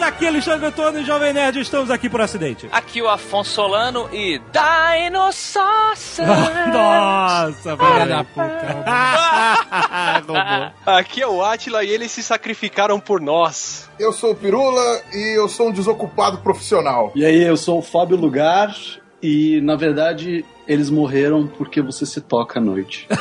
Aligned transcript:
Aqui 0.00 0.24
é 0.24 0.28
Alexandre 0.28 0.66
Antônio, 0.66 1.04
Jovem 1.04 1.32
Nerd, 1.32 1.60
estamos 1.60 1.90
aqui 1.90 2.08
por 2.08 2.20
acidente. 2.20 2.68
Aqui 2.72 3.02
o 3.02 3.08
Afonso 3.08 3.50
Solano 3.50 4.08
e 4.12 4.40
Dinossauros. 4.52 6.18
Nossa, 6.72 7.76
filha 7.76 8.06
da 8.06 8.24
puta. 8.24 8.84
Aqui 10.98 11.22
é 11.22 11.26
o 11.26 11.42
Atila 11.42 11.84
e 11.84 11.90
eles 11.90 12.10
se 12.10 12.22
sacrificaram 12.22 12.98
por 12.98 13.20
nós. 13.20 13.88
Eu 13.98 14.12
sou 14.12 14.32
o 14.32 14.34
Pirula 14.34 15.02
e 15.12 15.38
eu 15.38 15.48
sou 15.48 15.68
um 15.68 15.72
desocupado 15.72 16.38
profissional. 16.38 17.12
E 17.14 17.24
aí, 17.24 17.42
eu 17.42 17.56
sou 17.56 17.78
o 17.78 17.82
Fábio 17.82 18.16
Lugar 18.16 18.74
e, 19.22 19.60
na 19.60 19.76
verdade, 19.76 20.44
eles 20.66 20.90
morreram 20.90 21.46
porque 21.46 21.82
você 21.82 22.06
se 22.06 22.20
toca 22.20 22.58
à 22.58 22.62
noite. 22.62 23.06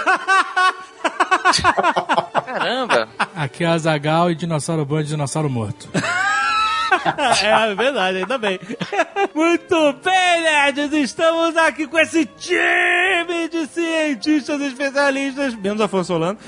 Caramba. 2.46 3.08
Aqui 3.36 3.64
é 3.64 3.68
Azagal 3.68 4.32
e 4.32 4.36
Dinossauro 4.36 4.86
Bom 4.86 5.00
e 5.00 5.04
Dinossauro 5.04 5.50
Morto. 5.50 5.90
É 7.44 7.76
verdade, 7.76 8.18
ainda 8.20 8.38
bem. 8.38 8.60
Muito 9.34 9.94
bem, 10.04 10.42
nerds! 10.42 10.94
Estamos 10.94 11.56
aqui 11.58 11.88
com 11.88 12.00
esse 12.00 12.26
time 12.26 13.48
de 13.50 13.68
cientistas 13.68 14.62
especialistas, 14.62 15.56
menos 15.56 15.82
Afonso 15.82 16.14
Solano. 16.14 16.38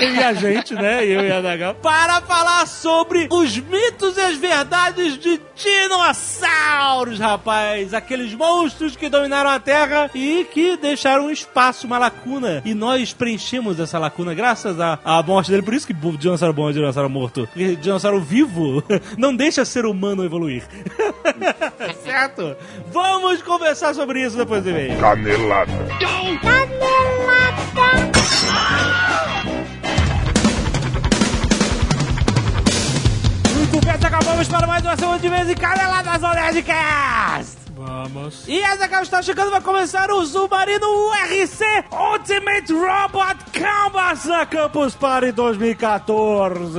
E 0.00 0.22
a 0.22 0.32
gente, 0.32 0.74
né? 0.74 1.04
Eu 1.04 1.22
e 1.22 1.32
a 1.32 1.40
Dagal, 1.40 1.74
para 1.74 2.20
falar 2.22 2.66
sobre 2.66 3.28
os 3.30 3.58
mitos 3.58 4.16
e 4.16 4.20
as 4.20 4.36
verdades 4.36 5.18
de 5.18 5.40
dinossauros, 5.54 7.18
rapaz. 7.18 7.92
Aqueles 7.94 8.34
monstros 8.34 8.96
que 8.96 9.08
dominaram 9.08 9.50
a 9.50 9.60
Terra 9.60 10.10
e 10.14 10.46
que 10.52 10.76
deixaram 10.76 11.26
um 11.26 11.30
espaço, 11.30 11.86
uma 11.86 11.98
lacuna. 11.98 12.62
E 12.64 12.74
nós 12.74 13.12
preenchemos 13.12 13.78
essa 13.78 13.98
lacuna 13.98 14.34
graças 14.34 14.80
à, 14.80 14.98
à 15.04 15.22
morte 15.22 15.50
dele. 15.50 15.62
Por 15.62 15.74
isso 15.74 15.86
que 15.86 15.94
dinossauro 15.94 16.54
bom 16.54 16.70
é 16.70 16.72
dinossauro 16.72 17.10
morto. 17.10 17.48
Porque 17.52 17.76
dinossauro 17.76 18.20
vivo 18.20 18.69
não 19.18 19.34
deixa 19.34 19.64
ser 19.64 19.84
humano 19.86 20.24
evoluir. 20.24 20.62
certo? 22.04 22.56
Vamos 22.92 23.42
conversar 23.42 23.94
sobre 23.94 24.24
isso 24.24 24.36
depois 24.36 24.62
do 24.62 24.70
e-mail. 24.70 24.98
Canelada. 24.98 25.72
Muito 33.56 33.86
bem, 33.86 33.94
acabamos 33.94 34.48
para 34.48 34.66
mais 34.66 34.84
uma 34.84 34.96
semana 34.96 35.18
de 35.18 35.28
vez 35.28 35.50
em 35.50 35.54
Caneladas 35.54 36.24
ao 36.24 36.34
Nerdcast. 36.34 37.69
Vamos. 37.80 38.46
E 38.46 38.60
essa 38.60 38.86
que 38.86 38.94
está 38.96 39.22
chegando 39.22 39.50
vai 39.50 39.62
começar 39.62 40.10
o 40.10 40.26
Submarino 40.26 40.86
URC 40.86 41.64
Ultimate 41.90 42.72
Robot 42.74 43.36
Canvas 43.52 44.26
na 44.26 44.44
Campus 44.44 44.94
Party 44.94 45.32
2014. 45.32 46.78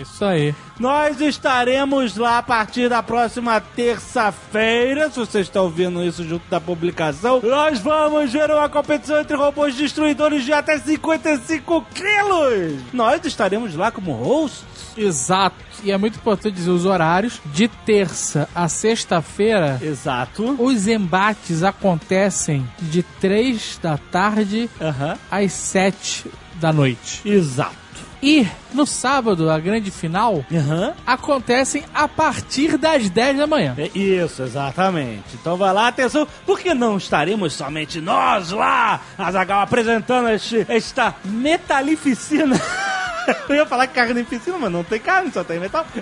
Isso 0.00 0.24
aí. 0.24 0.54
Nós 0.80 1.20
estaremos 1.20 2.16
lá 2.16 2.38
a 2.38 2.42
partir 2.42 2.88
da 2.88 3.02
próxima 3.02 3.60
terça-feira. 3.60 5.10
Se 5.10 5.18
você 5.18 5.40
está 5.40 5.60
ouvindo 5.60 6.02
isso 6.02 6.24
junto 6.24 6.48
da 6.48 6.60
publicação, 6.60 7.40
nós 7.42 7.78
vamos 7.80 8.32
ver 8.32 8.50
uma 8.50 8.68
competição 8.68 9.20
entre 9.20 9.36
robôs 9.36 9.74
destruidores 9.74 10.42
de 10.42 10.54
até 10.54 10.78
55 10.78 11.84
quilos. 11.92 12.80
Nós 12.94 13.22
estaremos 13.26 13.74
lá 13.74 13.90
como 13.90 14.12
hosts. 14.12 14.77
Exato. 14.98 15.56
E 15.84 15.90
é 15.92 15.96
muito 15.96 16.16
importante 16.16 16.54
dizer 16.54 16.70
os 16.70 16.84
horários. 16.84 17.40
De 17.46 17.68
terça 17.68 18.48
a 18.54 18.68
sexta-feira, 18.68 19.78
Exato. 19.82 20.56
os 20.62 20.86
embates 20.88 21.62
acontecem 21.62 22.68
de 22.80 23.02
três 23.02 23.78
da 23.82 23.96
tarde 23.96 24.68
Aham. 24.80 25.16
às 25.30 25.52
sete 25.52 26.26
da 26.54 26.72
noite. 26.72 27.20
Exato. 27.24 27.76
E 28.20 28.44
no 28.74 28.84
sábado, 28.84 29.48
a 29.48 29.60
grande 29.60 29.92
final, 29.92 30.44
Aham. 30.52 30.92
acontecem 31.06 31.84
a 31.94 32.08
partir 32.08 32.76
das 32.76 33.08
10 33.08 33.36
da 33.38 33.46
manhã. 33.46 33.76
É 33.78 33.96
isso, 33.96 34.42
exatamente. 34.42 35.22
Então 35.34 35.56
vai 35.56 35.72
lá, 35.72 35.86
atenção, 35.86 36.26
porque 36.44 36.74
não 36.74 36.96
estaremos 36.96 37.52
somente 37.52 38.00
nós 38.00 38.50
lá, 38.50 39.00
Azagal, 39.16 39.60
apresentando 39.60 40.28
este, 40.30 40.66
esta 40.68 41.14
metalificina. 41.24 42.60
Eu 43.48 43.54
ia 43.56 43.66
falar 43.66 43.86
carnificina, 43.86 44.58
mas 44.58 44.70
não 44.72 44.84
tem 44.84 44.98
carne, 45.00 45.30
só 45.32 45.42
tem 45.44 45.58
metal. 45.58 45.84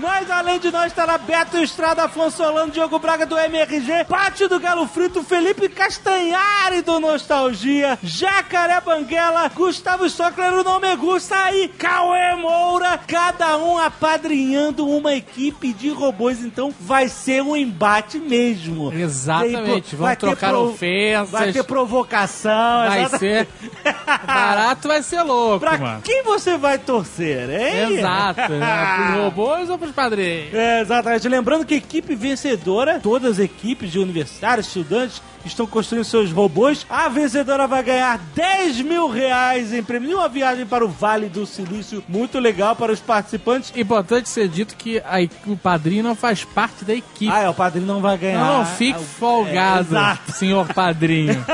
Mas 0.00 0.30
além 0.30 0.58
de 0.58 0.70
nós 0.70 0.86
estará 0.86 1.18
Beto 1.18 1.58
Estrada, 1.58 2.04
Afonso 2.04 2.38
Solano, 2.38 2.72
Diogo 2.72 2.98
Braga 2.98 3.26
do 3.26 3.36
MRG, 3.36 4.04
Pátio 4.08 4.48
do 4.48 4.58
Galo 4.58 4.86
Frito, 4.86 5.22
Felipe 5.22 5.68
Castanhari 5.68 6.80
do 6.80 6.98
Nostalgia, 6.98 7.98
Jacaré 8.02 8.80
Banguela, 8.80 9.46
Gustavo 9.48 10.08
Socler, 10.08 10.54
o 10.54 10.64
nome 10.64 10.88
é 10.88 10.96
e 11.54 11.68
Cauê 11.68 12.34
Moura, 12.34 12.98
cada 13.06 13.58
um 13.58 13.76
apadrinhando 13.76 14.88
uma 14.88 15.12
equipe 15.14 15.70
de 15.74 15.90
robôs, 15.90 16.42
então 16.42 16.72
vai 16.80 17.06
ser 17.06 17.42
um 17.42 17.54
embate 17.54 18.18
mesmo. 18.18 18.90
Exatamente. 18.94 19.94
Vão 19.96 20.08
ter 20.08 20.16
trocar 20.16 20.48
pro- 20.48 20.70
ofensas. 20.70 21.30
Vai 21.30 21.52
ter 21.52 21.62
provocação. 21.62 22.86
Vai 22.88 23.02
exatamente. 23.02 23.18
ser. 23.18 23.48
Barato 24.26 24.88
vai 24.88 25.02
ser 25.02 25.20
louco, 25.22 25.60
Pra 25.60 25.76
mano. 25.76 26.00
quem 26.02 26.19
você 26.22 26.56
vai 26.56 26.78
torcer, 26.78 27.48
hein? 27.50 27.98
Exato. 27.98 28.52
né? 28.52 28.96
Pros 29.10 29.24
robôs 29.24 29.70
ou 29.70 29.78
pros 29.78 29.92
padrinhos? 29.92 30.52
É, 30.54 30.80
exatamente. 30.80 31.28
Lembrando 31.28 31.64
que 31.64 31.74
equipe 31.74 32.14
vencedora, 32.14 33.00
todas 33.00 33.32
as 33.32 33.38
equipes 33.38 33.90
de 33.90 33.98
universitários, 33.98 34.66
estudantes, 34.66 35.22
estão 35.44 35.66
construindo 35.66 36.04
seus 36.04 36.30
robôs. 36.32 36.86
A 36.88 37.08
vencedora 37.08 37.66
vai 37.66 37.82
ganhar 37.82 38.18
10 38.34 38.80
mil 38.82 39.08
reais 39.08 39.72
em 39.72 39.82
prêmio 39.82 40.10
e 40.10 40.14
uma 40.14 40.28
viagem 40.28 40.66
para 40.66 40.84
o 40.84 40.88
Vale 40.88 41.28
do 41.28 41.46
Silício. 41.46 42.02
Muito 42.08 42.38
legal 42.38 42.74
para 42.76 42.92
os 42.92 43.00
participantes. 43.00 43.72
Importante 43.76 44.28
ser 44.28 44.48
dito 44.48 44.74
que 44.76 44.98
a 44.98 45.20
o 45.46 45.56
padrinho 45.56 46.02
não 46.02 46.14
faz 46.14 46.44
parte 46.44 46.84
da 46.84 46.94
equipe. 46.94 47.30
Ah, 47.30 47.40
é, 47.42 47.48
o 47.48 47.54
padrinho 47.54 47.86
não 47.86 48.00
vai 48.00 48.16
ganhar. 48.18 48.44
Não, 48.44 48.64
fique 48.66 48.98
É, 49.00 49.02
folgado, 49.02 49.88
exato. 49.94 50.32
senhor 50.32 50.66
padrinho. 50.72 51.44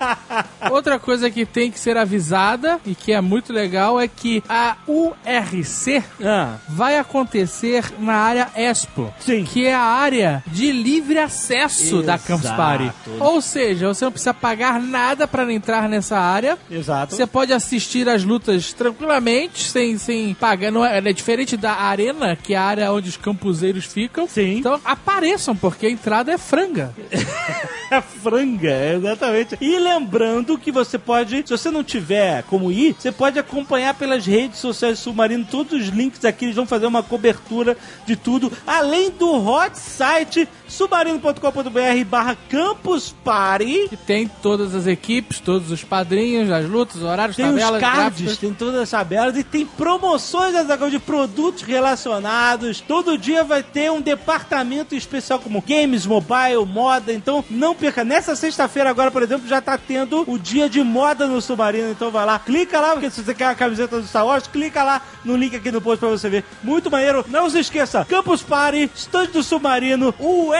Outra 0.70 0.98
coisa 0.98 1.30
que 1.30 1.44
tem 1.46 1.70
que 1.70 1.78
ser 1.78 1.96
avisada 1.96 2.78
e 2.84 2.94
que 2.94 3.12
é 3.12 3.20
muito 3.20 3.52
legal 3.52 4.00
é 4.00 4.06
que 4.08 4.42
a 4.48 4.76
URC 4.86 6.02
Ah, 6.24 6.56
vai 6.68 6.98
acontecer 6.98 7.84
na 7.98 8.14
área 8.14 8.48
Expo, 8.54 9.12
Sim. 9.20 9.44
que 9.44 9.66
é 9.66 9.74
a 9.74 9.80
área 9.82 10.42
de 10.46 10.70
livre 10.72 11.18
acesso 11.18 12.02
da 12.02 12.18
Campus 12.18 12.44
Exato. 12.46 12.56
Party. 12.56 12.92
Ou 13.28 13.42
seja, 13.42 13.88
você 13.88 14.04
não 14.04 14.12
precisa 14.12 14.32
pagar 14.32 14.80
nada 14.80 15.28
para 15.28 15.52
entrar 15.52 15.88
nessa 15.88 16.18
área. 16.18 16.58
exato. 16.70 17.14
Você 17.14 17.26
pode 17.26 17.52
assistir 17.52 18.08
as 18.08 18.24
lutas 18.24 18.72
tranquilamente, 18.72 19.64
sem, 19.64 19.98
sem 19.98 20.32
pagar. 20.34 20.72
Não 20.72 20.84
é, 20.84 20.98
é 20.98 21.12
diferente 21.12 21.56
da 21.56 21.72
arena, 21.72 22.34
que 22.36 22.54
é 22.54 22.56
a 22.56 22.62
área 22.62 22.92
onde 22.92 23.10
os 23.10 23.16
campuseiros 23.16 23.84
ficam. 23.84 24.26
Sim. 24.26 24.58
Então 24.58 24.80
apareçam, 24.84 25.54
porque 25.54 25.86
a 25.86 25.90
entrada 25.90 26.32
é 26.32 26.38
franga. 26.38 26.94
É 27.98 28.00
franga, 28.02 28.94
exatamente. 28.94 29.56
E 29.60 29.78
lembrando 29.78 30.58
que 30.58 30.70
você 30.70 30.98
pode, 30.98 31.42
se 31.46 31.50
você 31.50 31.70
não 31.70 31.82
tiver 31.82 32.42
como 32.44 32.70
ir, 32.70 32.94
você 32.98 33.10
pode 33.10 33.38
acompanhar 33.38 33.94
pelas 33.94 34.26
redes 34.26 34.58
sociais 34.58 34.98
do 34.98 35.02
Submarino, 35.02 35.46
todos 35.50 35.72
os 35.72 35.88
links 35.88 36.24
aqui, 36.24 36.44
eles 36.44 36.56
vão 36.56 36.66
fazer 36.66 36.86
uma 36.86 37.02
cobertura 37.02 37.76
de 38.04 38.14
tudo, 38.14 38.52
além 38.66 39.10
do 39.10 39.30
hot 39.32 39.78
site 39.78 40.46
submarino.com.br 40.66 42.04
barra 42.06 42.36
Campus 42.48 43.14
Party. 43.24 43.88
Que 43.88 43.96
tem 43.96 44.28
todas 44.42 44.74
as 44.74 44.86
equipes, 44.86 45.40
todos 45.40 45.70
os 45.70 45.82
padrinhos, 45.82 46.50
as 46.50 46.68
lutas, 46.68 47.02
horários, 47.02 47.36
Tem 47.36 47.46
tabelas, 47.46 47.74
os 47.74 47.80
cards, 47.80 47.98
gráficos. 47.98 48.36
tem 48.36 48.52
todas 48.52 48.80
as 48.80 48.90
tabelas 48.90 49.36
e 49.36 49.42
tem 49.42 49.64
promoções 49.64 50.54
de 50.90 50.98
produtos 50.98 51.62
relacionados. 51.62 52.80
Todo 52.80 53.16
dia 53.16 53.42
vai 53.44 53.62
ter 53.62 53.90
um 53.90 54.00
departamento 54.00 54.94
especial 54.94 55.38
como 55.38 55.62
games, 55.62 56.04
mobile, 56.04 56.64
moda. 56.66 57.12
Então 57.12 57.44
não 57.48 57.74
perca. 57.78 58.04
Nessa 58.04 58.36
sexta-feira 58.36 58.90
agora, 58.90 59.10
por 59.10 59.22
exemplo, 59.22 59.48
já 59.48 59.60
tá 59.60 59.78
tendo 59.78 60.30
o 60.30 60.38
dia 60.38 60.68
de 60.68 60.82
moda 60.82 61.26
no 61.26 61.40
Submarino. 61.40 61.90
Então 61.90 62.10
vai 62.10 62.26
lá, 62.26 62.38
clica 62.38 62.80
lá, 62.80 62.92
porque 62.92 63.10
se 63.10 63.22
você 63.22 63.34
quer 63.34 63.46
a 63.46 63.54
camiseta 63.54 64.00
do 64.00 64.06
Star 64.06 64.26
Wars, 64.26 64.46
clica 64.46 64.82
lá 64.82 65.00
no 65.24 65.36
link 65.36 65.56
aqui 65.56 65.70
no 65.70 65.80
post 65.80 66.00
pra 66.00 66.08
você 66.08 66.28
ver. 66.28 66.44
Muito 66.62 66.90
maneiro. 66.90 67.24
Não 67.28 67.48
se 67.48 67.60
esqueça, 67.60 68.04
Campus 68.04 68.42
Party, 68.42 68.90
estande 68.94 69.32
do 69.32 69.42
Submarino, 69.42 70.14
o 70.18 70.52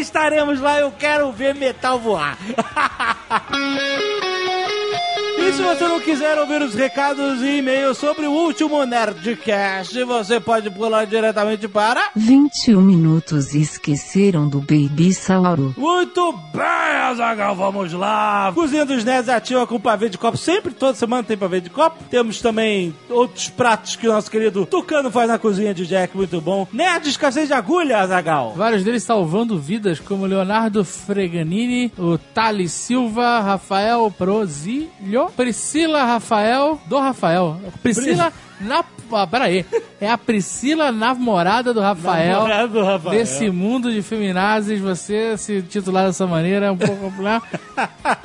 estaremos 0.00 0.60
lá. 0.60 0.78
Eu 0.78 0.92
quero 0.92 1.32
ver 1.32 1.54
metal 1.54 1.98
voar. 1.98 2.36
E 5.48 5.52
se 5.54 5.62
você 5.62 5.88
não 5.88 5.98
quiser 5.98 6.38
ouvir 6.38 6.60
os 6.60 6.74
recados 6.74 7.40
e 7.40 7.56
e-mails 7.56 7.96
sobre 7.96 8.26
o 8.26 8.30
último 8.30 8.84
Nerdcast, 8.84 10.04
você 10.04 10.38
pode 10.38 10.68
pular 10.68 11.06
diretamente 11.06 11.66
para... 11.66 12.10
21 12.14 12.82
minutos 12.82 13.54
e 13.54 13.62
esqueceram 13.62 14.46
do 14.46 14.60
Baby 14.60 15.14
Sauro. 15.14 15.74
Muito 15.74 16.32
bem, 16.52 17.00
Azagal, 17.00 17.56
vamos 17.56 17.94
lá. 17.94 18.52
Cozinha 18.54 18.84
dos 18.84 19.02
Nerds 19.04 19.30
ativa 19.30 19.66
com 19.66 19.80
pavê 19.80 20.10
de 20.10 20.18
copo. 20.18 20.36
Sempre, 20.36 20.74
toda 20.74 20.92
semana 20.92 21.22
tem 21.22 21.34
pavê 21.34 21.62
de 21.62 21.70
copo. 21.70 22.04
Temos 22.10 22.42
também 22.42 22.94
outros 23.08 23.48
pratos 23.48 23.96
que 23.96 24.06
o 24.06 24.12
nosso 24.12 24.30
querido 24.30 24.66
Tucano 24.66 25.10
faz 25.10 25.28
na 25.28 25.38
cozinha 25.38 25.72
de 25.72 25.86
Jack, 25.86 26.14
muito 26.14 26.42
bom. 26.42 26.68
Nerd 26.70 27.08
escassez 27.08 27.48
de 27.48 27.54
agulha, 27.54 28.00
Azagal. 28.00 28.52
Vários 28.54 28.84
deles 28.84 29.02
salvando 29.02 29.58
vidas, 29.58 29.98
como 29.98 30.26
Leonardo 30.26 30.84
Freganini, 30.84 31.90
o 31.96 32.18
Thales 32.18 32.72
Silva, 32.72 33.40
Rafael 33.40 34.10
Prozilho, 34.10 35.30
Priscila 35.38 36.04
Rafael, 36.04 36.80
do 36.86 36.98
Rafael. 36.98 37.60
Priscila 37.80 38.32
na... 38.60 38.84
Ah, 39.12 39.24
peraí. 39.24 39.64
É 40.00 40.10
a 40.10 40.18
Priscila, 40.18 40.90
namorada 40.90 41.72
do 41.72 41.80
Rafael. 41.80 42.38
Namorado 42.38 42.72
do 42.72 42.82
Rafael. 42.82 43.16
Desse 43.16 43.48
mundo 43.48 43.92
de 43.92 44.02
feminazes, 44.02 44.80
você 44.80 45.38
se 45.38 45.62
titular 45.62 46.06
dessa 46.06 46.26
maneira 46.26 46.66
é 46.66 46.70
um 46.72 46.76
pouco 46.76 46.96
popular. 46.96 47.40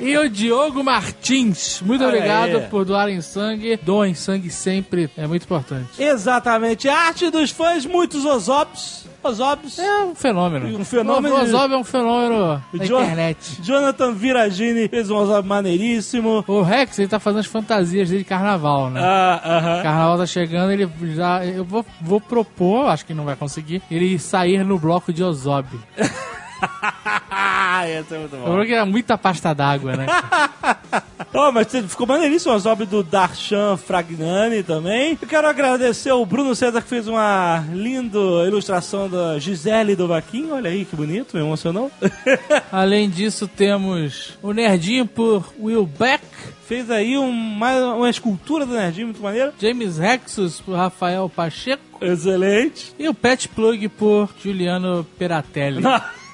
e 0.00 0.18
o 0.18 0.28
Diogo 0.28 0.82
Martins. 0.82 1.80
Muito 1.80 2.04
obrigado 2.04 2.56
aí. 2.56 2.66
por 2.68 2.84
doarem 2.84 3.20
sangue. 3.20 3.76
Doem 3.76 4.12
sangue 4.14 4.50
sempre, 4.50 5.08
é 5.16 5.24
muito 5.26 5.44
importante. 5.44 6.02
Exatamente. 6.02 6.88
Arte 6.88 7.30
dos 7.30 7.50
fãs, 7.52 7.86
muitos 7.86 8.24
Ozobs. 8.24 9.03
Ozobs. 9.28 9.78
É 9.78 10.04
um 10.04 10.14
fenômeno. 10.14 10.78
Um 10.78 10.84
fenômeno 10.84 11.34
O 11.36 11.40
Ozob 11.42 11.74
é 11.74 11.76
um 11.76 11.84
fenômeno 11.84 12.62
da 12.72 12.84
Jo- 12.84 13.00
internet. 13.00 13.60
Jonathan 13.62 14.12
Viragini 14.12 14.88
fez 14.88 15.10
um 15.10 15.16
Ozob 15.16 15.46
maneiríssimo. 15.48 16.44
O 16.46 16.62
Rex, 16.62 16.98
ele 16.98 17.08
tá 17.08 17.18
fazendo 17.18 17.40
as 17.40 17.46
fantasias 17.46 18.08
dele 18.10 18.22
de 18.22 18.28
carnaval, 18.28 18.90
né? 18.90 19.00
Ah, 19.02 19.40
aham. 19.44 19.82
Carnaval 19.82 20.18
tá 20.18 20.26
chegando, 20.26 20.70
ele 20.72 20.88
já. 21.14 21.44
Eu 21.44 21.64
vou, 21.64 21.84
vou 22.00 22.20
propor, 22.20 22.88
acho 22.88 23.04
que 23.06 23.14
não 23.14 23.24
vai 23.24 23.36
conseguir, 23.36 23.82
ele 23.90 24.18
sair 24.18 24.64
no 24.64 24.78
bloco 24.78 25.12
de 25.12 25.22
Ozob. 25.22 25.66
Esse 28.00 28.14
é 28.14 28.18
muito 28.18 28.36
bom. 28.36 28.44
Falou 28.44 28.64
que 28.64 28.72
era 28.72 28.86
muita 28.86 29.18
pasta 29.18 29.54
d'água, 29.54 29.96
né? 29.96 30.06
Oh, 31.36 31.50
mas 31.50 31.66
ficou 31.88 32.06
maneiríssimo 32.06 32.52
o 32.52 32.56
Ozob 32.56 32.86
do 32.86 33.02
Darshan 33.02 33.76
Fragnani 33.76 34.62
também. 34.62 35.18
Eu 35.20 35.26
quero 35.26 35.48
agradecer 35.48 36.12
o 36.12 36.24
Bruno 36.24 36.54
César 36.54 36.80
que 36.80 36.88
fez 36.88 37.08
uma 37.08 37.64
linda 37.72 38.18
ilustração 38.46 39.08
da 39.10 39.36
Gisele 39.40 39.96
do 39.96 40.06
Vaquinho. 40.06 40.54
Olha 40.54 40.70
aí 40.70 40.84
que 40.84 40.94
bonito, 40.94 41.36
me 41.36 41.42
emocionou. 41.42 41.90
Além 42.70 43.10
disso, 43.10 43.48
temos 43.48 44.38
o 44.40 44.52
Nerdinho 44.52 45.06
por 45.06 45.52
Will 45.58 45.84
Beck, 45.84 46.22
fez 46.68 46.88
aí 46.88 47.18
um, 47.18 47.32
mais 47.32 47.82
uma 47.82 48.08
escultura 48.08 48.64
do 48.64 48.74
Nerdinho 48.74 49.08
muito 49.08 49.20
maneira. 49.20 49.52
James 49.60 49.98
Rexus 49.98 50.60
por 50.60 50.76
Rafael 50.76 51.28
Pacheco 51.28 51.82
Excelente. 52.00 52.94
e 52.96 53.08
o 53.08 53.14
Pet 53.14 53.48
Plug 53.48 53.88
por 53.88 54.32
Juliano 54.40 55.04
Peratelli. 55.18 55.82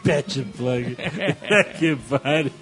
Pet 0.03 0.47
Plug. 0.57 0.97
que 1.79 1.97
pariu. 2.09 2.53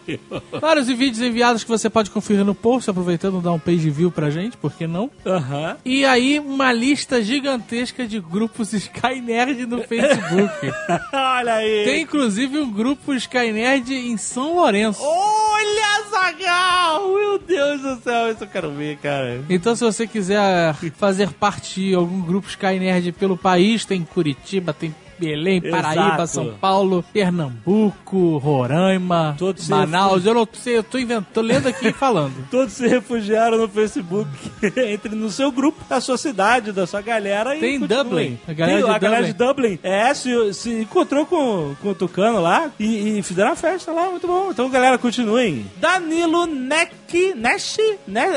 Vários 0.60 0.88
vídeos 0.88 1.20
enviados 1.20 1.64
que 1.64 1.68
você 1.68 1.88
pode 1.88 2.10
conferir 2.10 2.44
no 2.44 2.54
post, 2.54 2.90
aproveitando 2.90 3.40
dar 3.40 3.52
um 3.52 3.58
page 3.58 3.90
view 3.90 4.10
pra 4.10 4.30
gente, 4.30 4.56
por 4.56 4.72
que 4.72 4.86
não? 4.86 5.10
Aham. 5.24 5.76
E 5.84 6.04
aí, 6.04 6.38
uma 6.38 6.72
lista 6.72 7.22
gigantesca 7.22 8.06
de 8.06 8.20
grupos 8.20 8.72
Sky 8.72 9.20
Nerd 9.20 9.66
no 9.66 9.82
Facebook. 9.82 10.72
Olha 11.12 11.54
aí. 11.54 11.84
Tem 11.84 12.02
inclusive 12.02 12.58
um 12.58 12.70
grupo 12.70 13.14
Sky 13.14 13.52
Nerd 13.52 13.92
em 13.94 14.16
São 14.16 14.56
Lourenço. 14.56 15.00
Olha, 15.02 16.04
Zagal! 16.10 17.08
Meu 17.08 17.38
Deus 17.38 17.80
do 17.80 18.02
céu, 18.02 18.30
isso 18.30 18.44
eu 18.44 18.48
quero 18.48 18.70
ver, 18.72 18.96
cara. 18.98 19.44
Então, 19.48 19.74
se 19.74 19.84
você 19.84 20.06
quiser 20.06 20.74
fazer 20.96 21.32
parte 21.32 21.80
de 21.80 21.94
algum 21.94 22.20
grupo 22.20 22.48
Sky 22.48 22.78
Nerd 22.78 23.12
pelo 23.12 23.36
país, 23.36 23.84
tem 23.84 24.02
Curitiba, 24.04 24.72
tem 24.72 24.94
Belém, 25.18 25.60
Paraíba, 25.60 26.04
Exato. 26.04 26.26
São 26.28 26.54
Paulo, 26.60 27.04
Pernambuco, 27.12 28.38
Roraima, 28.38 29.34
Todos 29.38 29.68
Manaus. 29.68 30.24
Eu 30.24 30.34
não 30.34 30.48
sei, 30.52 30.78
eu 30.78 30.82
tô 30.82 30.98
inventando, 30.98 31.26
tô 31.32 31.40
lendo 31.40 31.68
aqui 31.68 31.88
e 31.88 31.92
falando. 31.92 32.34
Todos 32.50 32.74
se 32.74 32.86
refugiaram 32.86 33.58
no 33.58 33.68
Facebook. 33.68 34.28
Entre 34.76 35.14
no 35.14 35.30
seu 35.30 35.50
grupo, 35.50 35.82
da 35.88 36.00
sua 36.00 36.16
cidade, 36.16 36.72
da 36.72 36.86
sua 36.86 37.00
galera. 37.00 37.56
e 37.56 37.60
Tem 37.60 37.78
continuem. 37.80 38.04
Dublin. 38.04 38.38
A 38.46 38.52
galera 38.52 38.78
Tem 38.78 38.86
de 38.90 38.96
a 38.96 38.98
galera 38.98 39.26
de 39.26 39.32
Dublin. 39.32 39.78
É, 39.82 40.14
se, 40.14 40.54
se 40.54 40.70
encontrou 40.82 41.26
com, 41.26 41.74
com 41.82 41.88
o 41.90 41.94
Tucano 41.94 42.40
lá 42.40 42.70
e, 42.78 43.18
e 43.18 43.22
fizeram 43.22 43.50
uma 43.50 43.56
festa 43.56 43.92
lá, 43.92 44.10
muito 44.10 44.26
bom. 44.26 44.50
Então, 44.50 44.68
galera, 44.70 44.98
continuem. 44.98 45.66
Danilo 45.76 46.46
Neck, 46.46 47.34
Nesh, 47.34 47.78
ne. 48.06 48.28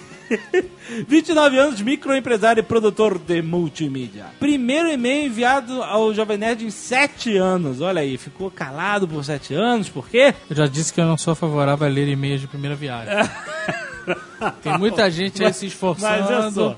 29 1.06 1.58
anos, 1.58 1.80
microempresário 1.80 2.60
e 2.60 2.64
produtor 2.64 3.18
de 3.18 3.42
multimídia. 3.42 4.26
Primeiro 4.38 4.88
e-mail 4.88 5.26
enviado 5.26 5.82
ao 5.82 6.12
Jovem 6.14 6.38
Nerd 6.38 6.64
em 6.64 6.70
7 6.70 7.36
anos. 7.36 7.80
Olha 7.80 8.00
aí, 8.00 8.16
ficou 8.16 8.50
calado 8.50 9.06
por 9.06 9.24
7 9.24 9.54
anos, 9.54 9.88
por 9.88 10.08
quê? 10.08 10.34
Eu 10.48 10.56
já 10.56 10.66
disse 10.66 10.92
que 10.92 11.00
eu 11.00 11.06
não 11.06 11.16
sou 11.16 11.34
favorável 11.34 11.86
a 11.86 11.90
ler 11.90 12.08
e-mails 12.08 12.40
de 12.40 12.46
primeira 12.46 12.76
viagem. 12.76 13.14
Tem 14.62 14.76
muita 14.78 15.10
gente 15.10 15.44
aí 15.44 15.52
se 15.52 15.66
esforçando 15.66 16.76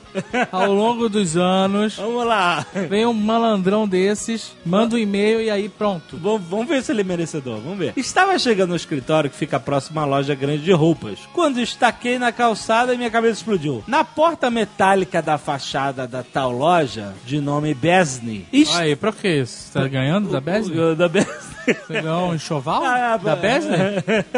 ao 0.50 0.72
longo 0.72 1.08
dos 1.08 1.36
anos. 1.36 1.96
Vamos 1.96 2.26
lá. 2.26 2.66
Vem 2.88 3.06
um 3.06 3.12
malandrão 3.12 3.86
desses, 3.86 4.52
manda 4.66 4.96
um 4.96 4.98
e-mail 4.98 5.40
e 5.40 5.48
aí 5.50 5.68
pronto. 5.68 6.16
Vamos, 6.16 6.42
vamos 6.48 6.66
ver 6.66 6.82
se 6.82 6.90
ele 6.92 7.02
é 7.02 7.04
merecedor, 7.04 7.60
vamos 7.60 7.78
ver. 7.78 7.92
Estava 7.96 8.38
chegando 8.38 8.70
no 8.70 8.76
escritório 8.76 9.30
que 9.30 9.36
fica 9.36 9.60
próximo 9.60 10.00
à 10.00 10.04
loja 10.04 10.34
grande 10.34 10.62
de 10.64 10.72
roupas, 10.72 11.18
quando 11.32 11.60
estaquei 11.60 12.18
na 12.18 12.32
calçada 12.32 12.92
e 12.94 12.96
minha 12.96 13.10
cabeça 13.10 13.34
explodiu. 13.40 13.84
Na 13.86 14.02
porta 14.04 14.50
metálica 14.50 15.22
da 15.22 15.38
fachada 15.38 16.06
da 16.06 16.22
tal 16.22 16.50
loja, 16.50 17.14
de 17.24 17.40
nome 17.40 17.74
Besney. 17.74 18.46
est- 18.52 18.74
Aí, 18.74 18.96
pra 18.96 19.12
que 19.12 19.28
isso? 19.28 19.68
Você 19.72 19.78
tá 19.78 19.86
ganhando 19.88 20.28
da 20.30 20.40
Besne? 20.40 20.78
O- 20.80 20.96
Da 20.96 21.08
Besney. 21.08 21.32
Você 21.64 22.02
ganhou 22.02 22.30
um 22.30 22.34
enxoval 22.34 22.82
Ah, 22.84 23.16
da 23.16 23.36
Besne? 23.36 23.70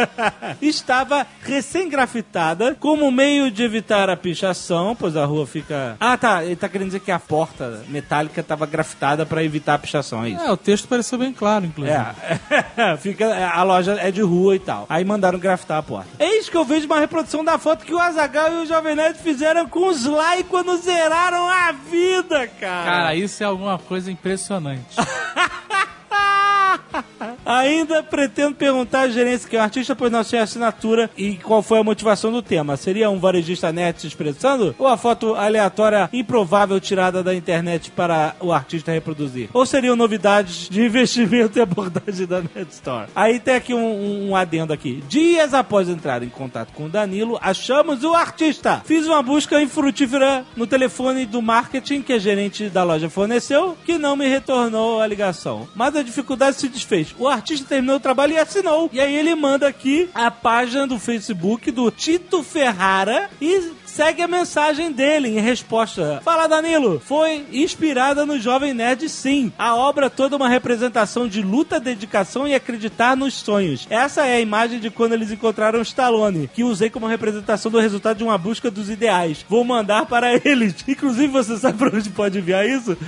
Estava 0.60 1.26
recém-grafitada 1.42 2.74
como 2.84 3.10
meio 3.10 3.50
de 3.50 3.62
evitar 3.62 4.10
a 4.10 4.16
pichação, 4.16 4.94
pois 4.94 5.16
a 5.16 5.24
rua 5.24 5.46
fica. 5.46 5.96
Ah, 5.98 6.18
tá. 6.18 6.44
Ele 6.44 6.54
tá 6.54 6.68
querendo 6.68 6.88
dizer 6.88 7.00
que 7.00 7.10
a 7.10 7.18
porta 7.18 7.82
metálica 7.88 8.42
estava 8.42 8.66
grafitada 8.66 9.24
para 9.24 9.42
evitar 9.42 9.72
a 9.72 9.78
pichação, 9.78 10.22
é 10.22 10.28
isso? 10.28 10.42
É, 10.42 10.52
o 10.52 10.56
texto 10.58 10.86
pareceu 10.86 11.18
bem 11.18 11.32
claro, 11.32 11.64
inclusive. 11.64 11.96
É, 12.76 12.94
fica, 13.00 13.48
a 13.48 13.62
loja 13.62 13.98
é 13.98 14.10
de 14.10 14.20
rua 14.20 14.54
e 14.54 14.58
tal. 14.58 14.84
Aí 14.86 15.02
mandaram 15.02 15.38
grafitar 15.38 15.78
a 15.78 15.82
porta. 15.82 16.10
Eis 16.18 16.50
que 16.50 16.56
eu 16.58 16.62
vejo 16.62 16.84
uma 16.84 17.00
reprodução 17.00 17.42
da 17.42 17.56
foto 17.56 17.86
que 17.86 17.94
o 17.94 17.98
Azagal 17.98 18.52
e 18.52 18.56
o 18.64 18.66
Jovem 18.66 18.94
Nerd 18.94 19.18
fizeram 19.18 19.66
com 19.66 19.88
os 19.88 20.02
Sly 20.02 20.44
quando 20.50 20.76
zeraram 20.76 21.48
a 21.48 21.72
vida, 21.72 22.46
cara. 22.60 22.84
Cara, 22.84 23.14
isso 23.14 23.42
é 23.42 23.46
alguma 23.46 23.78
coisa 23.78 24.12
impressionante. 24.12 24.94
Ainda 27.44 28.02
pretendo 28.02 28.54
perguntar 28.54 29.00
à 29.02 29.08
gerência 29.08 29.48
que 29.48 29.56
é 29.56 29.60
um 29.60 29.62
artista, 29.62 29.94
pois 29.94 30.10
não 30.10 30.24
sei 30.24 30.38
a 30.38 30.42
assinatura 30.44 31.10
e 31.16 31.34
qual 31.36 31.62
foi 31.62 31.78
a 31.78 31.84
motivação 31.84 32.32
do 32.32 32.42
tema. 32.42 32.76
Seria 32.76 33.10
um 33.10 33.18
varejista 33.18 33.72
nerd 33.72 34.00
se 34.00 34.06
expressando? 34.06 34.74
Ou 34.78 34.86
a 34.86 34.96
foto 34.96 35.34
aleatória 35.34 36.08
improvável 36.12 36.80
tirada 36.80 37.22
da 37.22 37.34
internet 37.34 37.90
para 37.90 38.34
o 38.40 38.52
artista 38.52 38.92
reproduzir? 38.92 39.48
Ou 39.52 39.66
seriam 39.66 39.96
novidades 39.96 40.68
de 40.68 40.84
investimento 40.84 41.58
e 41.58 41.62
abordagem 41.62 42.26
da 42.26 42.40
Net 42.40 42.70
Store? 42.70 43.08
Aí 43.14 43.38
tem 43.38 43.54
aqui 43.56 43.74
um, 43.74 43.78
um- 43.84 44.30
um 44.30 44.36
adendo 44.36 44.72
aqui. 44.72 45.02
Dias 45.08 45.52
após 45.54 45.88
entrar 45.88 46.22
em 46.22 46.28
contato 46.28 46.72
com 46.72 46.86
o 46.86 46.88
Danilo, 46.88 47.38
achamos 47.42 48.02
o 48.04 48.14
artista. 48.14 48.82
Fiz 48.84 49.06
uma 49.06 49.22
busca 49.22 49.60
infrutífera 49.60 50.44
no 50.56 50.66
telefone 50.66 51.26
do 51.26 51.42
marketing 51.42 52.02
que 52.02 52.12
a 52.14 52.18
gerente 52.18 52.68
da 52.68 52.82
loja 52.82 53.10
forneceu, 53.10 53.76
que 53.84 53.98
não 53.98 54.16
me 54.16 54.26
retornou 54.28 55.00
a 55.00 55.06
ligação. 55.06 55.68
Mas 55.74 55.94
a 55.96 56.02
dificuldade 56.02 56.56
se 56.56 56.63
desfez. 56.68 57.14
O 57.18 57.28
artista 57.28 57.66
terminou 57.66 57.96
o 57.96 58.00
trabalho 58.00 58.32
e 58.32 58.38
assinou. 58.38 58.90
E 58.92 59.00
aí 59.00 59.14
ele 59.14 59.34
manda 59.34 59.68
aqui 59.68 60.08
a 60.14 60.30
página 60.30 60.86
do 60.86 60.98
Facebook 60.98 61.70
do 61.70 61.90
Tito 61.90 62.42
Ferrara 62.42 63.30
e 63.40 63.72
segue 63.94 64.22
a 64.22 64.26
mensagem 64.26 64.90
dele 64.90 65.28
em 65.28 65.40
resposta. 65.40 66.20
Fala 66.24 66.48
Danilo, 66.48 66.98
foi 66.98 67.46
inspirada 67.52 68.26
no 68.26 68.40
Jovem 68.40 68.74
Nerd 68.74 69.08
sim. 69.08 69.52
A 69.56 69.76
obra 69.76 70.10
toda 70.10 70.34
é 70.34 70.36
uma 70.38 70.48
representação 70.48 71.28
de 71.28 71.40
luta, 71.40 71.78
dedicação 71.78 72.48
e 72.48 72.56
acreditar 72.56 73.16
nos 73.16 73.34
sonhos. 73.34 73.86
Essa 73.88 74.26
é 74.26 74.34
a 74.34 74.40
imagem 74.40 74.80
de 74.80 74.90
quando 74.90 75.12
eles 75.12 75.30
encontraram 75.30 75.80
Stallone, 75.80 76.50
que 76.52 76.64
usei 76.64 76.90
como 76.90 77.06
representação 77.06 77.70
do 77.70 77.78
resultado 77.78 78.18
de 78.18 78.24
uma 78.24 78.36
busca 78.36 78.68
dos 78.68 78.90
ideais. 78.90 79.46
Vou 79.48 79.62
mandar 79.62 80.06
para 80.06 80.34
eles. 80.44 80.74
Inclusive, 80.88 81.28
você 81.28 81.56
sabe 81.56 81.78
para 81.78 81.96
onde 81.96 82.10
pode 82.10 82.38
enviar 82.38 82.68
isso? 82.68 82.98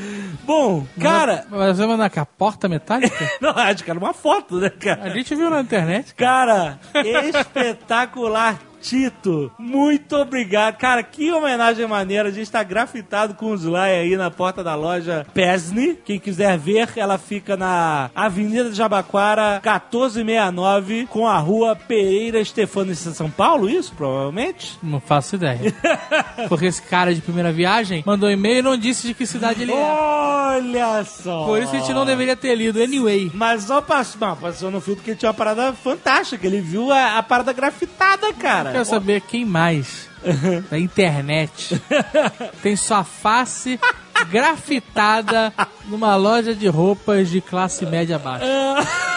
Bom, 0.45 0.87
cara... 1.00 1.47
Mas 1.50 1.78
vai 1.78 1.88
mandar 1.88 2.11
com 2.11 2.21
a 2.21 2.26
porta 2.26 2.69
metálica? 2.69 3.28
Não, 3.43 3.50
acho 3.50 3.83
que 3.83 3.90
era 3.90 3.99
uma 3.99 4.14
foto, 4.14 4.61
né, 4.61 4.71
cara? 4.71 5.02
A 5.02 5.11
gente 5.11 5.35
viu 5.35 5.50
na 5.50 5.62
internet. 5.62 6.14
Cara, 6.14 6.78
espetacular. 6.95 8.61
Tito, 8.87 9.50
muito 9.59 10.14
obrigado. 10.14 10.76
Cara, 10.76 11.02
que 11.02 11.33
homenagem 11.33 11.85
maneira. 11.88 12.28
A 12.28 12.33
gente 12.33 12.49
tá 12.49 12.62
grafitado 12.62 13.35
com 13.35 13.47
o 13.47 13.55
Sly 13.55 13.76
aí 13.76 14.16
na 14.16 14.31
porta 14.31 14.62
da 14.62 14.76
loja 14.76 15.26
Pesne. 15.35 15.99
Quem 16.05 16.21
quiser 16.21 16.57
ver, 16.57 16.88
ela 16.95 17.19
fica 17.19 17.57
na 17.57 18.11
Avenida 18.14 18.71
de 18.71 18.76
Jabaquara, 18.76 19.61
1469, 19.61 21.07
com 21.07 21.26
a 21.26 21.37
rua 21.37 21.75
Pereira 21.75 22.45
Stefano 22.45 22.93
em 22.93 22.95
São 22.95 23.28
Paulo, 23.28 23.69
isso, 23.69 23.93
provavelmente? 23.93 24.78
Não 24.81 25.00
faço 25.00 25.35
ideia. 25.35 25.75
Porque 26.49 26.66
esse 26.66 26.83
cara 26.83 27.12
de 27.12 27.21
primeira 27.21 27.50
viagem 27.50 28.05
mandou 28.07 28.28
um 28.28 28.33
e-mail 28.33 28.59
e 28.59 28.62
não 28.62 28.76
disse 28.76 29.09
de 29.09 29.14
que 29.14 29.26
cidade 29.26 29.62
ele 29.62 29.73
é. 29.73 29.75
Olha 29.75 31.02
só! 31.05 31.45
Por 31.45 31.61
isso 31.61 31.75
a 31.75 31.78
gente 31.81 31.93
não 31.93 32.07
deveria 32.07 32.37
ter 32.37 32.55
lido. 32.55 32.81
Anyway. 32.81 33.33
Mas 33.35 33.64
só 33.64 33.83
passou, 33.83 34.21
não, 34.21 34.37
passou 34.37 34.71
no 34.71 34.81
filtro 34.81 35.02
que 35.02 35.16
tinha 35.16 35.31
uma 35.31 35.35
parada 35.35 35.73
fantástica. 35.73 36.47
Ele 36.47 36.61
viu 36.61 36.93
a, 36.93 37.19
a 37.19 37.23
parada 37.23 37.52
grafitada, 37.52 38.33
cara. 38.35 38.75
Quero 38.76 38.85
saber 38.85 39.23
quem 39.23 39.42
mais 39.42 40.06
da 40.71 40.78
internet 40.78 41.80
tem 42.62 42.76
sua 42.76 43.04
face 43.04 43.80
grafitada 44.28 45.50
numa 45.87 46.14
loja 46.14 46.54
de 46.54 46.68
roupas 46.68 47.30
de 47.30 47.40
classe 47.40 47.87
média 47.87 48.18
baixa. 48.18 48.45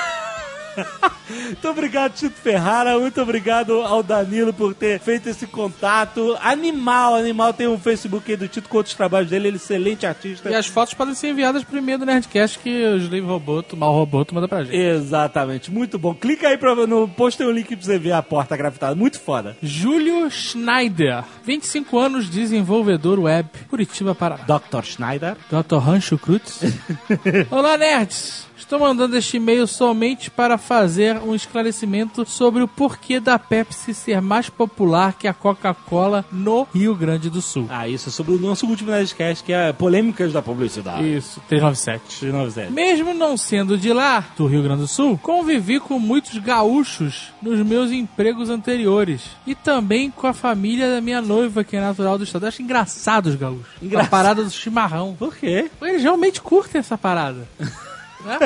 Muito 1.30 1.70
obrigado, 1.70 2.14
Tito 2.14 2.36
Ferrara. 2.36 2.98
Muito 2.98 3.22
obrigado 3.22 3.82
ao 3.82 4.02
Danilo 4.02 4.52
por 4.52 4.74
ter 4.74 5.00
feito 5.00 5.30
esse 5.30 5.46
contato. 5.46 6.36
Animal, 6.42 7.16
animal. 7.16 7.54
Tem 7.54 7.68
um 7.68 7.78
Facebook 7.78 8.30
aí 8.32 8.38
do 8.38 8.48
Tito 8.48 8.68
com 8.68 8.78
outros 8.78 8.96
trabalhos 8.96 9.30
dele. 9.30 9.50
Ele 9.50 9.58
é 9.58 9.60
excelente 9.60 10.06
artista. 10.06 10.50
E 10.50 10.56
as 10.56 10.66
fotos 10.66 10.94
podem 10.94 11.14
ser 11.14 11.30
enviadas 11.30 11.64
por 11.64 11.78
e-mail 11.78 12.00
do 12.00 12.06
Nerdcast 12.06 12.60
que 12.60 12.70
o 12.70 12.98
Slave 12.98 13.20
Roboto, 13.22 13.78
mal 13.78 13.94
Roboto, 13.94 14.34
manda 14.34 14.48
pra 14.48 14.64
gente. 14.64 14.76
Exatamente, 14.76 15.72
muito 15.72 16.00
bom. 16.00 16.16
Clica 16.16 16.48
aí 16.48 16.58
pra, 16.58 16.76
no 16.76 17.08
post, 17.08 17.38
tem 17.38 17.48
um 17.48 17.52
link 17.52 17.68
pra 17.68 17.86
você 17.86 18.00
ver 18.00 18.14
a 18.14 18.24
porta 18.24 18.58
grafitada. 18.58 18.96
Muito 18.96 19.20
foda. 19.20 19.56
Júlio 19.62 20.30
Schneider, 20.32 21.24
25 21.44 21.98
anos, 21.98 22.30
desenvolvedor 22.30 23.20
web, 23.20 23.50
Curitiba, 23.70 24.16
Paraná. 24.16 24.44
Dr. 24.44 24.84
Schneider. 24.84 25.36
Dr. 25.50 25.78
Rancho 25.78 26.18
Cruz. 26.18 26.62
Olá, 27.52 27.78
nerds! 27.78 28.49
Estou 28.70 28.82
mandando 28.82 29.18
este 29.18 29.38
e-mail 29.38 29.66
somente 29.66 30.30
para 30.30 30.56
fazer 30.56 31.18
um 31.18 31.34
esclarecimento 31.34 32.24
sobre 32.24 32.62
o 32.62 32.68
porquê 32.68 33.20
da 33.20 33.40
Pepsi 33.40 33.96
ser 33.96 34.22
mais 34.22 34.48
popular 34.48 35.14
que 35.14 35.28
a 35.28 35.34
Coca-Cola 35.34 36.24
no 36.32 36.68
Rio 36.72 36.94
Grande 36.94 37.32
do 37.32 37.42
Sul. 37.42 37.66
Ah, 37.68 37.88
isso 37.88 38.10
é 38.10 38.12
sobre 38.12 38.36
o 38.36 38.40
nosso 38.40 38.68
último 38.68 38.92
Nerdcast, 38.92 39.44
que 39.44 39.52
é 39.52 39.74
polêmicas 39.74 40.32
da 40.32 40.40
publicidade. 40.44 41.02
Isso, 41.02 41.42
397. 41.50 42.20
397. 42.20 42.72
Mesmo 42.72 43.12
não 43.12 43.36
sendo 43.38 43.76
de 43.76 43.92
lá, 43.92 44.24
do 44.38 44.46
Rio 44.46 44.62
Grande 44.62 44.82
do 44.82 44.88
Sul, 44.88 45.18
convivi 45.18 45.80
com 45.80 45.98
muitos 45.98 46.38
gaúchos 46.38 47.30
nos 47.42 47.66
meus 47.66 47.90
empregos 47.90 48.52
anteriores. 48.52 49.24
E 49.48 49.56
também 49.56 50.12
com 50.12 50.28
a 50.28 50.34
família 50.34 50.92
da 50.92 51.02
minha 51.02 51.24
noiva, 51.24 51.64
que 51.64 51.76
é 51.76 51.82
natural 51.82 52.20
do 52.20 52.24
estado. 52.24 52.44
Eu 52.44 52.50
acho 52.50 52.62
engraçado 52.62 53.26
os 53.26 53.36
gaúchos. 53.36 53.82
Engraçado. 53.82 54.08
A 54.08 54.12
parada 54.12 54.44
do 54.44 54.52
chimarrão. 54.52 55.16
Por 55.18 55.36
quê? 55.36 55.72
Eles 55.82 56.04
realmente 56.04 56.40
curtem 56.40 56.78
essa 56.78 56.96
parada. 56.96 57.48
Né? 58.24 58.38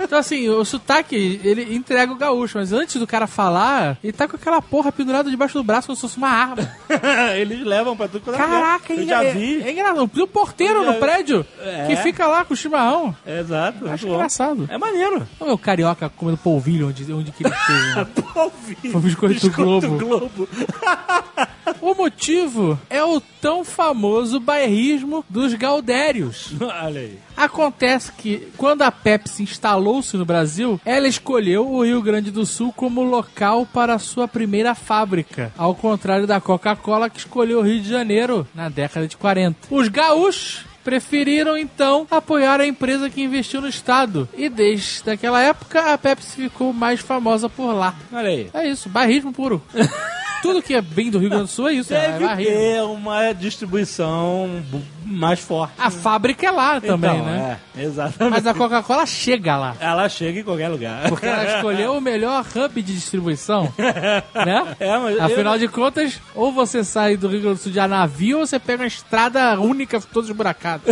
Então, 0.00 0.18
assim, 0.18 0.48
o 0.48 0.64
sotaque, 0.64 1.40
ele 1.42 1.74
entrega 1.74 2.12
o 2.12 2.16
gaúcho, 2.16 2.58
mas 2.58 2.72
antes 2.72 2.96
do 2.96 3.06
cara 3.06 3.26
falar, 3.26 3.98
ele 4.02 4.12
tá 4.12 4.28
com 4.28 4.36
aquela 4.36 4.62
porra 4.62 4.92
pendurada 4.92 5.28
debaixo 5.30 5.54
do 5.58 5.64
braço 5.64 5.88
como 5.88 5.96
se 5.96 6.02
fosse 6.02 6.16
uma 6.16 6.28
arma. 6.28 6.70
Eles 7.36 7.64
levam 7.64 7.96
pra 7.96 8.06
tudo 8.06 8.20
quanto 8.22 8.36
é. 8.36 8.38
Caraca, 8.38 8.92
Eu 8.92 9.02
é, 9.02 9.06
já 9.06 9.24
é- 9.24 9.32
vi. 9.32 9.62
É, 9.62 9.72
engraçado. 9.72 10.08
Tem 10.08 10.22
um 10.22 10.26
porteiro 10.28 10.74
Eu 10.80 10.84
já- 10.84 10.92
no 10.92 10.98
prédio 10.98 11.46
É. 11.60 11.86
que 11.88 11.96
fica 11.96 12.26
lá 12.26 12.44
com 12.44 12.54
o 12.54 12.56
chimarrão. 12.56 13.14
Exato. 13.26 13.88
Acho 13.88 14.06
bom. 14.06 14.14
engraçado. 14.14 14.68
É 14.70 14.78
maneiro. 14.78 15.26
Olha 15.40 15.52
o 15.54 15.58
carioca 15.58 16.08
comendo 16.08 16.38
polvilho 16.38 16.88
onde, 16.88 17.12
onde 17.12 17.32
que 17.32 17.42
ele 17.44 17.52
esteve. 17.54 17.94
né? 17.96 18.06
Polvilho. 18.32 18.92
Foi 18.92 19.00
o 19.00 19.00
biscoito 19.00 19.50
Globo. 19.50 19.98
Globo. 19.98 20.48
O 21.80 21.94
motivo 21.94 22.78
é 22.88 23.02
o 23.02 23.20
tão 23.20 23.64
famoso 23.64 24.38
bairrismo 24.40 25.24
dos 25.28 25.52
gaudérios. 25.54 26.52
Olha 26.60 27.00
aí. 27.00 27.18
Acontece 27.36 28.12
que, 28.12 28.48
quando 28.56 28.82
a 28.82 28.90
Pepsi 28.90 29.42
instalou-se 29.42 30.16
no 30.16 30.24
Brasil, 30.24 30.80
ela 30.84 31.06
escolheu 31.06 31.68
o 31.70 31.84
Rio 31.84 32.00
Grande 32.00 32.30
do 32.30 32.46
Sul 32.46 32.72
como 32.72 33.02
local 33.02 33.66
para 33.66 33.94
a 33.94 33.98
sua 33.98 34.26
primeira 34.26 34.74
fábrica, 34.74 35.52
ao 35.56 35.74
contrário 35.74 36.26
da 36.26 36.40
Coca-Cola, 36.40 37.10
que 37.10 37.18
escolheu 37.18 37.58
o 37.58 37.62
Rio 37.62 37.80
de 37.80 37.88
Janeiro 37.88 38.46
na 38.54 38.68
década 38.68 39.06
de 39.06 39.16
40. 39.16 39.68
Os 39.70 39.88
gaúchos 39.88 40.64
preferiram 40.86 41.58
então 41.58 42.06
apoiar 42.08 42.60
a 42.60 42.66
empresa 42.66 43.10
que 43.10 43.20
investiu 43.20 43.60
no 43.60 43.68
estado. 43.68 44.28
E 44.36 44.48
desde 44.48 45.10
aquela 45.10 45.42
época 45.42 45.92
a 45.92 45.98
Pepsi 45.98 46.42
ficou 46.42 46.72
mais 46.72 47.00
famosa 47.00 47.48
por 47.48 47.72
lá. 47.72 47.94
Olha 48.12 48.28
aí. 48.28 48.48
É 48.54 48.68
isso, 48.68 48.88
bairrismo 48.88 49.32
puro. 49.32 49.60
Tudo 50.46 50.62
que 50.62 50.74
é 50.74 50.80
bem 50.82 51.10
do 51.10 51.18
Rio 51.18 51.28
Grande 51.30 51.44
do 51.44 51.50
Sul 51.50 51.68
é 51.68 51.74
isso, 51.74 51.92
é 51.94 52.08
Deve 52.12 52.24
bairrismo. 52.24 52.52
ter 52.54 52.82
uma 52.82 53.32
distribuição 53.32 54.62
bu- 54.70 54.82
mais 55.04 55.38
forte. 55.40 55.74
A 55.78 55.88
fábrica 55.90 56.46
é 56.46 56.50
lá 56.50 56.80
também, 56.80 57.10
Então, 57.10 57.24
né? 57.24 57.58
É, 57.76 57.82
exatamente. 57.84 58.32
Mas 58.34 58.46
a 58.46 58.54
Coca-Cola 58.54 59.06
chega 59.06 59.56
lá. 59.56 59.76
Ela 59.78 60.08
chega 60.08 60.40
em 60.40 60.42
qualquer 60.42 60.68
lugar. 60.68 61.08
Porque 61.08 61.26
ela 61.26 61.56
escolheu 61.56 61.92
o 61.96 62.00
melhor 62.00 62.44
hub 62.54 62.82
de 62.82 62.92
distribuição, 62.94 63.72
né? 63.78 64.76
É, 64.80 64.98
mas 64.98 65.20
Afinal 65.20 65.54
eu- 65.54 65.60
de 65.60 65.68
contas, 65.68 66.20
ou 66.34 66.50
você 66.52 66.82
sai 66.82 67.16
do 67.16 67.28
Rio 67.28 67.40
Grande 67.40 67.56
do 67.58 67.62
Sul 67.62 67.72
de 67.72 67.86
navio, 67.86 68.40
ou 68.40 68.46
você 68.46 68.58
pega 68.58 68.82
uma 68.82 68.88
estrada 68.88 69.60
única, 69.60 70.00
toda 70.00 70.26
esburacada. 70.28 70.82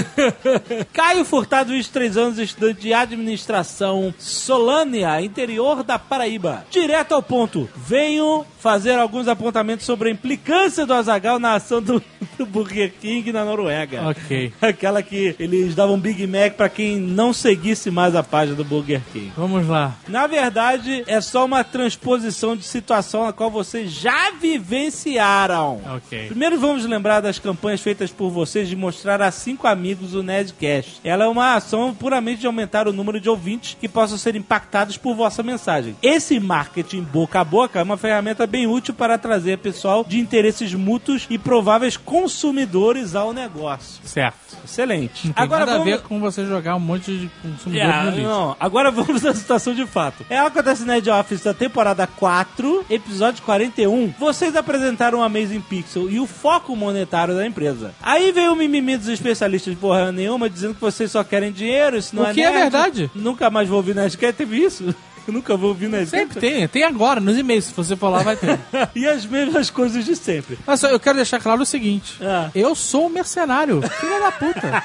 Caio 0.93 1.25
Furtado, 1.25 1.71
23 1.73 2.17
anos, 2.17 2.39
estudante 2.39 2.81
de 2.83 2.93
administração, 2.95 4.15
Solânia, 4.19 5.21
interior 5.21 5.83
da 5.83 5.99
Paraíba. 5.99 6.65
Direto 6.71 7.15
ao 7.15 7.23
ponto, 7.23 7.69
venho 7.77 8.45
fazer 8.59 8.95
alguns 8.99 9.27
apontamentos 9.29 9.44
sobre 9.81 10.09
a 10.09 10.13
implicância 10.13 10.87
do 10.87 10.95
Azagal 10.95 11.39
na 11.39 11.55
ação 11.55 11.83
do, 11.83 12.03
do 12.39 12.47
Burger 12.47 12.93
King 13.01 13.33
na 13.33 13.45
Noruega. 13.45 14.09
ok. 14.09 14.53
Aquela 14.61 15.03
que 15.03 15.35
eles 15.39 15.75
davam 15.75 15.99
Big 15.99 16.27
Mac 16.27 16.55
pra 16.55 16.69
quem 16.69 16.99
não 16.99 17.33
seguisse 17.33 17.91
mais 17.91 18.15
a 18.15 18.23
página 18.23 18.57
do 18.57 18.65
Burger 18.65 19.01
King. 19.13 19.33
Vamos 19.37 19.67
lá. 19.67 19.97
Na 20.09 20.27
verdade, 20.27 21.05
é 21.07 21.21
só 21.21 21.45
uma 21.45 21.63
transposição 21.65 22.57
de 22.57 22.65
situação 22.65 23.25
na 23.25 23.33
qual 23.33 23.51
vocês 23.51 23.91
já 23.91 24.33
vivenciaram. 24.33 25.81
Ok. 25.97 26.27
Primeiro 26.29 26.59
vamos 26.59 26.85
lembrar 26.85 27.21
das 27.21 27.39
campanhas 27.39 27.81
feitas 27.81 28.11
por 28.11 28.31
vocês 28.31 28.69
de 28.69 28.77
mostrar 28.77 29.21
a 29.23 29.31
cinco 29.31 29.67
amigos 29.67 30.15
o 30.15 30.23
Nerdcast. 30.23 31.01
Ela 31.05 31.25
é 31.25 31.29
uma 31.29 31.55
ação 31.55 31.95
puramente 31.95 32.41
de 32.41 32.47
aumentar 32.47 32.89
o 32.89 32.93
número 32.93 33.21
de 33.21 33.29
ouvintes 33.29 33.77
que 33.79 33.89
possam 33.89 34.19
ser 34.19 34.37
impactados 34.37 34.97
por 34.97 35.15
vossa 35.15 35.43
mensagem. 35.43 35.97
Esse 36.03 36.39
marketing 36.41 37.03
boca 37.03 37.41
a 37.41 37.45
boca 37.45 37.79
é 37.81 37.83
uma 37.83 37.97
ferramenta 37.97 38.47
bem 38.47 38.67
útil 38.67 38.95
para 38.95 39.19
trazer 39.25 39.57
pessoal 39.57 40.05
de 40.07 40.21
interesses 40.21 40.75
mútuos 40.75 41.27
e 41.31 41.39
prováveis 41.39 41.97
consumidores 41.97 43.15
ao 43.15 43.33
negócio. 43.33 44.01
Certo. 44.05 44.37
Excelente. 44.65 45.27
Não 45.29 45.33
tem 45.35 45.43
Agora 45.45 45.61
nada 45.61 45.73
a 45.73 45.79
vamos... 45.79 45.93
ver 45.95 46.03
com 46.03 46.21
você 46.21 46.45
jogar 46.45 46.77
um 46.77 46.81
monte 46.81 47.17
de 47.17 47.31
consumidores 47.41 47.95
É, 47.95 48.03
no 48.05 48.11
lixo. 48.11 48.23
não. 48.29 48.57
Agora 48.61 48.91
vamos 48.93 49.25
à 49.25 49.33
situação 49.35 49.75
de 49.75 49.87
fato. 49.87 50.25
É 50.29 50.39
acontece 50.39 50.85
Nerd 50.85 51.09
Office 51.09 51.43
da 51.43 51.55
temporada 51.55 52.07
4, 52.07 52.85
episódio 52.91 53.43
41. 53.45 54.13
Vocês 54.19 54.55
apresentaram 54.57 55.21
o 55.21 55.23
Amazing 55.23 55.61
Pixel 55.63 56.11
e 56.11 56.21
o 56.21 56.27
foco 56.27 56.77
monetário 56.77 57.35
da 57.35 57.47
empresa. 57.47 57.95
Aí 58.03 58.31
veio 58.33 58.53
o 58.53 58.57
mimimi 58.57 58.97
dos 58.99 59.09
especialistas 59.09 59.73
de 59.75 59.81
porra 59.81 60.13
nenhuma 60.13 60.51
dizendo 60.51 60.75
que 60.75 60.81
vocês 60.83 61.11
só 61.11 61.25
querem 61.25 61.51
dinheiro, 61.51 61.97
isso 61.97 62.15
não 62.15 62.25
O 62.25 62.27
é 62.27 62.35
que 62.35 62.43
é 62.43 62.51
nerd. 62.51 62.61
verdade. 62.61 63.11
Nunca 63.15 63.49
mais 63.49 63.69
vou 63.69 63.79
ouvir 63.79 63.95
Nerdcast, 63.95 64.37
teve 64.37 64.59
isso? 64.59 64.95
Eu 65.27 65.33
nunca 65.35 65.57
vou 65.57 65.71
ouvir 65.71 65.89
Nerdcast. 65.89 66.17
Sempre 66.35 66.41
tem, 66.41 66.69
tem 66.69 66.83
agora, 66.85 67.21
nos 67.21 67.37
e-mails. 67.39 67.65
Se 67.67 67.75
você 67.75 67.97
for 67.97 68.09
lá, 68.11 68.23
vai 68.23 68.37
ter. 68.37 68.59
e 68.95 69.07
as 69.07 69.25
mesmas 69.25 69.71
coisas 69.71 70.05
de 70.05 70.15
sempre. 70.17 70.59
Mas 70.67 70.81
só, 70.81 70.89
eu 70.89 71.01
quero 71.01 71.17
deixar 71.17 71.41
claro 71.41 71.63
o 71.63 71.67
seguinte: 71.67 72.19
Ah. 72.23 72.51
eu 72.55 72.75
sou 72.75 73.07
um 73.07 73.11
mercenário, 73.11 73.81
filho 73.83 74.19
da 74.21 74.33
puta. 74.33 74.85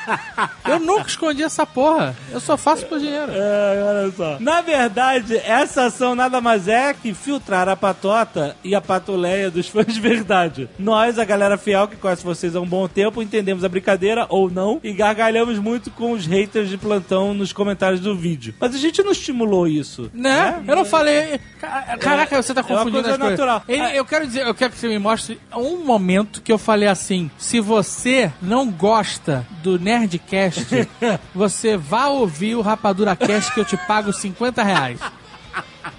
Eu 0.69 0.79
nunca 0.79 1.08
escondi 1.08 1.41
essa 1.41 1.65
porra. 1.65 2.15
Eu 2.31 2.39
só 2.39 2.55
faço 2.55 2.86
por 2.86 3.00
dinheiro. 3.00 3.31
É, 3.34 3.84
olha 4.03 4.12
só. 4.15 4.38
Na 4.39 4.62
verdade, 4.62 5.36
essa 5.38 5.86
ação 5.86 6.13
nada 6.13 6.39
mais 6.39 6.67
é 6.67 6.93
que 6.93 7.12
filtrar 7.13 7.67
a 7.67 7.75
patota 7.75 8.55
e 8.63 8.75
a 8.75 8.81
patuleia 8.81 9.50
dos 9.50 9.67
fãs 9.69 9.88
de 9.91 10.00
verdade. 10.00 10.69
Nós, 10.77 11.17
a 11.17 11.25
galera 11.25 11.58
fiel 11.58 11.88
que 11.88 11.96
conhece 11.96 12.24
vocês 12.24 12.55
há 12.55 12.62
um 12.62 12.67
bom 12.67 12.88
tempo, 12.88 13.22
entendemos 13.22 13.63
a 13.63 13.69
brincadeira 13.69 14.27
ou 14.29 14.50
não 14.50 14.79
e 14.84 14.93
gargalhamos 14.93 15.58
muito 15.58 15.89
com 15.89 16.12
os 16.12 16.27
haters 16.27 16.69
de 16.69 16.77
plantão 16.77 17.34
nos 17.34 17.51
comentários 17.51 18.00
do 18.00 18.15
vídeo. 18.15 18.53
Mas 18.60 18.75
a 18.75 18.77
gente 18.77 19.01
não 19.01 19.12
estimulou 19.12 19.67
isso. 19.67 20.12
Né? 20.34 20.64
Eu 20.68 20.76
não 20.76 20.86
falei. 20.86 21.40
Ca- 21.60 21.98
Caraca, 22.00 22.42
você 22.42 22.54
tá 22.54 22.62
é 22.62 22.64
confundindo 22.64 22.92
coisa 23.04 23.12
as 23.12 23.18
coisas. 23.18 23.40
natural. 23.40 23.64
Ele- 23.68 23.82
Ah. 23.82 23.96
Eu 23.96 24.06
quero 24.06 24.26
dizer, 24.28 24.46
eu 24.48 24.54
quero 24.54 24.72
que 24.72 24.80
você 24.80 24.88
me 24.88 25.00
mostre 25.00 25.40
um 25.56 25.84
momento 25.84 26.42
que 26.42 26.52
eu 26.52 26.58
falei 26.58 26.88
assim: 26.88 27.30
se 27.38 27.60
você 27.60 28.32
não 28.42 28.70
gosta 28.70 29.46
do 29.64 29.78
Nerdcast, 29.80 30.66
você 31.34 31.76
vá 31.78 32.08
ouvir 32.08 32.56
o 32.56 32.62
Rapadura 32.62 33.16
Cast 33.16 33.54
que 33.54 33.60
eu 33.60 33.66
te 33.66 33.76
pago 33.78 34.14
50 34.14 34.64
reais. 34.64 35.00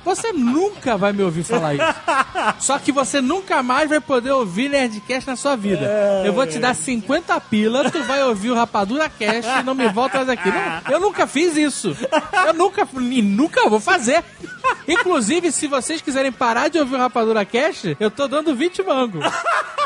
Você 0.05 0.33
nunca 0.33 0.97
vai 0.97 1.13
me 1.13 1.23
ouvir 1.23 1.43
falar 1.45 1.75
isso. 1.75 1.85
Só 2.59 2.79
que 2.79 2.93
você 2.93 3.21
nunca 3.21 3.63
mais 3.63 3.89
vai 3.89 4.01
poder 4.01 4.31
ouvir 4.31 4.69
Nerdcast 4.69 5.29
na 5.29 5.37
sua 5.37 5.57
vida. 5.57 5.87
Eu 6.25 6.33
vou 6.33 6.47
te 6.47 6.59
dar 6.59 6.75
50 6.75 7.39
pila, 7.43 7.91
tu 7.91 8.03
vai 8.05 8.23
ouvir 8.25 8.51
o 8.51 8.55
Rapadura 8.55 9.09
Cast 9.09 9.51
e 9.61 9.63
não 9.63 9.75
me 9.75 9.89
volta 9.89 10.19
mais 10.19 10.29
aqui. 10.29 10.49
Não, 10.49 10.93
eu 10.93 11.01
nunca 11.01 11.27
fiz 11.27 11.57
isso. 11.57 11.97
Eu 12.47 12.55
nunca, 12.55 12.89
e 12.99 13.23
nunca 13.23 13.69
vou 13.69 13.81
fazer. 13.81 14.23
Inclusive, 14.89 15.53
se 15.53 15.67
vocês 15.67 16.01
quiserem 16.01 16.33
parar 16.33 16.69
de 16.69 16.79
ouvir 16.79 16.97
o 16.97 16.99
Rapadura 16.99 17.45
Cast, 17.45 17.97
eu 18.01 18.11
tô 18.11 18.27
dando 18.27 18.55
20 18.55 18.83
mangos. 18.83 19.25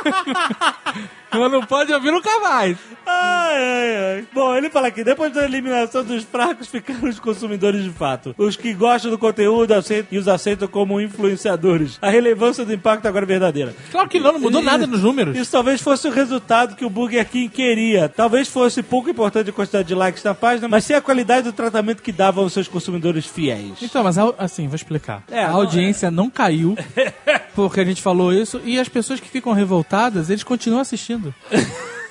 Mas 1.36 1.50
não 1.50 1.62
pode 1.66 1.92
ouvir 1.92 2.12
nunca 2.12 2.30
mais. 2.38 2.76
Ai, 3.04 3.56
ai, 3.56 3.96
ai. 4.18 4.24
Bom, 4.32 4.54
ele 4.54 4.70
fala 4.70 4.86
aqui, 4.86 5.02
depois 5.02 5.32
da 5.32 5.44
eliminação 5.44 6.04
dos 6.04 6.22
fracos, 6.22 6.68
ficaram 6.68 7.08
os 7.08 7.18
consumidores 7.18 7.82
de 7.82 7.90
fato. 7.90 8.32
Os 8.38 8.54
que 8.56 8.72
gostam 8.72 9.10
do 9.10 9.18
conteúdo 9.18 9.72
aceitam, 9.72 10.06
e 10.12 10.18
os 10.18 10.28
aceitam 10.28 10.68
como 10.68 11.00
influenciadores. 11.00 11.98
A 12.00 12.08
relevância 12.08 12.64
do 12.64 12.72
impacto 12.72 13.06
agora 13.06 13.24
é 13.24 13.26
verdadeira. 13.26 13.74
Claro 13.90 14.08
que 14.08 14.20
não, 14.20 14.34
não 14.34 14.38
mudou 14.40 14.60
E- 14.62 14.64
nada 14.64 14.86
nos 14.86 15.02
números. 15.02 15.36
Isso 15.36 15.50
talvez 15.50 15.80
fosse 15.80 16.06
o 16.06 16.10
resultado 16.12 16.76
que 16.76 16.84
o 16.84 16.90
Burger 16.90 17.28
King 17.28 17.48
queria. 17.48 18.08
Talvez 18.08 18.46
fosse 18.48 18.80
pouco 18.80 19.10
importante 19.10 19.50
a 19.50 19.52
quantidade 19.52 19.88
de 19.88 19.94
likes 19.94 20.22
na 20.22 20.34
página, 20.34 20.68
mas 20.68 20.84
sim 20.84 20.94
a 20.94 21.00
qualidade 21.00 21.42
do 21.48 21.52
tratamento 21.52 22.00
que 22.00 22.12
davam 22.12 22.44
aos 22.44 22.52
seus 22.52 22.68
consumidores 22.68 23.26
fiéis. 23.26 23.72
Então, 23.82 24.04
mas 24.04 24.16
assim, 24.38 24.68
vou 24.68 24.76
explicar. 24.76 25.24
É, 25.28 25.42
a 25.42 25.48
não- 25.48 25.56
audiência 25.56 26.12
não 26.12 26.30
caiu 26.30 26.76
porque 27.56 27.80
a 27.80 27.84
gente 27.84 28.00
falou 28.00 28.32
isso 28.32 28.60
e 28.64 28.78
as 28.78 28.88
pessoas 28.88 29.18
que 29.18 29.28
ficam 29.28 29.52
revoltadas, 29.52 29.93
eles 30.30 30.42
continuam 30.42 30.80
assistindo. 30.80 31.34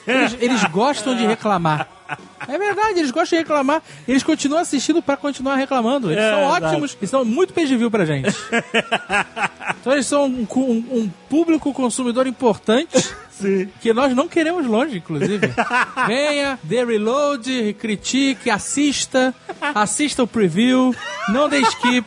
Eles, 0.06 0.36
eles 0.40 0.64
gostam 0.66 1.16
de 1.16 1.26
reclamar. 1.26 1.88
É 2.48 2.58
verdade, 2.58 3.00
eles 3.00 3.10
gostam 3.12 3.38
de 3.38 3.44
reclamar. 3.44 3.82
Eles 4.08 4.22
continuam 4.22 4.62
assistindo 4.62 5.02
pra 5.02 5.16
continuar 5.16 5.56
reclamando. 5.56 6.12
Eles 6.12 6.22
É, 6.24 6.30
são 6.30 6.40
exato. 6.42 6.66
ótimos 6.66 6.98
e 7.02 7.08
são 7.08 7.24
muito 7.26 7.54
pay 7.54 7.66
pra 7.90 8.06
gente. 8.06 8.36
Então 9.80 9.94
eles 9.94 10.06
são 10.06 10.26
um, 10.26 10.46
um- 10.56 10.86
um 11.00 11.12
público 11.30 11.74
consumidor 11.74 12.28
importante 12.28 13.00
Sim. 13.32 13.70
que 13.82 13.94
nós 13.94 14.14
não 14.16 14.28
queremos 14.28 14.66
longe, 14.66 14.98
inclusive. 14.98 15.50
Venha, 16.06 16.60
dê 16.64 16.84
reload, 16.84 17.74
critique, 17.80 18.50
assista, 18.50 19.34
assista 19.74 20.24
o 20.24 20.28
preview, 20.28 20.94
não 21.30 21.48
dê 21.50 21.60
skip. 21.62 22.06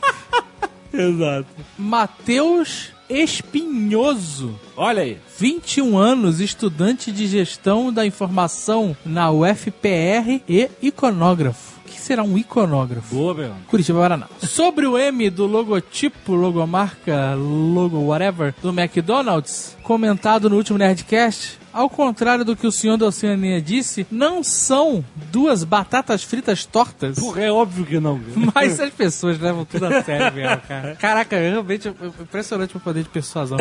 Exato. 0.93 1.47
Matheus 1.79 2.93
Espinhoso. 3.09 4.59
Olha 4.77 5.03
aí. 5.03 5.19
21 5.39 5.97
anos, 5.97 6.41
estudante 6.41 7.13
de 7.13 7.27
gestão 7.27 7.93
da 7.93 8.05
informação 8.05 8.97
na 9.05 9.31
UFPR 9.31 10.43
e 10.49 10.69
iconógrafo. 10.83 11.76
Será 12.07 12.23
um 12.23 12.39
iconógrafo? 12.39 13.13
Boa, 13.13 13.35
meu. 13.35 13.53
Curitiba, 13.67 13.99
Paraná. 13.99 14.29
Sobre 14.39 14.87
o 14.87 14.97
M 14.97 15.29
do 15.29 15.45
logotipo, 15.45 16.37
logomarca, 16.37 17.35
logo 17.35 17.99
whatever, 17.99 18.55
do 18.63 18.69
McDonald's, 18.69 19.77
comentado 19.83 20.49
no 20.49 20.55
último 20.55 20.79
Nerdcast, 20.79 21.59
ao 21.73 21.91
contrário 21.91 22.45
do 22.45 22.55
que 22.55 22.65
o 22.65 22.71
senhor 22.71 22.97
da 22.97 23.07
Oceania 23.07 23.61
disse, 23.61 24.07
não 24.09 24.45
são 24.45 25.05
duas 25.33 25.65
batatas 25.65 26.23
fritas 26.23 26.65
tortas. 26.65 27.19
Porra, 27.19 27.43
é 27.43 27.51
óbvio 27.51 27.85
que 27.85 27.99
não. 27.99 28.21
Mas 28.55 28.79
as 28.79 28.91
pessoas 28.91 29.41
levam 29.41 29.65
tudo 29.65 29.87
a 29.87 30.01
sério 30.05 30.33
mesmo, 30.33 30.59
cara. 30.59 30.95
Caraca, 30.95 31.37
realmente 31.37 31.89
impressionante 31.89 32.77
o 32.77 32.79
poder 32.79 33.03
de 33.03 33.09
persuasão. 33.09 33.59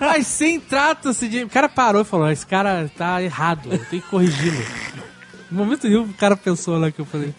Mas 0.00 0.26
sim, 0.26 0.58
trata-se 0.58 1.28
de. 1.28 1.44
O 1.44 1.50
cara 1.50 1.68
parou 1.68 2.00
e 2.00 2.04
falou: 2.04 2.30
esse 2.30 2.46
cara 2.46 2.90
tá 2.96 3.22
errado, 3.22 3.68
eu 3.70 3.78
tenho 3.84 4.00
que 4.00 4.08
corrigi-lo. 4.08 4.64
No 5.50 5.58
momento 5.64 5.86
nenhum, 5.86 6.04
o 6.04 6.14
cara 6.14 6.36
pensou 6.36 6.78
lá 6.78 6.90
que 6.90 7.00
eu 7.00 7.04
falei. 7.04 7.34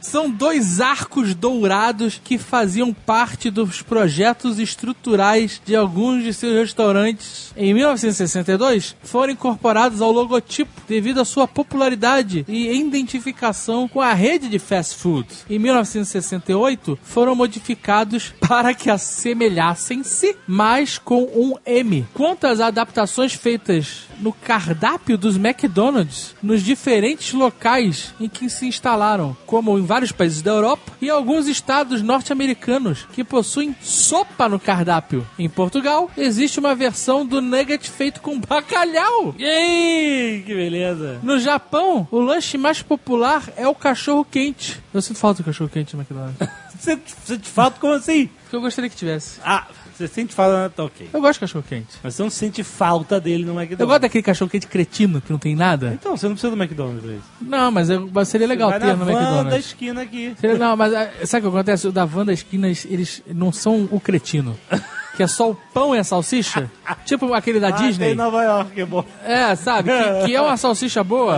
São 0.00 0.30
dois 0.30 0.80
arcos 0.80 1.34
dourados 1.34 2.20
que 2.22 2.38
faziam 2.38 2.92
parte 2.92 3.50
dos 3.50 3.82
projetos 3.82 4.58
estruturais 4.58 5.60
de 5.64 5.74
alguns 5.74 6.22
de 6.22 6.32
seus 6.32 6.54
restaurantes. 6.54 7.52
Em 7.56 7.72
1962, 7.74 8.96
foram 9.02 9.32
incorporados 9.32 10.00
ao 10.00 10.12
logotipo 10.12 10.70
devido 10.88 11.20
à 11.20 11.24
sua 11.24 11.48
popularidade 11.48 12.44
e 12.48 12.72
identificação 12.78 13.88
com 13.88 14.00
a 14.00 14.12
rede 14.12 14.48
de 14.48 14.58
fast 14.58 14.96
food. 14.96 15.26
Em 15.48 15.58
1968, 15.58 16.98
foram 17.02 17.34
modificados 17.34 18.32
para 18.40 18.74
que 18.74 18.90
assemelhassem-se 18.90 20.36
mais 20.46 20.98
com 20.98 21.22
um 21.24 21.54
M. 21.64 22.06
Quanto 22.14 22.46
às 22.46 22.60
adaptações 22.60 23.32
feitas 23.34 24.06
no 24.20 24.32
cardápio 24.32 25.18
dos 25.18 25.36
McDonald's 25.36 26.34
nos 26.42 26.62
diferentes 26.62 27.32
locais 27.32 28.14
em 28.20 28.28
que 28.28 28.48
se 28.48 28.66
instalaram, 28.66 29.36
como 29.46 29.78
em 29.78 29.84
vários 29.84 30.12
países 30.12 30.42
da 30.42 30.52
Europa 30.52 30.92
e 31.00 31.10
alguns 31.10 31.46
estados 31.46 32.02
norte-americanos 32.02 33.06
que 33.12 33.24
possuem 33.24 33.74
sopa 33.80 34.48
no 34.48 34.58
cardápio. 34.60 35.26
Em 35.38 35.48
Portugal, 35.48 36.10
existe 36.16 36.58
uma 36.58 36.74
versão 36.74 37.24
do 37.24 37.40
nugget 37.40 37.90
feito 37.90 38.20
com 38.20 38.40
bacalhau. 38.40 39.34
Ei, 39.38 40.42
que 40.44 40.54
beleza. 40.54 41.20
No 41.22 41.38
Japão, 41.38 42.06
o 42.10 42.20
lanche 42.20 42.58
mais 42.58 42.82
popular 42.82 43.42
é 43.56 43.66
o 43.66 43.74
cachorro 43.74 44.24
quente. 44.24 44.80
Eu 44.92 45.02
sinto 45.02 45.18
falta 45.18 45.42
do 45.42 45.46
cachorro 45.46 45.70
quente 45.70 45.94
no 45.94 46.02
McDonald's. 46.02 46.36
Você, 46.78 46.96
te 47.38 47.48
falta 47.48 47.80
como 47.80 47.94
assim? 47.94 48.28
Porque 48.42 48.56
eu 48.56 48.60
gostaria 48.60 48.90
que 48.90 48.96
tivesse. 48.96 49.40
Ah, 49.44 49.66
você 49.96 50.08
sente 50.08 50.34
falta, 50.34 50.70
tá 50.74 50.84
ok. 50.84 51.08
Eu 51.12 51.20
gosto 51.20 51.34
de 51.34 51.40
cachorro 51.40 51.64
quente. 51.68 51.88
Mas 52.02 52.14
você 52.14 52.22
não 52.22 52.30
sente 52.30 52.62
falta 52.62 53.20
dele 53.20 53.44
no 53.44 53.52
McDonald's. 53.52 53.80
Eu 53.80 53.86
gosto 53.86 54.02
daquele 54.02 54.22
cachorro 54.22 54.50
quente 54.50 54.66
cretino 54.66 55.20
que 55.20 55.30
não 55.32 55.38
tem 55.38 55.54
nada. 55.56 55.92
Então, 55.94 56.16
você 56.16 56.26
não 56.26 56.34
precisa 56.34 56.54
do 56.54 56.60
McDonald's 56.62 57.02
pra 57.04 57.12
isso. 57.14 57.24
Não, 57.40 57.70
mas, 57.70 57.90
eu- 57.90 58.10
mas 58.12 58.28
seria 58.28 58.46
legal 58.46 58.70
ter 58.72 58.86
no 58.86 58.96
van 58.96 59.04
da 59.06 59.12
McDonald's. 59.12 59.66
esquina 59.66 60.02
aqui. 60.02 60.34
Seria- 60.40 60.58
Não, 60.58 60.76
mas 60.76 60.92
ah, 60.94 61.10
sabe 61.24 61.46
o 61.46 61.50
que 61.50 61.56
acontece? 61.56 61.86
O 61.88 61.92
da 61.92 62.04
van 62.04 62.24
da 62.24 62.32
esquina, 62.32 62.68
eles 62.68 63.22
não 63.26 63.50
são 63.52 63.88
o 63.90 63.98
cretino. 64.00 64.56
Que 65.16 65.22
é 65.22 65.26
só 65.26 65.50
o 65.50 65.54
pão 65.54 65.94
e 65.94 65.98
a 65.98 66.04
salsicha. 66.04 66.70
Tipo 67.04 67.32
aquele 67.34 67.58
da 67.58 67.68
Ah, 67.68 67.70
Disney. 67.72 68.12
em 68.12 68.14
Nova 68.14 68.42
York, 68.42 68.80
é 68.80 68.84
bom. 68.84 69.04
É, 69.24 69.54
sabe? 69.56 69.90
Que, 69.90 70.26
que 70.26 70.36
é 70.36 70.40
uma 70.40 70.56
salsicha 70.58 71.02
boa. 71.02 71.36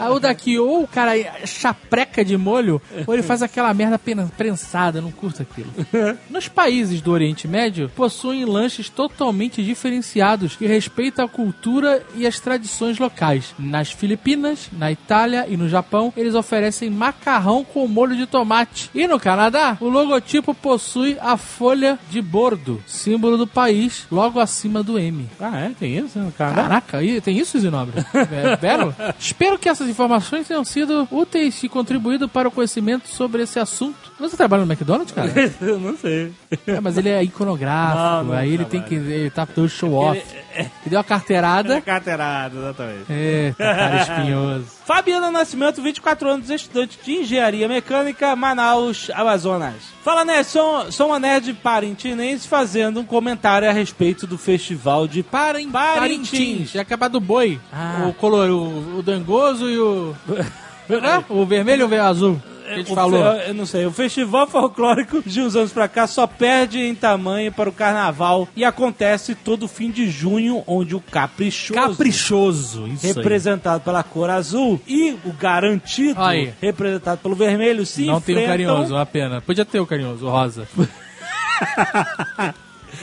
Aí 0.00 0.08
o 0.10 0.18
daqui, 0.20 0.58
ou 0.58 0.82
o 0.84 0.88
cara 0.88 1.12
chapreca 1.46 2.24
de 2.24 2.36
molho, 2.36 2.80
ou 3.06 3.14
ele 3.14 3.22
faz 3.22 3.42
aquela 3.42 3.72
merda 3.74 4.00
prensada, 4.36 5.00
não 5.00 5.10
curto 5.10 5.42
aquilo. 5.42 5.70
Nos 6.30 6.48
países 6.48 7.00
do 7.00 7.10
Oriente 7.12 7.46
Médio, 7.48 7.90
possuem 7.94 8.44
lanches 8.44 8.88
totalmente 8.88 9.62
diferenciados 9.62 10.56
que 10.56 10.66
respeitam 10.66 11.24
a 11.24 11.28
cultura 11.28 12.02
e 12.14 12.26
as 12.26 12.38
tradições 12.40 12.98
locais. 12.98 13.54
Nas 13.58 13.90
Filipinas, 13.90 14.68
na 14.72 14.90
Itália 14.92 15.46
e 15.48 15.56
no 15.56 15.68
Japão, 15.68 16.12
eles 16.16 16.34
oferecem 16.34 16.90
macarrão 16.90 17.64
com 17.64 17.86
molho 17.88 18.16
de 18.16 18.26
tomate. 18.26 18.90
E 18.94 19.06
no 19.06 19.18
Canadá, 19.18 19.76
o 19.80 19.88
logotipo 19.88 20.54
possui 20.54 21.16
a 21.20 21.36
folha 21.36 21.98
de 22.10 22.20
bordo, 22.22 22.82
símbolo 22.90 23.36
do 23.36 23.46
país, 23.46 24.06
logo 24.10 24.40
acima 24.40 24.82
do 24.82 24.98
M. 24.98 25.28
Ah, 25.40 25.58
é? 25.60 25.70
Tem 25.78 25.96
isso 25.96 26.18
no 26.18 26.32
Canadá? 26.32 26.62
Caraca, 26.62 26.98
tem 27.22 27.38
isso, 27.38 27.58
Zinobre? 27.58 28.04
É? 28.30 29.14
Espero 29.18 29.58
que 29.58 29.68
essas 29.68 29.88
informações 29.88 30.46
tenham 30.46 30.64
sido 30.64 31.06
úteis 31.10 31.62
e 31.62 31.68
contribuído 31.68 32.28
para 32.28 32.48
o 32.48 32.50
conhecimento 32.50 33.08
sobre 33.08 33.42
esse 33.42 33.58
assunto. 33.58 34.12
Você 34.18 34.36
trabalha 34.36 34.64
no 34.64 34.72
McDonald's, 34.72 35.12
cara? 35.14 35.32
Eu 35.60 35.78
não 35.80 35.96
sei. 35.96 36.32
É, 36.66 36.80
mas 36.80 36.96
ele 36.96 37.08
é 37.08 37.22
iconográfico, 37.22 37.98
Não, 37.98 38.24
não 38.24 38.32
aí 38.34 38.52
ele 38.52 38.64
tem 38.64 38.82
que. 38.82 38.94
Ele 38.94 39.30
tá 39.30 39.46
todo 39.46 39.68
show 39.68 39.92
off. 39.94 40.22
Ele 40.54 40.70
deu 40.86 40.98
uma 40.98 41.04
carteirada. 41.04 41.80
Carteirada, 41.80 42.58
exatamente. 42.58 43.12
Eita, 43.12 43.56
cara 43.64 43.96
espinhoso. 44.02 44.66
Fabiana 44.90 45.30
Nascimento, 45.30 45.80
24 45.80 46.28
anos, 46.28 46.50
estudante 46.50 46.98
de 47.04 47.12
Engenharia 47.18 47.68
Mecânica, 47.68 48.34
Manaus, 48.34 49.08
Amazonas. 49.14 49.76
Fala, 50.02 50.24
Nerd, 50.24 50.48
sou, 50.48 50.90
sou 50.90 51.06
uma 51.06 51.20
nerd 51.20 51.54
parintinense 51.54 52.48
fazendo 52.48 52.98
um 52.98 53.04
comentário 53.04 53.68
a 53.68 53.72
respeito 53.72 54.26
do 54.26 54.36
festival 54.36 55.06
de 55.06 55.22
Parim, 55.22 55.70
Parintins. 55.70 56.72
Já 56.72 56.82
acabado 56.82 57.12
do 57.12 57.20
boi. 57.20 57.60
Ah. 57.72 58.06
O 58.08 58.14
color, 58.14 58.50
o, 58.50 58.98
o 58.98 59.02
dangoso 59.02 59.70
e 59.70 59.78
o. 59.78 60.12
Né? 60.90 61.24
O 61.28 61.46
vermelho 61.46 61.84
ou 61.84 61.92
o 61.92 62.02
azul? 62.02 62.42
Que 62.70 62.74
a 62.74 62.78
gente 62.78 62.92
O 62.92 62.94
falou. 62.94 63.24
Eu 63.24 63.54
não 63.54 63.66
sei. 63.66 63.86
O 63.86 63.90
festival 63.92 64.46
folclórico 64.46 65.22
de 65.24 65.40
uns 65.40 65.56
anos 65.56 65.72
pra 65.72 65.88
cá 65.88 66.06
só 66.06 66.26
perde 66.26 66.78
em 66.78 66.94
tamanho 66.94 67.50
para 67.52 67.68
o 67.68 67.72
carnaval 67.72 68.48
e 68.54 68.64
acontece 68.64 69.34
todo 69.34 69.66
fim 69.66 69.90
de 69.90 70.08
junho, 70.10 70.62
onde 70.66 70.94
o 70.94 71.00
caprichoso, 71.00 71.74
Caprichoso, 71.80 72.86
isso 72.88 73.06
aí. 73.06 73.12
representado 73.12 73.82
pela 73.82 74.02
cor 74.02 74.30
azul, 74.30 74.80
e 74.86 75.16
o 75.24 75.32
garantido, 75.32 76.20
Aí. 76.20 76.52
representado 76.60 77.20
pelo 77.20 77.34
vermelho, 77.34 77.84
se 77.84 78.06
Não 78.06 78.20
tem 78.20 78.36
o 78.36 78.38
enfrentam, 78.38 78.66
carinhoso, 78.66 78.94
uma 78.94 79.06
pena. 79.06 79.40
Podia 79.40 79.64
ter 79.64 79.80
o 79.80 79.86
carinhoso, 79.86 80.26
o 80.26 80.30
rosa. 80.30 80.68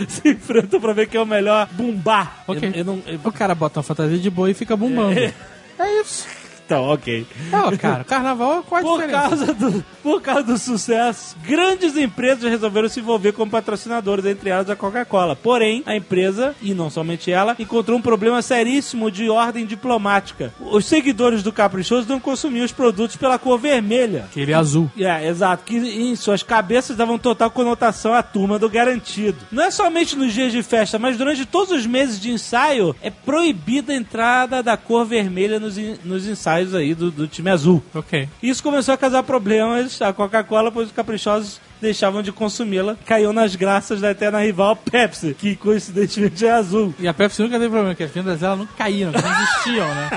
se 0.07 0.29
enfrentam 0.29 0.79
pra 0.79 0.93
ver 0.93 1.07
quem 1.07 1.19
é 1.19 1.23
o 1.23 1.27
melhor 1.27 1.67
bumbar. 1.71 2.43
Ok. 2.47 2.69
Eu, 2.69 2.73
eu 2.79 2.85
não, 2.85 3.01
eu- 3.05 3.19
O 3.23 3.31
cara 3.31 3.55
bota 3.55 3.79
uma 3.79 3.83
fantasia 3.83 4.17
de 4.17 4.29
boi 4.29 4.51
e 4.51 4.53
fica 4.53 4.75
bombando. 4.75 5.17
É 5.19 6.01
isso. 6.01 6.27
Então, 6.67 6.83
ok. 6.89 7.25
Não, 7.49 7.77
cara, 7.77 8.03
carnaval 8.03 8.61
qual 8.61 8.81
a 8.81 8.83
Por 8.83 8.99
diferença? 8.99 9.29
causa, 9.29 9.53
do, 9.53 9.85
por 10.03 10.21
causa 10.21 10.43
do 10.43 10.57
sucesso, 10.57 11.37
grandes 11.47 11.95
empresas 11.95 12.43
resolveram 12.43 12.89
se 12.89 12.99
envolver 12.99 13.31
como 13.31 13.49
patrocinadores, 13.49 14.25
entre 14.25 14.49
elas 14.49 14.69
a 14.69 14.75
Coca-Cola. 14.75 15.33
Porém, 15.33 15.81
a 15.85 15.95
empresa, 15.95 16.53
e 16.61 16.73
não 16.73 16.89
somente 16.89 17.31
ela, 17.31 17.55
encontrou 17.57 17.97
um 17.97 18.01
problema 18.01 18.41
seríssimo 18.41 19.09
de 19.09 19.29
ordem 19.29 19.65
diplomática. 19.65 20.53
Os 20.59 20.85
seguidores 20.85 21.41
do 21.41 21.53
Caprichoso 21.53 22.09
não 22.09 22.19
consumiam 22.19 22.65
os 22.65 22.73
produtos 22.73 23.15
pela 23.15 23.39
cor 23.39 23.57
vermelha. 23.57 24.25
Aquele 24.29 24.53
azul. 24.53 24.91
É, 24.99 25.25
exato, 25.25 25.63
que 25.63 25.77
em 25.77 26.17
suas 26.17 26.43
cabeças 26.43 26.97
davam 26.97 27.17
total 27.17 27.49
conotação 27.49 28.13
à 28.13 28.21
turma 28.21 28.59
do 28.59 28.69
garantido. 28.69 29.37
Não 29.49 29.63
é 29.63 29.71
somente 29.71 30.17
nos 30.17 30.33
dias 30.33 30.51
de 30.51 30.61
festa, 30.61 30.99
mas 30.99 31.17
durante 31.17 31.45
todos 31.45 31.71
os 31.71 31.85
meses 31.85 32.19
de 32.19 32.29
ensaio 32.29 32.93
é 33.01 33.09
proibida 33.09 33.93
a 33.93 33.95
entrada 33.95 34.61
da 34.61 34.75
cor 34.75 35.05
vermelha 35.05 35.61
nos, 35.61 35.77
nos 36.03 36.27
ensaios 36.27 36.56
aí 36.73 36.93
do, 36.93 37.11
do 37.11 37.27
time 37.27 37.49
azul. 37.49 37.83
Ok. 37.93 38.27
Isso 38.41 38.63
começou 38.63 38.93
a 38.93 38.97
causar 38.97 39.23
problemas 39.23 40.01
a 40.01 40.13
Coca-Cola, 40.13 40.71
pois 40.71 40.87
os 40.87 40.93
caprichosos 40.93 41.59
deixavam 41.81 42.21
de 42.21 42.31
consumi-la, 42.31 42.95
caiu 43.05 43.33
nas 43.33 43.55
graças 43.55 44.01
da 44.01 44.11
eterna 44.11 44.41
rival 44.41 44.75
Pepsi, 44.75 45.35
que 45.37 45.55
coincidentemente 45.55 46.45
é 46.45 46.51
azul. 46.51 46.93
E 46.99 47.07
a 47.07 47.13
Pepsi 47.13 47.41
nunca 47.41 47.55
teve 47.55 47.69
problema, 47.69 47.89
porque 47.89 48.03
as 48.03 48.11
vendas 48.11 48.39
dela 48.39 48.55
não 48.55 48.65
caíram, 48.65 49.11
não 49.11 49.41
existiam, 49.41 49.87
né? 49.87 50.09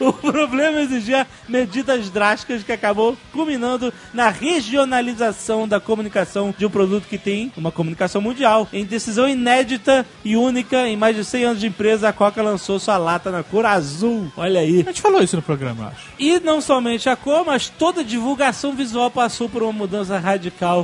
o 0.00 0.12
problema 0.12 0.80
exigia 0.80 1.26
medidas 1.48 2.10
drásticas 2.10 2.62
que 2.62 2.72
acabou 2.72 3.16
culminando 3.32 3.92
na 4.12 4.28
regionalização 4.28 5.66
da 5.66 5.80
comunicação 5.80 6.54
de 6.56 6.66
um 6.66 6.70
produto 6.70 7.06
que 7.06 7.18
tem 7.18 7.52
uma 7.56 7.72
comunicação 7.72 8.20
mundial. 8.20 8.68
Em 8.72 8.84
decisão 8.84 9.28
inédita 9.28 10.06
e 10.24 10.36
única, 10.36 10.86
em 10.88 10.96
mais 10.96 11.16
de 11.16 11.24
100 11.24 11.44
anos 11.44 11.60
de 11.60 11.66
empresa, 11.66 12.08
a 12.08 12.12
Coca 12.12 12.42
lançou 12.42 12.78
sua 12.78 12.96
lata 12.98 13.30
na 13.30 13.42
cor 13.42 13.64
azul. 13.64 14.30
Olha 14.36 14.60
aí. 14.60 14.80
A 14.80 14.84
gente 14.84 15.00
falou 15.00 15.22
isso 15.22 15.36
no 15.36 15.42
programa, 15.42 15.84
eu 15.84 15.88
acho. 15.88 16.06
E 16.18 16.40
não 16.40 16.60
somente 16.60 17.08
a 17.08 17.16
cor, 17.16 17.44
mas 17.44 17.68
toda 17.68 18.00
a 18.00 18.04
divulgação 18.04 18.72
visual 18.72 19.10
passou 19.10 19.48
por 19.48 19.62
uma 19.62 19.72
mudança 19.72 20.18
radical, 20.18 20.39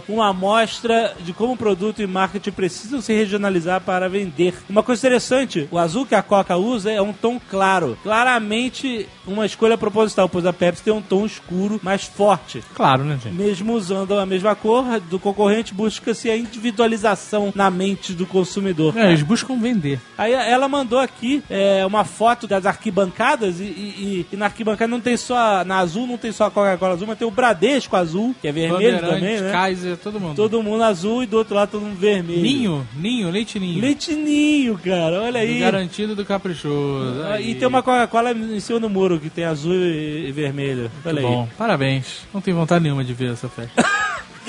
uma 0.08 0.28
amostra 0.28 1.14
de 1.20 1.32
como 1.32 1.52
o 1.54 1.56
produto 1.56 2.00
e 2.02 2.06
marketing 2.06 2.50
precisam 2.52 3.00
se 3.00 3.12
regionalizar 3.12 3.80
para 3.80 4.08
vender. 4.08 4.54
Uma 4.68 4.82
coisa 4.82 5.00
interessante, 5.06 5.68
o 5.70 5.78
azul 5.78 6.04
que 6.06 6.14
a 6.14 6.22
Coca 6.22 6.56
usa 6.56 6.90
é 6.90 7.00
um 7.00 7.12
tom 7.12 7.40
claro, 7.50 7.96
claramente 8.02 9.08
uma 9.26 9.44
escolha 9.46 9.76
proposital, 9.78 10.28
pois 10.28 10.46
a 10.46 10.52
Pepsi 10.52 10.82
tem 10.84 10.92
um 10.92 11.02
tom 11.02 11.26
escuro 11.26 11.80
mais 11.82 12.04
forte. 12.04 12.62
Claro, 12.74 13.04
né, 13.04 13.18
gente? 13.22 13.34
Mesmo 13.34 13.72
usando 13.74 14.18
a 14.18 14.26
mesma 14.26 14.54
cor 14.54 15.00
do 15.00 15.18
concorrente, 15.18 15.74
busca-se 15.74 16.30
a 16.30 16.36
individualização 16.36 17.52
na 17.54 17.70
mente 17.70 18.12
do 18.12 18.26
consumidor. 18.26 18.96
É, 18.96 19.08
eles 19.08 19.22
buscam 19.22 19.58
vender. 19.58 20.00
Aí 20.16 20.32
ela 20.32 20.68
mandou 20.68 20.98
aqui 20.98 21.42
é, 21.50 21.84
uma 21.86 22.04
foto 22.04 22.46
das 22.46 22.66
arquibancadas 22.66 23.60
e, 23.60 23.64
e- 23.64 24.26
e- 24.32 24.36
na 24.36 24.46
arquibancada 24.46 24.88
não 24.90 25.00
tem 25.00 25.16
só. 25.16 25.64
Na 25.64 25.78
azul 25.78 26.06
não 26.06 26.16
tem 26.16 26.30
só 26.32 26.44
a 26.44 26.50
Coca-Cola 26.50 26.94
azul, 26.94 27.06
mas 27.08 27.18
tem 27.18 27.26
o 27.26 27.30
Bradesco 27.30 27.96
azul, 27.96 28.34
que 28.40 28.48
é 28.48 28.52
vermelho 28.52 29.00
também, 29.00 29.40
né? 29.40 29.45
Kaiser, 29.52 29.96
todo 29.96 30.20
mundo. 30.20 30.36
Todo 30.36 30.62
mundo 30.62 30.82
azul 30.82 31.22
e 31.22 31.26
do 31.26 31.36
outro 31.36 31.54
lado 31.54 31.70
todo 31.70 31.82
mundo 31.82 31.96
vermelho. 31.98 32.40
Ninho, 32.42 32.88
ninho, 32.96 33.30
leite 33.30 33.58
ninho. 33.58 33.80
Leite 33.80 34.14
ninho, 34.14 34.78
cara, 34.78 35.20
olha 35.22 35.32
Do 35.32 35.38
aí. 35.38 35.58
Garantido 35.60 36.14
do 36.14 36.24
caprichoso. 36.24 37.22
Ah, 37.22 37.34
Aí. 37.34 37.50
E 37.50 37.54
tem 37.54 37.66
uma 37.68 37.82
Coca-Cola 37.82 38.32
em 38.32 38.60
cima 38.60 38.80
do 38.80 38.88
muro 38.88 39.18
que 39.18 39.28
tem 39.30 39.44
azul 39.44 39.74
e, 39.74 40.30
vermelho. 40.32 40.90
Olha 41.04 41.18
aí. 41.20 41.24
Bom, 41.24 41.48
parabéns. 41.58 42.26
Não 42.32 42.40
tenho 42.40 42.56
vontade 42.56 42.82
nenhuma 42.82 43.04
de 43.04 43.12
ver 43.12 43.32
essa 43.32 43.48
festa. 43.48 43.84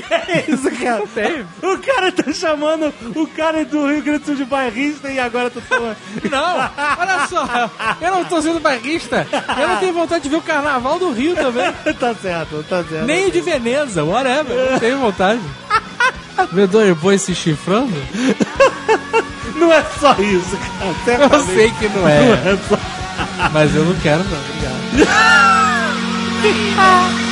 É 0.10 0.46
isso, 0.52 0.70
cara. 0.72 1.04
O 1.64 1.78
cara 1.80 2.12
tá 2.12 2.32
chamando 2.32 2.94
o 3.16 3.28
cara 3.28 3.66
do 3.66 3.88
Rio 3.88 4.02
Grande 4.04 4.20
do 4.20 4.26
Sul 4.26 4.36
de 4.36 4.46
bairrista 4.46 5.10
e 5.12 5.20
agora 5.20 5.50
tu 5.50 5.62
tá... 5.62 5.78
Não, 5.78 6.72
olha 7.00 7.28
só. 7.28 7.48
Eu 8.02 8.12
não 8.12 8.26
tô 8.26 8.42
sendo 8.42 8.60
bairrista. 8.60 9.28
Eu 9.60 9.68
não 9.68 9.78
tenho 9.78 9.94
vontade 9.94 10.24
de 10.24 10.30
ver 10.30 10.38
o 10.38 10.42
carnaval 10.42 11.00
do 11.00 11.12
Rio 11.12 11.36
também. 11.36 11.72
tá 12.00 12.14
certo, 12.16 12.64
tá 12.70 12.84
certo. 12.84 13.06
Nem 13.06 13.28
o 13.28 13.32
de 13.32 13.42
Veneza, 13.42 14.04
whatever. 14.04 14.56
Eu 14.56 14.72
Não 14.72 14.80
tenho 14.80 14.98
vontade. 15.00 15.42
Ver 16.52 16.68
dois 16.68 16.96
bois 16.98 17.22
se 17.22 17.34
chifrando? 17.34 17.92
Não 19.56 19.74
é 19.74 19.84
só 20.00 20.14
isso, 20.20 20.56
cara. 20.58 20.90
Eu 20.90 20.96
Certamente. 21.06 21.56
sei 21.56 21.72
que 21.72 21.90
não 21.90 22.08
é. 22.08 22.20
Não 22.22 22.34
é 22.34 22.58
só... 22.70 22.78
Mas 23.52 23.76
eu 23.76 23.84
não 23.84 23.96
quero, 23.96 24.24
não. 24.24 24.38
Obrigado. 24.38 24.78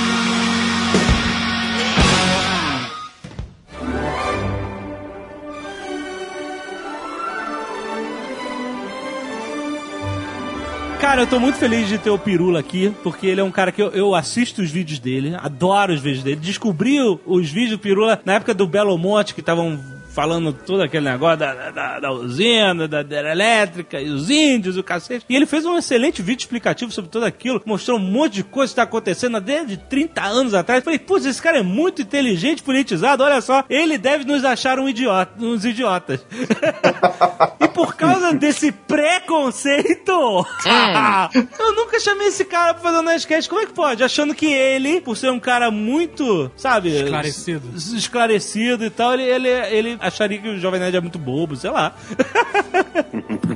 Cara, 11.05 11.21
eu 11.21 11.27
tô 11.27 11.39
muito 11.39 11.59
feliz 11.59 11.87
de 11.87 11.99
ter 11.99 12.09
o 12.09 12.17
Pirula 12.17 12.59
aqui, 12.59 12.91
porque 13.03 13.27
ele 13.27 13.39
é 13.39 13.43
um 13.43 13.51
cara 13.51 13.71
que 13.71 13.79
eu, 13.79 13.91
eu 13.91 14.15
assisto 14.15 14.63
os 14.63 14.71
vídeos 14.71 14.97
dele, 14.97 15.35
adoro 15.35 15.93
os 15.93 16.01
vídeos 16.01 16.23
dele. 16.23 16.37
Descobri 16.37 16.97
os 16.99 17.47
vídeos 17.51 17.77
do 17.77 17.79
Pirula 17.79 18.19
na 18.25 18.33
época 18.33 18.55
do 18.55 18.65
Belo 18.65 18.97
Monte, 18.97 19.35
que 19.35 19.39
estavam 19.39 19.79
falando 20.15 20.53
todo 20.53 20.81
aquele 20.81 21.03
negócio 21.03 21.39
da, 21.39 21.71
da, 21.71 21.99
da 21.99 22.11
usina, 22.11 22.87
da, 22.87 23.03
da 23.03 23.31
elétrica, 23.31 23.99
e 23.99 24.09
os 24.09 24.29
índios, 24.29 24.77
o 24.77 24.83
cacete. 24.83 25.25
E 25.27 25.35
ele 25.35 25.45
fez 25.45 25.65
um 25.65 25.77
excelente 25.77 26.21
vídeo 26.21 26.43
explicativo 26.43 26.89
sobre 26.89 27.11
tudo 27.11 27.25
aquilo, 27.25 27.61
mostrou 27.65 27.99
um 27.99 28.01
monte 28.01 28.35
de 28.35 28.43
coisa 28.45 28.71
que 28.71 28.77
tá 28.77 28.83
acontecendo 28.83 29.41
desde 29.41 29.75
30 29.75 30.23
anos 30.23 30.53
atrás. 30.53 30.85
Falei, 30.85 30.97
putz, 30.97 31.25
esse 31.25 31.41
cara 31.41 31.57
é 31.59 31.61
muito 31.61 32.01
inteligente, 32.01 32.63
politizado, 32.63 33.23
olha 33.23 33.41
só, 33.41 33.65
ele 33.69 33.97
deve 33.97 34.23
nos 34.23 34.45
achar 34.45 34.79
um 34.79 34.87
idiota, 34.87 35.33
uns 35.37 35.65
idiotas. 35.65 36.25
e 37.59 37.67
por 37.67 37.95
causa 37.95 38.31
desse 38.33 38.71
preconceito, 38.71 40.11
eu 41.59 41.75
nunca 41.75 41.99
chamei 41.99 42.27
esse 42.27 42.45
cara 42.45 42.73
pra 42.73 42.83
fazer 42.83 42.99
um 42.99 43.03
Nerdcast. 43.03 43.49
Como 43.49 43.61
é 43.61 43.65
que 43.65 43.73
pode? 43.73 44.01
Achando 44.01 44.33
que 44.33 44.45
ele, 44.45 45.01
por 45.01 45.17
ser 45.17 45.29
um 45.29 45.41
cara 45.41 45.69
muito, 45.69 46.49
sabe... 46.55 46.95
Esclarecido. 47.01 47.69
Esclarecido 47.75 48.85
e 48.85 48.89
tal, 48.89 49.13
ele, 49.13 49.23
ele, 49.23 49.49
ele 49.49 50.04
acharia 50.05 50.39
que 50.39 50.47
o 50.47 50.59
Jovem 50.59 50.79
Nerd 50.79 50.95
é 50.95 51.01
muito 51.01 51.19
bobo, 51.19 51.55
sei 51.55 51.69
lá. 51.69 51.95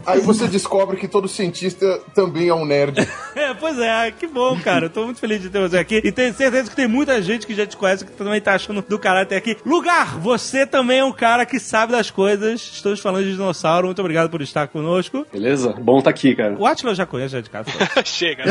Aí 0.06 0.20
você 0.22 0.48
descobre 0.48 0.98
que 0.98 1.08
todo 1.08 1.28
cientista 1.28 2.02
também 2.14 2.48
é 2.48 2.54
um 2.54 2.66
nerd. 2.66 3.08
É, 3.36 3.54
pois 3.54 3.78
é, 3.78 4.12
que 4.12 4.28
bom, 4.28 4.60
cara. 4.60 4.86
Eu 4.86 4.90
tô 4.90 5.06
muito 5.06 5.20
feliz 5.20 5.42
de 5.42 5.50
ter 5.50 5.60
você 5.60 5.78
aqui. 5.78 6.02
E 6.04 6.12
tenho 6.12 6.34
certeza 6.34 6.70
que 6.70 6.76
tem 6.76 6.88
muita 6.88 7.22
gente 7.22 7.46
que 7.46 7.54
já 7.54 7.66
te 7.66 7.78
conhece 7.78 8.06
que 8.06 8.12
também 8.12 8.42
tá 8.42 8.54
achando 8.54 8.82
do 8.82 8.98
caralho 8.98 9.24
até 9.24 9.38
aqui. 9.38 9.58
Lugar, 9.66 10.18
você 10.18 10.66
também 10.66 11.00
é 11.00 11.06
um 11.06 11.12
cara 11.12 11.46
que 11.46 11.60
sabe 11.60 11.92
das 11.92 12.10
coisas. 12.10 12.62
Estamos 12.74 13.00
falando 13.00 13.26
de 13.26 13.32
dinossauro. 13.32 13.88
Muito 13.88 14.00
obrigado 14.00 14.30
por 14.30 14.42
estar 14.42 14.68
conosco. 14.68 15.26
Beleza? 15.32 15.74
Bom 15.80 16.02
tá 16.02 16.10
aqui, 16.10 16.36
cara. 16.36 16.56
O 16.58 16.66
Atila 16.66 16.92
eu 16.92 16.96
já 16.96 17.06
conheço, 17.06 17.36
já 17.36 17.42
de 17.42 17.50
casa. 17.50 17.70
Chega. 18.04 18.44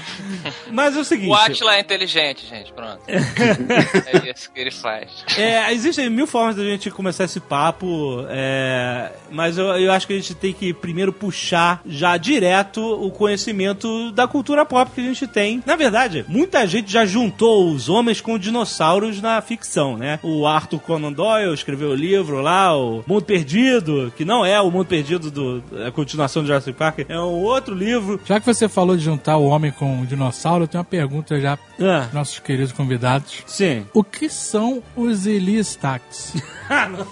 Mas 0.70 0.96
é 0.96 1.00
o 1.00 1.04
seguinte. 1.04 1.30
O 1.30 1.34
Atila 1.34 1.76
é 1.76 1.80
inteligente, 1.80 2.46
gente, 2.46 2.72
pronto. 2.72 3.00
é 3.08 4.30
isso 4.30 4.52
que 4.52 4.60
ele 4.60 4.70
faz. 4.70 5.24
É, 5.38 5.72
existem 5.72 6.10
mil 6.10 6.26
formas 6.26 6.56
da 6.56 6.64
gente 6.64 6.90
começar 6.90 7.21
esse 7.24 7.40
papo, 7.40 8.24
é, 8.28 9.12
mas 9.30 9.58
eu, 9.58 9.66
eu 9.78 9.92
acho 9.92 10.06
que 10.06 10.12
a 10.12 10.16
gente 10.16 10.34
tem 10.34 10.52
que 10.52 10.72
primeiro 10.72 11.12
puxar 11.12 11.80
já 11.86 12.16
direto 12.16 12.80
o 12.80 13.10
conhecimento 13.10 14.10
da 14.12 14.26
cultura 14.26 14.64
pop 14.64 14.90
que 14.94 15.00
a 15.00 15.04
gente 15.04 15.26
tem. 15.26 15.62
Na 15.66 15.76
verdade, 15.76 16.24
muita 16.28 16.66
gente 16.66 16.90
já 16.90 17.04
juntou 17.06 17.70
os 17.70 17.88
homens 17.88 18.20
com 18.20 18.38
dinossauros 18.38 19.20
na 19.20 19.40
ficção, 19.40 19.96
né? 19.96 20.18
O 20.22 20.46
Arthur 20.46 20.80
Conan 20.80 21.12
Doyle 21.12 21.52
escreveu 21.54 21.90
o 21.90 21.94
livro 21.94 22.40
lá, 22.40 22.76
o 22.76 23.02
Mundo 23.06 23.24
Perdido, 23.24 24.12
que 24.16 24.24
não 24.24 24.44
é 24.44 24.60
o 24.60 24.70
Mundo 24.70 24.86
Perdido 24.86 25.30
do, 25.30 25.60
da 25.60 25.90
continuação 25.90 26.42
do 26.42 26.46
Jurassic 26.46 26.76
Park, 26.76 27.00
é 27.08 27.18
um 27.18 27.42
outro 27.42 27.74
livro. 27.74 28.20
Já 28.24 28.38
que 28.40 28.46
você 28.46 28.68
falou 28.68 28.96
de 28.96 29.04
juntar 29.04 29.36
o 29.36 29.46
homem 29.46 29.70
com 29.72 30.00
o 30.00 30.06
dinossauro, 30.06 30.64
eu 30.64 30.68
tenho 30.68 30.80
uma 30.80 30.84
pergunta 30.88 31.40
já 31.40 31.58
Ah, 31.80 32.08
nossos 32.12 32.38
queridos 32.38 32.72
convidados. 32.72 33.42
sim. 33.46 33.86
O 33.94 34.02
que 34.04 34.28
são 34.28 34.82
os 34.96 35.26
Elistax? 35.26 36.34
Na 36.68 36.88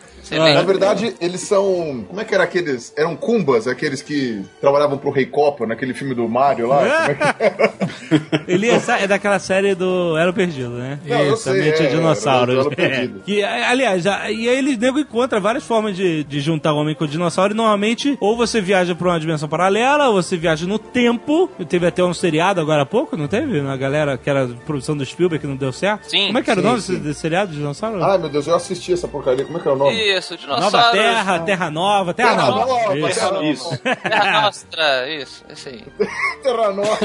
Excelente. 0.35 0.65
verdade, 0.65 1.15
eles 1.19 1.41
são. 1.41 2.05
Como 2.07 2.19
é 2.21 2.23
que 2.25 2.33
era 2.33 2.43
aqueles? 2.43 2.93
Eram 2.97 3.15
Kumbas, 3.15 3.67
aqueles 3.67 4.01
que 4.01 4.41
trabalhavam 4.59 4.97
pro 4.97 5.11
Rei 5.11 5.25
Copa, 5.25 5.65
naquele 5.65 5.93
filme 5.93 6.13
do 6.15 6.27
Mario 6.27 6.67
lá. 6.67 6.77
Como 6.77 7.11
é 7.11 7.15
que 7.15 8.41
Ele 8.47 8.69
é, 8.69 8.81
é 9.01 9.07
daquela 9.07 9.39
série 9.39 9.75
do 9.75 10.17
Era 10.17 10.29
o 10.29 10.33
Perdido, 10.33 10.69
né? 10.71 10.99
Não, 11.05 11.19
eu 11.21 11.37
sei, 11.37 11.53
Exatamente, 11.53 11.81
é, 11.83 11.85
é, 11.85 11.89
dinossauros. 11.89 12.55
Era 12.55 12.67
o 12.67 12.71
É. 12.71 12.75
Perdido. 12.75 13.19
Que, 13.25 13.43
aliás, 13.43 14.07
a- 14.07 14.31
e 14.31 14.49
aí 14.49 14.57
eles 14.57 14.77
nego 14.77 14.99
encontra 14.99 15.39
várias 15.39 15.63
formas 15.63 15.95
de, 15.95 16.23
de 16.23 16.39
juntar 16.39 16.73
o 16.73 16.77
homem 16.77 16.95
com 16.95 17.03
o 17.03 17.07
dinossauro. 17.07 17.53
E 17.53 17.55
normalmente, 17.55 18.17
ou 18.19 18.35
você 18.35 18.59
viaja 18.61 18.95
pra 18.95 19.09
uma 19.09 19.19
dimensão 19.19 19.47
paralela, 19.47 20.07
ou 20.09 20.13
você 20.21 20.35
viaja 20.37 20.65
no 20.65 20.79
tempo. 20.79 21.49
Teve 21.69 21.87
até 21.87 22.03
um 22.03 22.13
seriado 22.13 22.59
agora 22.59 22.81
há 22.83 22.85
pouco, 22.85 23.15
não 23.17 23.27
teve? 23.27 23.59
Uma 23.59 23.77
galera 23.77 24.17
que 24.17 24.29
era 24.29 24.47
produção 24.65 24.95
do 24.97 25.05
Spielberg 25.05 25.41
que 25.41 25.47
não 25.47 25.55
deu 25.55 25.71
certo. 25.71 26.09
Sim. 26.09 26.27
Como 26.27 26.39
é 26.39 26.41
que 26.43 26.49
era 26.51 26.59
Sim, 26.61 26.65
o 26.67 26.69
nome 26.69 26.81
desse, 26.81 26.95
desse 26.97 27.19
seriado 27.19 27.51
de 27.51 27.57
dinossauro? 27.57 28.03
Ai, 28.03 28.17
meu 28.17 28.29
Deus, 28.29 28.47
eu 28.47 28.55
assisti 28.55 28.93
essa 28.93 29.07
porcaria. 29.07 29.45
Como 29.45 29.57
é 29.57 29.61
que 29.61 29.67
é 29.67 29.71
o 29.71 29.75
nome? 29.75 29.95
Isso, 30.21 30.37
dinossauro. 30.37 30.71
Nova 30.71 30.91
Terra, 30.91 31.39
Terra 31.39 31.71
Nova, 31.71 32.13
Terra, 32.13 32.29
Terra 32.29 32.47
Nova. 32.47 32.65
Nova, 32.65 32.97
Isso. 32.97 33.19
Terra 33.19 33.31
Nova. 33.31 33.45
Isso. 33.45 33.77
Terra 33.77 34.41
Nostra, 34.41 35.09
isso, 35.09 35.45
esse 35.49 35.69
aí. 35.69 35.83
Terra 36.43 36.71
Nova. 36.71 36.97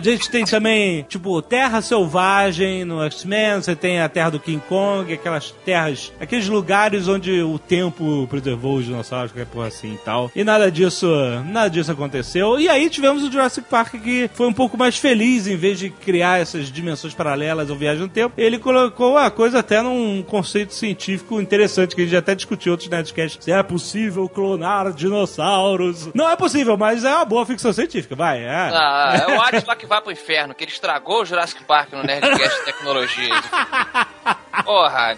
Gente, 0.00 0.26
gente 0.26 0.30
tem 0.30 0.44
também, 0.44 1.02
tipo, 1.02 1.40
Terra 1.42 1.80
Selvagem 1.80 2.84
no 2.84 3.02
X-Men, 3.04 3.56
você 3.56 3.76
tem 3.76 4.00
a 4.00 4.08
Terra 4.08 4.30
do 4.30 4.40
King 4.40 4.62
Kong, 4.68 5.12
aquelas 5.12 5.50
terras, 5.64 6.12
aqueles 6.20 6.48
lugares 6.48 7.08
onde 7.08 7.42
o 7.42 7.58
tempo 7.58 8.26
preservou 8.28 8.76
os 8.76 8.84
dinossauros, 8.84 9.32
qualquer 9.32 9.50
porra 9.50 9.68
assim 9.68 9.94
e 9.94 9.98
tal. 9.98 10.30
E 10.34 10.42
nada 10.42 10.70
disso, 10.70 11.06
nada 11.46 11.68
disso 11.68 11.92
aconteceu. 11.92 12.58
E 12.58 12.68
aí 12.68 12.88
tivemos 12.90 13.22
o 13.22 13.30
Jurassic 13.30 13.68
Park 13.68 13.94
que 13.96 14.30
foi 14.34 14.46
um 14.46 14.52
pouco 14.52 14.76
mais 14.76 14.96
feliz, 14.96 15.46
em 15.46 15.56
vez 15.56 15.78
de 15.78 15.90
criar 15.90 16.40
essas 16.40 16.70
dimensões 16.70 17.14
paralelas 17.14 17.70
ou 17.70 17.76
viagem 17.76 18.02
no 18.02 18.08
tempo, 18.08 18.34
ele 18.36 18.58
colocou 18.58 19.16
a 19.16 19.30
coisa 19.30 19.60
até 19.60 19.82
num 19.82 20.22
conceito 20.22 20.74
científico 20.74 21.40
interessante, 21.40 21.94
que 21.94 22.02
a 22.02 22.04
gente 22.04 22.16
até 22.26 22.34
discutiu 22.34 22.70
em 22.70 22.72
outros 22.72 22.88
Nerdcasts. 22.90 23.44
Se 23.44 23.52
é 23.52 23.62
possível 23.62 24.28
clonar 24.28 24.92
dinossauros. 24.92 26.12
Não 26.12 26.28
é 26.28 26.34
possível, 26.34 26.76
mas 26.76 27.04
é 27.04 27.14
uma 27.14 27.24
boa 27.24 27.46
ficção 27.46 27.72
científica, 27.72 28.16
vai. 28.16 28.42
É. 28.42 28.70
Ah, 28.72 29.26
é 29.28 29.36
o 29.36 29.40
Atila 29.40 29.76
que 29.76 29.86
vai 29.86 30.00
pro 30.00 30.10
inferno, 30.10 30.54
que 30.54 30.64
ele 30.64 30.72
estragou 30.72 31.22
o 31.22 31.24
Jurassic 31.24 31.62
Park 31.64 31.92
no 31.92 32.02
Nerdcast 32.02 32.64
de 32.64 32.72
Porra, 34.64 35.16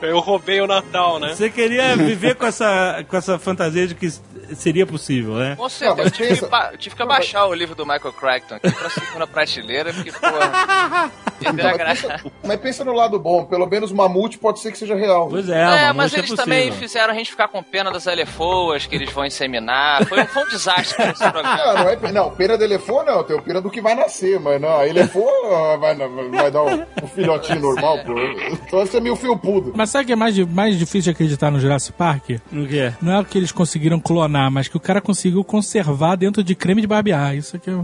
Eu 0.00 0.20
roubei 0.20 0.60
o 0.60 0.66
Natal, 0.66 1.18
né? 1.18 1.34
Você 1.34 1.50
queria 1.50 1.96
viver 1.96 2.34
com 2.36 2.46
essa, 2.46 3.04
com 3.08 3.16
essa 3.16 3.38
fantasia 3.38 3.86
de 3.86 3.94
que 3.94 4.08
seria 4.54 4.86
possível, 4.86 5.34
né? 5.34 5.56
com 5.56 5.68
certeza. 5.68 5.96
Não, 5.96 6.04
eu 6.04 6.10
tive, 6.10 6.40
que, 6.72 6.78
tive 6.78 6.96
que 6.96 7.02
abaixar 7.02 7.46
o 7.48 7.54
livro 7.54 7.74
do 7.74 7.84
Michael 7.84 8.12
Crichton 8.12 8.54
aqui 8.54 8.70
pra 8.70 8.88
segunda 8.88 9.26
prateleira, 9.26 9.92
porque, 9.92 10.12
porra, 10.12 11.10
perdeu 11.40 11.66
a 11.66 11.68
Mas 11.70 11.76
graça. 11.76 12.08
pensa, 12.08 12.32
mas 12.44 12.60
pensa 12.60 12.84
no 12.84 12.92
lado 12.92 13.18
bom, 13.18 13.44
pelo 13.44 13.66
menos 13.66 13.90
o 13.90 13.96
mamute 13.96 14.38
pode 14.38 14.60
ser 14.60 14.70
que 14.70 14.78
seja 14.78 14.94
real. 14.94 15.28
Pois 15.28 15.48
é, 15.48 15.60
É, 15.88 15.92
mas 15.92 16.12
música 16.12 16.20
eles 16.20 16.32
é 16.32 16.36
também 16.36 16.70
fizeram 16.72 17.12
a 17.12 17.16
gente 17.16 17.30
ficar 17.30 17.48
com 17.48 17.60
pena 17.62 17.90
das 17.90 18.06
elefoas 18.06 18.86
que 18.86 18.94
eles 18.94 19.10
vão 19.12 19.26
inseminar. 19.26 20.04
Foi, 20.06 20.22
um- 20.22 20.26
foi 20.26 20.42
um 20.44 20.48
desastre 20.48 21.10
esse 21.10 21.30
programa. 21.30 21.56
Não, 21.56 21.74
não, 21.84 21.90
é, 21.90 22.12
não, 22.12 22.30
pena 22.30 22.56
de 22.56 22.64
elefô 22.64 23.02
não, 23.02 23.24
tem 23.24 23.36
o 23.36 23.42
pena 23.42 23.60
do 23.60 23.70
que 23.70 23.80
vai 23.80 23.94
nascer, 23.96 24.38
mas 24.38 24.60
não, 24.60 24.78
a 24.78 24.86
elefô 24.86 25.28
ah, 25.52 25.76
vai, 25.76 25.94
vai 25.96 26.50
dar 26.52 26.62
um, 26.62 26.82
um 27.02 27.08
filhotinho 27.08 27.60
normal, 27.60 27.98
pô. 28.06 28.14
Então 28.66 28.80
você 28.80 28.96
é 28.96 29.00
meio 29.00 29.16
felpudo. 29.16 29.72
Mas 29.76 29.90
sabe 29.90 30.04
o 30.04 30.06
que 30.06 30.12
é 30.12 30.16
mais, 30.16 30.38
mais 30.38 30.78
difícil 30.78 31.02
de 31.02 31.10
acreditar 31.10 31.50
no 31.50 31.60
Jurassic 31.60 31.92
Park? 31.96 32.30
No 32.50 32.66
quê? 32.66 32.92
Não 33.00 33.12
é 33.12 33.20
o 33.20 33.24
que 33.24 33.38
eles 33.38 33.52
conseguiram 33.52 34.00
clonar, 34.00 34.50
mas 34.50 34.68
que 34.68 34.76
o 34.76 34.80
cara 34.80 35.00
conseguiu 35.00 35.42
conservar 35.44 36.16
dentro 36.16 36.42
de 36.42 36.54
creme 36.54 36.80
de 36.80 36.86
barbear. 36.86 37.36
Isso 37.36 37.56
aqui 37.56 37.70
é... 37.70 37.74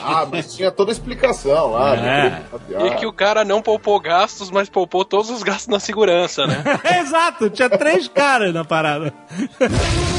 Ah, 0.00 0.26
mas 0.30 0.54
tinha 0.54 0.70
toda 0.70 0.90
a 0.90 0.94
explicação 0.94 1.72
lá. 1.72 1.96
É. 1.96 2.00
né? 2.00 2.44
E 2.86 2.94
que 2.96 3.06
o 3.06 3.12
cara 3.12 3.44
não 3.44 3.60
poupou 3.60 3.98
gastos, 3.98 4.50
mas 4.50 4.68
poupou 4.68 5.04
todos 5.04 5.30
os 5.30 5.42
gastos 5.42 5.68
na 5.68 5.80
segurança, 5.80 6.46
né? 6.46 6.62
Exato, 7.00 7.50
tinha 7.50 7.68
três 7.68 8.08
caras 8.08 8.54
na 8.54 8.64
parada. 8.64 9.12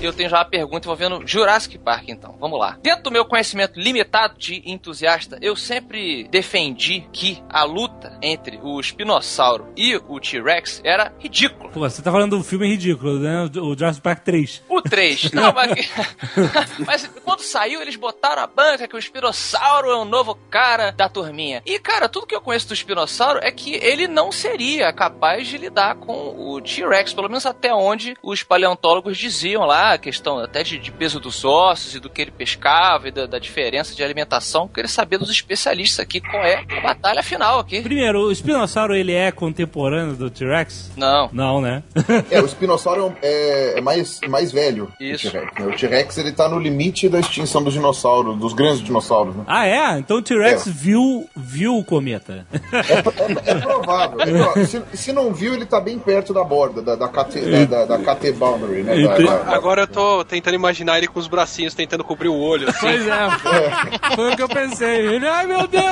Eu 0.00 0.12
tenho 0.12 0.30
já 0.30 0.38
uma 0.38 0.44
pergunta 0.44 0.86
envolvendo 0.86 1.26
Jurassic 1.26 1.76
Park, 1.76 2.08
então. 2.08 2.36
Vamos 2.38 2.58
lá. 2.58 2.78
Dentro 2.80 3.04
do 3.04 3.10
meu 3.10 3.24
conhecimento 3.24 3.80
limitado 3.80 4.38
de 4.38 4.62
entusiasta, 4.64 5.38
eu 5.42 5.56
sempre 5.56 6.28
defendi 6.30 7.04
que 7.12 7.42
a 7.48 7.64
luta 7.64 8.16
entre 8.22 8.60
o 8.62 8.78
espinossauro 8.78 9.72
e 9.76 9.96
o 9.96 10.20
T-Rex 10.20 10.80
era 10.84 11.12
ridícula. 11.18 11.70
Pô, 11.70 11.80
você 11.80 12.00
tá 12.00 12.12
falando 12.12 12.38
do 12.38 12.44
filme 12.44 12.68
ridículo, 12.68 13.18
né? 13.18 13.50
O 13.56 13.76
Jurassic 13.76 14.02
Park 14.02 14.22
3. 14.22 14.62
O 14.68 14.80
3. 14.80 15.32
Não, 15.34 15.52
mas... 15.52 15.90
mas 16.86 17.10
quando 17.24 17.40
saiu, 17.40 17.82
eles 17.82 17.96
botaram 17.96 18.42
a 18.42 18.46
banca 18.46 18.86
que 18.86 18.94
o 18.94 18.98
espinossauro 18.98 19.90
é 19.90 19.96
o 19.96 20.04
novo 20.04 20.36
cara 20.48 20.92
da 20.92 21.08
turminha. 21.08 21.60
E, 21.66 21.76
cara, 21.80 22.08
tudo 22.08 22.26
que 22.26 22.34
eu 22.36 22.40
conheço 22.40 22.68
do 22.68 22.74
espinossauro 22.74 23.40
é 23.42 23.50
que 23.50 23.74
ele 23.74 24.06
não 24.06 24.30
seria 24.30 24.92
capaz 24.92 25.48
de 25.48 25.58
lidar 25.58 25.96
com 25.96 26.36
o 26.38 26.60
T-Rex, 26.60 27.12
pelo 27.12 27.28
menos 27.28 27.46
até 27.46 27.74
onde 27.74 28.16
os 28.22 28.44
paleontólogos 28.44 29.18
diziam 29.18 29.64
lá, 29.64 29.87
a 29.92 29.98
questão 29.98 30.38
até 30.38 30.62
de, 30.62 30.78
de 30.78 30.90
peso 30.90 31.18
dos 31.20 31.44
ossos 31.44 31.94
e 31.94 32.00
do 32.00 32.08
que 32.10 32.22
ele 32.22 32.30
pescava 32.30 33.08
e 33.08 33.10
da, 33.10 33.26
da 33.26 33.38
diferença 33.38 33.94
de 33.94 34.02
alimentação. 34.02 34.62
Eu 34.62 34.68
queria 34.68 34.88
saber 34.88 35.18
dos 35.18 35.30
especialistas 35.30 36.00
aqui 36.00 36.20
qual 36.20 36.42
é 36.42 36.64
a 36.76 36.80
batalha 36.80 37.22
final 37.22 37.58
aqui. 37.58 37.80
Primeiro, 37.82 38.20
o 38.26 38.32
espinossauro, 38.32 38.94
ele 38.94 39.12
é 39.12 39.30
contemporâneo 39.30 40.14
do 40.14 40.30
T-Rex? 40.30 40.92
Não. 40.96 41.28
Não, 41.32 41.60
né? 41.60 41.82
É, 42.30 42.40
o 42.40 42.46
espinossauro 42.46 43.14
é, 43.22 43.78
é 43.78 43.80
mais, 43.80 44.20
mais 44.28 44.50
velho 44.52 44.90
Isso. 45.00 45.30
T-Rex. 45.30 45.52
né? 45.58 45.66
O 45.66 45.76
T-Rex 45.76 46.18
ele 46.18 46.32
tá 46.32 46.48
no 46.48 46.58
limite 46.58 47.08
da 47.08 47.20
extinção 47.20 47.62
dos 47.62 47.72
dinossauros, 47.74 48.36
dos 48.38 48.52
grandes 48.52 48.80
dinossauros, 48.82 49.34
né? 49.36 49.44
ah, 49.46 49.66
é? 49.66 49.98
Então 49.98 50.18
o 50.18 50.22
T-Rex 50.22 50.66
É. 50.66 50.70
viu, 50.70 51.28
viu 51.36 51.76
o 51.76 51.84
cometa. 51.84 52.46
É, 52.72 53.50
é 53.50 53.54
provável. 53.54 54.20
É 54.20 54.26
provável. 54.26 54.66
Se, 54.66 54.82
se 54.94 55.12
não 55.12 55.32
viu, 55.32 55.54
ele 55.54 55.64
tá 55.66 55.80
bem 55.80 55.98
perto 55.98 56.32
da 56.34 56.42
borda, 56.44 56.82
da, 56.82 56.96
da, 56.96 57.08
KT, 57.08 57.66
da, 57.66 57.84
da, 57.84 57.96
da 57.98 58.14
KT 58.14 58.32
boundary, 58.32 58.82
né? 58.82 58.94
Da- 58.94 59.00
Entendi. 59.00 59.24
da- 59.28 59.36
da- 59.42 59.54
Agora 59.78 59.82
eu 59.82 59.86
tô 59.86 60.24
tentando 60.24 60.54
imaginar 60.54 60.98
ele 60.98 61.06
com 61.06 61.18
os 61.20 61.28
bracinhos 61.28 61.74
tentando 61.74 62.02
cobrir 62.02 62.28
o 62.28 62.36
olho, 62.36 62.68
assim, 62.68 62.78
Pois 62.80 63.06
é, 63.06 64.14
foi 64.16 64.32
o 64.32 64.36
que 64.36 64.42
eu 64.42 64.48
pensei. 64.48 65.06
Ele, 65.06 65.26
ai 65.26 65.46
meu 65.46 65.66
Deus! 65.66 65.84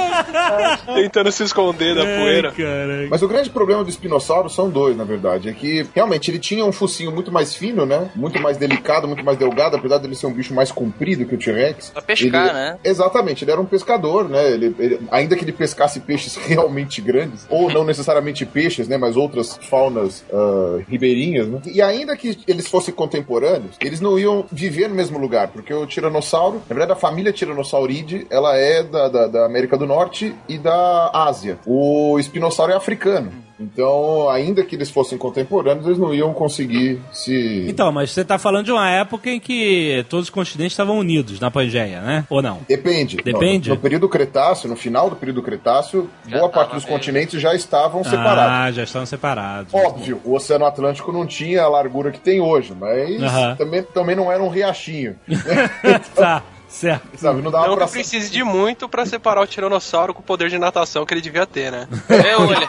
tentando 0.95 1.31
se 1.31 1.43
esconder 1.45 1.95
da 1.95 2.03
poeira. 2.03 2.51
Caraca. 2.53 3.07
Mas 3.11 3.23
o 3.23 3.29
grande 3.29 3.51
problema 3.51 3.85
do 3.85 3.91
espinossauro 3.91 4.49
são 4.49 4.69
dois, 4.69 4.97
na 4.97 5.05
verdade. 5.05 5.49
É 5.49 5.53
que 5.53 5.87
realmente 5.95 6.31
ele 6.31 6.39
tinha 6.39 6.65
um 6.65 6.73
focinho 6.73 7.13
muito 7.13 7.31
mais 7.31 7.55
fino, 7.55 7.87
né? 7.87 8.11
Muito 8.15 8.41
mais 8.41 8.57
delicado, 8.57 9.07
muito 9.07 9.25
mais 9.25 9.39
delgado, 9.39 9.77
apesar 9.77 9.99
dele 9.99 10.15
ser 10.15 10.27
um 10.27 10.33
bicho 10.33 10.55
mais 10.55 10.73
comprido 10.73 11.25
que 11.27 11.35
o 11.35 11.39
T-Rex. 11.39 11.91
Pra 11.91 12.03
pescar, 12.03 12.45
Ele- 12.47 12.53
né? 12.55 12.79
Exatamente, 12.85 13.45
ele 13.45 13.51
era 13.53 13.61
um 13.61 13.67
pescador, 13.67 14.29
né? 14.29 14.51
Ele, 14.51 14.75
ele- 14.79 15.01
ainda 15.11 15.37
que 15.37 15.45
ele 15.45 15.53
pescasse 15.53 16.01
peixes 16.01 16.35
realmente 16.47 17.01
grandes, 17.01 17.47
ou 17.49 17.71
não 17.71 17.85
necessariamente 17.85 18.45
peixes, 18.45 18.89
né? 18.89 18.97
Mas 18.97 19.17
outras 19.17 19.59
faunas 19.63 20.25
ah, 20.33 20.79
ribeirinhas, 20.89 21.47
né? 21.47 21.61
E 21.67 21.81
ainda 21.83 22.17
que 22.17 22.39
eles 22.49 22.67
fossem 22.67 22.93
contemporâneos, 22.95 23.76
eles 23.81 24.01
não 24.01 24.19
iam 24.19 24.45
viver 24.51 24.89
no 24.89 24.95
mesmo 24.95 25.19
lugar, 25.19 25.49
porque 25.49 25.73
o 25.73 25.87
tiranossauro, 25.87 26.63
na 26.69 26.75
verdade, 26.75 26.93
a 26.93 26.97
família 26.97 27.33
Tiranossauridae, 27.33 28.27
ela 28.31 28.57
é 28.57 28.83
da, 28.83 29.09
da, 29.09 29.27
da 29.27 29.47
América 29.47 29.77
do 29.77 29.87
Norte 29.87 30.35
e 30.49 30.59
da 30.59 31.11
Ásia. 31.13 31.59
O 31.67 32.19
espinossauro 32.19 32.73
é 32.73 32.77
africano. 32.77 33.33
Então, 33.59 34.29
ainda 34.29 34.63
que 34.63 34.77
eles 34.77 34.91
fossem 34.91 35.17
contemporâneos, 35.17 35.87
eles 35.87 35.99
não 35.99 36.13
iam 36.13 36.33
conseguir 36.35 37.01
se. 37.11 37.65
Então, 37.67 37.91
mas 37.91 38.11
você 38.11 38.23
tá 38.23 38.39
falando 38.39 38.67
de 38.67 38.73
uma 38.73 38.91
época 38.91 39.31
em 39.31 39.41
que 39.41 40.05
todos 40.11 40.27
os 40.27 40.31
continentes 40.31 40.75
estavam 40.75 40.99
unidos 40.99 41.41
na 41.41 41.51
Pangeia, 41.51 42.03
né? 42.03 42.25
Ou 42.29 42.43
não? 42.43 42.61
Depende. 42.69 43.17
Depende? 43.17 43.71
No, 43.71 43.77
no 43.77 43.81
período 43.81 44.11
Cretáceo, 44.11 44.69
no 44.69 44.77
final 44.77 45.09
do 45.09 45.17
período 45.17 45.43
Cretáceo, 45.43 46.11
Já 46.29 46.37
boa 46.37 46.51
parte 46.51 46.75
dos 46.75 46.85
mesmo. 46.85 46.99
continentes 46.99 47.41
já 47.41 47.55
estavam 47.55 48.05
separados. 48.05 48.53
Ah, 48.53 48.73
já 48.73 48.83
estavam 48.83 49.07
separados. 49.07 49.73
Óbvio, 49.73 50.21
o 50.23 50.35
Oceano 50.35 50.67
Atlântico 50.67 51.11
não 51.11 51.27
tinha 51.27 51.63
a 51.63 51.69
largura 51.69 52.11
que 52.11 52.21
tem 52.21 52.43
hoje, 52.43 52.75
mas 52.79 53.23
Aham. 53.23 53.57
Também, 53.67 53.83
também 53.83 54.17
não 54.17 54.31
era 54.33 54.43
um 54.43 54.49
riachinho. 54.49 55.19
tá, 56.15 56.43
certo. 56.69 57.07
Sabe, 57.17 57.43
não 57.43 57.51
dava 57.51 57.67
Não 57.69 57.77
pra. 57.77 57.87
que 57.87 57.93
precise 57.93 58.31
de 58.31 58.43
muito 58.45 58.89
pra 58.89 59.05
separar 59.07 59.41
o 59.43 59.47
tiranossauro 59.47 60.13
com 60.15 60.21
o 60.21 60.23
poder 60.23 60.49
de 60.49 60.59
natação 60.59 61.05
que 61.07 61.13
ele 61.15 61.21
devia 61.21 61.47
ter, 61.47 61.71
né? 61.73 61.89
Meu, 62.09 62.41
olha, 62.43 62.69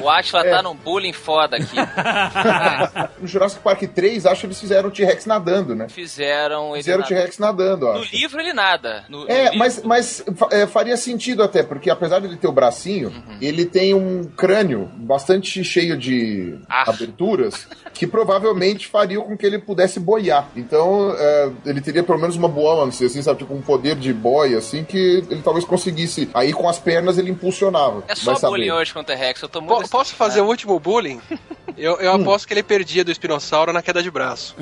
o 0.00 0.08
Atila 0.10 0.44
tá 0.44 0.62
num 0.62 0.74
bullying 0.74 1.12
foda 1.12 1.56
aqui. 1.56 1.76
No 3.20 3.26
Jurassic 3.26 3.60
Park 3.62 3.82
3, 3.82 4.26
acho 4.26 4.40
que 4.42 4.46
eles 4.46 4.60
fizeram 4.60 4.88
o 4.88 4.92
T-Rex 4.92 5.26
nadando, 5.26 5.74
né? 5.74 5.88
Fizeram 5.88 6.68
ele. 6.74 6.82
Fizeram 6.84 7.02
o 7.02 7.06
T-Rex 7.06 7.38
nadando, 7.38 7.86
No 7.86 8.00
acho. 8.00 8.14
livro 8.14 8.40
ele 8.40 8.52
nada. 8.52 9.04
No, 9.08 9.24
no 9.24 9.30
É, 9.30 9.44
livro- 9.44 9.58
mas, 9.58 9.82
mas 9.82 10.24
é, 10.52 10.66
faria 10.66 10.96
sentido 10.96 11.42
até, 11.42 11.62
porque 11.62 11.90
apesar 11.90 12.20
de 12.20 12.26
ele 12.26 12.36
ter 12.36 12.46
o 12.46 12.52
bracinho, 12.52 13.12
ele 13.40 13.64
tem 13.64 13.94
um 13.94 14.24
crânio 14.36 14.88
bastante 14.94 15.62
cheio 15.64 15.96
de 15.96 16.58
Ah. 16.68 16.84
aberturas 16.90 17.66
que 17.94 18.06
provavelmente 18.06 18.86
fariam 18.86 19.22
com 19.22 19.36
que 19.36 19.44
ele 19.46 19.58
pudesse 19.58 19.98
boiar. 20.00 20.48
Então, 20.56 21.14
é, 21.18 21.50
ele 21.66 21.80
teria 21.80 22.02
pelo 22.02 22.18
menos 22.18 22.36
uma 22.36 22.48
buoyancy, 22.48 23.04
assim, 23.06 23.22
sabe? 23.22 23.38
Tipo 23.40 23.54
um 23.54 23.60
poder 23.60 23.96
de 23.96 24.12
boia, 24.12 24.58
assim, 24.58 24.84
que 24.84 25.24
ele 25.30 25.42
talvez 25.42 25.64
conseguisse. 25.64 26.28
Aí 26.34 26.52
com 26.52 26.68
as 26.68 26.78
pernas 26.78 27.18
ele 27.18 27.30
impulsionava. 27.30 28.04
É 28.08 28.14
só 28.14 28.32
Vai 28.32 28.40
saber. 28.40 28.50
bullying 28.52 28.70
hoje 28.70 28.92
com 28.92 29.00
o 29.00 29.04
T-Rex. 29.04 29.42
Eu 29.42 29.48
tô 29.48 29.60
muito. 29.60 29.82
Po- 29.82 29.88
posso 29.88 30.14
fazer 30.14 30.40
o 30.40 30.46
último 30.46 30.78
bullying? 30.78 31.20
Eu, 31.76 32.00
eu 32.00 32.12
aposto 32.12 32.48
que 32.48 32.52
ele 32.54 32.62
perdia 32.64 33.04
do 33.04 33.12
espinossauro 33.12 33.72
na 33.72 33.80
queda 33.80 34.02
de 34.02 34.10
braço. 34.10 34.56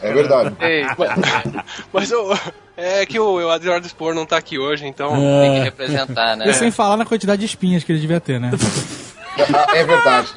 É 0.00 0.12
verdade. 0.12 0.56
Ei, 0.64 0.86
Mas 1.92 2.10
o- 2.10 2.32
é 2.76 3.04
que 3.04 3.18
o, 3.20 3.34
o 3.34 3.54
Eduardo 3.54 3.86
Spor 3.86 4.14
não 4.14 4.24
tá 4.24 4.38
aqui 4.38 4.58
hoje, 4.58 4.86
então. 4.86 5.10
tem 5.10 5.52
que 5.54 5.60
representar, 5.60 6.36
né? 6.36 6.48
E 6.48 6.54
sem 6.54 6.70
falar 6.70 6.96
na 6.96 7.04
quantidade 7.04 7.40
de 7.40 7.46
espinhas 7.46 7.84
que 7.84 7.92
ele 7.92 8.00
devia 8.00 8.20
ter, 8.20 8.40
né? 8.40 8.50
É, 9.74 9.84
verdade. 9.84 10.32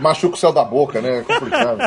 Machuca 0.00 0.34
o 0.34 0.38
céu 0.38 0.52
da 0.52 0.64
boca, 0.64 1.00
né? 1.00 1.18
É 1.18 1.22
complicado. 1.22 1.78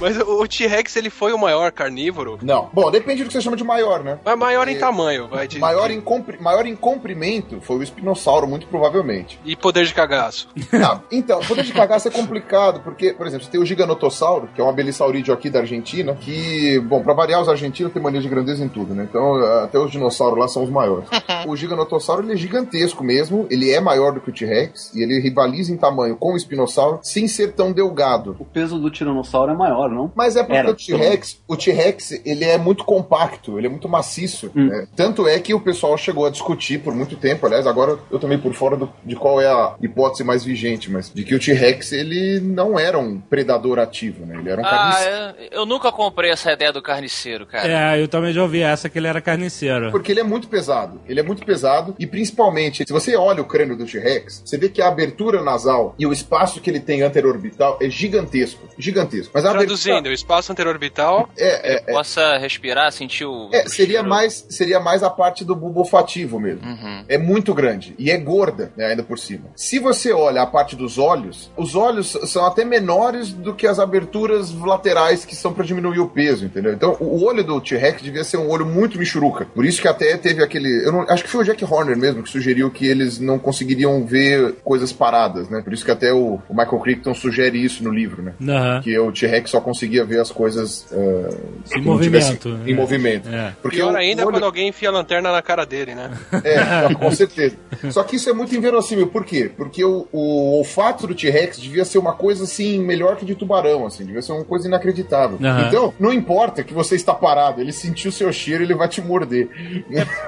Mas 0.00 0.18
o 0.18 0.46
T-Rex, 0.46 0.96
ele 0.96 1.08
foi 1.10 1.32
o 1.32 1.38
maior 1.38 1.70
carnívoro, 1.72 2.38
Não. 2.42 2.68
Bom, 2.72 2.90
depende 2.90 3.22
do 3.22 3.26
que 3.28 3.32
você 3.32 3.40
chama 3.40 3.56
de 3.56 3.64
maior, 3.64 4.02
né? 4.02 4.18
mas 4.24 4.38
maior 4.38 4.68
em 4.68 4.74
É. 4.74 4.78
tamanho, 4.78 5.28
vai. 5.28 5.46
De, 5.48 5.58
Maior 5.58 5.90
em, 5.90 6.00
compri- 6.00 6.40
maior 6.40 6.66
em 6.66 6.74
comprimento 6.76 7.60
foi 7.60 7.76
o 7.76 7.82
espinossauro, 7.82 8.46
muito 8.46 8.66
provavelmente. 8.66 9.38
E 9.44 9.54
poder 9.56 9.84
de 9.86 9.94
cagaço. 9.94 10.48
Ah, 10.84 11.00
então, 11.10 11.40
poder 11.40 11.62
de 11.64 11.72
cagaço 11.72 12.08
é 12.08 12.10
complicado, 12.10 12.80
porque, 12.80 13.12
por 13.14 13.26
exemplo, 13.26 13.44
você 13.46 13.50
tem 13.52 13.60
o 13.60 13.64
Giganotossauro, 13.64 14.48
que 14.54 14.60
é 14.60 14.64
um 14.64 14.68
abelissaurídeo 14.68 15.32
aqui 15.32 15.48
da 15.48 15.60
Argentina, 15.60 16.14
que, 16.14 16.78
bom, 16.80 17.02
pra 17.02 17.14
variar, 17.14 17.40
os 17.40 17.48
argentinos 17.48 17.92
têm 17.92 18.02
mania 18.02 18.20
de 18.20 18.28
grandeza 18.28 18.62
em 18.64 18.68
tudo, 18.68 18.92
né? 18.94 19.06
Então, 19.08 19.36
até 19.62 19.78
os 19.78 19.90
dinossauros 19.90 20.38
lá 20.38 20.48
são 20.48 20.62
os 20.64 20.68
maiores. 20.70 21.08
o 21.46 21.56
Giganotossauro, 21.56 22.22
ele 22.24 22.32
é 22.32 22.36
gigantesco 22.36 23.02
mesmo, 23.04 23.46
ele 23.50 23.70
é 23.70 23.80
maior 23.80 24.12
do 24.12 24.20
que 24.20 24.30
o 24.30 24.32
T-Rex, 24.32 24.92
e 24.94 25.02
ele 25.02 25.20
rivaliza 25.20 25.72
em 25.72 25.76
tamanho 25.76 26.16
com 26.16 26.34
o 26.34 26.36
espinossauro, 26.36 26.98
sem 27.02 27.26
ser 27.28 27.52
tão 27.52 27.72
delgado. 27.72 28.36
O 28.38 28.44
peso 28.44 28.78
do 28.78 28.90
tiranossauro 28.90 29.52
é 29.52 29.56
maior, 29.56 29.88
não? 29.94 30.12
Mas 30.14 30.36
é 30.36 30.42
porque 30.42 30.56
Era. 30.58 30.70
o 30.70 30.74
T-Rex, 30.74 31.38
o 31.48 31.56
T-Rex, 31.56 32.20
ele 32.24 32.44
é 32.44 32.58
muito 32.58 32.84
compacto, 32.84 33.58
ele 33.58 33.66
é 33.66 33.70
muito 33.70 33.88
maciço. 33.88 34.50
né? 34.54 34.86
Tanto 34.96 35.26
é 35.28 35.38
que 35.38 35.54
o 35.54 35.60
pessoal 35.60 35.96
chegou 35.96 36.26
a 36.26 36.30
discutir 36.30 36.78
por 36.80 36.94
muito 36.94 37.16
tempo, 37.16 37.46
aliás, 37.46 37.66
agora 37.66 37.98
eu 38.10 38.18
tomei 38.18 38.38
por 38.38 38.52
fora 38.54 38.76
do- 38.76 38.90
de 39.04 39.14
qual 39.16 39.40
é 39.40 39.46
a 39.46 39.74
hipótese 39.80 40.24
mais 40.24 40.44
vigente, 40.44 40.90
mas 40.90 41.10
de 41.12 41.22
que 41.24 41.34
o 41.34 41.38
T-Rex, 41.38 41.92
ele 41.92 42.40
não 42.40 42.78
era 42.78 42.98
um 42.98 43.20
predador 43.20 43.78
ativo, 43.78 44.26
né? 44.26 44.36
Ele 44.38 44.50
era 44.50 44.60
um 44.60 44.64
Ah, 44.64 44.70
carniceiro. 44.70 45.16
eu, 45.52 45.60
eu 45.60 45.66
nunca 45.66 45.90
comprei 45.92 46.30
essa 46.30 46.52
ideia 46.52 46.72
do 46.72 46.82
carniceiro, 46.82 47.46
cara. 47.46 47.94
É, 47.96 48.02
eu 48.02 48.08
também 48.08 48.32
já 48.32 48.42
ouvi 48.42 48.60
essa 48.62 48.88
que 48.88 48.98
ele 48.98 49.06
era 49.06 49.20
carniceiro. 49.20 49.90
Porque 49.90 50.10
ele 50.12 50.20
é 50.20 50.24
muito 50.24 50.48
pesado. 50.48 51.00
Ele 51.08 51.20
é 51.20 51.22
muito 51.22 51.44
pesado 51.44 51.94
e 51.98 52.06
principalmente, 52.06 52.84
se 52.86 52.92
você 52.92 53.16
olha 53.16 53.40
o 53.42 53.44
crânio 53.44 53.76
do 53.76 53.84
T-Rex, 53.86 54.42
você 54.44 54.56
vê 54.58 54.68
que 54.68 54.82
a 54.82 54.88
abertura 54.88 55.42
nasal 55.42 55.94
e 55.98 56.06
o 56.06 56.12
espaço 56.12 56.60
que 56.60 56.70
ele 56.70 56.80
tem 56.80 57.02
anterorbital 57.02 57.78
é 57.80 57.88
gigantesco. 57.88 58.62
Gigantesco. 58.78 59.30
Mas 59.34 59.44
a 59.44 59.50
Traduzindo, 59.50 59.73
o 60.08 60.12
espaço 60.12 60.52
anterorbital 60.52 61.28
É, 61.36 61.74
é, 61.74 61.76
é. 61.86 61.92
Possa 61.92 62.36
respirar, 62.38 62.90
sentir 62.92 63.24
o. 63.24 63.50
É, 63.52 63.64
o 63.64 63.68
seria 63.68 63.94
cheiro. 63.94 64.08
mais, 64.08 64.46
seria 64.48 64.80
mais 64.80 65.02
a 65.02 65.10
parte 65.10 65.44
do 65.44 65.54
bulbo 65.54 65.80
olfativo 65.80 66.38
mesmo. 66.40 66.66
Uhum. 66.66 67.04
É 67.08 67.18
muito 67.18 67.54
grande 67.54 67.94
e 67.98 68.10
é 68.10 68.16
gorda, 68.16 68.72
né, 68.76 68.86
ainda 68.86 69.02
por 69.02 69.18
cima. 69.18 69.44
Se 69.56 69.78
você 69.78 70.12
olha 70.12 70.42
a 70.42 70.46
parte 70.46 70.76
dos 70.76 70.98
olhos, 70.98 71.50
os 71.56 71.74
olhos 71.74 72.16
são 72.26 72.44
até 72.44 72.64
menores 72.64 73.32
do 73.32 73.54
que 73.54 73.66
as 73.66 73.78
aberturas 73.78 74.52
laterais 74.52 75.24
que 75.24 75.36
são 75.36 75.52
para 75.52 75.64
diminuir 75.64 76.00
o 76.00 76.08
peso, 76.08 76.44
entendeu? 76.44 76.72
Então, 76.72 76.96
o 77.00 77.24
olho 77.24 77.42
do 77.42 77.60
T-Rex 77.60 78.02
devia 78.02 78.24
ser 78.24 78.36
um 78.36 78.48
olho 78.48 78.66
muito 78.66 78.98
michuruca. 78.98 79.46
Por 79.46 79.64
isso 79.64 79.80
que 79.80 79.88
até 79.88 80.16
teve 80.16 80.42
aquele, 80.42 80.86
eu 80.86 80.92
não, 80.92 81.00
acho 81.02 81.24
que 81.24 81.30
foi 81.30 81.42
o 81.42 81.44
Jack 81.44 81.64
Horner 81.64 81.96
mesmo 81.96 82.22
que 82.22 82.30
sugeriu 82.30 82.70
que 82.70 82.86
eles 82.86 83.18
não 83.18 83.38
conseguiriam 83.38 84.04
ver 84.04 84.56
coisas 84.64 84.92
paradas, 84.92 85.48
né? 85.48 85.60
Por 85.62 85.72
isso 85.72 85.84
que 85.84 85.90
até 85.90 86.12
o, 86.12 86.40
o 86.48 86.54
Michael 86.54 86.80
Crichton 86.80 87.14
sugere 87.14 87.62
isso 87.62 87.82
no 87.82 87.90
livro, 87.90 88.22
né? 88.22 88.34
Aham. 88.42 88.80
Que 88.82 88.98
o 88.98 89.12
T-Rex 89.12 89.50
só 89.50 89.60
conseguia 89.64 90.04
ver 90.04 90.20
as 90.20 90.30
coisas 90.30 90.86
eh, 90.92 91.36
Em 91.76 91.82
como 91.82 92.00
tivesse- 92.00 92.32
movimento, 92.34 92.68
Em 92.68 92.72
é. 92.72 92.76
movimento. 92.76 93.28
É. 93.28 93.52
Porque 93.60 93.78
Pior 93.78 93.96
ainda 93.96 94.22
é 94.22 94.24
olho- 94.24 94.34
quando 94.34 94.44
alguém 94.44 94.68
enfia 94.68 94.90
a 94.90 94.92
lanterna 94.92 95.32
na 95.32 95.42
cara 95.42 95.64
dele, 95.66 95.94
né? 95.94 96.10
é, 96.44 96.92
com 96.94 97.10
certeza. 97.10 97.56
Só 97.90 98.02
que 98.04 98.16
isso 98.16 98.30
é 98.30 98.32
muito 98.32 98.54
inverossímil. 98.54 99.08
Por 99.08 99.24
quê? 99.24 99.50
Porque 99.56 99.84
o, 99.84 100.06
o 100.12 100.58
olfato 100.58 101.06
do 101.06 101.14
T-Rex 101.14 101.58
devia 101.58 101.84
ser 101.84 101.98
uma 101.98 102.12
coisa 102.12 102.44
assim, 102.44 102.78
melhor 102.78 103.16
que 103.16 103.24
de 103.24 103.34
tubarão, 103.34 103.86
assim, 103.86 104.04
devia 104.04 104.22
ser 104.22 104.32
uma 104.32 104.44
coisa 104.44 104.68
inacreditável. 104.68 105.38
Aham. 105.42 105.68
Então, 105.68 105.94
não 105.98 106.12
importa 106.12 106.62
que 106.62 106.74
você 106.74 106.94
está 106.94 107.14
parado, 107.14 107.60
ele 107.60 107.72
sentiu 107.72 108.10
o 108.10 108.12
seu 108.12 108.32
cheiro, 108.32 108.62
ele 108.62 108.74
vai 108.74 108.86
te 108.88 109.00
morder. 109.00 109.48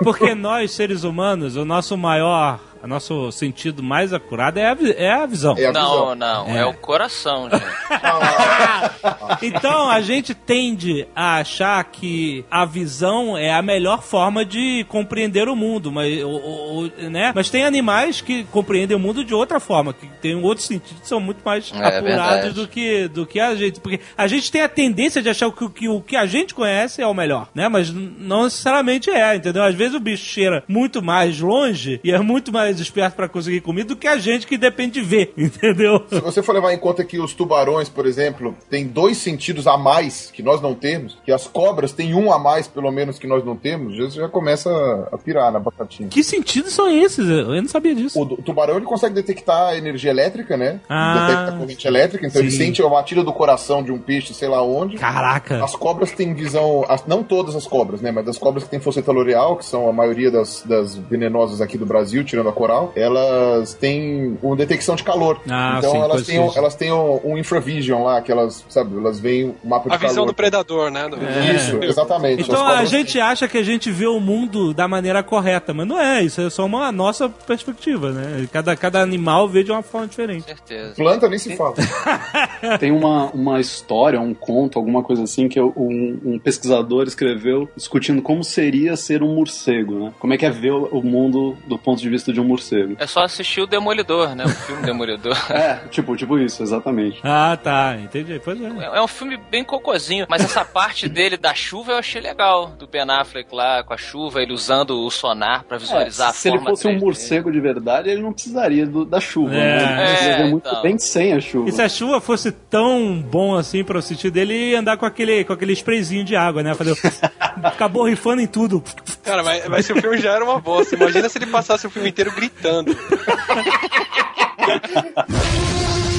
Porque 0.03 0.35
nós, 0.35 0.71
seres 0.73 1.05
humanos, 1.05 1.57
o 1.57 1.65
nosso 1.65 1.97
maior, 1.97 2.59
o 2.83 2.87
nosso 2.87 3.31
sentido 3.33 3.83
mais 3.83 4.13
acurado 4.13 4.59
é 4.59 4.67
a, 4.67 4.75
vi- 4.75 4.95
é 4.97 5.11
a 5.13 5.27
visão. 5.27 5.55
É 5.59 5.67
a 5.67 5.73
Não, 5.73 5.91
visão. 5.91 6.15
não, 6.15 6.47
é. 6.49 6.59
É. 6.61 6.65
o 6.65 6.75
coração, 6.75 7.49
gente. 7.51 7.65
Então 9.43 9.89
a 9.91 10.01
gente 10.01 10.35
tende 10.35 11.07
a 11.15 11.37
achar 11.39 11.83
que 11.85 12.45
a 12.51 12.65
visão 12.65 13.37
é 13.37 13.53
a 13.53 13.61
melhor 13.63 14.03
forma 14.03 14.45
de 14.45 14.85
compreender 14.89 15.49
o 15.49 15.57
mundo, 15.57 15.91
mas, 15.93 16.23
o- 16.23 16.29
o- 16.29 16.79
o- 16.87 17.11
né? 17.11 17.33
mas 17.35 17.51
tem 17.51 17.65
animais 17.65 18.21
que 18.21 18.45
compreendem 18.45 18.97
o 18.97 19.01
mundo 19.01 19.25
de 19.25 19.35
outra 19.35 19.61
forma, 19.61 19.93
que 19.93 20.07
tem 20.21 20.35
outros 20.35 20.67
sentidos 20.67 21.01
que 21.03 21.09
são 21.09 21.21
muito 21.21 21.41
mais 21.45 21.71
É 21.73 21.77
apurados 21.99 22.03
verdade. 22.03 22.51
do 22.55 22.69
que, 22.69 23.09
do 23.09 23.27
que 23.27 23.39
a 23.41 23.55
gente. 23.55 23.81
Porque 23.81 24.01
a 24.17 24.27
gente 24.27 24.51
tem 24.51 24.63
a 24.63 24.69
tendência 24.69 25.23
de 25.23 25.29
achar 25.29 25.51
que, 25.51 25.65
o- 25.65 25.71
que 25.71 25.89
o 25.89 26.01
que 26.01 26.17
a 26.17 26.27
gente 26.27 26.55
conhece 26.55 27.03
é 27.03 27.07
o 27.07 27.15
melhor, 27.15 27.49
né? 27.55 27.69
Mas 27.69 27.91
não 27.93 28.45
necessariamente 28.45 29.11
é, 29.11 29.37
entendeu? 29.37 29.63
Às 29.65 29.75
vezes 29.75 29.95
o 29.95 30.01
bicho 30.01 30.25
cheira 30.25 30.65
muito 30.69 31.03
mais 31.03 31.39
longe 31.41 32.01
e 32.03 32.11
é 32.11 32.19
muito 32.19 32.53
mais 32.53 32.66
esperto 32.71 33.15
pra 33.15 33.29
conseguir 33.29 33.61
comida 33.61 33.89
do 33.89 33.97
que 33.97 34.07
a 34.09 34.17
gente 34.19 34.47
que 34.47 34.57
depende 34.59 35.01
de 35.01 35.03
ver, 35.03 35.33
entendeu? 35.37 36.05
Se 36.09 36.21
você 36.21 36.43
for 36.43 36.53
levar 36.55 36.73
em 36.73 36.79
conta 36.79 37.05
que 37.05 37.19
os 37.19 37.33
tubarões, 37.35 37.89
por 37.89 38.07
exemplo, 38.07 38.55
têm 38.71 38.87
dois 38.87 39.17
sentidos 39.19 39.67
a 39.67 39.77
mais 39.77 40.31
que 40.33 40.43
nós 40.43 40.61
não 40.61 40.75
temos, 40.75 41.19
que 41.25 41.33
as 41.33 41.47
cobras 41.47 41.93
têm 41.93 42.15
um 42.15 42.33
a 42.33 42.39
mais, 42.39 42.67
pelo 42.69 42.91
menos, 42.91 43.19
que 43.19 43.27
nós 43.27 43.45
não 43.45 43.57
temos, 43.57 43.97
já- 43.97 44.05
você 44.05 44.21
já 44.21 44.29
começa 44.29 44.71
a 45.13 45.19
pirar 45.19 45.51
na 45.53 45.59
batatinha. 45.61 46.09
Que 46.09 46.23
sentidos 46.23 46.73
são 46.73 46.89
esses? 46.91 47.29
Eu 47.29 47.47
não 47.61 47.69
sabia 47.69 47.95
disso. 47.95 48.19
O, 48.19 48.23
o 48.23 48.37
tubarão 48.43 48.77
ele 48.77 48.87
consegue 48.87 49.15
detectar 49.15 49.77
energia 49.77 50.11
elétrica, 50.11 50.57
né? 50.57 50.81
Ah. 50.89 51.27
Detecta 51.29 51.59
corrente 51.59 51.87
elétrica, 51.87 52.27
então 52.27 52.41
ele 52.41 52.51
Sim. 52.51 52.59
sente 52.59 52.83
a 52.83 52.89
batida 52.89 53.23
do 53.25 53.33
coração 53.33 53.83
de 53.83 53.91
um 53.93 53.99
peixe, 53.99 54.33
sei 54.35 54.49
lá 54.49 54.63
onde. 54.63 54.97
Caraca. 54.97 55.63
As 55.65 55.75
cobras 55.75 56.13
têm 56.13 56.35
visão, 56.35 56.85
as- 56.89 57.07
não 57.07 57.23
todas 57.23 57.55
as 57.57 57.67
cobras, 57.67 58.01
né? 58.01 58.11
Mas 58.13 58.25
das 58.25 58.39
cobras 58.39 58.65
que 58.65 58.71
têm 58.71 58.81
fosseta 58.81 59.13
l'oreal, 59.13 59.57
que 59.57 59.65
são 59.65 59.89
a 59.89 59.93
maioria 59.93 60.31
das, 60.31 60.63
das 60.67 60.97
venenosas 60.97 61.61
aqui 61.61 61.77
do 61.79 61.87
Brasil, 61.87 62.25
tirando 62.25 62.49
a 62.49 62.53
coral, 62.57 62.93
elas 62.97 63.75
têm 63.75 64.37
uma 64.43 64.57
detecção 64.57 64.97
de 64.97 65.05
calor. 65.05 65.41
Ah, 65.49 65.77
então 65.79 65.93
sim, 65.93 65.99
elas 65.99 66.27
têm, 66.27 66.41
um- 66.41 66.53
elas 66.57 66.75
têm 66.75 66.91
um, 66.93 67.21
um 67.25 67.39
infravision 67.39 68.03
lá, 68.05 68.21
que 68.23 68.33
elas, 68.33 68.65
sabe, 68.69 68.97
elas 68.97 69.21
veem 69.21 69.55
o 69.63 69.69
mapa 69.69 69.89
de 69.91 69.95
A 69.95 69.99
visão 69.99 70.15
calor. 70.17 70.27
do 70.29 70.35
predador, 70.35 70.91
né? 70.91 71.09
Do- 71.09 71.17
Isso, 71.55 71.79
exatamente. 71.85 72.43
As 72.43 72.49
Então 72.49 72.67
a 72.67 72.85
gente 72.85 73.21
acha 73.21 73.47
que 73.47 73.59
a 73.59 73.63
gente 73.63 73.91
vê 73.91 74.07
o 74.07 74.19
mundo 74.19 74.73
da 74.75 74.89
maneira 74.89 75.23
correta, 75.23 75.73
mas 75.75 75.87
não 75.87 76.01
é, 76.01 76.23
isso 76.23 76.41
é 76.41 76.49
só 76.51 76.65
uma 76.65 76.91
nossa 76.91 77.29
perspectiva, 77.29 78.11
né? 78.11 78.49
Cada, 78.53 78.75
cada 78.75 79.01
animal 79.03 79.49
vê 79.49 79.63
de 79.63 79.71
uma 79.71 79.83
forma 79.83 80.07
diferente. 80.07 80.45
certeza. 80.47 80.95
Planta 80.95 81.29
nem 81.29 81.39
se 81.39 81.55
fala. 81.57 81.75
Tem 82.81 82.91
uma, 82.91 83.27
uma 83.33 83.61
história, 83.61 84.21
um 84.21 84.33
conto, 84.35 84.79
alguma 84.79 85.03
coisa 85.03 85.23
assim, 85.25 85.49
que 85.49 85.61
um, 85.61 86.19
um 86.25 86.39
pesquisador 86.39 87.05
escreveu 87.07 87.69
discutindo 87.77 88.23
como 88.23 88.43
seria 88.43 88.97
ser 88.97 89.23
um 89.23 89.35
morcego, 89.35 89.99
né? 89.99 90.13
Como 90.19 90.33
é 90.33 90.39
que 90.39 90.47
é 90.47 90.51
ver 90.51 90.73
o 90.73 90.87
o 90.97 91.03
mundo 91.03 91.57
do 91.67 91.77
ponto 91.77 92.01
de 92.01 92.09
vista 92.09 92.33
de 92.33 92.41
um 92.41 92.45
morcego. 92.47 92.97
É 92.99 93.07
só 93.07 93.25
assistir 93.25 93.61
o 93.61 93.67
Demolidor, 93.67 94.35
né? 94.35 94.45
O 94.45 94.49
filme 94.49 94.83
Demolidor. 94.83 95.37
É, 95.51 95.77
tipo, 95.91 96.15
tipo 96.17 96.39
isso, 96.39 96.63
exatamente. 96.63 97.19
Ah, 97.25 97.57
tá, 97.61 97.97
entendi. 98.03 98.41
Pois 98.45 98.61
é. 98.61 98.67
É 98.67 98.99
é 98.99 99.03
um 99.03 99.09
filme 99.09 99.37
bem 99.51 99.65
cocôzinho, 99.65 100.27
mas 100.29 100.43
essa 100.45 100.65
parte 100.65 101.09
dele 101.09 101.37
da 101.37 101.55
chuva 101.55 101.93
eu 101.93 101.97
achei 101.99 102.21
legal. 102.21 102.69
Do 102.79 102.87
Ben 102.87 103.03
Affleck 103.09 103.55
lá 103.55 103.83
com 103.83 103.93
a 103.95 103.97
chuva, 103.97 104.43
ele 104.43 104.53
usando 104.53 105.01
o 105.05 105.11
sonar 105.11 105.65
pra 105.65 105.77
É, 105.77 105.81
visualizar 105.81 106.31
a 106.31 106.33
se 106.33 106.49
ele 106.49 106.59
forma 106.59 106.71
fosse 106.71 106.89
um 106.89 106.93
3D. 106.93 107.01
morcego 107.01 107.51
de 107.53 107.61
verdade, 107.61 108.11
ele 108.11 108.23
não 108.23 108.33
precisaria 108.33 108.87
do- 108.87 109.05
da 109.05 109.21
chuva, 109.21 109.55
É. 109.55 109.59
né? 109.59 109.77
Ele 110.07 110.09
precisaria 110.11 110.45
É, 110.47 110.51
muito 110.51 110.69
então. 110.69 110.83
bem 110.83 110.99
sem 110.99 111.33
a 111.33 111.41
chuva. 111.41 111.69
E 111.69 111.73
se 111.73 111.83
a 111.83 111.89
chuva 111.89 112.21
fosse 112.21 112.51
tão 112.53 113.21
bom 113.23 113.55
assim 113.57 113.83
pra 113.85 113.99
assistir 113.99 114.31
dele, 114.31 114.55
ele 114.55 114.71
ia 114.73 114.81
andar 114.81 114.97
com 114.97 115.07
aquele, 115.07 115.45
com 115.45 115.53
aquele 115.53 115.73
sprayzinho 115.73 116.25
de 116.25 116.37
água, 116.37 116.63
né? 116.63 116.75
Fazer, 116.75 116.95
ficar 117.73 117.89
borrifando 117.89 118.41
em 118.43 118.47
tudo. 118.47 118.83
Cara, 119.23 119.43
mas, 119.43 119.67
mas 119.69 119.87
se 119.87 119.93
o 119.93 120.01
filme 120.01 120.19
já 120.19 120.33
era 120.33 120.45
uma 120.45 120.61
bosta, 120.61 120.95
imagina 120.95 121.29
se 121.29 121.39
ele 121.39 121.47
passasse 121.47 121.87
o 121.87 121.91
filme 121.91 122.09
inteiro 122.11 122.31
gritando. 122.37 122.97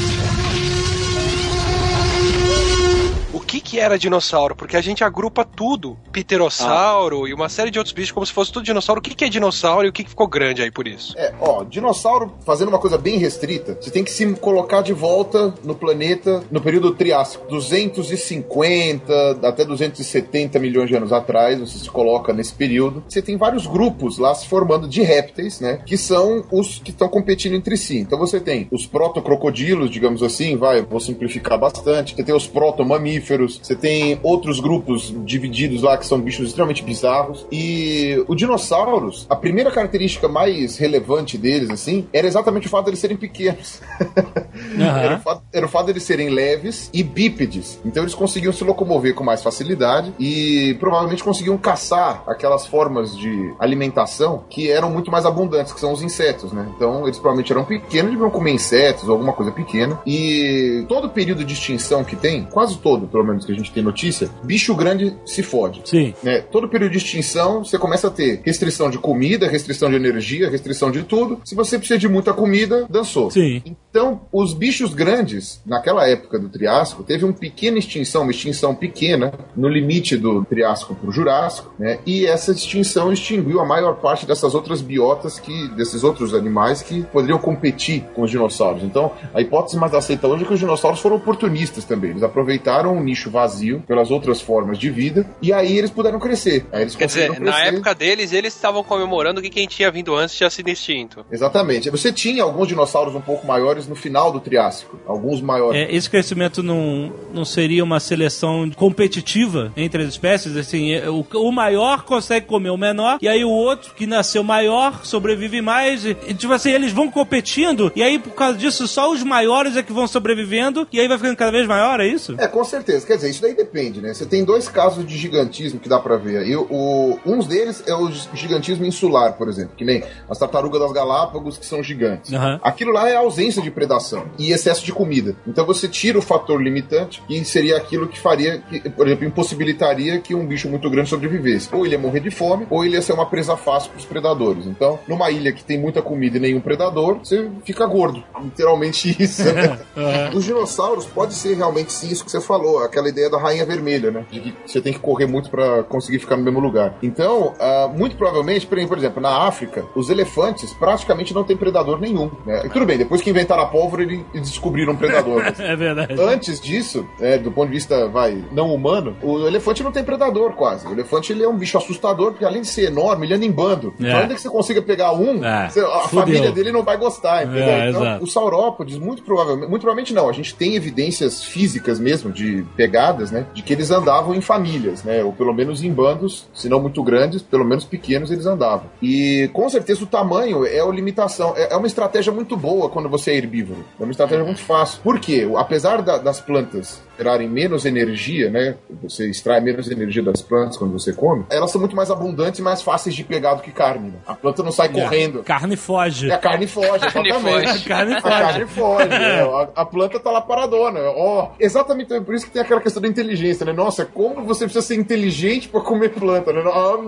que 3.48 3.62
que 3.62 3.80
era 3.80 3.98
dinossauro? 3.98 4.56
Porque 4.56 4.76
a 4.76 4.82
gente 4.82 5.04
agrupa 5.04 5.46
tudo, 5.46 5.98
pterossauro 6.12 7.28
e 7.28 7.34
uma 7.34 7.48
série 7.48 7.72
de 7.72 7.80
outros 7.80 7.94
bichos 7.94 8.12
como 8.12 8.26
se 8.26 8.34
fosse 8.34 8.52
tudo 8.52 8.66
dinossauro. 8.66 9.00
O 9.00 9.02
que 9.02 9.16
que 9.16 9.24
é 9.24 9.30
dinossauro 9.30 9.88
e 9.88 9.90
o 9.90 9.94
que 9.94 10.04
que 10.04 10.10
ficou 10.10 10.28
grande 10.28 10.62
aí 10.62 10.70
por 10.70 10.86
isso? 10.86 11.18
É, 11.18 11.34
ó, 11.40 11.64
dinossauro, 11.64 12.34
fazendo 12.46 12.68
uma 12.68 12.80
coisa 12.80 12.98
bem 12.98 13.18
restrita, 13.18 13.78
você 13.80 13.90
tem 13.90 14.04
que 14.04 14.12
se 14.12 14.28
colocar 14.36 14.82
de 14.82 14.92
volta 14.92 15.54
no 15.64 15.74
planeta 15.74 16.44
no 16.52 16.60
período 16.60 16.94
Triássico. 16.94 17.48
250 17.48 19.40
até 19.44 19.64
270 19.64 20.60
milhões 20.60 20.90
de 20.90 20.96
anos 20.96 21.14
atrás, 21.14 21.60
você 21.60 21.78
se 21.80 21.90
coloca 21.90 22.34
nesse 22.34 22.54
período. 22.54 23.04
Você 23.08 23.22
tem 23.22 23.38
vários 23.38 23.66
grupos 23.66 24.18
lá 24.18 24.36
se 24.36 24.48
formando 24.48 24.88
de 24.90 25.02
répteis, 25.02 25.62
né? 25.62 25.80
Que 25.86 25.98
são 25.98 26.44
os 26.52 26.80
que 26.80 26.92
estão 26.92 27.08
competindo 27.08 27.54
entre 27.54 27.78
si. 27.78 27.98
Então 27.98 28.20
você 28.20 28.42
tem 28.42 28.68
os 28.72 28.86
protocrocodilos, 28.86 29.90
digamos 29.90 30.22
assim, 30.22 30.58
vai, 30.58 30.82
vou 30.82 31.00
simplificar 31.00 31.58
bastante. 31.58 32.16
Você 32.16 32.24
tem 32.24 32.36
os 32.36 32.48
protomamíferos, 32.48 33.37
você 33.46 33.76
tem 33.76 34.20
outros 34.24 34.60
grupos 34.60 35.14
divididos 35.26 35.82
lá 35.82 35.98
que 35.98 36.06
são 36.06 36.20
bichos 36.20 36.48
extremamente 36.48 36.84
bizarros. 36.84 37.46
E 37.52 38.24
os 38.28 38.36
dinossauros, 38.36 39.26
a 39.30 39.36
primeira 39.36 39.72
característica 39.72 40.28
mais 40.28 40.78
relevante 40.78 41.38
deles, 41.38 41.70
assim, 41.70 42.08
era 42.12 42.28
exatamente 42.28 42.68
o 42.68 42.70
fato 42.70 42.86
de 42.86 42.92
eles 42.92 43.00
serem 43.00 43.18
pequenos. 43.18 43.82
Era, 44.78 45.18
o 45.18 45.20
fato, 45.20 45.44
era 45.54 45.66
o 45.66 45.70
fato 45.70 45.86
de 45.86 45.92
eles 45.94 46.04
serem 46.04 46.30
leves 46.30 46.90
e 46.94 47.04
bípedes. 47.04 47.80
Então 47.86 48.04
eles 48.04 48.16
conseguiam 48.16 48.52
se 48.52 48.64
locomover 48.64 49.14
com 49.14 49.24
mais 49.24 49.42
facilidade 49.44 50.14
e 50.20 50.76
provavelmente 50.80 51.24
conseguiam 51.24 51.58
caçar 51.58 52.24
aquelas 52.28 52.66
formas 52.66 53.16
de 53.16 53.54
alimentação 53.60 54.44
que 54.50 54.70
eram 54.70 54.90
muito 54.90 55.12
mais 55.12 55.26
abundantes, 55.26 55.74
que 55.74 55.80
são 55.80 55.92
os 55.92 56.02
insetos, 56.02 56.52
né? 56.52 56.68
Então 56.76 57.04
eles 57.04 57.18
provavelmente 57.18 57.52
eram 57.52 57.64
pequenos, 57.64 58.12
deviam 58.12 58.30
comer 58.30 58.52
insetos 58.52 59.08
ou 59.08 59.12
alguma 59.12 59.34
coisa 59.34 59.52
pequena. 59.52 60.00
E 60.06 60.86
todo 60.88 61.06
o 61.06 61.10
período 61.10 61.44
de 61.44 61.54
extinção 61.54 62.04
que 62.04 62.16
tem, 62.16 62.44
quase 62.46 62.78
todo, 62.78 63.08
pelo 63.08 63.24
menos, 63.28 63.46
que 63.46 63.52
a 63.52 63.56
gente 63.56 63.72
tem 63.72 63.84
notícia, 63.84 64.30
bicho 64.44 64.76
grande 64.76 65.16
se 65.26 65.44
fode. 65.44 65.82
Sim. 65.86 66.14
né? 66.24 66.42
Todo 66.42 66.68
período 66.68 66.92
de 66.92 66.98
extinção, 66.98 67.64
você 67.64 67.78
começa 67.78 68.08
a 68.08 68.12
ter 68.12 68.42
restrição 68.44 68.90
de 68.90 68.98
comida, 68.98 69.48
restrição 69.48 69.90
de 69.90 69.96
energia, 69.96 70.50
restrição 70.50 70.92
de 70.92 71.04
tudo. 71.04 71.42
Se 71.44 71.56
você 71.56 71.78
precisa 71.78 72.00
de 72.00 72.08
muita 72.08 72.34
comida, 72.34 72.86
dançou. 72.90 73.30
Sim. 73.32 73.62
Então, 73.90 74.22
os 74.32 74.54
bichos 74.54 74.94
grandes, 74.94 75.62
naquela 75.66 76.08
época 76.08 76.38
do 76.38 76.50
Triássico, 76.50 77.04
teve 77.04 77.26
uma 77.26 77.34
pequena 77.34 77.80
extinção, 77.80 78.22
uma 78.22 78.32
extinção 78.32 78.76
pequena, 78.76 79.34
no 79.56 79.68
limite 79.68 80.16
do 80.16 80.46
Triássico 80.46 80.94
para 80.96 81.10
o 81.10 81.12
Jurássico, 81.12 81.74
né? 81.80 82.00
E 82.06 82.26
essa 82.26 82.52
extinção 82.52 83.12
extinguiu 83.12 83.60
a 83.60 83.66
maior 83.66 83.96
parte 83.96 84.26
dessas 84.26 84.54
outras 84.54 84.82
biotas, 84.82 85.40
que, 85.40 85.68
desses 85.70 86.04
outros 86.04 86.34
animais 86.34 86.82
que 86.82 87.04
poderiam 87.06 87.40
competir 87.40 88.04
com 88.14 88.22
os 88.22 88.32
dinossauros. 88.32 88.84
Então, 88.84 89.12
a 89.34 89.42
hipótese 89.42 89.78
mais 89.78 89.94
aceita 89.94 90.28
hoje 90.28 90.44
é 90.44 90.48
que 90.48 90.54
os 90.54 90.60
dinossauros 90.60 91.00
foram 91.00 91.16
oportunistas 91.16 91.84
também. 91.84 92.12
Eles 92.12 92.24
aproveitaram 92.24 92.96
um 92.96 93.04
nicho 93.04 93.17
vazio 93.26 93.84
pelas 93.88 94.12
outras 94.12 94.42
formas 94.42 94.78
de 94.78 94.90
vida, 94.90 95.26
e 95.42 95.52
aí 95.52 95.78
eles 95.78 95.90
puderam 95.90 96.20
crescer. 96.20 96.66
Aí 96.72 96.82
eles 96.82 96.96
Quer 96.96 97.08
dizer, 97.08 97.28
conseguiram 97.28 97.52
na 97.52 97.58
crescer. 97.58 97.76
época 97.76 97.96
deles, 97.96 98.34
eles 98.34 98.54
estavam 98.56 98.84
comemorando 98.84 99.42
que 99.42 99.50
quem 99.50 99.68
tinha 99.68 99.92
vindo 99.92 100.16
antes 100.16 100.36
tinha 100.36 100.50
sido 100.50 100.70
extinto. 100.70 101.26
Exatamente. 101.32 101.90
Você 101.90 102.12
tinha 102.12 102.44
alguns 102.44 102.68
dinossauros 102.68 103.16
um 103.16 103.22
pouco 103.22 103.46
maiores 103.46 103.88
no 103.88 103.96
final 103.96 104.32
do 104.32 104.40
Triássico. 104.40 105.00
Alguns 105.06 105.42
maiores. 105.42 105.80
É, 105.82 105.96
esse 105.96 106.10
crescimento 106.10 106.62
não, 106.62 107.12
não 107.34 107.46
seria 107.46 107.84
uma 107.84 108.00
seleção 108.00 108.70
competitiva 108.76 109.72
entre 109.76 110.04
as 110.04 110.10
espécies? 110.10 110.56
Assim, 110.56 110.94
é, 110.94 111.10
o, 111.10 111.26
o 111.36 111.52
maior 111.52 112.04
consegue 112.04 112.46
comer 112.46 112.70
o 112.70 112.78
menor, 112.78 113.18
e 113.22 113.28
aí 113.28 113.44
o 113.44 113.50
outro 113.50 113.94
que 113.94 114.06
nasceu 114.06 114.44
maior 114.44 115.06
sobrevive 115.06 115.62
mais. 115.62 116.06
E, 116.06 116.18
e, 116.28 116.34
tipo 116.34 116.54
assim, 116.54 116.72
eles 116.72 116.92
vão 116.92 117.10
competindo, 117.10 117.92
e 117.96 118.04
aí 118.04 118.20
por 118.20 118.34
causa 118.34 118.58
disso 118.58 118.88
só 118.88 119.12
os 119.12 119.24
maiores 119.24 119.76
é 119.78 119.84
que 119.84 119.94
vão 119.94 120.08
sobrevivendo, 120.08 120.88
e 120.92 121.00
aí 121.00 121.08
vai 121.08 121.18
ficando 121.18 121.36
cada 121.36 121.52
vez 121.52 121.68
maior, 121.68 122.00
é 122.00 122.08
isso? 122.08 122.36
É, 122.38 122.48
com 122.48 122.64
certeza. 122.64 123.07
Quer 123.08 123.16
dizer, 123.16 123.30
isso 123.30 123.42
daí 123.42 123.56
depende, 123.56 124.02
né? 124.02 124.14
Você 124.14 124.26
tem 124.26 124.44
dois 124.44 124.68
casos 124.68 125.06
de 125.06 125.18
gigantismo 125.18 125.80
que 125.80 125.88
dá 125.88 125.98
pra 125.98 126.18
ver. 126.18 126.46
E 126.46 126.58
o, 126.58 127.18
uns 127.26 127.48
deles 127.48 127.82
é 127.88 127.96
o 127.96 128.12
gigantismo 128.34 128.86
insular, 128.86 129.34
por 129.34 129.48
exemplo, 129.48 129.72
que 129.78 129.86
nem 129.86 130.04
as 130.30 130.38
tartarugas 130.38 130.82
das 130.82 130.92
Galápagos, 130.92 131.58
que 131.58 131.66
são 131.66 131.82
gigantes. 131.82 132.34
Aham. 132.34 132.60
Aquilo 132.62 132.92
lá 132.92 133.10
é 133.10 133.16
a 133.16 133.20
ausência 133.20 133.62
de 133.62 133.72
predação 133.72 134.26
e 134.38 134.52
excesso 134.52 134.84
de 134.84 134.92
comida. 134.92 135.36
Então 135.48 135.66
você 135.66 135.88
tira 135.88 136.20
o 136.20 136.22
fator 136.22 136.62
limitante, 136.62 137.24
que 137.26 137.46
seria 137.46 137.78
aquilo 137.78 138.10
que 138.10 138.20
faria, 138.20 138.60
que, 138.60 138.90
por 138.90 139.08
exemplo, 139.08 139.26
impossibilitaria 139.26 140.20
que 140.20 140.36
um 140.36 140.46
bicho 140.46 140.68
muito 140.68 140.90
grande 140.90 141.10
sobrevivesse. 141.10 141.70
Ou 141.72 141.86
ele 141.86 141.96
ia 141.96 142.00
morrer 142.00 142.20
de 142.20 142.30
fome, 142.30 142.68
ou 142.70 142.84
ele 142.84 142.96
ia 142.96 143.02
ser 143.02 143.14
uma 143.14 143.26
presa 143.26 143.56
fácil 143.56 143.92
para 143.92 144.00
os 144.00 144.06
predadores. 144.06 144.66
Então, 144.66 145.00
numa 145.08 145.32
ilha 145.32 145.54
que 145.54 145.64
tem 145.64 145.80
muita 145.80 146.02
comida 146.02 146.38
e 146.38 146.40
nenhum 146.42 146.60
predador, 146.60 147.20
você 147.20 147.50
fica 147.64 147.86
gordo. 147.86 148.22
Literalmente 148.44 149.16
isso. 149.18 149.44
né? 149.46 149.80
Os 150.34 150.44
dinossauros 150.44 151.06
pode 151.06 151.34
ser 151.34 151.56
realmente 151.56 151.94
sim 151.94 152.10
isso 152.10 152.26
que 152.26 152.32
você 152.32 152.42
falou, 152.42 152.84
aquela 152.98 153.10
ideia 153.10 153.30
da 153.30 153.38
rainha 153.38 153.66
vermelha, 153.66 154.12
né? 154.12 154.26
De 154.32 154.40
que 154.40 154.56
você 154.66 154.82
tem 154.82 154.92
que 154.94 155.00
correr 155.00 155.26
muito 155.28 155.50
para 155.50 155.84
conseguir 155.84 156.20
ficar 156.20 156.36
no 156.38 156.44
mesmo 156.44 156.60
lugar. 156.60 156.96
Então, 157.04 157.54
ah, 157.60 157.90
muito 157.94 158.16
provavelmente, 158.16 158.66
por 158.66 158.78
exemplo, 158.98 159.22
na 159.22 159.46
África, 159.48 159.86
os 159.96 160.10
elefantes 160.10 160.74
praticamente 160.74 161.34
não 161.34 161.44
têm 161.44 161.56
predador 161.56 162.00
nenhum. 162.00 162.32
Né? 162.46 162.64
E 162.66 162.70
tudo 162.70 162.86
bem, 162.86 162.98
depois 162.98 163.22
que 163.22 163.30
inventaram 163.30 163.64
a 163.64 163.68
pólvora, 163.68 164.04
ele- 164.04 164.26
eles 164.34 164.50
descobriram 164.50 164.94
um 164.94 164.96
predador. 164.96 165.44
mas 165.44 165.60
É 165.68 165.76
verdade. 165.76 166.16
Antes 166.20 166.60
disso, 166.60 167.06
é, 167.20 167.38
do 167.38 167.52
ponto 167.52 167.68
de 167.68 167.74
vista, 167.76 168.08
vai, 168.08 168.44
não 168.52 168.74
humano, 168.74 169.16
o 169.22 169.46
elefante 169.48 169.84
não 169.84 169.92
tem 169.92 170.04
predador 170.04 170.54
quase. 170.54 170.88
O 170.88 170.92
elefante 170.92 171.32
ele 171.32 171.44
é 171.44 171.48
um 171.48 171.58
bicho 171.58 171.78
assustador, 171.78 172.32
porque 172.32 172.46
além 172.46 172.62
de 172.62 172.68
ser 172.68 172.86
enorme, 172.88 173.26
ele 173.28 173.34
anda 173.36 173.46
em 173.46 173.52
bando. 173.52 173.94
É. 174.00 174.04
Então, 174.08 174.20
ainda 174.20 174.34
que 174.36 174.42
você 174.42 174.50
consiga 174.50 174.82
pegar 174.82 175.14
um, 175.14 175.44
É, 175.44 175.70
você- 175.70 175.82
a 175.82 176.00
fudeu. 176.08 176.22
família 176.26 176.52
dele 176.52 176.72
não 176.72 176.84
vai 176.84 176.98
gostar, 176.98 177.44
entendeu? 177.44 177.64
É, 177.64 177.90
então, 177.90 178.02
exato. 178.04 178.24
o 178.24 178.28
saurópodes, 178.28 178.98
muito 178.98 179.22
provavelmente, 179.24 179.70
muito 179.70 179.82
provavelmente 179.82 180.14
não, 180.14 180.30
a 180.30 180.34
gente 180.34 180.56
tem 180.56 180.76
evidências 180.76 181.44
físicas 181.44 182.00
mesmo, 182.00 182.32
de 182.32 182.64
pegadas, 182.88 183.32
né, 183.32 183.46
de 183.54 183.62
que 183.62 183.74
eles 183.74 183.92
andavam 183.92 184.34
em 184.34 184.42
famílias, 184.42 185.04
né, 185.04 185.24
ou 185.24 185.34
pelo 185.34 185.54
menos 185.54 185.84
em 185.84 185.92
bandos, 185.92 186.48
se 186.54 186.70
não 186.70 186.80
muito 186.82 187.04
grandes, 187.04 187.42
pelo 187.42 187.66
menos 187.66 187.84
pequenos 187.84 188.32
eles 188.32 188.46
andavam. 188.46 188.86
E 189.02 189.50
com 189.54 189.68
certeza 189.70 190.04
o 190.04 190.08
tamanho 190.08 190.66
é 190.66 190.80
a 190.80 190.86
limitação, 190.86 191.54
é, 191.58 191.74
é 191.74 191.76
uma 191.76 191.88
estratégia 191.88 192.32
muito 192.32 192.56
boa 192.56 192.90
quando 192.90 193.10
você 193.10 193.32
é 193.32 193.36
herbívoro, 193.36 193.84
é 194.00 194.04
uma 194.04 194.12
estratégia 194.12 194.44
muito 194.46 194.62
fácil. 194.62 195.02
Por 195.04 195.20
quê? 195.20 195.48
Apesar 195.58 196.02
da- 196.02 196.18
das 196.18 196.40
plantas 196.40 197.02
gerarem 197.18 197.50
menos 197.50 197.84
energia, 197.86 198.50
né, 198.50 198.76
você 199.02 199.30
extrai 199.30 199.60
menos 199.60 199.90
energia 199.90 200.22
das 200.24 200.42
plantas 200.42 200.78
quando 200.78 200.94
você 200.94 201.12
come, 201.14 201.46
elas 201.50 201.72
são 201.72 201.82
muito 201.82 201.96
mais 201.96 202.10
abundantes 202.12 202.60
e 202.60 202.64
mais 202.64 202.82
fáceis 202.82 203.16
de 203.16 203.24
pegar 203.24 203.56
do 203.56 203.62
que 203.62 203.72
carne. 203.72 204.10
né? 204.12 204.18
A 204.28 204.34
planta 204.36 204.62
não 204.64 204.72
sai 204.72 204.90
correndo. 204.90 205.44
Carne 205.44 205.76
foge. 205.76 206.28
E 206.28 206.32
a 206.32 206.38
carne 206.38 206.68
foge, 206.68 206.88
Carne 207.12 207.30
exatamente. 207.30 207.68
foge. 207.68 207.86
Carne 207.90 208.14
A 208.14 208.22
foge. 208.22 208.34
carne 208.36 208.66
foge. 208.68 209.08
né? 209.10 209.42
a, 209.76 209.82
a 209.82 209.86
planta 209.86 210.20
tá 210.20 210.30
lá 210.32 210.42
paradona. 210.42 211.00
Ó, 211.16 211.50
exatamente 211.60 212.20
por 212.22 212.36
isso 212.36 212.46
que 212.46 212.52
tem 212.52 212.62
aquela 212.68 212.82
questão 212.82 213.02
da 213.02 213.08
inteligência, 213.08 213.66
né? 213.66 213.74
Nossa, 213.74 214.06
como 214.06 214.44
você 214.46 214.66
precisa 214.66 214.86
ser 214.86 214.96
inteligente 214.96 215.68
pra 215.70 215.82
comer 215.82 216.10
planta, 216.10 216.54
né? 216.54 216.62
Ah. 216.68 216.98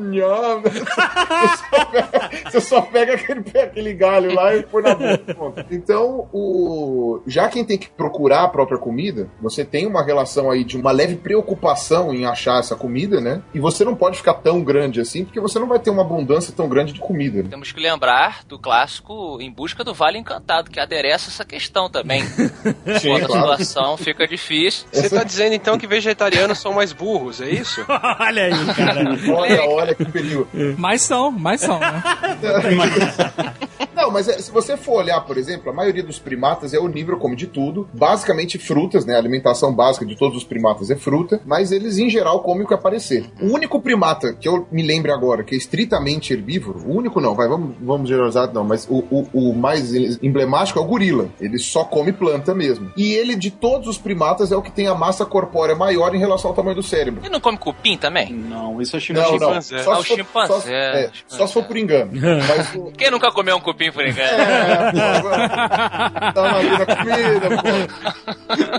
Você 0.60 1.62
só 1.62 1.82
pega, 1.92 2.30
você 2.50 2.62
só 2.62 2.82
pega 2.82 3.14
aquele, 3.14 3.44
aquele 3.60 3.94
galho 3.94 4.34
lá 4.34 4.56
e 4.56 4.64
põe 4.64 4.82
na 4.84 4.96
boca. 4.96 5.34
pronto. 5.34 5.66
Então, 5.72 6.28
o, 6.34 7.22
já 7.28 7.48
quem 7.50 7.64
tem 7.64 7.78
que 7.78 7.90
procurar 7.90 8.44
a 8.44 8.48
própria 8.48 8.78
comida, 8.78 9.30
você 9.42 9.64
tem 9.66 9.86
uma 9.86 10.04
relação 10.04 10.50
aí 10.50 10.64
de 10.64 10.78
uma 10.78 10.92
leve 10.92 11.16
preocupação 11.16 12.14
em 12.14 12.26
achar 12.26 12.60
essa 12.60 12.76
comida, 12.76 13.20
né? 13.22 13.42
E 13.54 13.60
você 13.60 13.84
não 13.84 13.96
pode 13.96 14.18
ficar 14.18 14.36
tão 14.36 14.64
grande 14.64 15.00
assim, 15.02 15.24
porque 15.26 15.40
você 15.40 15.60
não 15.60 15.68
vai 15.68 15.80
ter 15.80 15.90
uma 15.90 16.02
abundância 16.02 16.54
tão 16.56 16.68
grande 16.68 16.94
de 16.94 17.00
comida. 17.00 17.44
né? 17.44 17.50
Temos 17.50 17.72
que 17.72 17.80
lembrar 17.80 18.44
do 18.48 18.58
clássico 18.58 19.38
Em 19.42 19.52
Busca 19.52 19.84
do 19.84 19.94
Vale 19.94 20.18
Encantado, 20.18 20.70
que 20.70 20.80
adereça 20.80 21.30
essa 21.30 21.46
questão 21.46 21.90
também. 21.90 22.24
Sim, 22.24 23.10
Quando 23.10 23.24
a 23.26 23.28
claro. 23.28 23.64
situação 23.64 23.98
fica 23.98 24.28
difícil. 24.28 24.86
Você 24.92 25.10
tá 25.10 25.24
dizendo 25.24 25.49
então 25.54 25.78
que 25.78 25.88
vegetarianos 25.88 26.60
são 26.60 26.74
mais 26.74 26.94
burros, 26.94 27.42
é 27.42 27.50
isso? 27.50 27.84
Olha 28.20 28.46
aí, 28.46 28.74
cara. 28.76 29.02
Olha, 29.34 29.66
olha 29.66 29.96
que 29.96 30.06
perigo. 30.06 30.48
Mas 30.78 31.02
são, 31.02 31.32
mas 31.32 31.62
são, 31.62 31.80
né? 31.80 32.04
Não, 34.10 34.14
mas 34.14 34.28
é, 34.28 34.40
se 34.40 34.52
você 34.52 34.76
for 34.76 34.98
olhar, 35.04 35.22
por 35.22 35.38
exemplo, 35.38 35.70
a 35.70 35.74
maioria 35.74 36.02
dos 36.02 36.18
primatas 36.18 36.74
é 36.74 36.80
onívoro, 36.80 37.18
come 37.20 37.36
de 37.36 37.46
tudo. 37.46 37.88
Basicamente 37.94 38.58
frutas, 38.58 39.06
né? 39.06 39.14
A 39.14 39.20
alimentação 39.20 39.72
básica 39.72 40.04
de 40.04 40.16
todos 40.16 40.36
os 40.36 40.44
primatas 40.44 40.90
é 40.90 40.96
fruta, 40.96 41.40
mas 41.46 41.72
eles 41.72 42.00
em 42.00 42.10
geral 42.10 42.42
comem 42.42 42.64
o 42.64 42.68
que 42.68 42.74
aparecer. 42.74 43.26
O 43.40 43.54
único 43.54 43.80
primata 43.80 44.34
que 44.34 44.48
eu 44.48 44.68
me 44.72 44.82
lembro 44.82 45.14
agora 45.14 45.44
que 45.44 45.54
é 45.54 45.58
estritamente 45.58 46.34
herbívoro, 46.34 46.80
o 46.88 46.98
único 46.98 47.22
não, 47.22 47.36
vai, 47.36 47.48
vamos, 47.48 47.76
vamos 47.80 48.10
generalizar, 48.10 48.52
não, 48.52 48.64
mas 48.64 48.88
o, 48.90 48.98
o, 49.12 49.28
o 49.32 49.56
mais 49.56 49.94
emblemático 50.24 50.80
é 50.80 50.82
o 50.82 50.86
gorila. 50.86 51.30
Ele 51.40 51.60
só 51.60 51.84
come 51.84 52.12
planta 52.12 52.56
mesmo. 52.56 52.92
E 52.98 53.14
ele, 53.14 53.36
de 53.36 53.52
todos 53.52 53.88
os 53.88 53.98
primatas, 54.00 54.52
é 54.52 54.56
o 54.56 54.62
que 54.64 54.72
tem 54.72 54.88
a 54.88 54.96
massa 54.96 55.24
corpórea 55.24 55.76
maior 55.76 56.16
em 56.16 56.20
relação 56.20 56.50
ao 56.50 56.56
tamanho 56.56 56.76
do 56.76 56.84
cérebro. 56.84 57.22
Ele 57.22 57.30
não 57.32 57.40
come 57.40 57.60
cupim 57.60 57.96
também? 57.96 58.34
Não, 58.34 58.82
isso 58.82 58.98
é 58.98 59.00
Não, 59.14 59.22
não. 59.22 59.30
chimpanzé. 59.38 59.84
Só 59.84 59.94
Ah, 59.94 60.00
o 60.00 60.02
se 60.02 60.08
for, 60.10 60.16
chimpanzé, 60.18 60.48
só, 60.58 60.68
é, 60.68 61.12
só 61.28 61.46
se 61.48 61.54
for 61.54 61.64
por 61.64 61.78
engano. 61.78 62.12
Mas 62.48 62.74
o, 62.76 62.92
Quem 62.92 63.12
nunca 63.12 63.32
comeu 63.32 63.56
um 63.56 63.60
cupim 63.62 63.92
por 64.00 64.08
engano? 64.08 64.42
É, 64.42 64.92
pô, 64.92 65.00
agora 65.28 66.32
tá 66.34 66.42
na 66.42 66.60
vida 66.60 66.86
comida, 66.86 67.50
pô. 67.62 68.70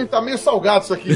Hum, 0.00 0.06
tá 0.06 0.20
meio 0.20 0.38
salgado 0.38 0.84
isso 0.84 0.94
aqui. 0.94 1.10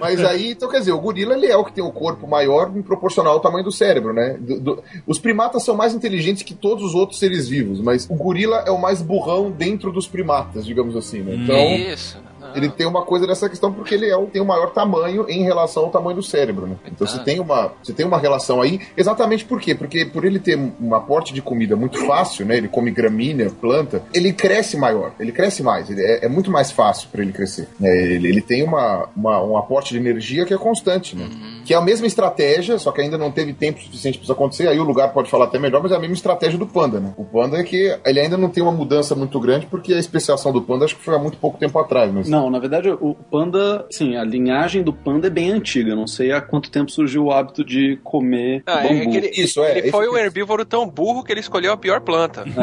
Mas 0.00 0.24
aí, 0.24 0.52
então 0.52 0.68
quer 0.68 0.78
dizer, 0.78 0.92
o 0.92 1.00
gorila 1.00 1.34
ele 1.34 1.46
é 1.46 1.56
o 1.56 1.64
que 1.64 1.72
tem 1.72 1.82
o 1.84 1.90
corpo 1.90 2.26
maior 2.26 2.70
em 2.74 2.82
proporcional 2.82 3.34
ao 3.34 3.40
tamanho 3.40 3.64
do 3.64 3.72
cérebro, 3.72 4.12
né? 4.12 4.36
Do- 4.38 4.60
do- 4.60 4.82
os 5.06 5.18
primatas 5.18 5.64
são 5.64 5.74
mais 5.74 5.94
inteligentes 5.94 6.42
que 6.42 6.54
todos 6.54 6.84
os 6.84 6.94
outros 6.94 7.18
seres 7.18 7.48
vivos, 7.48 7.80
mas 7.80 8.06
o 8.08 8.14
gorila 8.14 8.62
é 8.66 8.70
o 8.70 8.78
mais 8.80 9.02
burrão 9.02 9.50
dentro 9.50 9.90
dos 9.92 10.06
primatas, 10.06 10.64
digamos 10.64 10.96
assim, 10.96 11.20
né? 11.22 11.34
Então, 11.34 11.56
Isso. 11.56 12.18
Ele 12.54 12.68
tem 12.68 12.86
uma 12.86 13.02
coisa 13.02 13.26
dessa 13.26 13.48
questão 13.48 13.72
porque 13.72 13.94
ele 13.94 14.06
é 14.08 14.16
o, 14.16 14.26
tem 14.26 14.40
o 14.40 14.44
maior 14.44 14.70
tamanho 14.70 15.26
em 15.28 15.42
relação 15.42 15.84
ao 15.84 15.90
tamanho 15.90 16.16
do 16.16 16.22
cérebro, 16.22 16.66
né? 16.66 16.76
Então 16.86 17.06
você 17.06 17.18
tem 17.20 17.40
uma 17.40 17.72
você 17.82 17.92
tem 17.92 18.06
uma 18.06 18.18
relação 18.18 18.60
aí, 18.60 18.80
exatamente 18.96 19.44
por 19.44 19.60
quê? 19.60 19.74
Porque 19.74 20.04
por 20.04 20.24
ele 20.24 20.38
ter 20.38 20.58
um 20.80 20.94
aporte 20.94 21.32
de 21.34 21.42
comida 21.42 21.76
muito 21.76 21.98
fácil, 22.06 22.46
né? 22.46 22.56
Ele 22.56 22.68
come 22.68 22.90
gramínea, 22.90 23.50
planta, 23.50 24.02
ele 24.14 24.32
cresce 24.32 24.76
maior, 24.76 25.12
ele 25.18 25.32
cresce 25.32 25.62
mais, 25.62 25.90
ele 25.90 26.02
é, 26.02 26.24
é 26.26 26.28
muito 26.28 26.50
mais 26.50 26.70
fácil 26.70 27.08
para 27.10 27.22
ele 27.22 27.32
crescer. 27.32 27.68
né? 27.80 27.90
Ele, 27.96 28.28
ele 28.28 28.40
tem 28.40 28.62
uma, 28.62 29.08
uma- 29.16 29.42
um 29.42 29.56
aporte 29.56 29.92
de 29.92 29.98
energia 29.98 30.44
que 30.44 30.54
é 30.54 30.58
constante, 30.58 31.16
né? 31.16 31.28
Que 31.66 31.74
é 31.74 31.76
a 31.76 31.80
mesma 31.80 32.06
estratégia, 32.06 32.78
só 32.78 32.92
que 32.92 33.00
ainda 33.00 33.18
não 33.18 33.30
teve 33.30 33.52
tempo 33.52 33.80
suficiente 33.80 34.18
para 34.18 34.22
isso 34.24 34.32
acontecer. 34.32 34.68
Aí 34.68 34.78
o 34.78 34.84
lugar 34.84 35.12
pode 35.12 35.28
falar 35.28 35.46
até 35.46 35.58
melhor, 35.58 35.82
mas 35.82 35.92
é 35.92 35.96
a 35.96 35.98
mesma 35.98 36.14
estratégia 36.14 36.58
do 36.58 36.66
panda, 36.66 37.00
né? 37.00 37.12
O 37.16 37.24
panda 37.24 37.58
é 37.58 37.62
que 37.64 37.98
ele 38.04 38.20
ainda 38.20 38.36
não 38.36 38.48
tem 38.48 38.62
uma 38.62 38.72
mudança 38.72 39.14
muito 39.14 39.38
grande 39.40 39.66
porque 39.66 39.92
a 39.92 39.98
especiação 39.98 40.52
do 40.52 40.62
panda 40.62 40.84
acho 40.84 40.96
que 40.96 41.02
foi 41.04 41.14
há 41.14 41.18
muito 41.18 41.36
pouco 41.38 41.58
tempo 41.58 41.78
atrás, 41.78 42.12
mas 42.12 42.28
Não, 42.28 42.48
na 42.50 42.58
verdade, 42.58 42.88
o 42.90 43.14
panda, 43.30 43.84
sim, 43.90 44.16
a 44.16 44.22
linhagem 44.24 44.82
do 44.82 44.92
panda 44.92 45.26
é 45.26 45.30
bem 45.30 45.50
antiga. 45.50 45.94
Não 45.96 46.06
sei 46.06 46.30
há 46.32 46.40
quanto 46.40 46.70
tempo 46.70 46.90
surgiu 46.90 47.24
o 47.24 47.32
hábito 47.32 47.64
de 47.64 47.98
comer 48.04 48.62
Ah, 48.66 48.84
é 48.84 48.88
bambu. 48.88 49.10
que 49.10 49.16
ele, 49.16 49.30
Isso, 49.36 49.62
é, 49.64 49.78
ele 49.78 49.90
foi 49.90 50.08
um 50.08 50.16
herbívoro 50.16 50.64
tão 50.64 50.86
burro 50.88 51.24
que 51.24 51.32
ele 51.32 51.40
escolheu 51.40 51.72
a 51.72 51.76
pior 51.76 52.00
planta. 52.00 52.44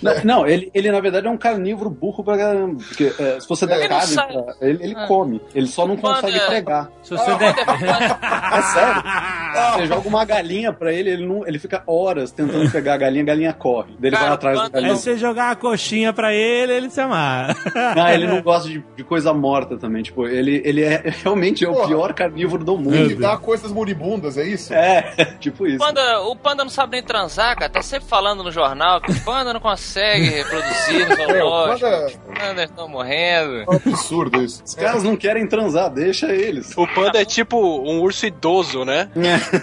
Não, 0.00 0.14
não, 0.24 0.46
ele, 0.46 0.70
ele 0.72 0.92
na 0.92 1.00
verdade 1.00 1.26
é 1.26 1.30
um 1.30 1.36
carnívoro 1.36 1.90
burro 1.90 2.22
pra 2.22 2.38
caramba. 2.38 2.80
Porque 2.86 3.12
é, 3.18 3.40
se 3.40 3.48
você 3.48 3.66
der 3.66 3.80
Ele 3.80 3.88
não 3.88 3.98
carne, 3.98 4.44
ele, 4.60 4.84
ele 4.84 4.94
come. 5.08 5.40
Ele 5.52 5.66
só 5.66 5.88
não 5.88 5.96
Panda 5.96 6.20
consegue 6.22 6.38
é- 6.38 6.46
pregar. 6.46 6.92
Se 7.02 7.10
você 7.10 7.34
der... 7.34 7.52
É 8.52 8.62
sério? 8.62 9.02
Você 9.78 9.86
joga 9.86 10.08
uma 10.08 10.24
galinha 10.24 10.72
pra 10.72 10.92
ele, 10.92 11.10
ele, 11.10 11.26
não, 11.26 11.46
ele 11.46 11.58
fica 11.58 11.82
horas 11.86 12.30
tentando 12.30 12.70
pegar 12.70 12.94
a 12.94 12.96
galinha, 12.96 13.22
a 13.22 13.26
galinha 13.26 13.52
corre. 13.52 13.92
Daí 13.98 14.10
ele 14.10 14.16
Cara, 14.16 14.26
vai 14.28 14.34
atrás 14.34 14.56
da 14.56 14.62
quando- 14.64 14.74
Aí 14.76 14.82
galinha. 14.82 14.96
você 14.96 15.16
jogar 15.16 15.50
a 15.50 15.56
coxinha 15.56 16.12
pra 16.12 16.32
ele, 16.32 16.72
ele 16.72 16.90
se 16.90 17.00
amarra. 17.00 17.56
Ah, 17.96 18.12
ele 18.14 18.26
não 18.26 18.40
gosta 18.42 18.68
de, 18.68 18.84
de 18.96 19.04
coisa 19.04 19.32
morta 19.34 19.76
também. 19.76 20.02
Tipo, 20.02 20.26
ele, 20.26 20.62
ele 20.64 20.82
é 20.82 21.02
realmente 21.24 21.64
é 21.64 21.68
o 21.68 21.72
Porra. 21.74 21.88
pior 21.88 22.12
carnívoro 22.14 22.64
do 22.64 22.76
mundo. 22.76 22.94
Ele 22.94 23.14
dá 23.16 23.36
coisas 23.36 23.72
moribundas, 23.72 24.36
é 24.38 24.44
isso? 24.44 24.72
É, 24.74 25.02
tipo 25.40 25.66
isso. 25.66 25.78
Panda, 25.78 26.20
o 26.22 26.36
panda 26.36 26.62
não 26.64 26.70
sabe 26.70 26.92
nem 26.92 27.02
transar, 27.02 27.56
cara. 27.56 27.70
Tá 27.70 27.82
sempre 27.82 28.08
falando 28.08 28.42
no 28.44 28.52
jornal 28.52 29.00
que 29.00 29.10
o 29.10 29.20
panda 29.24 29.52
não 29.52 29.60
consegue 29.60 30.28
reproduzir 30.28 31.08
no 31.08 31.14
É, 31.14 31.24
o 31.24 31.26
zoológico. 31.48 31.80
panda- 31.90 32.06
Os 32.06 32.38
pandas 32.38 32.64
estão 32.70 32.88
morrendo. 32.88 33.56
É 33.62 33.64
um 33.70 33.74
absurdo 33.92 34.42
isso. 34.42 34.62
Os 34.64 34.74
caras 34.74 35.02
não 35.02 35.16
querem 35.16 35.46
transar, 35.46 35.90
deixa 35.90 36.26
eles. 36.32 36.72
O 36.76 36.86
panda 36.86 37.20
é 37.20 37.24
tipo 37.24 37.58
um 37.58 38.00
urso 38.00 38.26
idoso, 38.38 38.84
né? 38.84 39.10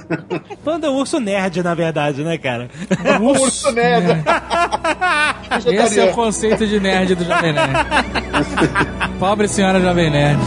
Panda 0.64 0.88
é 0.88 0.90
um 0.90 0.96
urso 0.96 1.20
nerd, 1.20 1.64
na 1.64 1.74
verdade, 1.74 2.24
né, 2.24 2.38
cara? 2.38 2.70
O 3.22 3.42
urso 3.42 3.72
nerd. 3.72 4.24
Esse 5.66 6.00
é 6.02 6.12
o 6.12 6.14
conceito 6.14 6.68
de 6.68 6.80
nerd 6.80 7.16
do 7.16 7.24
Jovem 7.24 7.54
Nerd. 7.54 7.74
Pobre 9.18 9.48
senhora 9.48 9.80
Jovem 9.80 10.12
Nerd. 10.12 10.42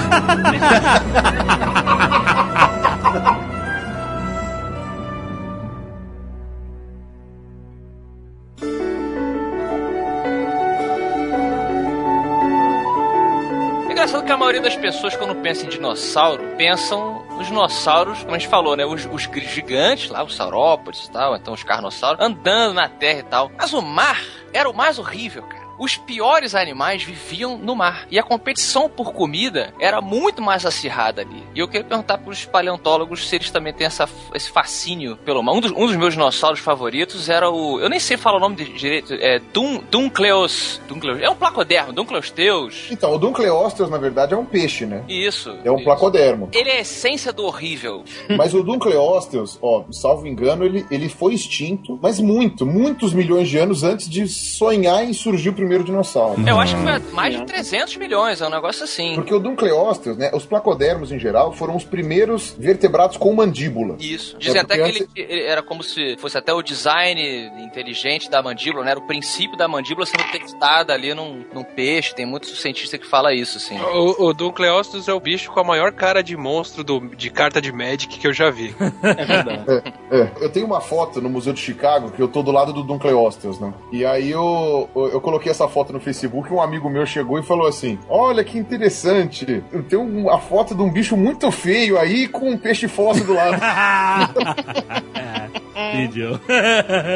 É 13.89 13.93
engraçado 13.93 14.24
que 14.24 14.33
a 14.33 14.37
maioria 14.37 14.61
das 14.61 14.76
pessoas, 14.76 15.16
quando 15.16 15.35
pensa 15.37 15.64
em 15.64 15.68
dinossauro, 15.70 16.43
pensam 16.59 17.28
nos 17.39 17.47
dinossauros, 17.47 18.22
como 18.22 18.34
a 18.34 18.39
gente 18.39 18.49
falou, 18.49 18.76
né? 18.76 18.84
Os, 18.84 19.07
os 19.07 19.22
gigantes 19.22 20.11
lá, 20.11 20.22
os 20.22 20.34
saurópodes 20.34 21.07
e 21.07 21.11
tal, 21.11 21.36
então 21.36 21.55
os 21.55 21.62
carnossauros, 21.62 22.20
andando 22.20 22.74
na 22.74 22.89
terra 22.89 23.20
e 23.20 23.22
tal. 23.22 23.51
Mas 23.57 23.72
o 23.72 23.80
mar 23.80 24.20
era 24.53 24.68
o 24.68 24.74
mais 24.74 24.99
horrível, 24.99 25.43
cara. 25.45 25.57
Os 25.79 25.97
piores 25.97 26.55
animais 26.55 27.03
viviam 27.03 27.57
no 27.57 27.74
mar. 27.76 28.07
E 28.11 28.18
a 28.18 28.22
competição 28.22 28.89
por 28.89 29.12
comida 29.12 29.72
era 29.81 30.01
muito 30.01 30.43
mais 30.43 30.66
acirrada 30.66 31.22
ali. 31.22 31.43
E 31.55 31.59
eu 31.61 31.68
queria 31.68 31.85
perguntar 31.87 32.18
para 32.18 32.31
os 32.31 32.45
paleontólogos 32.45 33.29
se 33.29 33.37
eles 33.37 33.51
também 33.51 33.72
têm 33.72 33.87
essa, 33.87 34.09
esse 34.35 34.51
fascínio 34.51 35.16
pelo 35.18 35.43
mar. 35.43 35.53
Um 35.53 35.61
dos, 35.61 35.70
um 35.72 35.87
dos 35.87 35.97
meus 35.97 36.14
dinossauros 36.14 36.61
favoritos 36.61 37.29
era 37.29 37.51
o. 37.51 37.81
Eu 37.81 37.89
nem 37.89 38.01
sei 38.01 38.16
falar 38.16 38.39
o 38.39 38.41
nome 38.41 38.57
de- 38.57 38.72
direito. 38.72 39.14
É 39.14 39.39
Dun, 39.53 39.81
Duncleos. 39.91 40.81
Duncleos. 40.89 41.20
É 41.22 41.31
um 41.31 41.37
placodermo, 41.37 41.93
Duncleosteus. 41.93 42.89
Então, 42.91 43.14
o 43.14 43.18
Duncleosteus, 43.18 43.89
na 43.91 43.99
verdade, 43.99 44.35
é 44.35 44.37
um 44.37 44.45
peixe, 44.45 44.85
né? 44.87 45.05
Isso. 45.09 45.57
É 45.64 45.70
um 45.70 45.76
isso. 45.76 45.85
placodermo. 45.85 46.49
Ele 46.53 46.70
é 46.70 46.79
a 46.79 46.81
essência 46.81 47.33
do 47.33 47.45
horrível. 47.45 48.05
Mas 48.37 48.53
o 48.55 48.62
Duncleosteus, 48.62 49.59
ó, 49.62 49.85
salvo 49.93 50.26
engano, 50.26 50.64
ele, 50.64 50.85
ele 50.91 51.09
foi 51.09 51.35
extinto, 51.35 51.99
mas 52.03 52.18
muito, 52.20 52.66
muitos 52.66 53.12
milhões 53.12 53.49
de 53.49 53.59
anos 53.59 53.83
antes 53.85 54.09
de 54.09 54.26
sonhar 54.29 55.05
em 55.05 55.12
surgir 55.12 55.51
o 55.51 55.53
primeiro 55.53 55.68
dinossauro. 55.85 56.43
Eu 56.47 56.59
acho 56.61 56.75
que 56.77 56.83
foi 56.83 56.93
há 56.93 57.01
mais 57.12 57.37
de 57.37 57.45
300 57.45 57.97
milhões, 57.97 58.41
é 58.41 58.47
um 58.47 58.51
negócio 58.51 58.85
assim. 58.85 59.14
Porque 59.14 59.35
o 59.35 59.39
Duncleosteus, 59.39 60.16
né, 60.16 60.31
os 60.33 60.45
placodermos 60.47 61.12
em 61.12 61.19
geral, 61.19 61.53
foram 61.53 61.77
os 61.77 61.85
primeiros 61.85 62.55
vertebrados 62.59 63.16
com 63.16 63.33
mandíbula. 63.35 63.97
Isso. 63.99 64.37
Dizem 64.39 64.59
É 64.59 64.64
até 64.64 64.77
que 64.91 65.05
porque 65.05 65.21
ele, 65.21 65.33
ele 65.33 65.43
era 65.47 65.62
como 65.62 65.83
se 65.83 66.16
fosse 66.19 66.37
até 66.39 66.53
o 66.53 66.62
design 66.62 67.51
inteligente 67.62 68.31
da 68.31 68.43
mandíbula, 68.43 68.85
né? 68.85 68.91
Era 68.93 69.01
o 69.01 69.07
princípio 69.07 69.57
da 69.57 69.69
mandíbula 69.69 70.07
sendo 70.07 70.25
testada 70.31 70.93
ali 70.93 71.14
num, 71.14 71.45
num 71.53 71.64
peixe. 71.64 72.14
Tem 72.14 72.27
muitos 72.27 72.61
cientistas 72.61 72.99
que 73.01 73.07
falam 73.07 73.33
isso, 73.33 73.59
assim. 73.59 73.79
O, 73.81 74.27
o 74.29 74.33
Duncleosteus 74.35 75.09
é 75.09 75.12
o 75.12 75.21
bicho 75.21 75.51
com 75.51 75.61
a 75.61 75.64
maior 75.64 75.93
cara 75.93 76.23
de 76.23 76.37
monstro 76.37 76.83
do- 76.85 77.01
de 77.16 77.31
carta 77.31 77.61
de 77.61 77.73
Magic 77.73 78.19
que 78.19 78.27
eu 78.27 78.33
já 78.33 78.51
vi. 78.51 78.75
É 79.19 79.25
verdade. 79.25 79.83
É, 80.11 80.29
eu 80.41 80.51
tenho 80.51 80.66
uma 80.66 80.81
foto 80.81 81.21
no 81.21 81.29
Museu 81.29 81.53
de 81.53 81.61
Chicago 81.61 82.11
que 82.11 82.21
eu 82.23 82.29
tô 82.29 82.43
do 82.43 82.51
lado 82.51 82.73
do 82.73 82.83
Duncleosteus, 82.83 83.59
né? 83.59 83.73
E 83.93 84.05
aí 84.05 84.31
eu, 84.31 84.89
eu 84.95 85.21
coloquei 85.21 85.51
essa 85.51 85.57
foto 85.66 85.94
no 85.94 85.98
Facebook 85.98 86.50
e 86.50 86.54
um 86.54 86.61
amigo 86.61 86.90
meu 86.90 87.06
chegou 87.06 87.38
e 87.38 87.42
falou 87.42 87.66
assim: 87.66 87.98
Olha 88.06 88.44
que 88.44 88.59
interessante, 88.59 89.64
tem 89.88 89.98
um- 89.98 90.28
a 90.28 90.38
foto 90.38 90.74
de 90.74 90.82
um 90.82 90.90
bicho 90.90 91.16
muito 91.16 91.50
feio 91.50 91.98
aí 91.98 92.28
com 92.28 92.50
um 92.50 92.59
peixe 92.59 92.86
fóssil 92.86 93.24
do 93.24 93.32
lado. 93.32 93.59
Vídeo. 95.96 96.38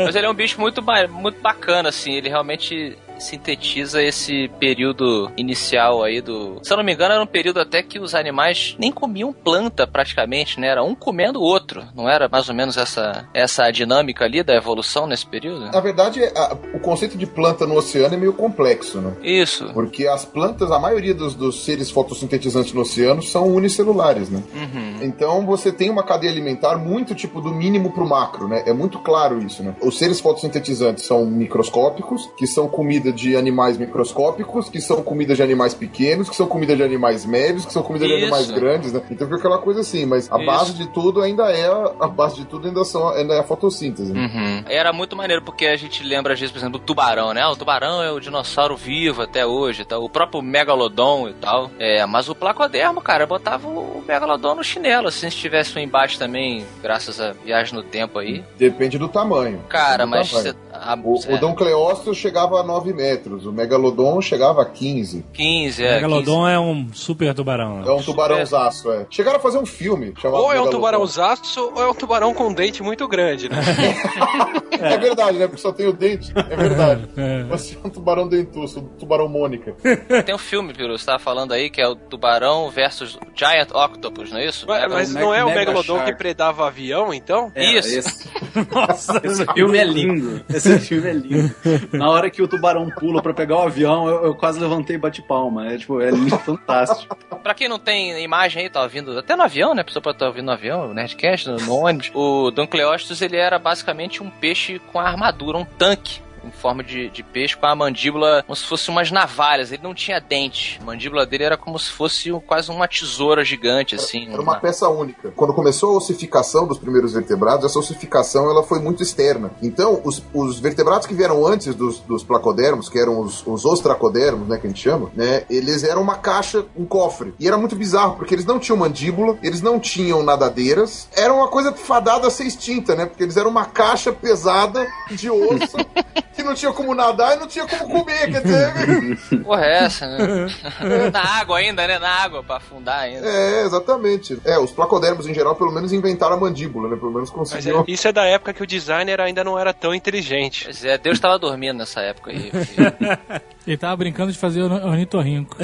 Mas 0.06 0.16
ele 0.16 0.26
é 0.26 0.30
um 0.30 0.34
bicho 0.34 0.58
muito, 0.60 0.82
muito 1.10 1.40
bacana, 1.42 1.88
assim. 1.90 2.12
Ele 2.14 2.28
realmente 2.28 2.96
sintetiza 3.22 4.02
esse 4.02 4.48
período 4.58 5.30
inicial 5.36 6.02
aí 6.02 6.20
do. 6.20 6.58
Se 6.62 6.72
eu 6.72 6.76
não 6.76 6.84
me 6.84 6.92
engano, 6.92 7.14
era 7.14 7.22
um 7.22 7.26
período 7.26 7.60
até 7.60 7.82
que 7.82 7.98
os 7.98 8.14
animais 8.14 8.76
nem 8.78 8.90
comiam 8.92 9.32
planta 9.32 9.86
praticamente, 9.86 10.58
né? 10.60 10.68
Era 10.68 10.82
um 10.82 10.94
comendo 10.94 11.40
o 11.40 11.42
outro. 11.42 11.84
Não 11.94 12.08
era 12.08 12.28
mais 12.28 12.48
ou 12.48 12.54
menos 12.54 12.76
essa, 12.76 13.28
essa 13.34 13.70
dinâmica 13.70 14.24
ali 14.24 14.42
da 14.42 14.54
evolução 14.54 15.06
nesse 15.06 15.26
período? 15.26 15.70
Na 15.70 15.80
verdade, 15.80 16.22
a- 16.24 16.56
o 16.74 16.80
conceito 16.80 17.16
de 17.16 17.26
planta 17.26 17.66
no 17.66 17.76
oceano 17.76 18.14
é 18.14 18.18
meio 18.18 18.32
complexo, 18.32 19.00
né? 19.00 19.12
Isso. 19.22 19.70
Porque 19.72 20.06
as 20.06 20.24
plantas, 20.24 20.70
a 20.70 20.78
maioria 20.78 21.14
dos, 21.14 21.34
dos 21.34 21.64
seres 21.64 21.90
fotossintetizantes 21.90 22.72
no 22.72 22.80
oceano 22.82 23.22
são 23.22 23.46
unicelulares, 23.48 24.28
né? 24.30 24.42
Uhum. 24.54 24.96
Então 25.02 25.46
você 25.46 25.70
tem 25.72 25.90
uma 25.90 26.02
cadeia 26.02 26.30
alimentar 26.32 26.76
muito 26.76 27.14
tipo 27.14 27.40
do 27.40 27.52
mínimo 27.52 27.92
pro 27.92 28.06
macro, 28.08 28.48
né? 28.48 28.62
É 28.66 28.72
muito 28.72 28.98
claro 28.98 29.40
isso, 29.42 29.62
né? 29.62 29.74
Os 29.82 29.98
seres 29.98 30.20
fotossintetizantes 30.20 31.04
são 31.04 31.24
microscópicos, 31.26 32.28
que 32.36 32.46
são 32.46 32.68
comida 32.68 33.11
de 33.12 33.36
animais 33.36 33.76
microscópicos, 33.76 34.68
que 34.68 34.80
são 34.80 35.02
comida 35.02 35.34
de 35.34 35.42
animais 35.42 35.74
pequenos, 35.74 36.28
que 36.28 36.36
são 36.36 36.46
comida 36.46 36.74
de 36.74 36.82
animais 36.82 37.24
médios, 37.24 37.64
que 37.64 37.72
são 37.72 37.82
comida 37.82 38.06
de 38.06 38.12
Isso. 38.14 38.22
animais 38.22 38.50
grandes, 38.50 38.92
né? 38.92 39.02
Então 39.10 39.26
fica 39.26 39.38
aquela 39.38 39.58
coisa 39.58 39.80
assim, 39.80 40.04
mas 40.06 40.30
a 40.32 40.36
Isso. 40.36 40.46
base 40.46 40.72
de 40.74 40.86
tudo 40.88 41.20
ainda 41.22 41.50
é 41.52 41.66
a 42.00 42.08
base 42.08 42.36
de 42.36 42.44
tudo 42.44 42.66
ainda 42.68 42.84
são 42.84 43.08
ainda 43.10 43.34
é 43.34 43.40
a 43.40 43.44
fotossíntese. 43.44 44.12
Uhum. 44.12 44.64
Era 44.68 44.92
muito 44.92 45.14
maneiro 45.16 45.42
porque 45.42 45.66
a 45.66 45.76
gente 45.76 46.02
lembra 46.02 46.32
às 46.34 46.40
vezes, 46.40 46.52
por 46.52 46.58
exemplo, 46.58 46.78
do 46.78 46.84
tubarão, 46.84 47.32
né? 47.32 47.46
O 47.46 47.56
tubarão 47.56 48.02
é 48.02 48.10
o 48.10 48.20
dinossauro 48.20 48.76
vivo 48.76 49.22
até 49.22 49.46
hoje, 49.46 49.84
tá? 49.84 49.98
o 49.98 50.08
próprio 50.08 50.42
megalodon 50.42 51.28
e 51.28 51.34
tal. 51.34 51.70
É, 51.78 52.04
mas 52.06 52.28
o 52.28 52.34
placodermo, 52.34 53.00
cara, 53.00 53.26
botava 53.26 53.68
o 53.68 54.02
megalodon 54.06 54.54
no 54.54 54.64
chinelo, 54.64 55.08
assim, 55.08 55.28
se 55.30 55.36
tivesse 55.36 55.76
um 55.78 55.80
embate 55.82 56.18
também, 56.18 56.64
graças 56.82 57.20
a 57.20 57.32
viagem 57.32 57.74
no 57.74 57.82
tempo 57.82 58.18
aí. 58.18 58.44
Depende 58.58 58.98
do 58.98 59.08
tamanho. 59.08 59.60
Cara, 59.68 60.04
do 60.04 60.10
mas 60.10 60.30
tamanho. 60.30 60.50
cê- 60.52 60.56
a- 60.72 60.98
O, 61.02 61.20
é, 61.26 61.34
o 61.34 61.38
Dom 61.38 61.54
Cleósteus 61.54 62.16
chegava 62.16 62.60
a 62.60 62.62
9 62.62 62.91
metros, 62.92 63.46
o 63.46 63.52
Megalodon 63.52 64.20
chegava 64.20 64.62
a 64.62 64.64
15. 64.64 65.24
15, 65.32 65.84
é. 65.84 65.94
Megalodon 65.96 66.48
é 66.48 66.58
um 66.58 66.88
super 66.92 67.34
tubarão. 67.34 67.80
né? 67.80 67.84
É 67.88 67.92
um 67.92 68.02
tubarãozaço, 68.02 68.90
é. 68.92 69.06
Chegaram 69.10 69.38
a 69.38 69.40
fazer 69.40 69.58
um 69.58 69.66
filme 69.66 70.12
chamado 70.20 70.42
Ou 70.42 70.52
é 70.52 70.60
um 70.60 70.70
tubarãozaço, 70.70 71.72
ou 71.74 71.82
é 71.82 71.90
um 71.90 71.94
tubarão 71.94 72.32
com 72.34 72.52
dente 72.52 72.82
muito 72.82 73.06
grande, 73.08 73.48
né? 73.48 73.56
É 74.82 74.98
verdade, 74.98 75.38
né? 75.38 75.46
Porque 75.46 75.60
só 75.62 75.70
tem 75.70 75.86
o 75.86 75.92
dente. 75.92 76.32
É 76.34 76.56
verdade. 76.56 77.08
É. 77.16 77.44
Você 77.44 77.76
é 77.76 77.86
um 77.86 77.90
tubarão 77.90 78.26
dentuço, 78.26 78.80
um 78.80 78.84
tubarão 78.98 79.28
Mônica. 79.28 79.76
15. 79.80 80.22
Tem 80.24 80.34
um 80.34 80.38
filme, 80.38 80.72
Piru, 80.74 80.98
você 80.98 81.06
tava 81.06 81.20
falando 81.20 81.52
aí, 81.52 81.70
que 81.70 81.80
é 81.80 81.86
o 81.86 81.94
tubarão 81.94 82.68
versus 82.68 83.16
Giant 83.36 83.68
Octopus, 83.72 84.32
não 84.32 84.38
é 84.38 84.46
isso? 84.48 84.64
Mas, 84.66 84.82
Mega- 84.82 84.94
mas 84.94 85.14
não 85.14 85.32
é 85.32 85.44
o 85.44 85.48
Mega 85.48 85.60
Megalodon 85.60 85.96
Shark. 85.98 86.10
que 86.10 86.18
predava 86.18 86.66
avião, 86.66 87.14
então? 87.14 87.52
É, 87.54 87.64
Isso. 87.78 87.96
Esse, 87.96 88.28
Nossa, 88.74 89.20
esse 89.22 89.46
filme 89.52 89.78
é 89.78 89.84
lindo. 89.86 90.44
Esse 90.52 90.78
filme 90.80 91.08
é 91.08 91.12
lindo. 91.12 91.54
Na 91.92 92.10
hora 92.10 92.28
que 92.28 92.42
o 92.42 92.48
tubarão 92.48 92.81
pula 92.90 93.22
pra 93.22 93.34
pegar 93.34 93.56
o 93.58 93.62
avião, 93.62 94.08
eu, 94.08 94.24
eu 94.26 94.34
quase 94.34 94.60
levantei 94.60 94.96
e 94.96 94.98
bati 94.98 95.22
palma. 95.22 95.72
É 95.72 95.78
tipo, 95.78 96.00
é 96.00 96.10
fantástico. 96.44 97.16
Pra 97.42 97.54
quem 97.54 97.68
não 97.68 97.78
tem 97.78 98.22
imagem 98.22 98.62
aí, 98.62 98.70
tá 98.70 98.80
ouvindo 98.82 99.18
até 99.18 99.34
no 99.34 99.42
avião, 99.42 99.74
né? 99.74 99.82
A 99.82 99.84
pessoa 99.84 100.00
pode 100.00 100.14
estar 100.14 100.26
ouvindo 100.26 100.46
no 100.46 100.52
avião, 100.52 100.86
no 100.86 100.94
Nerdcast, 100.94 101.48
no, 101.48 101.56
no 101.56 101.74
ônibus. 101.74 102.12
O 102.14 102.52
Duncleosteus, 102.52 103.20
ele 103.20 103.36
era 103.36 103.58
basicamente 103.58 104.22
um 104.22 104.30
peixe 104.30 104.78
com 104.78 105.00
armadura, 105.00 105.58
um 105.58 105.64
tanque. 105.64 106.20
Em 106.44 106.50
forma 106.50 106.82
de, 106.82 107.08
de 107.10 107.22
peixe, 107.22 107.56
com 107.56 107.66
a 107.66 107.74
mandíbula 107.74 108.42
como 108.46 108.56
se 108.56 108.64
fosse 108.64 108.90
umas 108.90 109.10
navalhas. 109.10 109.72
Ele 109.72 109.82
não 109.82 109.94
tinha 109.94 110.20
dente. 110.20 110.78
A 110.82 110.84
mandíbula 110.84 111.24
dele 111.26 111.44
era 111.44 111.56
como 111.56 111.78
se 111.78 111.90
fosse 111.90 112.30
quase 112.46 112.70
uma 112.70 112.88
tesoura 112.88 113.44
gigante, 113.44 113.94
assim. 113.94 114.28
Era 114.32 114.42
uma 114.42 114.58
peça 114.58 114.88
única. 114.88 115.30
Quando 115.36 115.54
começou 115.54 115.94
a 115.94 115.96
ossificação 115.98 116.66
dos 116.66 116.78
primeiros 116.78 117.12
vertebrados, 117.12 117.64
essa 117.64 117.78
ossificação 117.78 118.50
ela 118.50 118.62
foi 118.62 118.80
muito 118.80 119.02
externa. 119.02 119.52
Então, 119.62 120.00
os, 120.04 120.22
os 120.32 120.58
vertebrados 120.58 121.06
que 121.06 121.14
vieram 121.14 121.46
antes 121.46 121.74
dos, 121.74 122.00
dos 122.00 122.22
placodermos, 122.24 122.88
que 122.88 122.98
eram 122.98 123.20
os, 123.20 123.46
os 123.46 123.64
ostracodermos, 123.64 124.48
né, 124.48 124.58
que 124.58 124.66
a 124.66 124.70
gente 124.70 124.82
chama, 124.82 125.10
né, 125.14 125.44
eles 125.48 125.84
eram 125.84 126.02
uma 126.02 126.16
caixa, 126.16 126.64
um 126.76 126.84
cofre. 126.84 127.34
E 127.38 127.46
era 127.46 127.56
muito 127.56 127.76
bizarro, 127.76 128.16
porque 128.16 128.34
eles 128.34 128.44
não 128.44 128.58
tinham 128.58 128.76
mandíbula, 128.76 129.38
eles 129.42 129.62
não 129.62 129.78
tinham 129.78 130.22
nadadeiras, 130.22 131.08
era 131.14 131.32
uma 131.32 131.48
coisa 131.48 131.72
fadada 131.72 132.26
a 132.26 132.30
ser 132.30 132.44
extinta, 132.44 132.94
né, 132.94 133.06
porque 133.06 133.22
eles 133.22 133.36
eram 133.36 133.50
uma 133.50 133.64
caixa 133.64 134.12
pesada 134.12 134.86
de 135.10 135.30
osso 135.30 135.76
que 136.34 136.42
não 136.42 136.54
tinha 136.54 136.72
como 136.72 136.94
nadar 136.94 137.36
e 137.36 137.40
não 137.40 137.46
tinha 137.46 137.66
como 137.66 137.88
comer, 137.88 138.30
quer 138.30 138.42
dizer... 138.42 139.42
Porra, 139.44 139.64
é 139.64 139.84
essa, 139.84 140.06
né? 140.06 140.46
Na 141.12 141.22
água 141.40 141.58
ainda, 141.58 141.86
né? 141.86 141.98
Na 141.98 142.08
água, 142.08 142.42
pra 142.42 142.56
afundar 142.56 143.00
ainda. 143.00 143.26
É, 143.26 143.64
exatamente. 143.64 144.38
É, 144.44 144.58
os 144.58 144.70
placodermos 144.70 145.26
em 145.26 145.34
geral, 145.34 145.54
pelo 145.54 145.72
menos 145.72 145.92
inventaram 145.92 146.36
a 146.36 146.40
mandíbula, 146.40 146.88
né? 146.88 146.96
Pelo 146.96 147.12
menos 147.12 147.30
é- 147.30 147.32
conseguiram. 147.32 147.84
isso 147.86 148.08
é 148.08 148.12
da 148.12 148.24
época 148.24 148.52
que 148.54 148.62
o 148.62 148.66
designer 148.66 149.20
ainda 149.20 149.44
não 149.44 149.58
era 149.58 149.72
tão 149.72 149.94
inteligente. 149.94 150.64
Pois 150.64 150.84
é, 150.84 150.96
Deus 150.98 151.20
tava 151.20 151.38
dormindo 151.38 151.78
nessa 151.78 152.00
época 152.00 152.30
aí. 152.30 152.50
Ele 153.66 153.76
tava 153.76 153.96
brincando 153.96 154.32
de 154.32 154.38
fazer 154.38 154.62
ornitorrinco. 154.62 155.56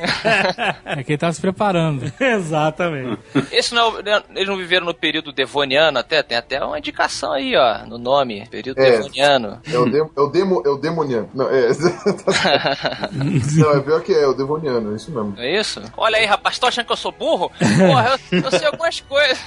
É 0.84 1.02
que 1.04 1.12
ele 1.12 1.18
tava 1.18 1.32
se 1.32 1.40
preparando. 1.40 2.12
Exatamente. 2.20 3.18
Esse 3.52 3.74
não 3.74 3.98
é, 4.00 4.18
o- 4.18 4.22
eles 4.34 4.48
não 4.48 4.56
viveram 4.56 4.86
no 4.86 4.94
período 4.94 5.32
devoniano 5.32 5.98
até? 5.98 6.22
Tem 6.22 6.36
até 6.36 6.62
uma 6.64 6.78
indicação 6.78 7.32
aí, 7.32 7.54
ó, 7.56 7.86
no 7.86 7.98
nome. 7.98 8.46
Período 8.50 8.78
É. 8.80 8.90
devoniano. 8.92 9.60
É 9.70 9.78
o, 9.78 9.84
de, 9.88 9.98
é 9.98 10.20
o, 10.20 10.26
demo, 10.26 10.62
é 10.64 10.68
o 10.68 10.76
demoniano. 10.76 11.28
Não, 11.34 11.48
é. 11.48 11.68
não, 13.56 13.72
é 13.76 13.80
pior 13.80 14.00
que 14.02 14.12
é, 14.12 14.22
é 14.22 14.26
o 14.26 14.34
devoniano, 14.34 14.92
é 14.92 14.96
isso 14.96 15.10
mesmo. 15.10 15.34
Não 15.36 15.42
é 15.42 15.60
isso? 15.60 15.80
Olha 15.96 16.16
aí, 16.18 16.26
rapaz, 16.26 16.58
tô 16.58 16.66
achando 16.66 16.86
que 16.86 16.92
eu 16.92 16.96
sou 16.96 17.12
burro? 17.12 17.50
Porra, 17.78 18.18
eu, 18.32 18.40
eu 18.40 18.50
sei 18.50 18.66
algumas 18.66 19.00
coisas. 19.00 19.38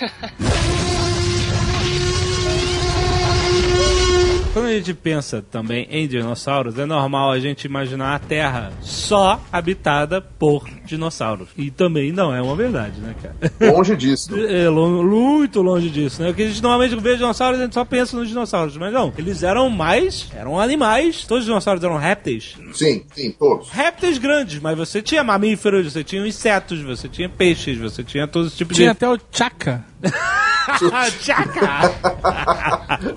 Quando 4.53 4.67
a 4.67 4.71
gente 4.71 4.93
pensa 4.93 5.41
também 5.41 5.87
em 5.89 6.07
dinossauros, 6.07 6.77
é 6.77 6.85
normal 6.85 7.31
a 7.31 7.39
gente 7.39 7.65
imaginar 7.65 8.13
a 8.13 8.19
Terra 8.19 8.71
só 8.81 9.41
habitada 9.51 10.21
por 10.21 10.69
dinossauros. 10.85 11.49
E 11.57 11.71
também 11.71 12.11
não 12.11 12.31
é 12.31 12.39
uma 12.39 12.55
verdade, 12.55 13.01
né, 13.01 13.15
cara? 13.19 13.73
Longe 13.73 13.95
disso. 13.97 14.29
É 14.53 14.69
muito 14.69 15.61
longe 15.61 15.89
disso, 15.89 16.21
né? 16.21 16.27
Porque 16.27 16.43
a 16.43 16.47
gente 16.47 16.61
normalmente 16.61 16.95
vê 17.01 17.15
dinossauros, 17.15 17.59
a 17.59 17.63
gente 17.63 17.73
só 17.73 17.83
pensa 17.83 18.15
nos 18.15 18.27
dinossauros. 18.27 18.77
Mas 18.77 18.93
não, 18.93 19.11
eles 19.17 19.41
eram 19.41 19.69
mais, 19.69 20.29
eram 20.35 20.59
animais. 20.59 21.25
Todos 21.25 21.43
os 21.43 21.47
dinossauros 21.47 21.83
eram 21.83 21.97
répteis. 21.97 22.55
Sim, 22.73 23.03
sim, 23.15 23.31
todos. 23.31 23.69
Répteis 23.69 24.19
grandes, 24.19 24.59
mas 24.59 24.77
você 24.77 25.01
tinha 25.01 25.23
mamíferos, 25.23 25.91
você 25.91 26.03
tinha 26.03 26.25
insetos, 26.27 26.79
você 26.81 27.09
tinha 27.09 27.27
peixes, 27.27 27.77
você 27.79 28.03
tinha 28.03 28.27
todo 28.27 28.47
esse 28.47 28.57
tipo 28.57 28.73
Tinha 28.73 28.89
de... 28.89 28.91
até 28.91 29.09
o 29.09 29.17
Chaka. 29.31 29.83
Tchaca! 31.19 31.91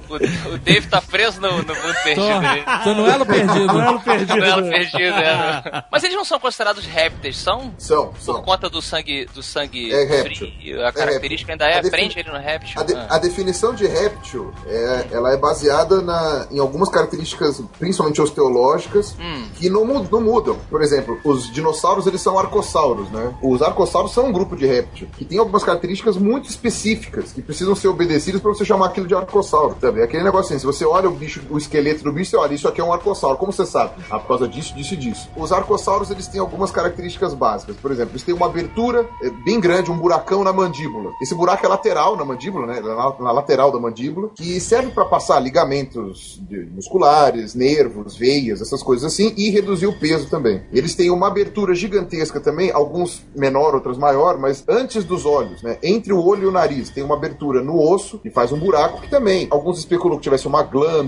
O, 0.09 0.55
o 0.55 0.59
Dave 0.59 0.87
tá 0.89 1.01
preso 1.01 1.26
no, 1.41 1.51
no 1.63 1.75
mundo 1.75 1.97
perdido 2.05 2.47
aí. 2.47 2.63
Tô, 2.65 2.85
tô 2.85 2.95
no 2.95 3.07
elo 3.07 3.27
perdido. 3.27 3.67
Duelo 3.67 4.01
perdido. 4.01 4.35
Duelo 4.37 4.69
perdido, 4.71 4.99
é. 5.19 5.85
Mas 5.91 6.05
eles 6.05 6.17
não 6.17 6.25
são 6.25 6.39
considerados 6.39 6.85
répteis, 6.87 7.37
são? 7.39 7.73
São, 7.79 8.09
Por 8.09 8.21
são. 8.21 8.43
conta 8.43 8.69
do 8.71 8.81
sangue, 8.81 9.27
do 9.35 9.43
sangue 9.43 9.93
É 9.93 10.05
réptil. 10.05 10.49
frio, 10.49 10.87
a 10.87 10.93
característica 10.93 11.53
ainda 11.53 11.65
é, 11.67 11.73
A 11.79 11.83
defini- 11.83 11.91
prende 11.91 12.19
ele 12.21 12.31
no 12.31 12.39
réptil. 12.39 12.81
A, 12.81 12.85
de- 12.85 12.95
Ah. 12.95 13.07
a 13.11 13.19
definição 13.19 13.75
de 13.75 13.87
réptil 13.87 14.53
é, 14.67 15.07
ela 15.13 15.33
é 15.33 15.37
baseada 15.37 16.01
na, 16.01 16.47
em 16.51 16.59
algumas 16.59 16.89
características, 16.89 17.61
principalmente 17.79 18.21
osteológicas, 18.21 19.15
Hum. 19.21 19.47
que 19.55 19.69
não, 19.69 19.85
não 19.85 20.21
mudam. 20.21 20.57
Por 20.71 20.83
exemplo, 20.83 21.19
os 21.25 21.51
dinossauros 21.53 22.07
eles 22.07 22.21
são 22.21 22.39
arcossauros, 22.39 23.11
né? 23.11 23.35
Os 23.43 23.63
arcossauros 23.63 24.13
são 24.13 24.27
um 24.27 24.33
grupo 24.33 24.57
de 24.57 24.67
réptil 24.67 25.09
que 25.17 25.25
tem 25.25 25.39
algumas 25.39 25.63
características 25.65 26.17
muito 26.17 26.49
específicas 26.49 27.33
que 27.33 27.43
precisam 27.43 27.75
ser 27.75 27.89
obedecidas 27.89 28.41
para 28.41 28.51
você 28.53 28.65
chamar 28.65 28.87
aquilo 28.87 29.07
de 29.07 29.15
arcossauro. 29.15 29.77
Sabe? 29.81 30.01
É 30.01 30.05
aquele 30.05 30.23
negócio 30.23 30.47
assim: 30.55 30.59
se 30.59 30.67
você 30.67 30.85
olha 30.85 31.09
o 31.09 31.16
bicho, 31.17 31.43
o 31.51 31.59
esqueleto 31.59 32.05
do 32.05 32.13
bicho, 32.13 32.37
olha, 32.39 32.55
isso 32.55 32.69
aqui 32.69 32.81
é 32.81 32.85
um 32.85 32.93
arcossauro. 32.93 33.39
Como 33.39 33.53
você 33.53 33.67
sabe? 33.67 33.93
Ah, 34.11 34.19
por 34.19 34.29
causa 34.29 34.49
disso, 34.49 34.75
disso 34.75 34.95
e 34.95 34.97
disso. 34.97 35.29
Os 35.37 35.53
arcossauros 35.53 36.11
eles 36.11 36.27
têm 36.27 36.41
algumas 36.41 36.71
características 36.71 37.35
básicas. 37.35 37.77
Por 37.77 37.91
exemplo, 37.91 38.13
eles 38.13 38.23
têm 38.23 38.35
uma 38.35 38.47
abertura 38.47 39.07
é, 39.23 39.31
bem 39.45 39.61
grande, 39.61 39.91
um 39.91 39.97
buracão 39.97 40.45
na 40.45 40.53
mandíbula. 40.53 41.11
Esse 41.21 41.35
buraco 41.35 41.65
é 41.65 41.69
lateral 41.69 42.17
na 42.17 42.25
mandíbula, 42.25 42.67
né? 42.67 42.81
Na, 42.81 43.15
na 43.19 43.33
lateral 43.33 43.73
da 43.73 43.79
mandíbula, 43.79 44.31
que 44.35 44.61
serve 44.61 44.91
para 44.91 45.05
passar 45.05 45.41
ligamentos 45.41 46.41
musculares, 46.75 47.55
nervos, 47.55 48.17
veias, 48.17 48.61
essas 48.61 48.83
coisas 48.83 49.13
assim, 49.13 49.33
e 49.37 49.51
reduzir 49.51 49.87
o 49.87 49.99
peso 49.99 50.29
também. 50.29 50.63
Eles 50.73 50.95
têm 50.95 51.11
uma 51.11 51.29
abertura 51.29 51.75
gigantesca 51.75 52.41
também, 52.41 52.71
alguns 52.71 53.23
menor, 53.35 53.75
outras 53.75 53.99
maior, 53.99 54.39
mas 54.39 54.65
antes 54.69 55.05
dos 55.05 55.25
olhos, 55.25 55.63
né? 55.63 55.79
Entre 55.83 56.13
o 56.13 56.25
olho 56.25 56.45
e 56.45 56.47
o 56.47 56.53
nariz, 56.53 56.91
tem 56.91 57.03
uma 57.03 57.17
abertura 57.17 57.63
no 57.63 57.81
osso 57.81 58.19
que 58.19 58.31
faz 58.31 58.53
um 58.53 58.59
buraco 58.59 59.01
que 59.01 59.11
também 59.11 59.47
alguns 59.51 59.79
especulam 59.79 60.19
que 60.19 60.25
tivesse 60.25 60.47
uma 60.47 60.63
glândula 60.63 61.06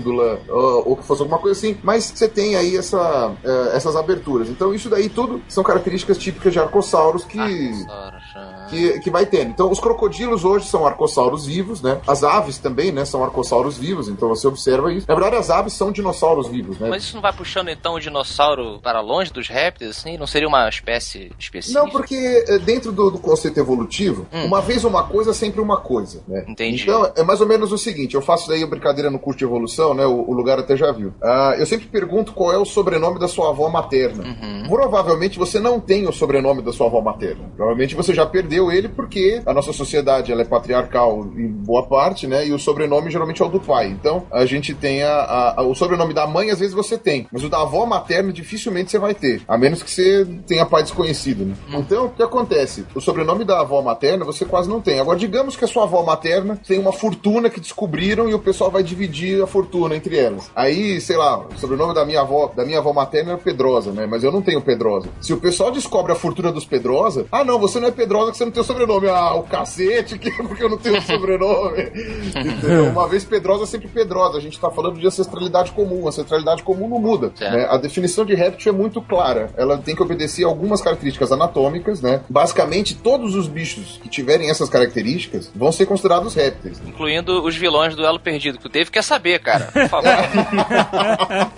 ou 0.85 0.95
que 0.95 1.03
fosse 1.03 1.21
alguma 1.21 1.39
coisa 1.39 1.57
assim, 1.57 1.77
mas 1.83 2.05
você 2.05 2.27
tem 2.27 2.55
aí 2.55 2.75
essa, 2.77 3.31
eh, 3.43 3.71
essas 3.73 3.95
aberturas. 3.95 4.49
Então 4.49 4.73
isso 4.73 4.89
daí 4.89 5.09
tudo 5.09 5.41
são 5.47 5.63
características 5.63 6.17
típicas 6.17 6.53
de 6.53 6.59
arcossauros 6.59 7.23
que 7.23 7.39
ah. 7.39 8.67
que, 8.69 8.99
que 8.99 9.09
vai 9.09 9.25
tendo. 9.25 9.49
Então, 9.49 9.71
os 9.71 9.79
crocodilos 9.79 10.45
hoje 10.45 10.67
são 10.67 10.85
arcossauros 10.85 11.45
vivos, 11.45 11.81
né? 11.81 11.99
As 12.07 12.23
aves 12.23 12.57
também, 12.57 12.91
né? 12.91 13.05
São 13.05 13.23
arcossauros 13.23 13.77
vivos, 13.77 14.07
então 14.07 14.29
você 14.29 14.47
observa 14.47 14.93
isso. 14.93 15.07
Na 15.07 15.15
verdade, 15.15 15.35
as 15.35 15.49
aves 15.49 15.73
são 15.73 15.91
dinossauros 15.91 16.47
vivos, 16.47 16.79
né? 16.79 16.89
Mas 16.89 17.03
isso 17.03 17.15
não 17.15 17.21
vai 17.21 17.33
puxando 17.33 17.69
então 17.69 17.95
o 17.95 17.99
dinossauro 17.99 18.79
para 18.81 19.01
longe 19.01 19.31
dos 19.31 19.47
répteis, 19.47 19.91
assim? 19.91 20.17
Não 20.17 20.27
seria 20.27 20.47
uma 20.47 20.67
espécie 20.69 21.31
específica? 21.39 21.79
Não, 21.79 21.89
porque 21.89 22.45
eh, 22.47 22.59
dentro 22.59 22.91
do, 22.91 23.11
do 23.11 23.19
conceito 23.19 23.59
evolutivo, 23.59 24.27
uma 24.31 24.61
vez 24.61 24.83
uma 24.83 25.03
coisa, 25.03 25.33
sempre 25.33 25.61
uma 25.61 25.77
coisa, 25.77 26.23
né? 26.27 26.45
Hum. 26.47 26.51
Entendi. 26.51 26.83
Então, 26.83 27.11
é 27.15 27.23
mais 27.23 27.41
ou 27.41 27.47
menos 27.47 27.71
o 27.71 27.77
seguinte, 27.77 28.15
eu 28.15 28.21
faço 28.21 28.47
daí 28.47 28.63
a 28.63 28.67
brincadeira 28.67 29.09
no 29.09 29.19
curso 29.19 29.39
de 29.39 29.45
evolução, 29.45 29.88
né? 29.93 30.05
O, 30.05 30.29
o 30.29 30.33
lugar 30.33 30.59
até 30.59 30.75
já 30.75 30.91
viu. 30.91 31.13
Ah, 31.21 31.55
eu 31.57 31.65
sempre 31.65 31.87
pergunto 31.87 32.33
qual 32.33 32.51
é 32.53 32.57
o 32.57 32.65
sobrenome 32.65 33.19
da 33.19 33.27
sua 33.27 33.49
avó 33.49 33.69
materna. 33.69 34.23
Uhum. 34.23 34.63
Provavelmente 34.69 35.37
você 35.37 35.59
não 35.59 35.79
tem 35.79 36.07
o 36.07 36.11
sobrenome 36.11 36.61
da 36.61 36.71
sua 36.71 36.87
avó 36.87 37.01
materna. 37.01 37.49
Provavelmente 37.55 37.95
você 37.95 38.13
já 38.13 38.25
perdeu 38.25 38.71
ele 38.71 38.87
porque 38.87 39.41
a 39.45 39.53
nossa 39.53 39.73
sociedade 39.73 40.31
ela 40.31 40.41
é 40.41 40.45
patriarcal 40.45 41.25
em 41.35 41.47
boa 41.47 41.83
parte, 41.87 42.27
né? 42.27 42.47
E 42.47 42.53
o 42.53 42.59
sobrenome 42.59 43.09
geralmente 43.11 43.41
é 43.41 43.45
o 43.45 43.49
do 43.49 43.59
pai. 43.59 43.87
Então, 43.87 44.23
a 44.31 44.45
gente 44.45 44.73
tem 44.73 45.03
a, 45.03 45.13
a- 45.13 45.53
a- 45.57 45.63
o 45.63 45.73
sobrenome 45.75 46.13
da 46.13 46.25
mãe, 46.27 46.49
às 46.51 46.59
vezes 46.59 46.73
você 46.73 46.97
tem. 46.97 47.27
Mas 47.31 47.43
o 47.43 47.49
da 47.49 47.61
avó 47.61 47.85
materna, 47.85 48.31
dificilmente 48.31 48.91
você 48.91 48.99
vai 48.99 49.13
ter. 49.13 49.41
A 49.47 49.57
menos 49.57 49.83
que 49.83 49.89
você 49.91 50.25
tenha 50.47 50.65
pai 50.65 50.83
desconhecido, 50.83 51.45
né? 51.45 51.53
Então, 51.73 52.05
o 52.05 52.09
que 52.09 52.23
acontece? 52.23 52.85
O 52.95 53.01
sobrenome 53.01 53.43
da 53.43 53.59
avó 53.61 53.81
materna 53.81 54.23
você 54.25 54.45
quase 54.45 54.69
não 54.69 54.81
tem. 54.81 54.99
Agora, 54.99 55.17
digamos 55.17 55.55
que 55.55 55.65
a 55.65 55.67
sua 55.67 55.83
avó 55.83 56.03
materna 56.03 56.59
tem 56.67 56.79
uma 56.79 56.91
fortuna 56.93 57.49
que 57.49 57.59
descobriram 57.59 58.29
e 58.29 58.33
o 58.33 58.39
pessoal 58.39 58.69
vai 58.71 58.83
dividir 58.83 59.41
a 59.41 59.47
fortuna 59.47 59.68
entre 59.93 60.17
elas. 60.17 60.49
Aí, 60.55 60.99
sei 60.99 61.17
lá, 61.17 61.39
o 61.39 61.57
sobrenome 61.57 61.93
da 61.93 62.05
minha 62.05 62.21
avó, 62.21 62.51
da 62.55 62.65
minha 62.65 62.79
avó 62.79 62.93
materna 62.93 63.31
era 63.31 63.37
Pedrosa, 63.39 63.91
né? 63.91 64.05
Mas 64.05 64.23
eu 64.23 64.31
não 64.31 64.41
tenho 64.41 64.61
Pedrosa. 64.61 65.07
Se 65.21 65.33
o 65.33 65.37
pessoal 65.37 65.71
descobre 65.71 66.11
a 66.11 66.15
fortuna 66.15 66.51
dos 66.51 66.65
Pedrosa, 66.65 67.25
ah, 67.31 67.43
não, 67.43 67.59
você 67.59 67.79
não 67.79 67.87
é 67.87 67.91
Pedrosa 67.91 68.31
que 68.31 68.37
você 68.37 68.45
não 68.45 68.51
tem 68.51 68.61
o 68.61 68.65
sobrenome. 68.65 69.07
Ah, 69.07 69.33
o 69.35 69.43
cacete, 69.43 70.17
que 70.17 70.29
é 70.29 70.31
porque 70.43 70.63
eu 70.63 70.69
não 70.69 70.77
tenho 70.77 70.97
o 70.97 71.01
sobrenome. 71.01 71.83
Entendeu? 72.35 72.85
Uma 72.85 73.07
vez 73.07 73.23
Pedrosa, 73.23 73.65
sempre 73.65 73.87
Pedrosa. 73.87 74.37
A 74.37 74.41
gente 74.41 74.59
tá 74.59 74.69
falando 74.69 74.99
de 74.99 75.05
ancestralidade 75.07 75.71
comum. 75.71 76.07
Ancestralidade 76.07 76.63
comum 76.63 76.87
não 76.87 76.99
muda. 76.99 77.31
Certo. 77.35 77.53
né? 77.53 77.67
A 77.69 77.77
definição 77.77 78.25
de 78.25 78.33
réptil 78.35 78.73
é 78.73 78.75
muito 78.75 79.01
clara. 79.01 79.49
Ela 79.57 79.77
tem 79.77 79.95
que 79.95 80.01
obedecer 80.01 80.43
a 80.43 80.47
algumas 80.47 80.81
características 80.81 81.31
anatômicas, 81.31 82.01
né? 82.01 82.21
Basicamente, 82.29 82.95
todos 82.95 83.35
os 83.35 83.47
bichos 83.47 83.99
que 84.01 84.09
tiverem 84.09 84.49
essas 84.49 84.69
características 84.69 85.51
vão 85.55 85.71
ser 85.71 85.85
considerados 85.85 86.33
répteis. 86.33 86.81
Incluindo 86.85 87.43
os 87.43 87.55
vilões 87.55 87.95
do 87.95 88.05
Elo 88.05 88.19
Perdido, 88.19 88.57
que 88.57 88.67
o 88.67 88.69
Dave 88.69 88.89
quer 88.91 89.03
saber, 89.03 89.39
cara. 89.39 89.58
Por 89.65 89.87
favor. 89.89 90.09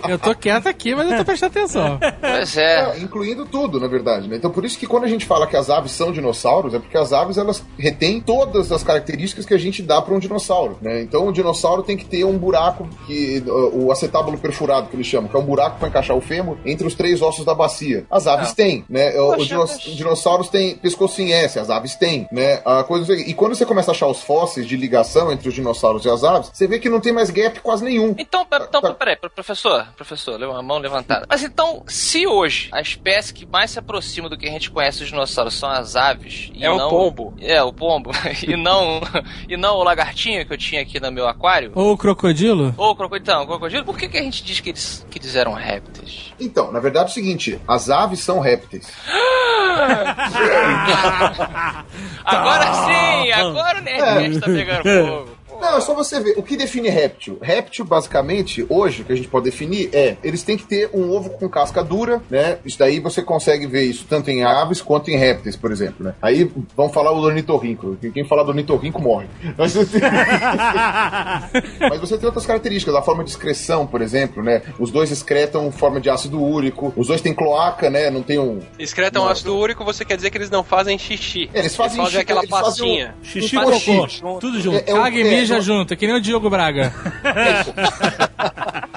Eu 0.10 0.20
tô 0.20 0.36
quieto 0.36 0.68
aqui, 0.68 0.96
mas 0.96 1.10
eu 1.12 1.18
tô 1.18 1.26
prestando 1.26 1.58
atenção. 1.58 2.00
pois 2.20 2.58
é. 2.58 2.72
É, 2.82 3.00
incluindo 3.00 3.46
tudo, 3.46 3.80
na 3.80 3.88
verdade, 3.88 4.28
né? 4.28 4.36
Então 4.36 4.50
por 4.52 4.66
isso 4.66 4.78
que 4.78 4.88
quando 4.88 5.04
a 5.04 5.08
gente 5.08 5.26
fala 5.26 5.46
que 5.48 5.56
as 5.56 5.70
aves 5.70 5.92
são 5.92 6.12
dinossauros, 6.12 6.74
é 6.74 6.80
porque 6.80 6.98
as 6.98 7.14
aves 7.14 7.38
elas 7.38 7.64
retêm 7.78 8.20
todas 8.22 8.72
as 8.72 8.84
características 8.84 9.46
que 9.46 9.54
a 9.54 9.58
gente 9.58 9.82
dá 9.82 10.02
para 10.02 10.14
um 10.14 10.20
dinossauro, 10.20 10.78
né? 10.82 11.02
Então 11.02 11.28
o 11.28 11.32
dinossauro 11.32 11.84
tem 11.84 11.96
que 11.98 12.06
ter 12.06 12.24
um 12.24 12.38
buraco 12.38 12.88
que 13.06 13.44
o 13.74 13.92
acetábulo 13.92 14.38
perfurado 14.38 14.88
que 14.88 14.96
eles 14.96 15.06
chamam, 15.08 15.30
que 15.30 15.36
é 15.36 15.40
um 15.40 15.44
buraco 15.46 15.78
para 15.80 15.90
encaixar 15.90 16.16
o 16.16 16.22
fêmur 16.22 16.58
entre 16.66 16.86
os 16.88 16.96
três 16.96 17.22
ossos 17.22 17.46
da 17.46 17.54
bacia. 17.54 18.06
As 18.10 18.28
aves 18.28 18.54
têm, 18.54 18.84
né? 18.90 19.12
Poxa, 19.12 19.38
os 19.42 19.48
dinos- 19.48 19.72
mas- 19.86 19.96
dinossauros 19.96 20.50
têm 20.50 20.76
pescoço 20.76 21.22
em 21.22 21.32
S, 21.32 21.60
as 21.60 21.70
aves 21.70 21.96
têm, 21.96 22.28
né? 22.32 22.62
A 22.66 22.84
coisa 22.84 23.14
e 23.14 23.34
quando 23.34 23.56
você 23.56 23.66
começa 23.66 23.92
a 23.92 23.94
achar 23.94 24.08
os 24.08 24.22
fósseis 24.22 24.66
de 24.68 24.76
ligação 24.76 25.32
entre 25.32 25.48
os 25.48 25.54
dinossauros 25.54 26.06
e 26.06 26.10
as 26.10 26.24
aves, 26.24 26.50
você 26.54 26.68
vê 26.68 26.80
que 26.80 26.90
não 26.90 27.00
tem 27.00 27.12
mais 27.14 27.30
gap 27.30 27.60
quase 27.60 27.84
nenhum. 27.92 28.16
Então, 28.18 28.46
então 28.52 28.82
Tá. 28.82 28.94
peraí, 28.94 29.16
pro- 29.16 29.30
professor, 29.30 29.86
professor, 29.96 30.40
leva 30.40 30.58
a 30.58 30.62
mão 30.62 30.78
levantada. 30.80 31.26
Mas 31.30 31.44
então, 31.44 31.84
se 31.88 32.26
hoje 32.26 32.70
a 32.72 32.82
espécie 32.82 33.34
que 33.34 33.46
mais 33.46 33.72
se 33.72 33.80
aproxima 33.80 34.30
do 34.30 34.38
que 34.38 34.48
a 34.48 34.52
gente 34.52 34.72
conhece 34.72 35.00
dos 35.00 35.10
dinossauros 35.10 35.54
são 35.54 35.70
as 35.70 35.96
aves 35.96 36.50
e 36.54 36.64
É 36.66 36.70
o 36.70 36.78
não- 36.78 36.90
pombo. 36.90 37.34
É, 37.40 37.62
o 37.62 37.74
pombo. 37.74 38.12
e 38.48 38.56
não 38.56 39.02
e 39.48 39.58
não 39.58 39.76
o 39.76 39.84
lagartinho 39.84 40.46
que 40.46 40.54
eu 40.54 40.58
tinha 40.58 40.82
aqui 40.82 41.00
no 41.00 41.12
meu 41.12 41.28
aquário. 41.28 41.72
Ou 41.76 41.92
o 41.94 41.98
crocodilo? 41.98 42.74
Ou 42.78 42.92
o 42.92 42.96
crocodilo, 42.96 43.24
então, 43.24 43.44
o 43.44 43.48
crocodilo, 43.48 43.86
por 43.86 43.98
que, 43.98 44.08
que 44.08 44.18
a 44.18 44.22
gente 44.22 44.44
diz 44.44 44.60
que 44.60 44.70
eles, 44.70 45.06
que 45.10 45.20
eles 45.20 45.36
eram 45.36 45.54
répteis? 45.54 46.34
Então, 46.40 46.72
na 46.72 46.80
verdade 46.80 47.06
é 47.06 47.12
o 47.12 47.14
seguinte, 47.14 47.60
as 47.68 47.90
aves 47.90 48.20
são 48.20 48.40
répteis. 48.40 48.92
Agora 52.26 52.74
sim! 52.74 53.32
Agora 53.32 53.80
o 53.80 53.82
Nerdcast 53.82 54.40
tá 54.40 54.46
pegando 54.46 54.84
fogo. 54.84 55.38
Não, 55.62 55.78
é 55.78 55.82
só 55.82 55.94
você 55.94 56.20
ver. 56.20 56.34
O 56.38 56.44
que 56.44 56.58
define 56.58 56.90
réptil? 56.90 57.38
Réptil, 57.42 57.86
basicamente, 57.86 58.66
hoje, 58.68 59.04
o 59.04 59.06
que 59.06 59.14
a 59.14 59.16
gente 59.16 59.28
pode 59.28 59.46
definir 59.46 59.90
é, 59.94 60.18
eles 60.24 60.42
têm 60.44 60.58
que 60.58 60.66
ter 60.66 60.90
um 60.94 61.12
ovo 61.12 61.30
com 61.30 61.48
casca 61.48 61.84
dura, 61.84 62.22
né? 62.30 62.58
Isso 62.66 62.80
daí 62.80 63.00
você 63.00 63.22
consegue 63.22 63.68
ver 63.68 63.84
isso 63.84 64.06
tanto 64.10 64.30
em 64.32 64.44
aves 64.44 64.82
quanto 64.82 65.10
em 65.12 65.18
répteis, 65.18 65.56
por 65.56 65.72
exemplo, 65.72 66.06
né? 66.06 66.16
Aí, 66.22 66.52
vamos 66.76 66.94
falar 66.94 67.12
o 67.12 67.20
ornitorrinco. 67.22 67.98
Quem 68.14 68.26
falar 68.26 68.44
do 68.44 68.50
ornitorrinco 68.50 69.02
morre. 69.02 69.28
Mas 69.58 69.74
você, 69.74 70.00
tem... 70.00 70.10
Mas 71.90 72.00
você 72.00 72.18
tem 72.18 72.26
outras 72.26 72.46
características, 72.46 72.96
a 72.96 73.02
forma 73.02 73.24
de 73.24 73.30
excreção, 73.30 73.86
por 73.86 74.02
exemplo, 74.02 74.42
né? 74.44 74.62
Os 74.80 74.92
dois 74.92 75.12
excretam 75.12 75.68
em 75.68 75.72
forma 75.72 76.00
de 76.02 76.10
ácido 76.10 76.42
úrico, 76.42 76.92
os 76.96 77.08
dois 77.08 77.22
têm 77.22 77.34
cloaca, 77.34 77.90
né? 77.90 78.10
Não 78.10 78.22
tem 78.24 78.40
um... 78.40 78.60
Excretam 78.80 79.26
Não. 79.26 79.32
ácido 79.32 79.56
úrico, 79.56 79.84
você 79.86 80.04
quer 80.04 80.16
dizer 80.16 80.30
que 80.30 80.38
eles 80.38 80.50
não 80.50 80.64
fazem 80.64 80.98
xixi. 80.98 81.50
Eles 81.54 81.76
fazem 81.76 82.04
xixi, 82.06 82.18
aquela 82.18 82.40
eles 82.42 82.50
fazem 82.50 82.66
pastinha. 82.70 83.16
Xixi 83.24 83.56
e 83.56 83.60
Não 83.60 83.70
faz 83.70 83.84
cocô. 83.84 84.08
xixi. 84.08 84.22
Tudo 84.40 84.60
junto. 84.62 84.78
É, 84.78 84.84
é 84.88 84.94
um- 84.96 85.02
Caga 85.02 85.18
e 85.18 85.22
é, 85.22 85.24
mija 85.52 85.72
é 85.72 85.74
um- 85.74 85.78
junto, 85.80 85.94
é 85.94 85.98
que 85.98 86.08
nem 86.08 86.16
o 86.16 86.22
Diogo 86.22 86.50
Braga. 86.50 86.94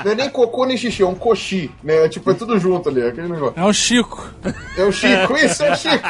Não 0.05 0.13
é 0.13 0.15
nem 0.15 0.29
cocô 0.31 0.65
nem 0.67 0.77
xixi, 0.77 1.03
é 1.03 1.07
um 1.07 1.15
coxi, 1.15 1.71
né? 1.83 2.09
Tipo, 2.09 2.31
é 2.31 2.35
tudo 2.35 2.59
junto 2.59 2.89
ali, 2.89 3.03
aquele 3.03 3.29
negócio. 3.29 3.55
É 3.57 3.65
o 3.65 3.73
Chico. 3.73 4.29
É 4.77 4.83
o 4.85 4.93
Chico, 4.93 5.37
isso 5.37 5.63
é 5.63 5.73
o 5.73 5.77
Chico. 5.77 6.09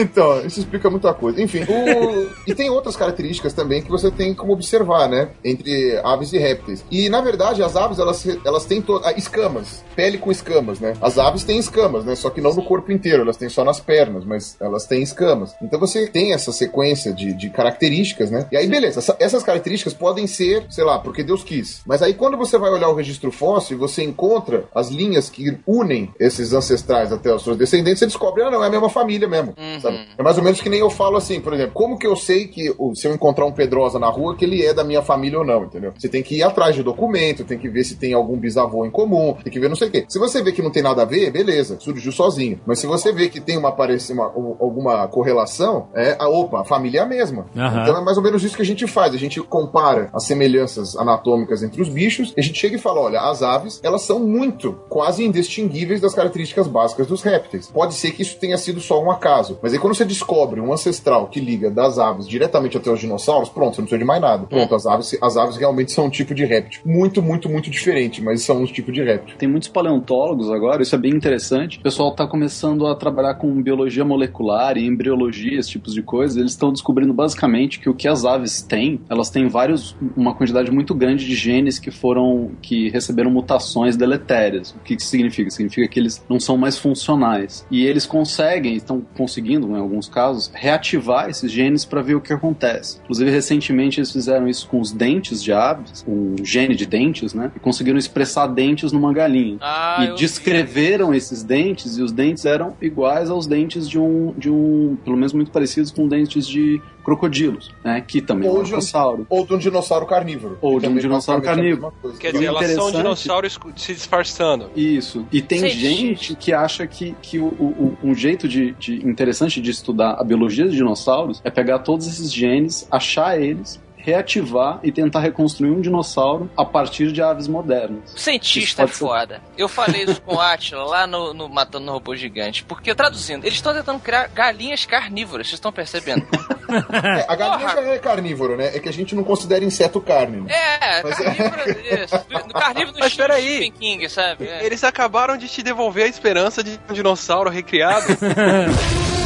Então, 0.00 0.44
isso 0.46 0.60
explica 0.60 0.88
muita 0.90 1.12
coisa. 1.14 1.40
Enfim, 1.42 1.60
o... 1.64 2.28
e 2.46 2.54
tem 2.54 2.70
outras 2.70 2.96
características 2.96 3.52
também 3.52 3.82
que 3.82 3.90
você 3.90 4.10
tem 4.10 4.34
como 4.34 4.52
observar, 4.52 5.08
né? 5.08 5.28
Entre 5.44 5.98
aves 6.04 6.32
e 6.32 6.38
répteis. 6.38 6.84
E, 6.90 7.08
na 7.08 7.20
verdade, 7.20 7.62
as 7.62 7.76
aves, 7.76 7.98
elas, 7.98 8.24
elas 8.44 8.64
têm 8.64 8.80
to... 8.82 9.00
ah, 9.04 9.12
escamas. 9.16 9.84
Pele 9.96 10.18
com 10.18 10.30
escamas, 10.30 10.78
né? 10.80 10.94
As 11.00 11.18
aves 11.18 11.44
têm 11.44 11.58
escamas, 11.58 12.04
né? 12.04 12.14
Só 12.14 12.30
que 12.30 12.40
não 12.40 12.54
no 12.54 12.62
corpo 12.62 12.92
inteiro, 12.92 13.22
elas 13.22 13.36
têm 13.36 13.48
só 13.48 13.64
nas 13.64 13.80
pernas, 13.80 14.24
mas 14.24 14.56
elas 14.60 14.86
têm 14.86 15.02
escamas. 15.02 15.54
Então 15.62 15.78
você 15.78 16.06
tem 16.06 16.32
essa 16.32 16.52
sequência 16.52 17.12
de, 17.12 17.32
de 17.32 17.50
características, 17.50 18.30
né? 18.30 18.46
E 18.52 18.56
aí, 18.56 18.66
beleza, 18.66 19.00
essa- 19.00 19.16
essas 19.18 19.42
características 19.42 19.94
podem 19.94 20.26
ser, 20.26 20.64
sei 20.70 20.84
lá, 20.84 20.98
porque 20.98 21.22
Deus 21.22 21.42
quis. 21.42 21.82
Mas 21.86 22.02
aí, 22.02 22.14
quando 22.14 22.36
você 22.36 22.56
vai 22.58 22.70
olhar 22.70 22.88
o 22.88 22.94
registro 22.94 23.30
fóssil, 23.32 23.76
você 23.78 24.02
encontra 24.02 24.64
as 24.74 24.88
linhas 24.88 25.28
que 25.30 25.58
unem 25.66 26.10
esses 26.18 26.52
ancestrais 26.52 27.12
até 27.12 27.32
os 27.34 27.42
seus 27.42 27.56
descendentes, 27.56 27.98
você 28.00 28.06
descobre, 28.06 28.42
ah, 28.42 28.50
não, 28.50 28.62
é 28.62 28.66
a 28.66 28.70
mesma 28.70 28.88
família 28.88 29.26
mesmo. 29.28 29.54
Sabe? 29.90 30.08
É 30.16 30.22
mais 30.22 30.38
ou 30.38 30.44
menos 30.44 30.60
que 30.60 30.68
nem 30.68 30.80
eu 30.80 30.90
falo 30.90 31.16
assim, 31.16 31.40
por 31.40 31.52
exemplo, 31.52 31.72
como 31.74 31.98
que 31.98 32.06
eu 32.06 32.16
sei 32.16 32.46
que 32.46 32.74
se 32.94 33.06
eu 33.06 33.14
encontrar 33.14 33.46
um 33.46 33.52
Pedrosa 33.52 33.98
na 33.98 34.08
rua, 34.08 34.36
que 34.36 34.44
ele 34.44 34.64
é 34.64 34.72
da 34.72 34.84
minha 34.84 35.02
família 35.02 35.38
ou 35.38 35.44
não, 35.44 35.64
entendeu? 35.64 35.92
Você 35.96 36.08
tem 36.08 36.22
que 36.22 36.36
ir 36.36 36.42
atrás 36.42 36.74
de 36.74 36.82
documento, 36.82 37.44
tem 37.44 37.58
que 37.58 37.68
ver 37.68 37.84
se 37.84 37.96
tem 37.96 38.12
algum 38.12 38.36
bisavô 38.36 38.84
em 38.84 38.90
comum, 38.90 39.34
tem 39.42 39.52
que 39.52 39.60
ver 39.60 39.68
não 39.68 39.76
sei 39.76 39.88
o 39.88 39.90
quê. 39.90 40.04
Se 40.08 40.18
você 40.18 40.42
vê 40.42 40.52
que 40.52 40.62
não 40.62 40.70
tem 40.70 40.82
nada 40.82 41.02
a 41.02 41.04
ver, 41.04 41.30
beleza, 41.30 41.78
surgiu 41.80 42.12
sozinho. 42.12 42.60
Mas 42.66 42.78
se 42.78 42.86
você 42.86 43.12
vê 43.12 43.28
que 43.28 43.40
tem 43.40 43.56
uma, 43.56 43.74
uma, 43.74 44.24
alguma 44.60 45.08
correlação, 45.08 45.88
é, 45.94 46.16
a, 46.18 46.28
opa, 46.28 46.60
a 46.60 46.64
família 46.64 47.00
é 47.00 47.02
a 47.02 47.06
mesma. 47.06 47.46
Aham. 47.56 47.82
Então 47.82 47.96
é 47.96 48.04
mais 48.04 48.16
ou 48.16 48.22
menos 48.22 48.44
isso 48.44 48.56
que 48.56 48.62
a 48.62 48.66
gente 48.66 48.86
faz. 48.86 49.14
A 49.14 49.18
gente 49.18 49.40
compara 49.40 50.08
as 50.12 50.24
semelhanças 50.24 50.96
anatômicas 50.96 51.62
entre 51.62 51.80
os 51.80 51.88
bichos, 51.88 52.32
e 52.36 52.40
a 52.40 52.42
gente 52.42 52.58
chega 52.58 52.76
e 52.76 52.78
fala: 52.78 53.00
olha, 53.00 53.20
as 53.20 53.42
aves, 53.42 53.80
elas 53.82 54.02
são 54.02 54.20
muito, 54.20 54.72
quase 54.88 55.24
indistinguíveis 55.24 56.00
das 56.00 56.14
características 56.14 56.66
básicas 56.66 57.06
dos 57.06 57.22
répteis. 57.22 57.68
Pode 57.68 57.94
ser 57.94 58.12
que 58.12 58.22
isso 58.22 58.38
tenha 58.38 58.56
sido 58.56 58.80
só 58.80 59.02
um 59.02 59.10
acaso. 59.10 59.56
Mas 59.68 59.74
aí 59.74 59.78
quando 59.78 59.94
você 59.94 60.04
descobre 60.06 60.62
um 60.62 60.72
ancestral 60.72 61.26
que 61.26 61.38
liga 61.38 61.70
das 61.70 61.98
aves 61.98 62.26
diretamente 62.26 62.78
até 62.78 62.90
os 62.90 62.98
dinossauros, 62.98 63.50
pronto, 63.50 63.74
você 63.74 63.82
não 63.82 63.86
precisa 63.86 63.98
de 63.98 64.04
mais 64.06 64.18
nada. 64.18 64.46
Pronto, 64.46 64.74
as 64.74 64.86
aves, 64.86 65.18
as 65.20 65.36
aves 65.36 65.58
realmente 65.58 65.92
são 65.92 66.06
um 66.06 66.10
tipo 66.10 66.34
de 66.34 66.46
réptil. 66.46 66.80
Muito, 66.86 67.22
muito, 67.22 67.50
muito 67.50 67.68
diferente, 67.68 68.22
mas 68.22 68.40
são 68.40 68.62
um 68.62 68.64
tipo 68.64 68.90
de 68.90 69.02
réptil. 69.02 69.36
Tem 69.36 69.46
muitos 69.46 69.68
paleontólogos 69.68 70.50
agora, 70.50 70.80
isso 70.80 70.94
é 70.94 70.98
bem 70.98 71.12
interessante. 71.12 71.76
O 71.80 71.82
pessoal 71.82 72.12
está 72.12 72.26
começando 72.26 72.86
a 72.86 72.94
trabalhar 72.94 73.34
com 73.34 73.60
biologia 73.60 74.06
molecular 74.06 74.78
e 74.78 74.86
embriologia, 74.86 75.58
esses 75.58 75.70
tipos 75.70 75.92
de 75.92 76.02
coisas. 76.02 76.38
Eles 76.38 76.52
estão 76.52 76.72
descobrindo 76.72 77.12
basicamente 77.12 77.78
que 77.78 77.90
o 77.90 77.94
que 77.94 78.08
as 78.08 78.24
aves 78.24 78.62
têm, 78.62 79.02
elas 79.10 79.28
têm 79.28 79.48
vários, 79.48 79.94
uma 80.16 80.34
quantidade 80.34 80.70
muito 80.70 80.94
grande 80.94 81.26
de 81.26 81.34
genes 81.34 81.78
que 81.78 81.90
foram, 81.90 82.52
que 82.62 82.88
receberam 82.88 83.30
mutações 83.30 83.98
deletérias. 83.98 84.70
O 84.70 84.78
que 84.78 84.94
isso 84.94 85.08
significa? 85.08 85.50
Significa 85.50 85.86
que 85.88 86.00
eles 86.00 86.24
não 86.26 86.40
são 86.40 86.56
mais 86.56 86.78
funcionais. 86.78 87.66
E 87.70 87.84
eles 87.84 88.06
conseguem, 88.06 88.74
estão 88.74 89.02
conseguindo, 89.14 89.57
em 89.66 89.80
alguns 89.80 90.08
casos, 90.08 90.50
reativar 90.54 91.28
esses 91.28 91.50
genes 91.50 91.84
para 91.84 92.02
ver 92.02 92.14
o 92.14 92.20
que 92.20 92.32
acontece. 92.32 92.98
Inclusive, 93.02 93.30
recentemente 93.30 93.98
eles 93.98 94.12
fizeram 94.12 94.48
isso 94.48 94.68
com 94.68 94.80
os 94.80 94.92
dentes 94.92 95.42
de 95.42 95.52
aves, 95.52 96.04
um 96.06 96.36
gene 96.42 96.74
de 96.74 96.86
dentes, 96.86 97.34
né? 97.34 97.50
E 97.54 97.58
conseguiram 97.58 97.98
expressar 97.98 98.46
dentes 98.46 98.92
numa 98.92 99.12
galinha 99.12 99.58
Ah, 99.60 100.04
e 100.04 100.14
descreveram 100.16 101.14
esses 101.14 101.42
dentes 101.42 101.98
e 101.98 102.02
os 102.02 102.12
dentes 102.12 102.44
eram 102.44 102.76
iguais 102.80 103.30
aos 103.30 103.46
dentes 103.46 103.88
de 103.88 103.98
um, 103.98 104.32
de 104.36 104.50
um 104.50 104.96
pelo 105.04 105.16
menos 105.16 105.32
muito 105.32 105.50
parecidos 105.50 105.90
com 105.90 106.06
dentes 106.06 106.46
de 106.46 106.80
crocodilos, 107.08 107.74
né? 107.82 108.04
Que 108.06 108.20
também 108.20 108.46
é 108.48 108.50
Ou 108.52 108.58
um 108.58 108.62
de 108.62 108.66
um- 108.66 108.68
dinossauro. 108.78 109.26
Ou 109.30 109.46
de 109.46 109.54
um 109.54 109.58
dinossauro 109.58 110.04
carnívoro. 110.04 110.58
Ou 110.60 110.78
que 110.78 110.86
de 110.86 110.92
um 110.92 110.96
dinossauro 110.98 111.40
é 111.40 111.44
carnívoro. 111.44 111.94
Quer 112.20 112.32
dizer, 112.32 112.44
elas 112.44 112.70
são 112.72 112.92
dinossauros 112.92 113.58
se 113.76 113.94
disfarçando. 113.94 114.70
Isso. 114.76 115.26
E 115.32 115.40
tem 115.40 115.60
Sim. 115.60 115.68
gente 115.70 116.34
que 116.34 116.52
acha 116.52 116.86
que, 116.86 117.14
que 117.22 117.38
o, 117.38 117.46
o- 117.46 117.96
um 118.04 118.14
jeito 118.14 118.46
de, 118.46 118.72
de 118.72 118.96
interessante 119.08 119.58
de 119.60 119.70
estudar 119.70 120.12
a 120.20 120.22
biologia 120.24 120.66
dos 120.66 120.74
dinossauros 120.74 121.40
é 121.42 121.50
pegar 121.50 121.78
todos 121.78 122.06
esses 122.06 122.30
genes, 122.30 122.86
achar 122.90 123.40
eles, 123.40 123.80
reativar 124.08 124.80
e 124.82 124.90
tentar 124.90 125.20
reconstruir 125.20 125.70
um 125.70 125.80
dinossauro 125.80 126.50
a 126.56 126.64
partir 126.64 127.12
de 127.12 127.20
aves 127.22 127.46
modernas. 127.46 128.12
Cientista 128.16 128.82
é 128.82 128.84
Isso 128.86 128.94
ser- 128.94 128.98
foda. 128.98 129.40
Eu 129.56 129.68
falei 129.68 130.04
isso 130.04 130.20
com 130.22 130.34
o 130.36 130.40
Atila 130.40 130.84
lá 130.84 131.06
no, 131.06 131.34
no 131.34 131.48
Matando 131.48 131.84
no 131.86 131.92
Robô 131.92 132.16
Gigante. 132.16 132.64
Porque, 132.64 132.94
traduzindo, 132.94 133.44
eles 133.44 133.54
estão 133.54 133.74
tentando 133.74 134.00
criar 134.00 134.28
galinhas 134.28 134.84
carnívoras, 134.86 135.46
vocês 135.46 135.54
estão 135.58 135.70
percebendo? 135.72 136.26
É, 136.68 137.24
a 137.28 137.36
galinha 137.36 137.68
Porra. 137.70 137.82
já 137.82 137.92
é 137.94 137.98
carnívoro, 137.98 138.56
né? 138.56 138.76
É 138.76 138.78
que 138.78 138.88
a 138.88 138.92
gente 138.92 139.14
não 139.14 139.24
considera 139.24 139.64
inseto 139.64 140.00
carne. 140.00 140.40
Né? 140.40 140.52
É, 140.54 141.02
Mas- 141.02 141.18
carnívoro, 141.18 141.70
isso. 142.04 142.18
Do- 142.48 142.54
carnívoro 142.54 142.92
do 142.92 143.00
Mas. 143.00 143.12
Stephen 143.12 143.72
King, 143.72 144.08
sabe? 144.08 144.46
É. 144.46 144.64
Eles 144.64 144.82
acabaram 144.84 145.36
de 145.36 145.48
te 145.48 145.62
devolver 145.62 146.04
a 146.04 146.08
esperança 146.08 146.62
de 146.64 146.78
um 146.88 146.92
dinossauro 146.92 147.50
recriado. 147.50 148.06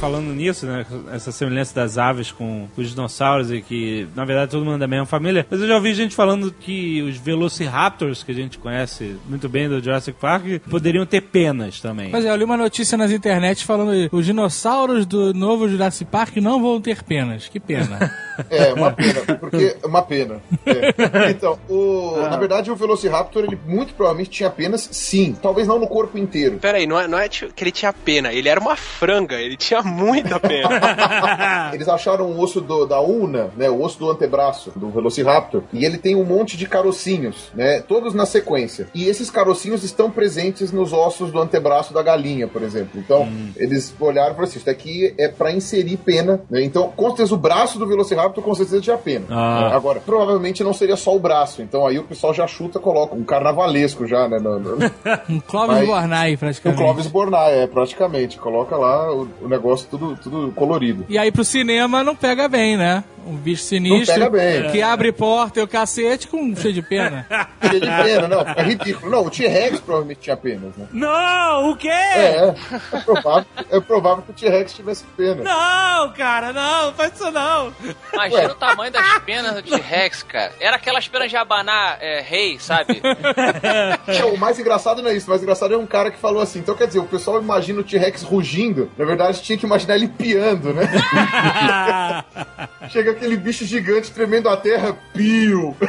Falando 0.00 0.32
nisso, 0.34 0.66
né? 0.66 0.84
Essa 1.12 1.32
semelhança 1.32 1.74
das 1.74 1.96
aves 1.98 2.30
com 2.30 2.68
os 2.76 2.90
dinossauros 2.90 3.50
e 3.50 3.60
que, 3.62 4.06
na 4.14 4.24
verdade, 4.24 4.50
todo 4.50 4.64
mundo 4.64 4.76
é 4.76 4.78
da 4.78 4.86
mesma 4.86 5.06
família. 5.06 5.46
Mas 5.50 5.60
eu 5.60 5.66
já 5.66 5.74
ouvi 5.74 5.94
gente 5.94 6.14
falando 6.14 6.52
que 6.52 7.00
os 7.02 7.16
Velociraptors, 7.16 8.22
que 8.22 8.30
a 8.30 8.34
gente 8.34 8.58
conhece 8.58 9.16
muito 9.26 9.48
bem 9.48 9.68
do 9.68 9.82
Jurassic 9.82 10.18
Park, 10.20 10.44
poderiam 10.70 11.06
ter 11.06 11.22
penas 11.22 11.80
também. 11.80 12.10
Pois 12.10 12.24
é, 12.24 12.30
eu 12.30 12.36
li 12.36 12.44
uma 12.44 12.56
notícia 12.56 12.96
nas 12.98 13.10
internet 13.10 13.64
falando 13.64 14.08
que 14.10 14.14
os 14.14 14.26
dinossauros 14.26 15.06
do 15.06 15.32
novo 15.32 15.68
Jurassic 15.68 16.10
Park 16.10 16.36
não 16.36 16.60
vão 16.60 16.80
ter 16.80 17.02
penas. 17.02 17.48
Que 17.48 17.58
pena. 17.58 17.98
É, 18.50 18.74
uma 18.74 18.92
pena, 18.92 19.22
porque 19.40 19.78
uma 19.82 20.02
pena. 20.02 20.42
É. 20.66 21.30
Então, 21.30 21.58
o, 21.70 22.16
Ah. 22.22 22.28
na 22.28 22.36
verdade, 22.36 22.70
o 22.70 22.76
Velociraptor, 22.76 23.44
ele 23.44 23.58
muito 23.66 23.94
provavelmente 23.94 24.28
tinha 24.28 24.50
apenas 24.50 24.86
sim, 24.92 25.34
talvez 25.40 25.66
não 25.66 25.78
no 25.78 25.86
corpo 25.88 26.18
inteiro. 26.18 26.58
Peraí, 26.58 26.86
não 26.86 27.00
é, 27.00 27.08
não 27.08 27.18
é 27.18 27.30
que 27.30 27.46
ele 27.58 27.72
tinha 27.72 27.94
pena, 27.94 28.30
ele 28.34 28.50
era 28.50 28.60
uma 28.60 28.76
franga, 28.76 29.36
ele 29.40 29.56
tinha 29.56 29.80
muita 29.96 30.38
pena. 30.38 31.70
Eles 31.72 31.88
acharam 31.88 32.26
o 32.26 32.40
osso 32.40 32.60
do- 32.60 32.86
da 32.86 33.00
una, 33.00 33.50
né, 33.56 33.68
o 33.68 33.82
osso 33.82 33.98
do 33.98 34.10
antebraço 34.10 34.72
do 34.76 34.90
Velociraptor, 34.90 35.62
e 35.72 35.84
ele 35.84 35.98
tem 35.98 36.14
um 36.14 36.24
monte 36.24 36.56
de 36.56 36.66
carocinhos, 36.66 37.50
né, 37.54 37.80
todos 37.80 38.14
na 38.14 38.26
sequência. 38.26 38.88
E 38.94 39.04
esses 39.08 39.30
carocinhos 39.30 39.82
estão 39.82 40.10
presentes 40.10 40.72
nos 40.72 40.92
ossos 40.92 41.30
do 41.30 41.40
antebraço 41.40 41.92
da 41.92 42.02
galinha, 42.02 42.46
por 42.46 42.62
exemplo. 42.62 43.00
Então, 43.00 43.28
eles 43.56 43.94
olharam 43.98 44.30
e 44.30 44.34
falaram 44.34 44.44
assim, 44.44 44.56
isso 44.58 44.66
daqui 44.66 45.14
é 45.18 45.28
pra 45.28 45.50
inserir 45.52 45.96
pena, 45.98 46.40
né? 46.50 46.62
Então, 46.62 46.92
com 46.94 47.08
certeza 47.08 47.34
o 47.34 47.38
braço 47.38 47.78
do 47.78 47.86
Velociraptor 47.86 48.42
com 48.42 48.54
certeza 48.54 48.80
tinha 48.80 48.98
pena. 48.98 49.26
Ah. 49.30 49.68
Né? 49.70 49.76
Agora, 49.76 50.00
provavelmente 50.00 50.62
não 50.62 50.72
seria 50.72 50.96
só 50.96 51.14
o 51.14 51.18
braço, 51.18 51.62
então 51.62 51.86
aí 51.86 51.98
o 51.98 52.04
pessoal 52.04 52.32
já 52.34 52.46
chuta, 52.46 52.78
coloca 52.78 53.14
um 53.14 53.24
carnavalesco 53.24 54.06
já, 54.06 54.28
né, 54.28 54.38
no, 54.38 54.58
no, 54.58 54.76
Um 55.28 55.40
Clóvis 55.40 55.78
Mas- 55.78 55.86
Bornai, 55.86 56.36
praticamente. 56.36 56.82
Clóvis 56.82 57.06
Bornai, 57.06 57.58
é, 57.62 57.66
praticamente. 57.66 58.38
Coloca 58.38 58.76
lá 58.76 59.12
o, 59.12 59.28
o 59.42 59.48
negócio 59.48 59.75
tudo, 59.84 60.16
tudo 60.16 60.52
colorido. 60.52 61.04
E 61.08 61.18
aí 61.18 61.30
pro 61.30 61.44
cinema 61.44 62.02
não 62.02 62.16
pega 62.16 62.48
bem, 62.48 62.76
né? 62.76 63.04
Um 63.26 63.36
bicho 63.36 63.62
sinistro 63.62 64.18
Não 64.18 64.30
pega 64.30 64.62
bem. 64.62 64.70
que 64.70 64.80
abre 64.80 65.12
porta 65.12 65.60
e 65.60 65.62
o 65.62 65.68
cacete 65.68 66.28
com 66.28 66.54
cheio 66.54 66.72
de 66.72 66.82
pena. 66.82 67.26
Cheio 67.66 67.80
de 67.80 67.86
pena, 67.86 68.28
não, 68.28 68.40
é 68.42 68.62
ridículo. 68.62 69.10
Não, 69.10 69.26
o 69.26 69.30
T-Rex 69.30 69.80
provavelmente 69.80 70.20
tinha 70.20 70.36
penas, 70.36 70.76
né? 70.76 70.86
Não, 70.92 71.70
o 71.70 71.76
quê? 71.76 71.88
É, 71.88 72.54
é 72.92 73.00
provável, 73.00 73.46
é 73.70 73.80
provável 73.80 74.22
que 74.22 74.30
o 74.30 74.34
T-Rex 74.34 74.72
tivesse 74.72 75.04
pena. 75.16 75.42
Não, 75.42 76.12
cara, 76.12 76.52
não, 76.52 76.92
faz 76.92 77.12
isso 77.14 77.28
não. 77.32 77.72
Imagina 78.12 78.40
Ué. 78.42 78.46
o 78.46 78.54
tamanho 78.54 78.92
das 78.92 79.18
penas 79.20 79.54
do 79.54 79.62
T-Rex, 79.62 80.22
cara. 80.22 80.52
Era 80.60 80.76
aquelas 80.76 81.08
penas 81.08 81.28
de 81.28 81.36
abanar 81.36 81.98
é, 82.00 82.20
rei, 82.20 82.58
sabe? 82.60 83.02
Não, 84.20 84.34
o 84.34 84.38
mais 84.38 84.58
engraçado 84.58 85.02
não 85.02 85.10
é 85.10 85.14
isso, 85.16 85.26
o 85.26 85.30
mais 85.30 85.42
engraçado 85.42 85.74
é 85.74 85.76
um 85.76 85.86
cara 85.86 86.10
que 86.10 86.18
falou 86.18 86.40
assim. 86.40 86.60
Então, 86.60 86.74
quer 86.76 86.86
dizer, 86.86 87.00
o 87.00 87.04
pessoal 87.04 87.40
imagina 87.40 87.80
o 87.80 87.84
T-Rex 87.84 88.22
rugindo, 88.22 88.90
na 88.96 89.04
verdade 89.04 89.42
tinha 89.42 89.58
que 89.58 89.66
imaginar 89.66 89.96
ele 89.96 90.08
piando, 90.08 90.72
né? 90.72 90.84
Chega 92.90 93.14
aquele 93.16 93.36
bicho 93.36 93.64
gigante 93.64 94.10
tremendo 94.10 94.48
a 94.48 94.56
terra, 94.56 94.96
pio. 95.12 95.76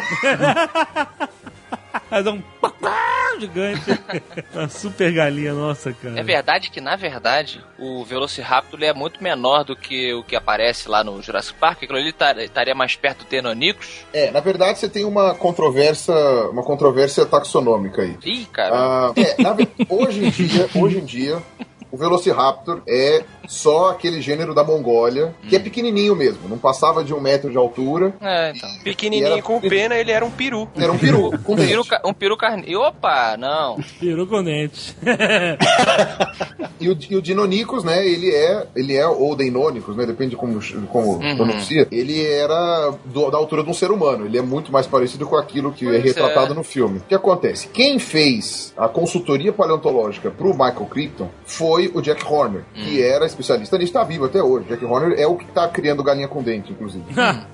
Fazer 2.09 2.29
um 2.29 2.41
papá 2.61 3.35
gigante. 3.39 3.81
Uma 4.53 4.69
super 4.69 5.11
galinha, 5.11 5.53
nossa, 5.53 5.91
cara. 5.91 6.17
É 6.19 6.23
verdade 6.23 6.71
que, 6.71 6.79
na 6.79 6.95
verdade, 6.95 7.61
o 7.77 8.03
Velociraptor 8.05 8.81
é 8.81 8.93
muito 8.93 9.21
menor 9.21 9.63
do 9.65 9.75
que 9.75 10.13
o 10.13 10.23
que 10.23 10.35
aparece 10.35 10.87
lá 10.89 11.03
no 11.03 11.21
Jurassic 11.21 11.57
Park. 11.59 11.83
Aquilo 11.83 11.97
ali 11.99 12.13
tar- 12.13 12.37
estaria 12.39 12.73
mais 12.73 12.95
perto 12.95 13.19
do 13.19 13.25
Tenonicus. 13.25 14.05
É, 14.13 14.31
na 14.31 14.39
verdade 14.39 14.79
você 14.79 14.87
tem 14.87 15.03
uma 15.05 15.35
controvérsia, 15.35 16.13
uma 16.49 16.63
controvérsia 16.63 17.25
taxonômica 17.25 18.01
aí. 18.03 18.17
Ih, 18.23 18.45
cara. 18.53 18.73
Ah, 18.75 19.11
é, 19.17 19.41
na 19.41 19.55
hoje 19.89 20.25
em 20.25 20.29
dia, 20.29 20.69
hoje 20.75 20.97
em 20.99 21.05
dia, 21.05 21.43
o 21.91 21.97
Velociraptor 21.97 22.81
é 22.87 23.23
só 23.47 23.89
aquele 23.91 24.21
gênero 24.21 24.53
da 24.53 24.63
Mongólia, 24.63 25.33
que 25.47 25.55
é 25.55 25.59
pequenininho 25.59 26.15
mesmo, 26.15 26.47
não 26.49 26.57
passava 26.57 27.03
de 27.03 27.13
um 27.13 27.19
metro 27.21 27.49
de 27.49 27.57
altura, 27.57 28.13
É, 28.21 28.51
então. 28.55 28.69
Pequenininho 28.83 29.33
Era- 29.33 29.41
com 29.41 29.59
pena, 29.61 29.95
ele 29.95 30.11
era 30.11 30.25
um 30.25 30.31
peru. 30.31 30.67
era 30.77 30.91
um 30.91 30.97
peru 30.97 31.31
com 31.43 31.53
Um 31.53 31.55
peru, 31.55 31.83
dente. 31.83 32.01
um 32.05 32.13
peru 32.13 32.37
carne. 32.37 32.75
Opa, 32.75 33.35
não. 33.37 33.77
Peru 33.99 34.27
com 34.27 34.43
dente. 34.43 34.95
E 36.79 36.89
o, 36.89 36.97
e 37.09 37.15
o 37.15 37.21
Dinonicus, 37.23 37.83
né, 37.83 38.05
ele 38.07 38.29
é, 38.29 38.67
ele 38.75 38.95
é, 38.95 39.05
ou 39.07 39.35
Deinônicus, 39.35 39.95
né, 39.95 40.05
depende 40.05 40.31
de 40.31 40.35
como, 40.35 40.59
como 40.89 41.17
pronuncia, 41.35 41.87
ele 41.91 42.23
era 42.23 42.93
do- 43.05 43.31
da 43.31 43.37
altura 43.37 43.63
de 43.63 43.69
um 43.69 43.73
ser 43.73 43.89
humano, 43.89 44.25
ele 44.25 44.37
é 44.37 44.43
muito 44.43 44.71
mais 44.71 44.85
parecido 44.85 45.25
com 45.25 45.35
aquilo 45.35 45.71
que 45.71 45.87
é 45.87 45.89
Pois 45.91 46.03
retratado 46.03 46.53
é. 46.53 46.55
no 46.55 46.63
filme. 46.63 46.99
O 46.99 47.01
que 47.01 47.15
acontece? 47.15 47.67
Quem 47.69 47.97
fez 47.97 48.73
a 48.77 48.87
consultoria 48.87 49.51
paleontológica 49.51 50.29
pro 50.29 50.51
Michael 50.51 50.85
Crichton 50.89 51.29
foi 51.45 51.76
o 51.93 52.01
Jack 52.01 52.25
Horner, 52.25 52.63
que 52.73 53.01
era 53.01 53.25
especialista 53.25 53.77
nisso, 53.77 53.93
tá 53.93 54.03
vivo 54.03 54.25
até 54.25 54.41
hoje. 54.41 54.65
Jack 54.67 54.83
Horner 54.83 55.19
é 55.19 55.27
o 55.27 55.35
que 55.35 55.45
tá 55.51 55.67
criando 55.67 56.01
galinha 56.03 56.27
com 56.27 56.41
dente, 56.41 56.71
inclusive. 56.71 57.05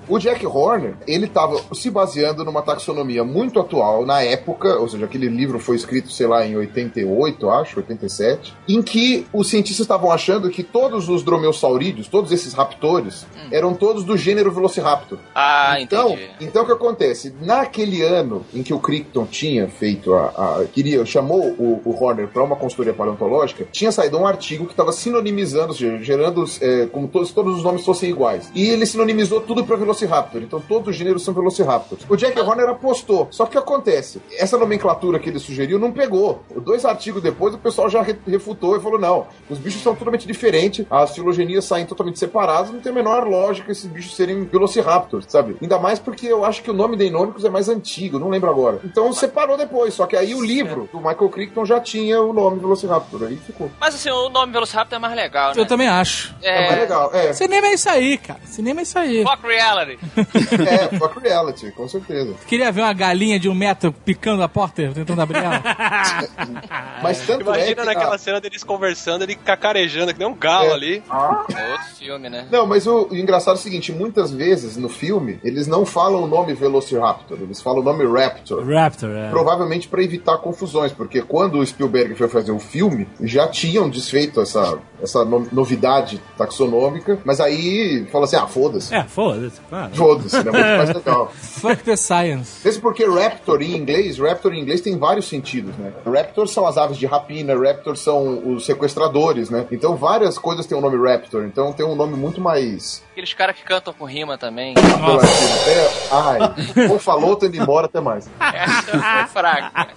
o 0.07 0.17
Jack 0.17 0.45
Horner, 0.45 0.95
ele 1.05 1.27
tava 1.27 1.59
se 1.73 1.89
baseando 1.89 2.45
numa 2.45 2.61
taxonomia 2.61 3.23
muito 3.23 3.59
atual 3.59 4.05
na 4.05 4.21
época, 4.21 4.77
ou 4.79 4.87
seja, 4.87 5.05
aquele 5.05 5.27
livro 5.27 5.59
foi 5.59 5.75
escrito, 5.75 6.11
sei 6.11 6.27
lá, 6.27 6.45
em 6.45 6.55
88, 6.55 7.49
acho, 7.49 7.79
87, 7.79 8.53
em 8.69 8.81
que 8.81 9.25
os 9.33 9.49
cientistas 9.49 9.83
estavam 9.83 10.11
achando 10.11 10.49
que 10.49 10.63
todos 10.63 11.09
os 11.09 11.23
dromeossaurídeos, 11.23 12.07
todos 12.07 12.31
esses 12.31 12.53
raptores, 12.53 13.25
eram 13.51 13.73
todos 13.73 14.03
do 14.03 14.15
gênero 14.15 14.51
Velociraptor. 14.51 15.17
Ah, 15.35 15.77
Então, 15.81 16.11
entendi. 16.11 16.29
então 16.41 16.63
o 16.63 16.65
que 16.65 16.71
acontece? 16.71 17.33
Naquele 17.41 18.01
ano 18.01 18.45
em 18.53 18.61
que 18.63 18.73
o 18.73 18.79
Crichton 18.79 19.25
tinha 19.25 19.67
feito 19.67 20.13
a. 20.13 20.25
a- 20.27 20.65
queria, 20.71 21.03
chamou 21.05 21.41
o, 21.57 21.81
o 21.83 22.03
Horner 22.03 22.27
para 22.27 22.43
uma 22.43 22.55
consultoria 22.55 22.93
paleontológica, 22.93 23.65
tinha 23.71 23.91
saído 23.91 24.12
um 24.21 24.27
artigo 24.27 24.65
que 24.65 24.71
estava 24.73 24.91
sinonimizando, 24.91 25.73
gerando 25.73 26.45
é, 26.61 26.85
como 26.87 27.07
todos, 27.07 27.31
todos 27.31 27.57
os 27.57 27.63
nomes 27.63 27.85
fossem 27.85 28.09
iguais. 28.09 28.51
E 28.53 28.67
ele 28.69 28.85
sinonimizou 28.85 29.41
tudo 29.41 29.63
para 29.63 29.75
Velociraptor. 29.75 30.41
Então 30.41 30.59
todos 30.59 30.89
os 30.89 30.95
gêneros 30.95 31.23
são 31.23 31.33
Velociraptors. 31.33 32.05
O 32.09 32.15
Jack 32.15 32.39
Horner 32.39 32.69
apostou. 32.69 33.27
Só 33.31 33.45
que 33.45 33.57
acontece? 33.57 34.21
Essa 34.37 34.57
nomenclatura 34.57 35.19
que 35.19 35.29
ele 35.29 35.39
sugeriu 35.39 35.79
não 35.79 35.91
pegou. 35.91 36.41
Dois 36.57 36.85
artigos 36.85 37.21
depois 37.21 37.53
o 37.53 37.57
pessoal 37.57 37.89
já 37.89 38.01
re- 38.01 38.15
refutou 38.27 38.75
e 38.75 38.79
falou: 38.79 38.99
não, 38.99 39.27
os 39.49 39.57
bichos 39.57 39.81
são 39.81 39.95
totalmente 39.95 40.27
diferentes, 40.27 40.85
as 40.89 41.13
filogenias 41.15 41.65
saem 41.65 41.85
totalmente 41.85 42.19
separadas, 42.19 42.71
não 42.71 42.79
tem 42.79 42.91
a 42.91 42.95
menor 42.95 43.27
lógica 43.27 43.71
esses 43.71 43.85
bichos 43.85 44.15
serem 44.15 44.43
Velociraptors, 44.45 45.25
sabe? 45.29 45.55
Ainda 45.61 45.79
mais 45.79 45.99
porque 45.99 46.27
eu 46.27 46.43
acho 46.45 46.61
que 46.63 46.71
o 46.71 46.73
nome 46.73 46.95
Deinônicos 46.97 47.45
é 47.45 47.49
mais 47.49 47.69
antigo, 47.69 48.19
não 48.19 48.29
lembro 48.29 48.49
agora. 48.49 48.79
Então 48.83 49.11
separou 49.13 49.57
depois, 49.57 49.93
só 49.93 50.05
que 50.05 50.15
aí 50.15 50.33
o 50.35 50.43
livro 50.43 50.89
do 50.91 50.97
Michael 50.99 51.29
Crichton 51.29 51.65
já 51.65 51.79
tinha 51.79 52.21
o 52.21 52.33
nome 52.33 52.59
Velociraptor, 52.59 53.23
aí 53.23 53.37
ficou. 53.37 53.69
Mas 53.79 53.93
assim, 54.09 54.25
o 54.25 54.29
nome 54.29 54.51
Velociraptor 54.51 54.97
é 54.97 54.99
mais 54.99 55.15
legal, 55.15 55.53
né? 55.55 55.61
Eu 55.61 55.65
também 55.65 55.87
acho. 55.87 56.33
É, 56.41 56.61
mais 56.67 56.71
É. 56.73 56.79
legal, 56.81 57.11
é. 57.13 57.33
Cinema 57.33 57.67
é 57.67 57.73
isso 57.73 57.89
aí, 57.89 58.17
cara. 58.17 58.39
Cinema 58.45 58.79
é 58.81 58.83
isso 58.83 58.97
aí. 58.99 59.23
Fuck 59.23 59.47
reality. 59.47 59.99
É, 60.63 60.97
fuck 60.97 61.19
reality, 61.19 61.71
com 61.71 61.87
certeza. 61.87 62.33
Queria 62.47 62.71
ver 62.71 62.81
uma 62.81 62.93
galinha 62.93 63.39
de 63.39 63.49
um 63.49 63.53
metro 63.55 63.91
picando 63.91 64.41
a 64.43 64.49
porta, 64.49 64.91
tentando 64.93 65.21
abrir 65.21 65.37
ela. 65.43 65.61
Mas 67.01 67.19
tanto 67.25 67.41
é 67.51 67.57
Imagina 67.57 67.75
que 67.81 67.85
naquela 67.85 68.15
a- 68.15 68.17
cena 68.17 68.39
deles 68.41 68.63
conversando, 68.63 69.23
ele 69.23 69.35
cacarejando, 69.35 70.13
que 70.13 70.19
nem 70.19 70.27
um 70.27 70.35
galo 70.35 70.69
É. 70.69 70.73
ali. 70.73 71.03
É 71.09 71.71
outro 71.71 71.95
filme, 71.97 72.29
né? 72.29 72.47
Não, 72.51 72.65
mas 72.65 72.87
o, 72.87 73.07
o 73.09 73.15
engraçado 73.15 73.55
é 73.55 73.59
o 73.59 73.61
seguinte, 73.61 73.91
muitas 73.91 74.31
vezes 74.31 74.77
no 74.77 74.89
filme, 74.89 75.39
eles 75.43 75.67
não 75.67 75.85
falam 75.85 76.23
o 76.23 76.27
nome 76.27 76.53
Velociraptor, 76.53 77.37
eles 77.41 77.61
falam 77.61 77.79
o 77.81 77.83
nome 77.83 78.03
Raptor. 78.05 78.65
Raptor, 78.67 79.09
é. 79.11 79.29
Provavelmente 79.29 79.87
para 79.87 80.01
evitar 80.03 80.37
confusões, 80.37 80.91
porque 80.91 81.21
quando 81.21 81.59
o 81.59 81.65
Spielberg 81.65 82.15
foi 82.15 82.27
fazer 82.27 82.51
o 82.51 82.59
filme, 82.59 83.07
já 83.21 83.47
tinham 83.47 83.89
desfeito 83.93 84.41
essa, 84.41 84.77
essa 85.01 85.23
no- 85.23 85.47
novidade 85.51 86.21
taxonômica, 86.37 87.19
mas 87.23 87.39
aí 87.39 88.05
fala 88.11 88.25
assim: 88.25 88.35
ah, 88.35 88.47
foda-se. 88.47 88.93
É, 88.93 89.03
foda-se, 89.03 89.61
claro. 89.69 89.95
Foda-se, 89.95 90.35
né? 90.37 90.51
Muito 90.51 90.77
mais 90.77 90.89
legal. 90.93 91.31
Fuck 91.33 91.83
the 91.83 91.95
science. 91.95 92.59
Mesmo 92.65 92.81
porque 92.81 93.05
Raptor 93.05 93.61
em 93.61 93.75
inglês, 93.77 94.17
Raptor 94.19 94.53
em 94.53 94.59
inglês 94.59 94.81
tem 94.81 94.97
vários 94.97 95.27
sentidos, 95.27 95.75
né? 95.77 95.93
Raptor 96.05 96.47
são 96.47 96.65
as 96.67 96.77
aves 96.77 96.97
de 96.97 97.05
rapina, 97.05 97.55
Raptor 97.55 97.95
são 97.95 98.53
os 98.53 98.65
sequestradores, 98.65 99.49
né? 99.49 99.65
Então 99.71 99.95
várias 99.95 100.37
coisas 100.37 100.65
têm 100.65 100.77
o 100.77 100.81
nome 100.81 100.97
Raptor, 100.97 101.43
então 101.45 101.71
tem 101.71 101.85
um 101.85 101.95
nome 101.95 102.15
muito 102.15 102.41
mais 102.41 103.01
Aqueles 103.11 103.33
caras 103.33 103.55
que 103.55 103.63
cantam 103.63 103.93
com 103.93 104.05
rima 104.05 104.37
também. 104.37 104.73
Até, 104.75 106.09
ai, 106.11 106.89
ou 106.89 106.97
falou, 106.97 107.35
tô 107.35 107.45
indo 107.45 107.57
embora, 107.57 107.85
até 107.85 108.01
mais. 108.01 108.27
Essa 108.41 108.81
foi 108.81 109.27
fraca. 109.27 109.87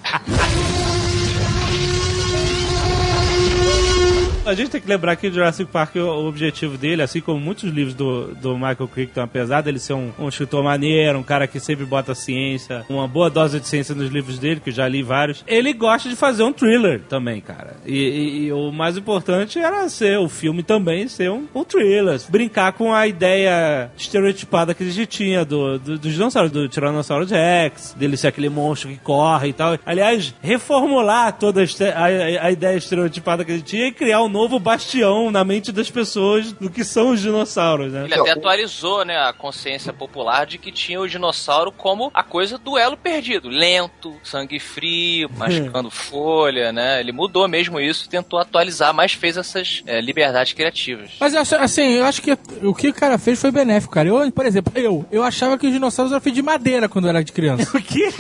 A 4.47 4.55
gente 4.55 4.71
tem 4.71 4.81
que 4.81 4.89
lembrar 4.89 5.17
que 5.17 5.29
Jurassic 5.29 5.69
Park, 5.73 5.97
o, 5.97 6.29
objetivo 6.29 6.79
dele, 6.79 7.03
assim 7.03 7.21
como 7.21 7.41
muitos 7.41 7.65
livros 7.69 7.95
do, 7.95 8.33
do 8.37 8.55
Michael 8.55 8.87
Crichton, 8.87 9.21
apesar 9.23 9.61
dele 9.61 9.81
ser 9.81 9.95
um, 9.95 10.13
um 10.17 10.29
escritor 10.29 10.63
maneiro, 10.63 11.19
um 11.19 11.23
cara 11.25 11.49
que 11.49 11.59
sempre 11.59 11.85
bota 11.85 12.15
ciência, 12.15 12.85
uma 12.89 13.09
boa 13.09 13.29
dose 13.29 13.59
de 13.59 13.67
ciência 13.67 13.93
nos 13.93 14.09
livros 14.09 14.39
dele, 14.39 14.61
que 14.61 14.71
já 14.71 14.87
li 14.87 15.03
vários, 15.03 15.43
ele 15.49 15.73
gosta 15.73 16.09
de 16.09 16.15
fazer 16.15 16.45
um 16.45 16.53
thriller 16.53 17.01
também, 17.09 17.41
cara. 17.41 17.75
E, 17.85 17.93
e- 17.99 18.47
e 18.47 18.53
o 18.53 18.71
mais 18.71 18.97
importante 18.97 19.59
era 19.59 19.89
ser 19.89 20.17
o 20.21 20.29
filme 20.29 20.63
também 20.63 21.09
ser 21.09 21.29
um, 21.29 21.49
um 21.53 21.65
thriller. 21.65 22.21
Brincar 22.29 22.73
com 22.75 22.95
a 22.95 23.05
ideia 23.05 23.91
estereotipada 23.97 24.75
que 24.75 24.85
a 24.85 24.87
gente 24.87 25.07
tinha 25.07 25.45
do, 25.45 25.77
do, 25.77 25.99
dos 25.99 26.13
dinossauros, 26.13 26.53
do 26.53 26.69
Tiranossauro 26.69 27.27
Rex, 27.27 27.97
dele 27.99 28.17
ser 28.17 28.29
aquele 28.29 28.49
monstro 28.49 28.89
que 28.91 28.97
corre 28.99 29.49
e 29.49 29.53
tal. 29.53 29.77
Aliás, 29.85 30.33
reformular 30.41 31.33
toda 31.33 31.63
a- 31.65 31.65
a- 32.05 32.47
a 32.47 32.51
ideia 32.53 32.77
estereotipada 32.77 33.45
que 33.45 33.51
a 33.51 33.57
gente 33.57 33.67
tinha 33.67 33.89
e 33.89 33.93
criar 33.93 34.23
um 34.23 34.36
novo 34.37 34.59
bastião 34.59 35.31
na 35.31 35.43
mente 35.45 35.73
das 35.73 35.91
pessoas 35.91 36.53
do 36.53 36.69
que 36.71 36.85
são 36.85 37.11
os 37.11 37.21
dinossauros, 37.21 37.93
né? 37.93 38.05
Ele 38.05 38.15
até 38.15 38.31
atualizou, 38.33 39.05
né, 39.05 39.17
a 39.17 39.33
consciência 39.33 39.93
popular 39.93 40.47
de 40.47 40.59
que 40.59 40.71
tinha 40.71 41.01
o 41.01 41.09
dinossauro 41.09 41.73
como 41.73 42.11
a 42.13 42.23
coisa 42.23 42.59
do 42.59 42.77
elo 42.79 42.97
perdido. 42.97 43.49
Lento, 43.49 44.15
sangue 44.23 44.59
frio, 44.61 45.31
mascando 45.37 45.91
folha, 45.91 46.73
né? 46.73 47.01
Ele 47.01 47.13
mudou 47.13 47.49
mesmo 47.49 47.81
isso, 47.81 48.09
tentou 48.09 48.39
atualizar, 48.39 48.93
mas 48.93 49.13
fez 49.13 49.37
essas 49.37 49.83
é, 49.87 50.01
liberdades 50.01 50.53
criativas. 50.53 51.11
Mas 51.19 51.35
assim, 51.35 51.95
eu 51.95 52.05
acho 52.05 52.21
que 52.23 52.37
o 52.63 52.75
que 52.75 52.89
o 52.89 52.95
cara 52.95 53.17
fez 53.19 53.41
foi 53.41 53.51
benéfico, 53.51 53.95
cara. 53.95 54.09
Eu, 54.09 54.31
por 54.33 54.45
exemplo, 54.47 54.73
eu, 54.77 55.07
eu 55.11 55.23
achava 55.23 55.57
que 55.57 55.67
os 55.67 55.73
dinossauros 55.73 56.13
eram 56.13 56.21
feitos 56.21 56.37
de 56.37 56.43
madeira 56.43 56.89
quando 56.89 57.07
eu 57.07 57.11
era 57.11 57.25
de 57.25 57.33
criança. 57.33 57.67
O 57.77 57.83
quê? 57.83 58.13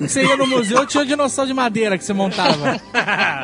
Você 0.00 0.22
ia 0.24 0.36
no 0.36 0.46
museu, 0.46 0.86
tinha 0.86 1.02
um 1.02 1.06
dinossauro 1.06 1.46
de 1.48 1.54
madeira 1.54 1.98
que 1.98 2.04
você 2.04 2.12
montava. 2.12 2.80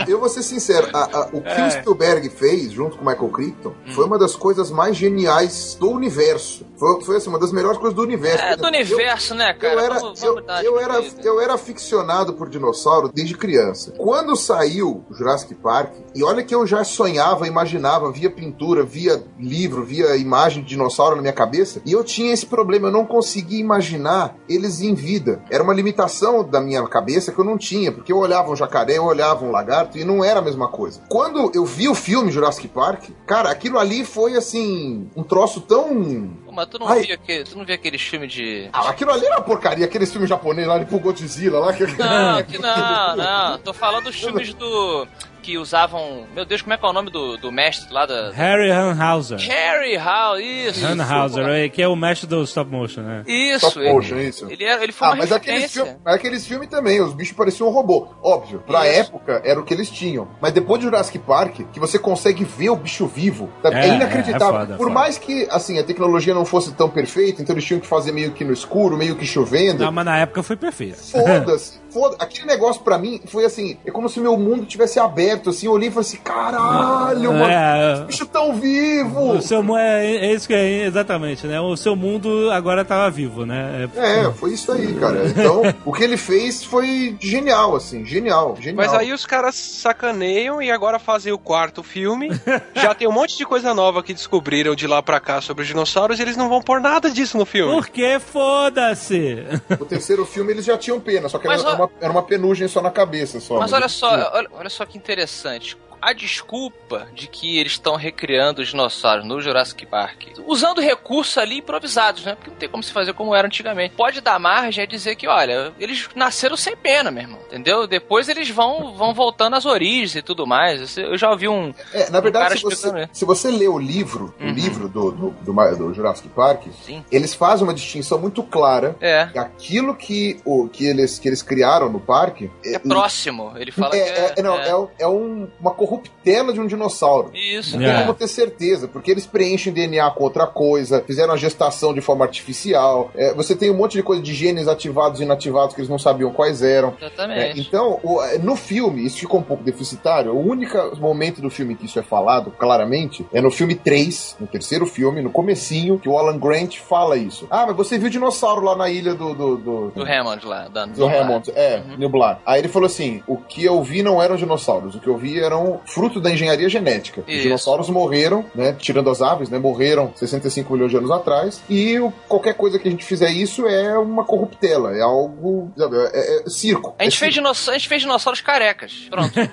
Eu 0.08 0.18
vou 0.18 0.28
ser 0.28 0.42
sincero, 0.42 0.88
a- 0.94 1.04
a- 1.04 1.28
o 1.32 1.40
que 1.42 1.60
o 1.60 1.70
Spielberg 1.70 2.07
fez 2.30 2.72
junto 2.72 2.96
com 2.96 3.04
o 3.04 3.06
Michael 3.06 3.28
Crichton 3.30 3.72
foi 3.94 4.04
uma 4.04 4.18
das 4.18 4.34
coisas 4.34 4.70
mais 4.70 4.96
geniais 4.96 5.76
do 5.78 5.90
universo. 5.90 6.66
Foi, 6.78 7.00
foi 7.02 7.16
assim, 7.16 7.28
uma 7.28 7.38
das 7.38 7.52
melhores 7.52 7.78
coisas 7.78 7.94
do 7.94 8.02
universo. 8.02 8.42
É, 8.44 8.56
do 8.56 8.62
Eu- 8.64 8.68
universo, 8.68 9.34
né, 9.34 9.52
cara? 9.54 9.74
Eu 9.74 9.80
era, 9.80 9.94
Vamos- 9.98 10.22
eu, 10.22 10.34
vamos 10.34 10.62
eu 10.64 10.78
era, 10.80 11.04
eu 11.24 11.40
era 11.40 11.54
aficionado 11.54 12.34
por 12.34 12.48
dinossauro 12.48 13.10
desde 13.12 13.34
criança. 13.36 13.92
Quando 13.96 14.36
saiu 14.36 15.04
o 15.10 15.14
Jurassic 15.14 15.54
Park, 15.56 15.92
e 16.14 16.22
olha 16.22 16.42
que 16.42 16.54
eu 16.54 16.66
já 16.66 16.82
sonhava, 16.84 17.46
imaginava, 17.46 18.10
via 18.10 18.30
pintura, 18.30 18.82
via 18.84 19.22
livro, 19.38 19.84
via 19.84 20.16
imagem 20.16 20.62
de 20.62 20.68
dinossauro 20.70 21.16
na 21.16 21.22
minha 21.22 21.32
cabeça, 21.32 21.80
e 21.84 21.92
eu 21.92 22.02
tinha 22.04 22.32
esse 22.32 22.46
problema, 22.46 22.88
eu 22.88 22.92
não 22.92 23.04
conseguia 23.06 23.60
imaginar 23.60 24.34
eles 24.48 24.80
em 24.80 24.94
vida. 24.94 25.42
Era 25.50 25.62
uma 25.62 25.74
limitação 25.74 26.42
da 26.44 26.60
minha 26.60 26.86
cabeça 26.86 27.32
que 27.32 27.38
eu 27.38 27.44
não 27.44 27.58
tinha, 27.58 27.90
porque 27.92 28.12
eu 28.12 28.18
olhava 28.18 28.50
um 28.50 28.56
jacaré, 28.56 28.98
eu 28.98 29.04
olhava 29.04 29.44
um 29.44 29.50
lagarto, 29.50 29.98
e 29.98 30.04
não 30.04 30.24
era 30.24 30.40
a 30.40 30.42
mesma 30.42 30.68
coisa. 30.68 31.00
Quando 31.08 31.50
eu 31.54 31.64
vi 31.64 31.88
o 31.88 31.94
filme 31.98 32.30
Jurassic 32.30 32.68
Park, 32.68 33.10
cara, 33.26 33.50
aquilo 33.50 33.78
ali 33.78 34.04
foi 34.04 34.36
assim, 34.36 35.08
um 35.14 35.22
troço 35.22 35.60
tão 35.60 36.28
Pô, 36.44 36.52
mas 36.52 36.66
tu 36.66 36.78
não, 36.78 36.88
Ai. 36.88 37.02
via 37.02 37.16
que, 37.16 37.44
tu 37.44 37.58
não 37.58 37.64
via 37.64 37.74
aqueles 37.74 38.00
filmes 38.00 38.32
de. 38.32 38.68
ah, 38.72 38.88
aquilo 38.88 39.10
ali 39.10 39.26
era 39.26 39.36
uma 39.36 39.44
porcaria, 39.44 39.84
aqueles 39.84 40.10
filmes 40.10 40.28
japoneses 40.28 40.68
lá, 40.68 40.78
tipo 40.78 40.98
Godzilla 40.98 41.58
lá. 41.60 41.72
Que... 41.72 41.84
Não, 41.86 42.42
que 42.44 42.58
não, 42.58 43.16
não. 43.16 43.58
Tô 43.58 43.72
falando 43.74 44.04
dos 44.04 44.16
filmes 44.16 44.54
do. 44.54 45.06
Que 45.48 45.56
usavam. 45.56 46.26
Meu 46.34 46.44
Deus, 46.44 46.60
como 46.60 46.74
é 46.74 46.76
que 46.76 46.84
é 46.84 46.88
o 46.88 46.92
nome 46.92 47.10
do, 47.10 47.38
do 47.38 47.50
mestre 47.50 47.90
lá 47.90 48.04
da. 48.04 48.30
Harry 48.32 48.70
Hanhauser. 48.70 49.38
Harry 49.40 49.96
Hall, 49.96 50.38
isso. 50.38 50.84
Hanhauser, 50.84 51.46
é, 51.48 51.68
que 51.70 51.80
é 51.80 51.88
o 51.88 51.96
mestre 51.96 52.26
do 52.28 52.42
stop 52.42 52.70
motion, 52.70 53.00
né? 53.00 53.24
Isso, 53.26 53.66
Stop 53.68 53.88
motion, 53.88 54.16
ele, 54.16 54.28
isso. 54.28 54.46
ele, 54.50 54.62
era, 54.64 54.82
ele 54.82 54.92
foi 54.92 55.06
Ah, 55.08 55.10
uma 55.12 55.16
mas 55.16 55.32
aqueles, 55.32 55.72
filmes, 55.72 55.94
aqueles 56.04 56.46
filmes 56.46 56.68
também, 56.68 57.00
os 57.00 57.14
bichos 57.14 57.34
pareciam 57.34 57.68
um 57.68 57.72
robô. 57.72 58.08
Óbvio, 58.22 58.62
pra 58.66 58.86
Isso. 58.86 59.00
época 59.00 59.40
era 59.42 59.58
o 59.58 59.64
que 59.64 59.72
eles 59.72 59.88
tinham. 59.90 60.28
Mas 60.38 60.52
depois 60.52 60.80
de 60.80 60.84
Jurassic 60.84 61.18
Park, 61.20 61.60
que 61.72 61.80
você 61.80 61.98
consegue 61.98 62.44
ver 62.44 62.68
o 62.68 62.76
bicho 62.76 63.06
vivo, 63.06 63.48
sabe? 63.62 63.76
é, 63.76 63.88
É, 63.88 63.94
inacreditável. 63.94 64.48
é 64.56 64.60
foda, 64.60 64.76
Por 64.76 64.88
foda. 64.88 64.94
mais 64.94 65.16
que 65.16 65.48
assim, 65.50 65.78
a 65.78 65.82
tecnologia 65.84 66.34
não 66.34 66.44
fosse 66.44 66.72
tão 66.74 66.90
perfeita, 66.90 67.40
então 67.40 67.54
eles 67.54 67.64
tinham 67.64 67.80
que 67.80 67.86
fazer 67.86 68.12
meio 68.12 68.32
que 68.32 68.44
no 68.44 68.52
escuro, 68.52 68.98
meio 68.98 69.16
que 69.16 69.24
chovendo. 69.24 69.82
Não, 69.82 69.90
mas 69.92 70.04
na 70.04 70.18
época 70.18 70.42
foi 70.42 70.56
perfeito. 70.56 70.98
Foda-se, 70.98 71.80
foda. 71.98 72.16
Aquele 72.18 72.46
negócio 72.46 72.82
pra 72.82 72.98
mim 72.98 73.20
foi 73.26 73.44
assim, 73.44 73.76
é 73.84 73.90
como 73.90 74.08
se 74.08 74.20
meu 74.20 74.36
mundo 74.36 74.64
tivesse 74.66 74.98
aberto, 75.00 75.50
assim, 75.50 75.66
eu 75.66 75.72
olhei 75.72 75.88
e 75.88 75.92
falei 75.92 76.06
assim, 76.08 76.18
caralho, 76.18 77.32
mano, 77.32 77.44
É. 77.44 77.94
os 77.94 78.00
bichos 78.06 78.28
tão 78.28 78.54
vivos. 78.54 79.38
O 79.38 79.42
seu 79.42 79.76
é, 79.76 80.06
é 80.16 80.32
isso 80.32 80.46
que 80.46 80.54
é 80.54 80.84
exatamente, 80.86 81.46
né? 81.46 81.60
O 81.60 81.76
seu 81.76 81.94
mundo 81.96 82.50
agora 82.52 82.84
tava 82.84 83.10
vivo, 83.10 83.44
né? 83.44 83.88
É- 83.96 84.18
É, 84.28 84.32
foi 84.32 84.52
isso 84.52 84.70
aí, 84.72 84.94
cara. 84.94 85.26
Então, 85.26 85.62
o 85.84 85.92
que 85.92 86.02
ele 86.04 86.16
fez 86.16 86.64
foi 86.64 87.16
genial, 87.20 87.74
assim, 87.76 88.04
genial, 88.04 88.56
genial. 88.60 88.76
Mas 88.76 88.94
aí 88.94 89.12
os 89.12 89.26
caras 89.26 89.54
sacaneiam 89.54 90.62
e 90.62 90.70
agora 90.70 90.98
fazem 90.98 91.32
o 91.32 91.38
quarto 91.38 91.82
filme. 91.82 92.28
Já 92.74 92.94
tem 92.94 93.08
um 93.08 93.12
monte 93.12 93.36
de 93.36 93.44
coisa 93.44 93.74
nova 93.74 94.02
que 94.02 94.14
descobriram 94.14 94.74
de 94.74 94.86
lá 94.86 95.02
pra 95.02 95.18
cá 95.20 95.40
sobre 95.40 95.62
os 95.62 95.68
dinossauros 95.68 96.18
e 96.18 96.22
eles 96.22 96.36
não 96.36 96.48
vão 96.48 96.62
pôr 96.62 96.80
nada 96.80 97.10
disso 97.10 97.36
no 97.36 97.44
filme. 97.44 97.72
Porque 97.74 98.18
foda-se! 98.20 99.44
O 99.78 99.84
terceiro 99.84 100.24
filme 100.24 100.52
eles 100.52 100.64
já 100.64 100.76
tinham 100.76 101.00
pena, 101.00 101.28
só 101.28 101.38
que 101.38 101.46
Mas 101.46 101.62
era, 101.64 101.74
ó- 101.74 101.87
uma, 101.88 101.92
era 102.00 102.12
uma 102.12 102.22
penugem 102.22 102.68
só 102.68 102.80
na 102.80 102.90
cabeça, 102.90 103.40
só. 103.40 103.58
Mas 103.58 103.72
olha 103.72 103.88
só, 103.88 104.10
olha, 104.32 104.48
olha 104.52 104.70
só 104.70 104.84
que 104.84 104.96
interessante. 104.96 105.76
A 106.00 106.12
desculpa 106.12 107.08
de 107.14 107.26
que 107.26 107.58
eles 107.58 107.72
estão 107.72 107.96
recriando 107.96 108.62
os 108.62 108.68
dinossauros 108.68 109.24
no 109.24 109.40
Jurassic 109.40 109.84
Park, 109.86 110.24
usando 110.46 110.80
recursos 110.80 111.36
ali 111.38 111.58
improvisados, 111.58 112.24
né? 112.24 112.34
Porque 112.34 112.50
não 112.50 112.56
tem 112.56 112.68
como 112.68 112.82
se 112.82 112.92
fazer 112.92 113.12
como 113.14 113.34
era 113.34 113.46
antigamente. 113.46 113.94
Pode 113.94 114.20
dar 114.20 114.38
margem 114.38 114.82
a 114.84 114.86
dizer 114.86 115.16
que, 115.16 115.26
olha, 115.26 115.72
eles 115.78 116.08
nasceram 116.14 116.56
sem 116.56 116.76
pena, 116.76 117.10
meu 117.10 117.22
irmão. 117.22 117.38
Entendeu? 117.48 117.86
Depois 117.86 118.28
eles 118.28 118.48
vão, 118.50 118.94
vão 118.94 119.12
voltando 119.14 119.54
às 119.56 119.66
origens 119.66 120.14
e 120.14 120.22
tudo 120.22 120.46
mais. 120.46 120.96
Eu 120.96 121.16
já 121.18 121.30
ouvi 121.30 121.48
um. 121.48 121.74
É, 121.92 122.10
na 122.10 122.20
verdade, 122.20 122.44
cara 122.48 122.56
se 122.56 122.62
você, 122.62 122.92
né? 122.92 123.08
se 123.12 123.24
você 123.24 123.50
lê 123.50 123.66
o 123.68 123.78
livro, 123.78 124.34
o 124.40 124.44
Uhum. 124.44 124.52
livro 124.52 124.88
do, 124.88 125.10
do, 125.10 125.30
do, 125.30 125.76
do 125.76 125.94
Jurassic 125.94 126.28
Park, 126.28 126.66
Sim. 126.84 127.04
eles 127.10 127.34
fazem 127.34 127.64
uma 127.64 127.74
distinção 127.74 128.18
muito 128.18 128.42
clara. 128.42 128.96
É. 129.00 129.26
que 129.26 129.38
Aquilo 129.38 129.94
que, 129.94 130.40
o, 130.44 130.68
que, 130.68 130.86
eles, 130.86 131.18
que 131.18 131.28
eles 131.28 131.42
criaram 131.42 131.88
no 131.90 132.00
parque 132.00 132.50
É 132.64 132.78
próximo. 132.78 133.52
Ele 133.56 133.72
fala 133.72 133.94
é, 133.96 134.00
que 134.02 134.10
é. 134.20 134.34
é- 134.38 134.42
não, 134.42 134.56
é. 134.58 134.68
é- 134.68 134.88
é 135.04 135.08
um- 135.08 135.48
uma 135.60 135.72
corruptela 135.88 136.52
de 136.52 136.60
um 136.60 136.66
dinossauro. 136.66 137.30
Isso. 137.34 137.72
Não 137.78 137.84
tem 137.86 137.94
É. 137.94 138.00
como 138.00 138.14
ter 138.14 138.28
certeza, 138.28 138.86
porque 138.88 139.10
eles 139.10 139.26
preenchem 139.26 139.72
DNA 139.72 140.10
com 140.10 140.24
outra 140.24 140.46
coisa, 140.46 141.02
fizeram 141.06 141.32
a 141.32 141.36
gestação 141.36 141.92
de 141.94 142.00
forma 142.00 142.24
artificial. 142.24 143.10
é, 143.14 143.32
você 143.34 143.54
tem 143.56 143.70
um 143.70 143.74
monte 143.76 143.92
de 143.94 144.02
coisa 144.02 144.22
de 144.22 144.34
genes 144.34 144.68
ativados 144.68 145.20
e 145.20 145.24
inativados 145.24 145.74
que 145.74 145.80
eles 145.80 145.88
não 145.90 145.98
sabiam 145.98 146.30
quais 146.32 146.62
eram. 146.62 146.94
É, 147.00 147.06
Exatamente. 147.06 147.60
então, 147.60 148.00
o- 148.02 148.20
no 148.42 148.54
filme, 148.56 149.04
isso 149.04 149.18
ficou 149.18 149.40
um 149.40 149.42
pouco 149.42 149.62
deficitário. 149.62 150.32
O 150.34 150.40
único 150.46 150.76
momento 151.00 151.40
do 151.40 151.50
filme 151.50 151.74
que 151.74 151.86
isso 151.86 151.98
é 151.98 152.02
falado 152.02 152.50
claramente 152.50 153.26
é 153.32 153.40
no 153.40 153.50
filme 153.50 153.74
3, 153.74 154.36
no 154.40 154.46
terceiro 154.46 154.86
filme, 154.86 155.22
no 155.22 155.30
comecinho, 155.30 155.98
que 155.98 156.08
o 156.08 156.18
Alan 156.18 156.38
Grant 156.38 156.76
fala 156.78 157.16
isso. 157.16 157.46
Ah, 157.50 157.64
mas 157.66 157.76
você 157.76 157.98
viu 157.98 158.10
dinossauro 158.10 158.62
lá 158.64 158.76
na 158.76 158.88
ilha 158.90 159.14
do. 159.14 159.34
do, 159.34 159.56
do, 159.56 159.90
Do 159.90 160.02
Hammond 160.02 160.46
lá. 160.46 160.68
Da, 160.68 160.86
do 160.86 161.06
Hammond, 161.06 161.50
é, 161.54 161.78
Uhum. 161.78 161.96
Nublar. 161.98 162.40
Aí 162.44 162.60
ele 162.60 162.68
falou 162.68 162.86
assim: 162.86 163.22
o 163.26 163.36
que 163.36 163.64
eu 163.64 163.82
vi 163.82 164.02
não 164.02 164.22
eram 164.22 164.36
dinossauros, 164.36 164.94
o 164.94 165.00
que 165.00 165.06
eu 165.08 165.16
vi 165.16 165.38
eram 165.40 165.77
fruto 165.86 166.20
da 166.20 166.30
engenharia 166.30 166.68
genética. 166.68 167.22
Os 167.26 167.32
Isso. 167.32 167.42
dinossauros 167.42 167.88
morreram, 167.90 168.44
né? 168.54 168.74
Tirando 168.78 169.10
as 169.10 169.20
aves, 169.22 169.48
né? 169.48 169.58
Morreram 169.58 170.12
65 170.14 170.72
milhões 170.72 170.90
de 170.90 170.96
anos 170.96 171.10
atrás. 171.10 171.60
E 171.68 171.98
o- 171.98 172.12
qualquer 172.28 172.54
coisa 172.54 172.78
que 172.78 172.88
a 172.88 172.90
gente 172.90 173.04
fizer 173.04 173.30
isso 173.30 173.66
é 173.66 173.98
uma 173.98 174.24
corruptela, 174.24 174.96
é 174.96 175.00
algo. 175.00 175.70
Sabe, 175.76 175.96
é, 176.12 176.42
é 176.46 176.50
circo. 176.50 176.94
A 176.98 177.04
gente, 177.04 177.16
é 177.16 177.18
fez 177.18 177.38
a 177.68 177.72
gente 177.72 177.88
fez 177.88 178.02
dinossauros 178.02 178.40
carecas. 178.40 179.06
Pronto. 179.10 179.32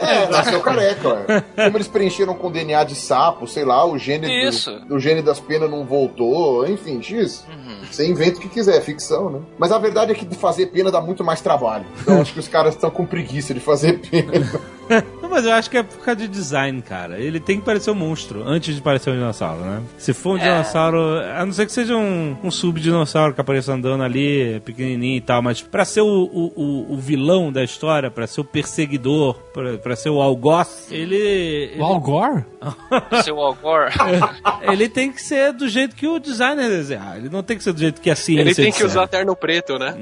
É, 0.00 0.28
nasceu 0.28 0.60
careca. 0.60 1.08
ué. 1.08 1.44
Como 1.64 1.76
eles 1.76 1.88
preencheram 1.88 2.34
com 2.34 2.50
DNA 2.50 2.84
de 2.84 2.94
sapo, 2.94 3.46
sei 3.46 3.64
lá, 3.64 3.84
o 3.86 3.98
gene, 3.98 4.26
do- 4.26 4.32
Isso. 4.48 4.78
do, 4.80 4.98
gene 4.98 5.22
das 5.22 5.40
penas 5.40 5.70
não 5.70 5.84
voltou, 5.84 6.66
enfim, 6.68 7.02
X. 7.02 7.44
Uhum. 7.48 7.84
Você 7.90 8.06
inventa 8.06 8.38
o 8.38 8.40
que 8.40 8.48
quiser, 8.48 8.76
é 8.76 8.80
ficção, 8.80 9.30
né? 9.30 9.40
Mas 9.58 9.72
a 9.72 9.78
verdade 9.78 10.12
é 10.12 10.14
que 10.14 10.26
fazer 10.34 10.66
pena 10.66 10.90
dá 10.90 11.00
muito 11.00 11.24
mais 11.24 11.40
trabalho. 11.40 11.84
Então 12.00 12.20
acho 12.20 12.32
que 12.32 12.40
os 12.40 12.48
caras 12.48 12.74
estão 12.74 12.90
com 12.90 13.06
preguiça 13.06 13.54
de 13.54 13.60
fazer 13.60 13.98
pena. 14.00 14.32
Não, 15.22 15.30
mas 15.30 15.44
eu 15.46 15.52
acho 15.52 15.70
que 15.70 15.76
é 15.78 15.82
por 15.82 15.98
causa 16.04 16.20
de 16.20 16.28
design, 16.28 16.80
cara. 16.82 17.18
Ele 17.18 17.40
tem 17.40 17.58
que 17.58 17.64
parecer 17.64 17.90
um 17.90 17.94
monstro 17.94 18.42
antes 18.46 18.74
de 18.74 18.80
parecer 18.82 19.10
um 19.10 19.14
dinossauro, 19.14 19.60
né? 19.62 19.82
Se 19.98 20.12
for 20.12 20.34
um 20.34 20.38
É. 20.38 20.42
dinossauro, 20.42 20.98
a 21.18 21.44
não 21.44 21.52
ser 21.52 21.66
que 21.66 21.72
seja 21.72 21.96
um, 21.96 22.36
um 22.42 22.50
subdinossauro 22.50 23.34
que 23.34 23.40
apareça 23.40 23.72
andando 23.72 24.02
ali, 24.02 24.60
pequenininho 24.64 25.16
e 25.16 25.20
tal, 25.20 25.42
mas 25.42 25.60
pra 25.62 25.84
ser 25.84 26.02
o, 26.02 26.06
o, 26.06 26.52
o- 26.54 26.92
o 26.94 26.96
vilão 26.98 27.50
da 27.52 27.64
história, 27.64 28.10
pra 28.10 28.26
ser 28.26 28.40
o 28.42 28.44
perseguidor, 28.44 29.34
pra, 29.52 29.78
pra 29.78 29.96
ser 29.96 30.10
o 30.10 30.20
algoz, 30.20 30.88
ele. 30.90 31.16
ele- 31.16 31.80
O 31.80 31.84
Al 31.84 32.00
Gore? 32.00 32.44
Seu 33.24 33.40
Al 33.40 33.54
Gore. 33.54 33.92
Ele 34.62 34.88
tem 34.88 35.12
que 35.12 35.20
ser 35.20 35.52
do 35.52 35.68
jeito 35.68 35.94
que 35.94 36.06
o 36.06 36.18
designer 36.18 36.68
desenhar. 36.70 37.16
Ele 37.18 37.28
não 37.28 37.42
tem 37.42 37.56
que 37.58 37.62
ser 37.64 37.72
do 37.72 37.78
jeito 37.80 38.00
que 38.00 38.10
a 38.10 38.16
ciência 38.16 38.40
Ele 38.42 38.54
tem 38.54 38.64
que 38.66 38.70
disser. 38.72 38.86
usar 38.86 39.06
terno 39.06 39.36
preto, 39.36 39.78
né? 39.78 39.94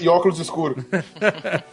E 0.00 0.08
óculos 0.08 0.38
escuros. 0.38 0.84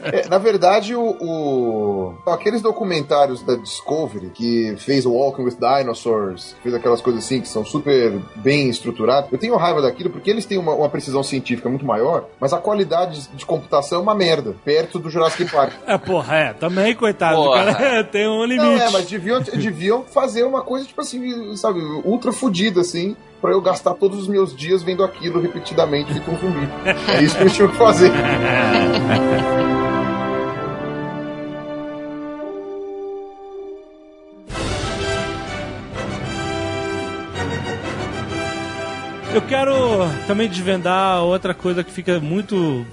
É, 0.03 0.27
na 0.27 0.37
verdade, 0.39 0.95
o, 0.95 1.01
o- 1.21 1.86
aqueles 2.25 2.61
documentários 2.61 3.41
da 3.41 3.55
Discovery 3.55 4.29
que 4.33 4.75
fez 4.77 5.05
o 5.05 5.11
Walking 5.11 5.43
with 5.43 5.57
Dinosaurs, 5.59 6.55
fez 6.61 6.73
aquelas 6.73 7.01
coisas 7.01 7.23
assim 7.23 7.41
que 7.41 7.47
são 7.47 7.65
super 7.65 8.19
bem 8.35 8.69
estruturadas, 8.69 9.31
eu 9.31 9.37
tenho 9.37 9.55
raiva 9.55 9.81
daquilo 9.81 10.09
porque 10.09 10.29
eles 10.29 10.45
têm 10.45 10.57
uma, 10.57 10.73
uma 10.73 10.89
precisão 10.89 11.23
científica 11.23 11.69
muito 11.69 11.85
maior, 11.85 12.25
mas 12.39 12.53
a 12.53 12.57
qualidade 12.57 13.27
de 13.33 13.45
computação 13.45 13.99
é 13.99 14.01
uma 14.01 14.15
merda, 14.15 14.55
perto 14.63 14.99
do 14.99 15.09
Jurassic 15.09 15.49
Park. 15.51 15.73
É, 15.87 15.97
porra, 15.97 16.35
é. 16.35 16.53
Também, 16.53 16.93
coitado, 16.93 17.37
Porra. 17.37 17.73
cara. 17.73 18.03
Tem 18.11 18.27
um 18.27 18.43
limite. 18.43 18.65
Não, 18.65 18.73
é, 18.73 18.89
mas 18.89 19.05
deviam, 19.07 19.41
deviam 19.41 20.03
fazer 20.03 20.43
uma 20.43 20.61
coisa, 20.61 20.85
tipo 20.85 20.99
assim, 20.99 21.55
sabe, 21.55 21.79
ultra 22.03 22.33
fodida, 22.33 22.81
assim, 22.81 23.15
pra 23.41 23.51
eu 23.51 23.61
gastar 23.61 23.93
todos 23.93 24.19
os 24.19 24.27
meus 24.27 24.55
dias 24.55 24.83
vendo 24.83 25.03
aquilo 25.03 25.39
repetidamente 25.39 26.11
um 26.11 26.37
zumbi. 26.37 26.69
É 27.07 27.23
isso 27.23 27.35
que 27.37 27.43
eles 27.43 27.53
tinham 27.53 27.69
que 27.69 27.77
fazer. 27.77 28.11
Eu 39.33 39.41
quero 39.41 39.73
também 40.25 40.47
desvendar 40.47 41.21
outra 41.23 41.53
coisa 41.53 41.83
que 41.83 41.91
fica 41.91 42.19
muito 42.19 42.85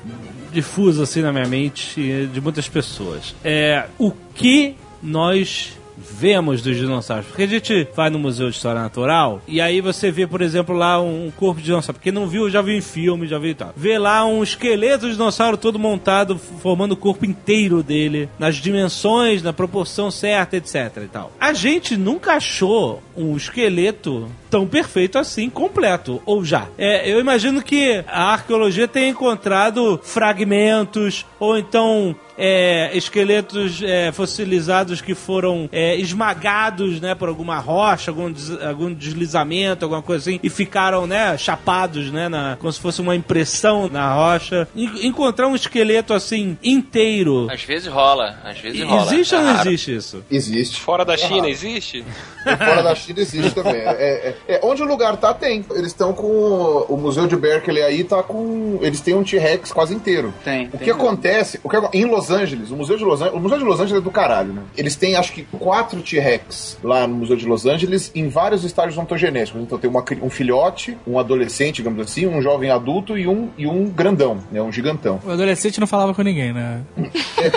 difusa 0.53 1.05
assim 1.05 1.22
na 1.22 1.32
minha 1.32 1.47
mente 1.47 2.26
de 2.32 2.41
muitas 2.41 2.68
pessoas. 2.68 3.35
É 3.45 3.87
o 3.99 4.12
que 4.35 4.76
nós 5.03 5.78
vemos 6.11 6.62
dos 6.62 6.76
dinossauros. 6.76 7.26
Porque 7.26 7.42
a 7.42 7.48
gente 7.48 7.88
vai 7.94 8.11
no 8.11 8.18
Museu 8.18 8.48
de 8.50 8.57
História 8.57 8.80
Natural 8.80 9.40
e 9.46 9.61
aí 9.61 9.80
você 9.80 10.11
vê, 10.11 10.26
por 10.26 10.40
exemplo, 10.40 10.74
lá 10.74 11.00
um 11.00 11.30
corpo 11.36 11.61
de 11.61 11.66
dinossauro. 11.66 11.98
Porque 11.98 12.12
não 12.12 12.26
viu, 12.26 12.50
já 12.50 12.62
viu 12.62 12.76
em 12.76 12.80
filme, 12.80 13.26
já 13.26 13.38
viu 13.38 13.50
e 13.50 13.55
tal. 13.55 13.72
Vê 13.76 13.98
lá 13.98 14.24
um 14.24 14.42
esqueleto 14.42 15.07
de 15.07 15.12
dinossauro 15.12 15.57
todo 15.57 15.78
montado, 15.78 16.38
formando 16.38 16.92
o 16.92 16.96
corpo 16.96 17.24
inteiro 17.24 17.82
dele, 17.82 18.28
nas 18.38 18.57
dimensões, 18.57 19.42
na 19.42 19.52
proporção 19.52 20.11
certa, 20.11 20.57
etc 20.57 20.74
e 21.05 21.09
tal. 21.09 21.32
A 21.40 21.52
gente 21.52 21.96
nunca 21.96 22.34
achou 22.34 23.02
um 23.16 23.36
esqueleto 23.36 24.28
tão 24.50 24.66
perfeito 24.66 25.18
assim, 25.18 25.50
completo, 25.50 26.22
ou 26.24 26.44
já. 26.44 26.68
É, 26.78 27.11
eu 27.11 27.18
imagino 27.18 27.62
que 27.62 28.05
a 28.07 28.32
arqueologia 28.32 28.86
tenha 28.86 29.09
encontrado 29.09 30.00
fragmentos, 30.02 31.26
ou 31.40 31.59
então 31.59 32.14
é, 32.37 32.91
esqueletos 32.97 33.80
é, 33.82 34.11
fossilizados 34.12 35.01
que 35.01 35.14
foram 35.14 35.68
é, 35.72 35.97
esmagados 35.97 37.01
né, 37.01 37.14
por 37.14 37.28
alguma 37.28 37.59
rocha, 37.59 38.11
algum, 38.11 38.30
des- 38.30 38.61
algum 38.62 38.93
deslizamento, 38.93 39.85
alguma 39.85 40.03
coisa 40.03 40.28
assim, 40.30 40.41
e 40.43 40.51
ficaram 40.51 41.07
né, 41.07 41.37
chapados, 41.39 42.11
né, 42.11 42.28
na, 42.28 42.57
como 42.59 42.72
se 42.72 42.80
fosse 42.80 43.01
uma 43.01 43.14
impressão 43.14 43.89
na 43.89 44.12
rocha. 44.14 44.66
En- 44.74 45.07
encontrar 45.07 45.47
um 45.49 45.55
esqueleto 45.55 46.12
assim 46.12 46.57
inteiro. 46.62 47.49
Às 47.51 47.62
vezes 47.62 47.87
rola, 47.89 48.39
às 48.45 48.59
vezes 48.59 48.82
rola. 48.82 49.03
Existe 49.12 49.35
ou 49.35 49.41
É 49.41 49.45
não 49.45 49.53
raro. 49.55 49.68
existe 49.68 49.95
isso? 49.97 50.24
Existe. 50.30 50.80
Fora 50.80 51.05
da 51.05 51.14
É 51.14 51.18
China, 51.18 51.37
raro. 51.37 51.49
existe? 51.49 52.05
Fora 52.45 52.82
da 52.82 52.95
China 52.95 53.20
existe 53.20 53.51
também. 53.55 53.80
É, 53.80 54.35
é- 54.49 54.55
é- 54.55 54.61
onde 54.62 54.82
o 54.82 54.87
lugar 54.87 55.16
tá, 55.16 55.32
tem. 55.32 55.64
Eles 55.70 55.89
estão 55.89 56.12
com. 56.12 56.85
O 56.89 56.97
Museu 56.97 57.26
de 57.26 57.37
Berkeley 57.37 57.82
aí 57.82 58.05
tá 58.05 58.22
com. 58.22 58.78
Eles 58.82 59.01
têm 59.01 59.14
um 59.14 59.22
T-Rex 59.24 59.72
quase 59.72 59.95
inteiro. 59.95 60.32
Tem. 60.45 60.66
O 60.66 60.70
tem 60.72 60.80
que 60.80 60.91
acontece, 60.91 61.59
o 61.62 61.68
que, 61.68 61.76
em 61.97 62.05
Los 62.05 62.23
Angeles, 62.30 62.70
o 62.70 62.76
Museu 62.76 62.96
de 62.96 63.04
Los 63.04 63.20
Angeles, 63.20 63.38
o 63.38 63.40
Museu 63.42 63.58
de 63.58 63.64
Los 63.64 63.80
Angeles 63.80 64.00
é 64.00 64.04
do 64.04 64.10
caralho, 64.10 64.52
né? 64.52 64.62
Eles 64.76 64.96
têm 64.96 65.16
acho 65.16 65.32
que 65.32 65.42
quatro 65.44 66.00
T-Rex 66.02 66.78
lá 66.82 67.06
no 67.06 67.16
Museu 67.16 67.36
de 67.36 67.46
Los 67.46 67.66
Angeles 67.66 68.10
em 68.14 68.28
vários 68.28 68.64
estágios 68.64 68.96
ontogenéticos. 68.98 69.60
Então 69.62 69.78
tem 69.78 69.88
uma 69.90 70.04
um 70.22 70.30
filhote, 70.30 70.96
um 71.06 71.18
adolescente, 71.18 71.76
digamos 71.76 72.00
assim, 72.00 72.26
um 72.26 72.40
jovem 72.42 72.70
adulto 72.70 73.16
e 73.18 73.26
um, 73.26 73.48
e 73.58 73.66
um 73.66 73.84
grandão, 73.88 74.38
né? 74.50 74.60
Um 74.62 74.70
gigantão. 74.72 75.20
O 75.24 75.30
adolescente 75.30 75.80
não 75.80 75.86
falava 75.86 76.14
com 76.14 76.22
ninguém, 76.22 76.52
né? 76.52 76.82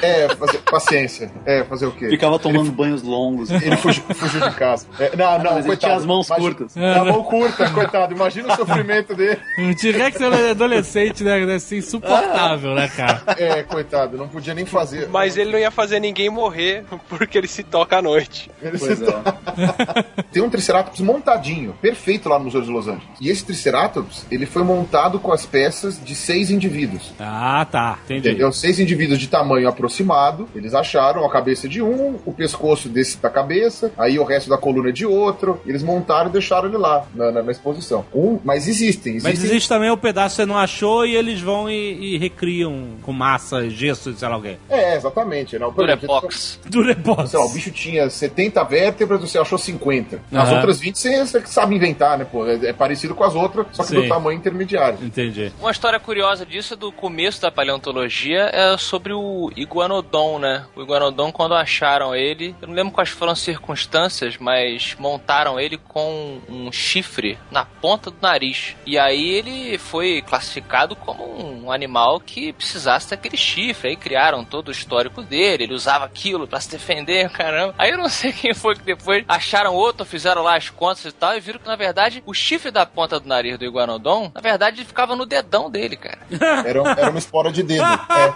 É, 0.01 0.24
é, 0.24 0.30
fazer- 0.36 0.57
paciência. 0.70 1.32
É, 1.45 1.63
fazer 1.63 1.86
o 1.86 1.91
quê? 1.91 2.09
Ficava 2.09 2.39
tomando 2.39 2.72
banhos 2.72 3.03
longos. 3.03 3.49
Ele 3.51 3.76
fugiu, 3.78 4.03
fugiu 4.15 4.41
de 4.41 4.55
casa. 4.55 4.88
É, 4.99 5.15
não, 5.15 5.38
não, 5.39 5.43
Mas 5.43 5.57
ele 5.57 5.68
coitado. 5.68 5.78
tinha 5.80 5.95
as 5.95 6.05
mãos 6.05 6.28
Imagina- 6.28 6.49
curtas. 6.55 6.78
A 6.78 7.05
mão 7.05 7.24
curta, 7.24 7.70
coitado. 7.70 8.13
Imagina 8.13 8.53
o 8.53 8.55
sofrimento 8.55 9.15
dele. 9.15 9.38
Um 9.59 9.74
T-Rex 9.74 10.22
adolescente, 10.22 11.24
né? 11.24 11.39
Deve 11.45 11.59
ser 11.59 11.78
insuportável, 11.78 12.74
né, 12.76 12.88
cara? 12.95 13.22
É, 13.38 13.63
coitado, 13.63 14.18
não 14.18 14.28
podia 14.28 14.53
nem 14.58 14.66
fazer. 14.66 15.08
Mas 15.10 15.38
ele 15.38 15.51
não 15.51 15.60
ia 15.60 15.72
fazer 15.72 15.99
ninguém 15.99 16.30
morrer 16.30 16.84
porque 17.08 17.38
ele 17.38 17.47
se 17.47 17.64
toca 17.64 17.97
à 17.97 18.01
noite. 18.01 18.51
Ele 18.62 18.78
Pois 18.78 18.97
se- 18.97 19.05
é. 19.05 20.24
Tem 20.32 20.43
um 20.43 20.49
Triceratops 20.49 20.99
montadinho, 20.99 21.74
perfeito 21.82 22.28
lá 22.30 22.38
no 22.38 22.45
Museu 22.45 22.62
de 22.62 22.70
Los 22.70 22.88
Angeles. 22.88 23.08
E 23.22 23.30
esse 23.30 23.45
Triceratops, 23.45 24.26
ele 24.30 24.45
foi 24.45 24.64
montado 24.64 25.20
com 25.20 25.32
as 25.32 25.45
peças 25.45 26.03
de 26.03 26.14
seis 26.16 26.51
indivíduos. 26.51 27.14
Ah, 27.20 27.66
tá. 27.70 27.99
Entendi. 28.05 28.30
Entendeu? 28.30 28.51
Seis 28.51 28.80
indivíduos 28.80 29.20
de 29.20 29.28
tamanho 29.28 29.68
aproximado. 29.70 30.47
Eles 30.55 30.74
acharam 30.74 31.26
a 31.26 31.30
cabeça 31.32 31.68
de 31.70 31.82
um, 31.82 32.20
o 32.26 32.34
pescoço 32.34 32.89
desse 32.89 33.18
da 33.18 33.30
cabeça, 33.30 33.91
aí 33.97 34.20
o 34.20 34.24
resto 34.24 34.49
da 34.49 34.58
coluna 34.58 34.91
de 34.91 35.05
outro. 35.05 35.62
Eles 35.66 35.84
montaram 35.84 36.30
e 36.30 36.34
deixaram 36.34 36.68
ele 36.68 36.78
lá 36.78 37.05
na, 37.14 37.32
na- 37.32 37.43
na 37.43 37.51
exposição. 37.51 38.05
Um, 38.14 38.39
mas 38.43 38.68
existem, 38.68 39.14
existem. 39.16 39.34
Mas 39.34 39.43
existe 39.43 39.70
também 39.70 39.89
o 39.89 39.97
pedaço 39.97 40.36
que 40.36 40.41
você 40.41 40.45
não 40.45 40.58
achou 40.58 41.05
e 41.05 41.16
eles 41.16 41.39
vão 41.39 41.70
e, 41.70 42.16
e 42.16 42.18
recriam 42.18 42.89
com 43.01 43.14
massa, 43.14 43.70
gesso, 43.70 44.14
sei 44.14 44.28
lá 44.28 44.38
o 44.38 44.41
É, 44.70 44.95
exatamente. 44.95 45.58
Não, 45.58 45.68
exemplo, 45.68 45.86
Durepox. 45.86 46.60
Durepox. 46.66 47.30
Sei 47.30 47.39
lá, 47.39 47.45
o 47.45 47.50
bicho 47.50 47.72
tinha 47.72 48.10
70 48.10 48.64
vértebras, 48.64 49.22
você 49.22 49.38
achou 49.38 49.58
50. 49.58 50.22
As 50.32 50.52
outras 50.52 50.80
20 50.80 50.98
você, 50.98 51.26
você 51.26 51.45
sabe 51.48 51.76
inventar, 51.76 52.18
né, 52.18 52.26
pô? 52.26 52.45
É, 52.48 52.68
é 52.68 52.74
parecido 52.74 53.16
com 53.16 53.24
as 53.24 53.36
outras, 53.36 53.66
só 53.72 53.84
que 53.84 53.89
Sim. 53.89 54.02
do 54.02 54.08
tamanho 54.08 54.38
intermediário. 54.38 55.00
Entendi. 55.02 55.52
Uma 55.60 55.72
história 55.72 56.00
curiosa 56.00 56.45
disso 56.45 56.74
é 56.74 56.78
do 56.78 56.91
começo 56.91 57.41
da 57.41 57.52
paleontologia 57.52 58.50
é 58.54 58.78
sobre 58.78 59.14
o 59.14 59.52
Iguanodon, 59.56 60.39
né? 60.39 60.66
O 60.76 60.82
Iguanodon, 60.82 61.32
quando 61.32 61.56
acharam 61.56 62.16
ele, 62.16 62.56
eu 62.62 62.68
não 62.68 62.76
lembro 62.76 62.93
quais 62.93 63.10
foram 63.10 63.32
as 63.34 63.39
circunstâncias, 63.39 64.38
mas 64.38 64.95
montaram 65.00 65.60
ele 65.60 65.78
com 65.78 66.39
um 66.50 66.72
chifre 66.72 67.38
na 67.52 67.66
ponta 67.66 68.10
do 68.12 68.18
nariz. 68.22 68.76
E 68.86 68.98
aí 68.98 69.30
ele 69.30 69.78
foi 69.78 70.22
classificado 70.22 70.95
como 70.95 71.24
um 71.26 71.72
animal 71.72 72.20
que 72.20 72.54
precisasse 72.54 73.10
daquele 73.10 73.38
chifre. 73.38 73.89
Aí 73.89 73.95
criaram 73.95 74.37
todo 74.44 74.70
o 74.70 74.72
histórico 74.72 75.22
dele, 75.22 75.64
ele 75.64 75.74
usava 75.74 76.06
aquilo 76.06 76.48
pra 76.48 76.60
se 76.60 76.70
defender, 76.70 77.30
caramba. 77.32 77.74
Aí 77.78 77.92
eu 77.92 77.98
não 77.98 78.10
sei 78.10 78.32
quem 78.32 78.54
foi 78.54 78.76
que 78.76 78.84
depois 78.84 79.24
acharam 79.28 79.74
outro, 79.74 80.06
fizeram 80.06 80.42
lá 80.44 80.56
as 80.58 80.70
contas 80.70 81.06
e 81.06 81.12
tal, 81.12 81.36
e 81.36 81.40
viram 81.40 81.60
que 81.60 81.68
na 81.68 81.76
verdade 81.76 82.22
o 82.26 82.34
chifre 82.34 82.72
da 82.72 82.86
ponta 82.86 83.20
do 83.20 83.28
nariz 83.28 83.58
do 83.58 83.66
Iguanodon, 83.66 84.32
na 84.34 84.42
verdade 84.42 84.78
ele 84.78 84.86
ficava 84.88 85.16
no 85.16 85.26
dedão 85.26 85.70
dele, 85.70 85.96
cara. 85.98 86.20
Era, 86.68 86.82
um- 86.82 86.88
era 86.88 87.10
uma 87.10 87.20
espora 87.20 87.52
de 87.52 87.64
dedo. 87.64 87.84
É. 87.84 88.34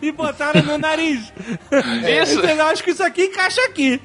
e 0.02 0.12
botaram 0.12 0.62
no 0.62 0.78
nariz. 0.78 1.32
Isso. 2.22 2.40
Eu 2.40 2.66
acho 2.66 2.82
que 2.82 2.90
isso 2.90 3.02
aqui 3.02 3.24
encaixa 3.24 3.60
aqui. 3.62 4.00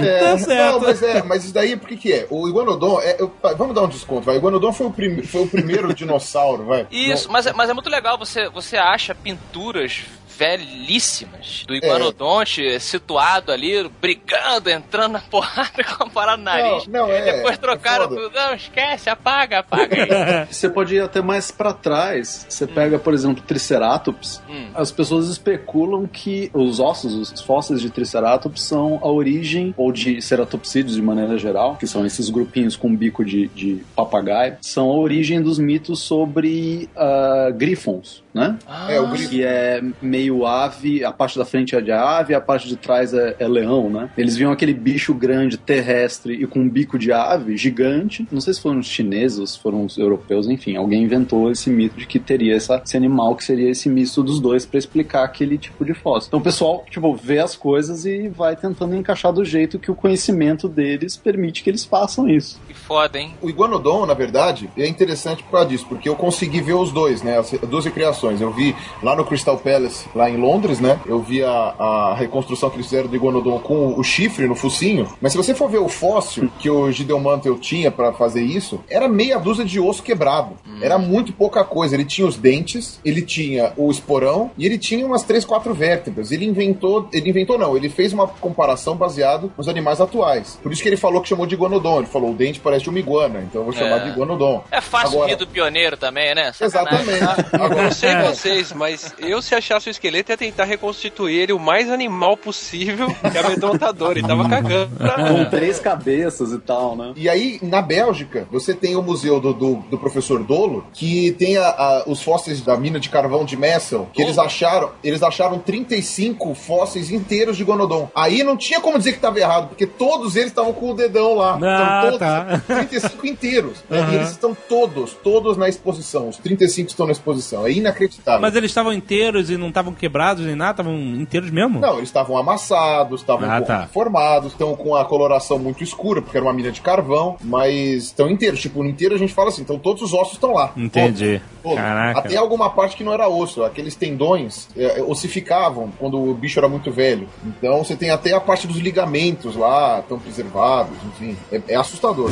É, 0.00 0.06
É, 0.06 0.18
tá 0.20 0.38
certo. 0.38 0.72
Não, 0.72 0.80
mas, 0.80 1.02
é, 1.02 1.22
mas 1.22 1.44
isso 1.44 1.54
daí, 1.54 1.76
por 1.76 1.88
que 1.88 1.96
que 1.96 2.12
é? 2.12 2.26
O 2.30 2.48
Iguanodon, 2.48 3.00
é, 3.00 3.16
eu- 3.20 3.32
vamos 3.56 3.74
dar 3.74 3.82
um 3.82 3.88
desconto, 3.88 4.22
vai. 4.22 4.36
O 4.36 4.38
Iguanodon 4.38 4.72
foi 4.72 4.86
o, 4.86 4.90
prim- 4.90 5.22
foi 5.22 5.42
o 5.42 5.46
primeiro 5.48 5.92
dinossauro, 5.94 6.64
vai. 6.64 6.86
Isso, 6.90 7.30
mas, 7.30 7.46
é- 7.46 7.52
mas 7.52 7.70
é 7.70 7.74
muito 7.74 7.90
legal, 7.90 8.18
você, 8.18 8.48
você 8.48 8.76
acha 8.76 9.14
pinturas 9.14 10.02
velhíssimas 10.36 11.64
do 11.66 11.74
Iguanodonte 11.74 12.78
situado 12.80 13.52
ali, 13.52 13.88
brigando, 14.00 14.70
entrando 14.70 15.12
na 15.12 15.20
porrada 15.30 15.84
com 15.84 16.04
a 16.04 16.10
parada 16.10 16.36
no 16.38 16.44
nariz. 16.44 16.86
Não, 16.86 17.06
não, 17.06 17.12
é, 17.12 17.36
Depois 17.36 17.54
é 17.54 17.58
trocaram 17.58 18.08
foda. 18.08 18.20
tudo. 18.20 18.34
Não, 18.34 18.54
esquece, 18.54 19.08
apaga, 19.08 19.60
apaga. 19.60 20.46
Você 20.50 20.68
pode 20.68 20.96
ir 20.96 21.00
até 21.00 21.20
mais 21.20 21.50
pra 21.50 21.72
trás. 21.72 22.46
Você 22.48 22.66
pega, 22.66 22.98
por 22.98 23.14
exemplo, 23.14 23.42
Triceratops. 23.42 24.42
Hum. 24.48 24.70
As 24.74 24.90
pessoas 24.90 25.28
especulam 25.28 26.06
que 26.06 26.50
os 26.52 26.80
ossos, 26.80 27.32
os 27.32 27.40
fósseis 27.40 27.80
de 27.80 27.90
Triceratops 27.90 28.62
são 28.62 28.98
a 29.02 29.08
origem, 29.08 29.74
ou 29.76 29.92
de 29.92 30.20
ceratopsídeos 30.20 30.96
de 30.96 31.02
maneira 31.02 31.38
geral, 31.38 31.76
que 31.76 31.86
são 31.86 32.04
esses 32.04 32.28
grupinhos 32.28 32.76
com 32.76 32.94
bico 32.94 33.24
de, 33.24 33.48
de 33.48 33.84
papagaio, 33.94 34.56
são 34.60 34.90
a 34.90 34.94
origem 34.94 35.40
dos 35.40 35.58
mitos 35.58 36.00
sobre 36.00 36.88
ah, 36.96 37.50
grifons, 37.54 38.23
né? 38.34 38.58
É, 38.88 39.00
o 39.00 39.08
grifo. 39.08 39.30
Que 39.30 39.44
é 39.44 39.80
meio 40.02 40.44
ave, 40.44 41.04
a 41.04 41.12
parte 41.12 41.38
da 41.38 41.44
frente 41.44 41.76
é 41.76 41.80
de 41.80 41.92
ave, 41.92 42.34
a 42.34 42.40
parte 42.40 42.68
de 42.68 42.76
trás 42.76 43.14
é, 43.14 43.36
é 43.38 43.46
leão, 43.46 43.88
né? 43.88 44.10
Eles 44.18 44.36
viam 44.36 44.50
aquele 44.50 44.74
bicho 44.74 45.14
grande, 45.14 45.56
terrestre 45.56 46.34
e 46.34 46.46
com 46.46 46.60
um 46.60 46.68
bico 46.68 46.98
de 46.98 47.12
ave 47.12 47.56
gigante. 47.56 48.26
Não 48.32 48.40
sei 48.40 48.52
se 48.52 48.60
foram 48.60 48.80
os 48.80 48.86
chineses 48.86 49.38
ou 49.38 49.46
se 49.46 49.58
foram 49.58 49.84
os 49.84 49.96
europeus, 49.96 50.48
enfim, 50.48 50.76
alguém 50.76 51.04
inventou 51.04 51.50
esse 51.50 51.70
mito 51.70 51.96
de 51.96 52.06
que 52.06 52.18
teria 52.18 52.56
essa, 52.56 52.82
esse 52.84 52.96
animal 52.96 53.36
que 53.36 53.44
seria 53.44 53.70
esse 53.70 53.88
misto 53.88 54.22
dos 54.22 54.40
dois 54.40 54.66
pra 54.66 54.78
explicar 54.78 55.24
aquele 55.24 55.56
tipo 55.56 55.84
de 55.84 55.94
fóssil. 55.94 56.28
Então 56.28 56.40
o 56.40 56.42
pessoal, 56.42 56.84
tipo, 56.90 57.14
vê 57.14 57.38
as 57.38 57.54
coisas 57.54 58.04
e 58.04 58.28
vai 58.28 58.56
tentando 58.56 58.96
encaixar 58.96 59.32
do 59.32 59.44
jeito 59.44 59.78
que 59.78 59.90
o 59.90 59.94
conhecimento 59.94 60.68
deles 60.68 61.16
permite 61.16 61.62
que 61.62 61.70
eles 61.70 61.84
façam 61.84 62.28
isso. 62.28 62.60
Que 62.66 62.74
foda, 62.74 63.18
hein? 63.18 63.34
O 63.40 63.48
Iguanodon, 63.48 64.06
na 64.06 64.14
verdade, 64.14 64.68
é 64.76 64.86
interessante 64.86 65.42
por 65.42 65.52
causa 65.52 65.68
disso, 65.68 65.86
porque 65.88 66.08
eu 66.08 66.16
consegui 66.16 66.60
ver 66.60 66.74
os 66.74 66.90
dois, 66.90 67.22
né? 67.22 67.38
As 67.38 67.50
duas 67.50 67.86
recriações. 68.24 68.40
Eu 68.40 68.50
vi 68.52 68.74
lá 69.02 69.14
no 69.16 69.24
Crystal 69.24 69.56
Palace, 69.58 70.06
lá 70.14 70.28
em 70.30 70.36
Londres, 70.36 70.80
né? 70.80 70.98
Eu 71.06 71.20
vi 71.20 71.42
a, 71.42 71.50
a 71.50 72.14
reconstrução 72.14 72.70
que 72.70 72.76
eles 72.76 72.86
fizeram 72.86 73.08
do 73.08 73.16
Iguanodon 73.16 73.58
com 73.60 73.98
o 73.98 74.02
chifre 74.02 74.46
no 74.46 74.54
focinho. 74.54 75.08
Mas 75.20 75.32
se 75.32 75.38
você 75.38 75.54
for 75.54 75.68
ver 75.70 75.78
o 75.78 75.88
fóssil 75.88 76.50
que 76.58 76.68
o 76.70 76.90
Gideon 76.90 77.20
Mantel 77.20 77.58
tinha 77.58 77.90
pra 77.90 78.12
fazer 78.12 78.42
isso, 78.42 78.80
era 78.88 79.08
meia 79.08 79.38
dúzia 79.38 79.64
de 79.64 79.78
osso 79.80 80.02
quebrado. 80.02 80.54
Era 80.80 80.98
muito 80.98 81.32
pouca 81.32 81.64
coisa. 81.64 81.94
Ele 81.94 82.04
tinha 82.04 82.26
os 82.26 82.36
dentes, 82.36 83.00
ele 83.04 83.22
tinha 83.22 83.72
o 83.76 83.90
esporão 83.90 84.50
e 84.56 84.66
ele 84.66 84.78
tinha 84.78 85.06
umas 85.06 85.22
três, 85.22 85.44
quatro 85.44 85.74
vértebras. 85.74 86.30
Ele 86.32 86.44
inventou, 86.44 87.08
ele 87.12 87.30
inventou 87.30 87.58
não, 87.58 87.76
ele 87.76 87.88
fez 87.88 88.12
uma 88.12 88.26
comparação 88.26 88.96
baseado 88.96 89.52
nos 89.56 89.68
animais 89.68 90.00
atuais. 90.00 90.58
Por 90.62 90.72
isso 90.72 90.82
que 90.82 90.88
ele 90.88 90.96
falou 90.96 91.20
que 91.20 91.28
chamou 91.28 91.46
de 91.46 91.54
Iguanodon. 91.54 91.98
Ele 91.98 92.06
falou, 92.06 92.30
o 92.30 92.34
dente 92.34 92.60
parece 92.60 92.84
de 92.84 92.90
uma 92.90 92.98
iguana, 92.98 93.40
então 93.48 93.60
eu 93.62 93.64
vou 93.64 93.72
chamar 93.72 93.96
É. 93.98 94.04
de 94.04 94.08
Iguanodon. 94.10 94.62
É 94.70 94.80
fácil 94.80 95.16
Agora- 95.18 95.30
rir 95.30 95.36
do 95.36 95.46
pioneiro 95.46 95.96
também, 95.96 96.34
né? 96.34 96.52
Sacanagem. 96.52 97.14
Exatamente. 97.14 97.54
Agora, 97.54 97.90
sei 98.22 98.32
vocês, 98.34 98.72
mas 98.72 99.14
eu 99.18 99.40
se 99.42 99.54
achasse 99.54 99.88
o 99.88 99.90
esqueleto 99.90 100.32
ia 100.32 100.36
tentar 100.36 100.64
reconstituir 100.64 101.34
ele 101.40 101.52
o 101.52 101.58
mais 101.58 101.90
animal 101.90 102.36
possível 102.36 103.08
que 103.30 103.38
a 103.38 103.46
amedrontadora. 103.46 104.18
Ele 104.18 104.26
tava 104.26 104.48
cagando. 104.48 104.90
Com 105.34 105.44
três 105.50 105.78
cabeças 105.80 106.52
e 106.52 106.58
tal, 106.58 106.96
né? 106.96 107.12
E 107.16 107.28
aí, 107.28 107.58
na 107.62 107.80
Bélgica, 107.82 108.46
você 108.50 108.74
tem 108.74 108.96
o 108.96 109.02
museu 109.02 109.40
do, 109.40 109.52
do, 109.52 109.74
do 109.90 109.98
professor 109.98 110.42
Dolo, 110.42 110.86
que 110.92 111.32
tem 111.32 111.56
a- 111.56 111.68
a- 111.68 112.04
os 112.06 112.22
fósseis 112.22 112.60
da 112.60 112.76
mina 112.76 112.98
de 113.00 113.08
carvão 113.08 113.44
de 113.44 113.56
Messel, 113.56 114.08
que 114.12 114.22
eles 114.22 114.38
acharam, 114.38 114.90
eles 115.02 115.22
acharam 115.22 115.58
35 115.58 116.54
fósseis 116.54 117.10
inteiros 117.10 117.56
de 117.56 117.64
Gonodon. 117.64 118.08
Aí 118.14 118.42
não 118.42 118.56
tinha 118.56 118.80
como 118.80 118.98
dizer 118.98 119.12
que 119.12 119.18
estava 119.18 119.38
errado, 119.38 119.68
porque 119.68 119.86
todos 119.86 120.36
eles 120.36 120.48
estavam 120.48 120.72
com 120.72 120.90
o 120.90 120.94
dedão 120.94 121.34
lá. 121.34 121.58
Ah, 121.62 121.98
Então, 121.98 122.04
todos, 122.04 122.18
tá. 122.18 122.62
35 122.66 123.26
inteiros. 123.26 123.84
né? 123.88 124.04
E 124.14 124.16
eles 124.16 124.30
estão 124.30 124.54
todos, 124.68 125.12
todos 125.24 125.56
na 125.56 125.68
exposição. 125.68 126.28
Os 126.28 126.36
35 126.36 126.90
estão 126.90 127.06
na 127.06 127.12
exposição. 127.12 127.66
É 127.66 127.70
inacreditável. 127.72 128.03
Mas 128.40 128.54
eles 128.54 128.70
estavam 128.70 128.92
inteiros 128.92 129.50
e 129.50 129.56
não 129.56 129.68
estavam 129.68 129.92
quebrados 129.92 130.44
nem 130.44 130.54
nada? 130.54 130.72
Estavam 130.82 130.94
inteiros 130.96 131.50
mesmo? 131.50 131.80
Não, 131.80 131.94
eles 131.96 132.08
estavam 132.08 132.36
amassados, 132.36 133.20
estavam 133.20 133.50
Ah, 133.50 133.58
um 133.58 133.62
tá. 133.62 133.80
deformados, 133.82 134.52
estão 134.52 134.74
com 134.76 134.94
a 134.94 135.04
coloração 135.04 135.58
muito 135.58 135.82
escura, 135.82 136.20
porque 136.22 136.36
era 136.36 136.44
uma 136.44 136.52
mina 136.52 136.70
de 136.70 136.80
carvão, 136.80 137.36
mas 137.42 138.04
estão 138.04 138.28
inteiros. 138.28 138.60
Tipo, 138.60 138.82
no 138.82 138.88
inteiro 138.88 139.14
a 139.14 139.18
gente 139.18 139.32
fala 139.34 139.48
assim, 139.48 139.62
então 139.62 139.78
todos 139.78 140.02
os 140.02 140.12
ossos 140.12 140.34
estão 140.34 140.52
lá. 140.54 140.72
Entendi. 140.76 141.40
Todos, 141.40 141.62
todos. 141.62 141.78
Caraca. 141.78 142.18
Até 142.20 142.36
alguma 142.36 142.70
parte 142.70 142.96
que 142.96 143.04
não 143.04 143.12
era 143.12 143.28
osso. 143.28 143.62
Aqueles 143.64 143.94
tendões 143.94 144.68
é, 144.76 145.02
ossificavam 145.02 145.90
quando 145.98 146.18
o 146.20 146.34
bicho 146.34 146.58
era 146.58 146.68
muito 146.68 146.90
velho. 146.90 147.28
Então 147.46 147.82
você 147.84 147.96
tem 147.96 148.10
até 148.10 148.32
a 148.32 148.40
parte 148.40 148.66
dos 148.66 148.78
ligamentos 148.78 149.56
lá, 149.56 150.00
estão 150.00 150.18
preservados, 150.18 150.96
enfim. 151.12 151.36
É, 151.50 151.60
é 151.68 151.76
assustador. 151.76 152.30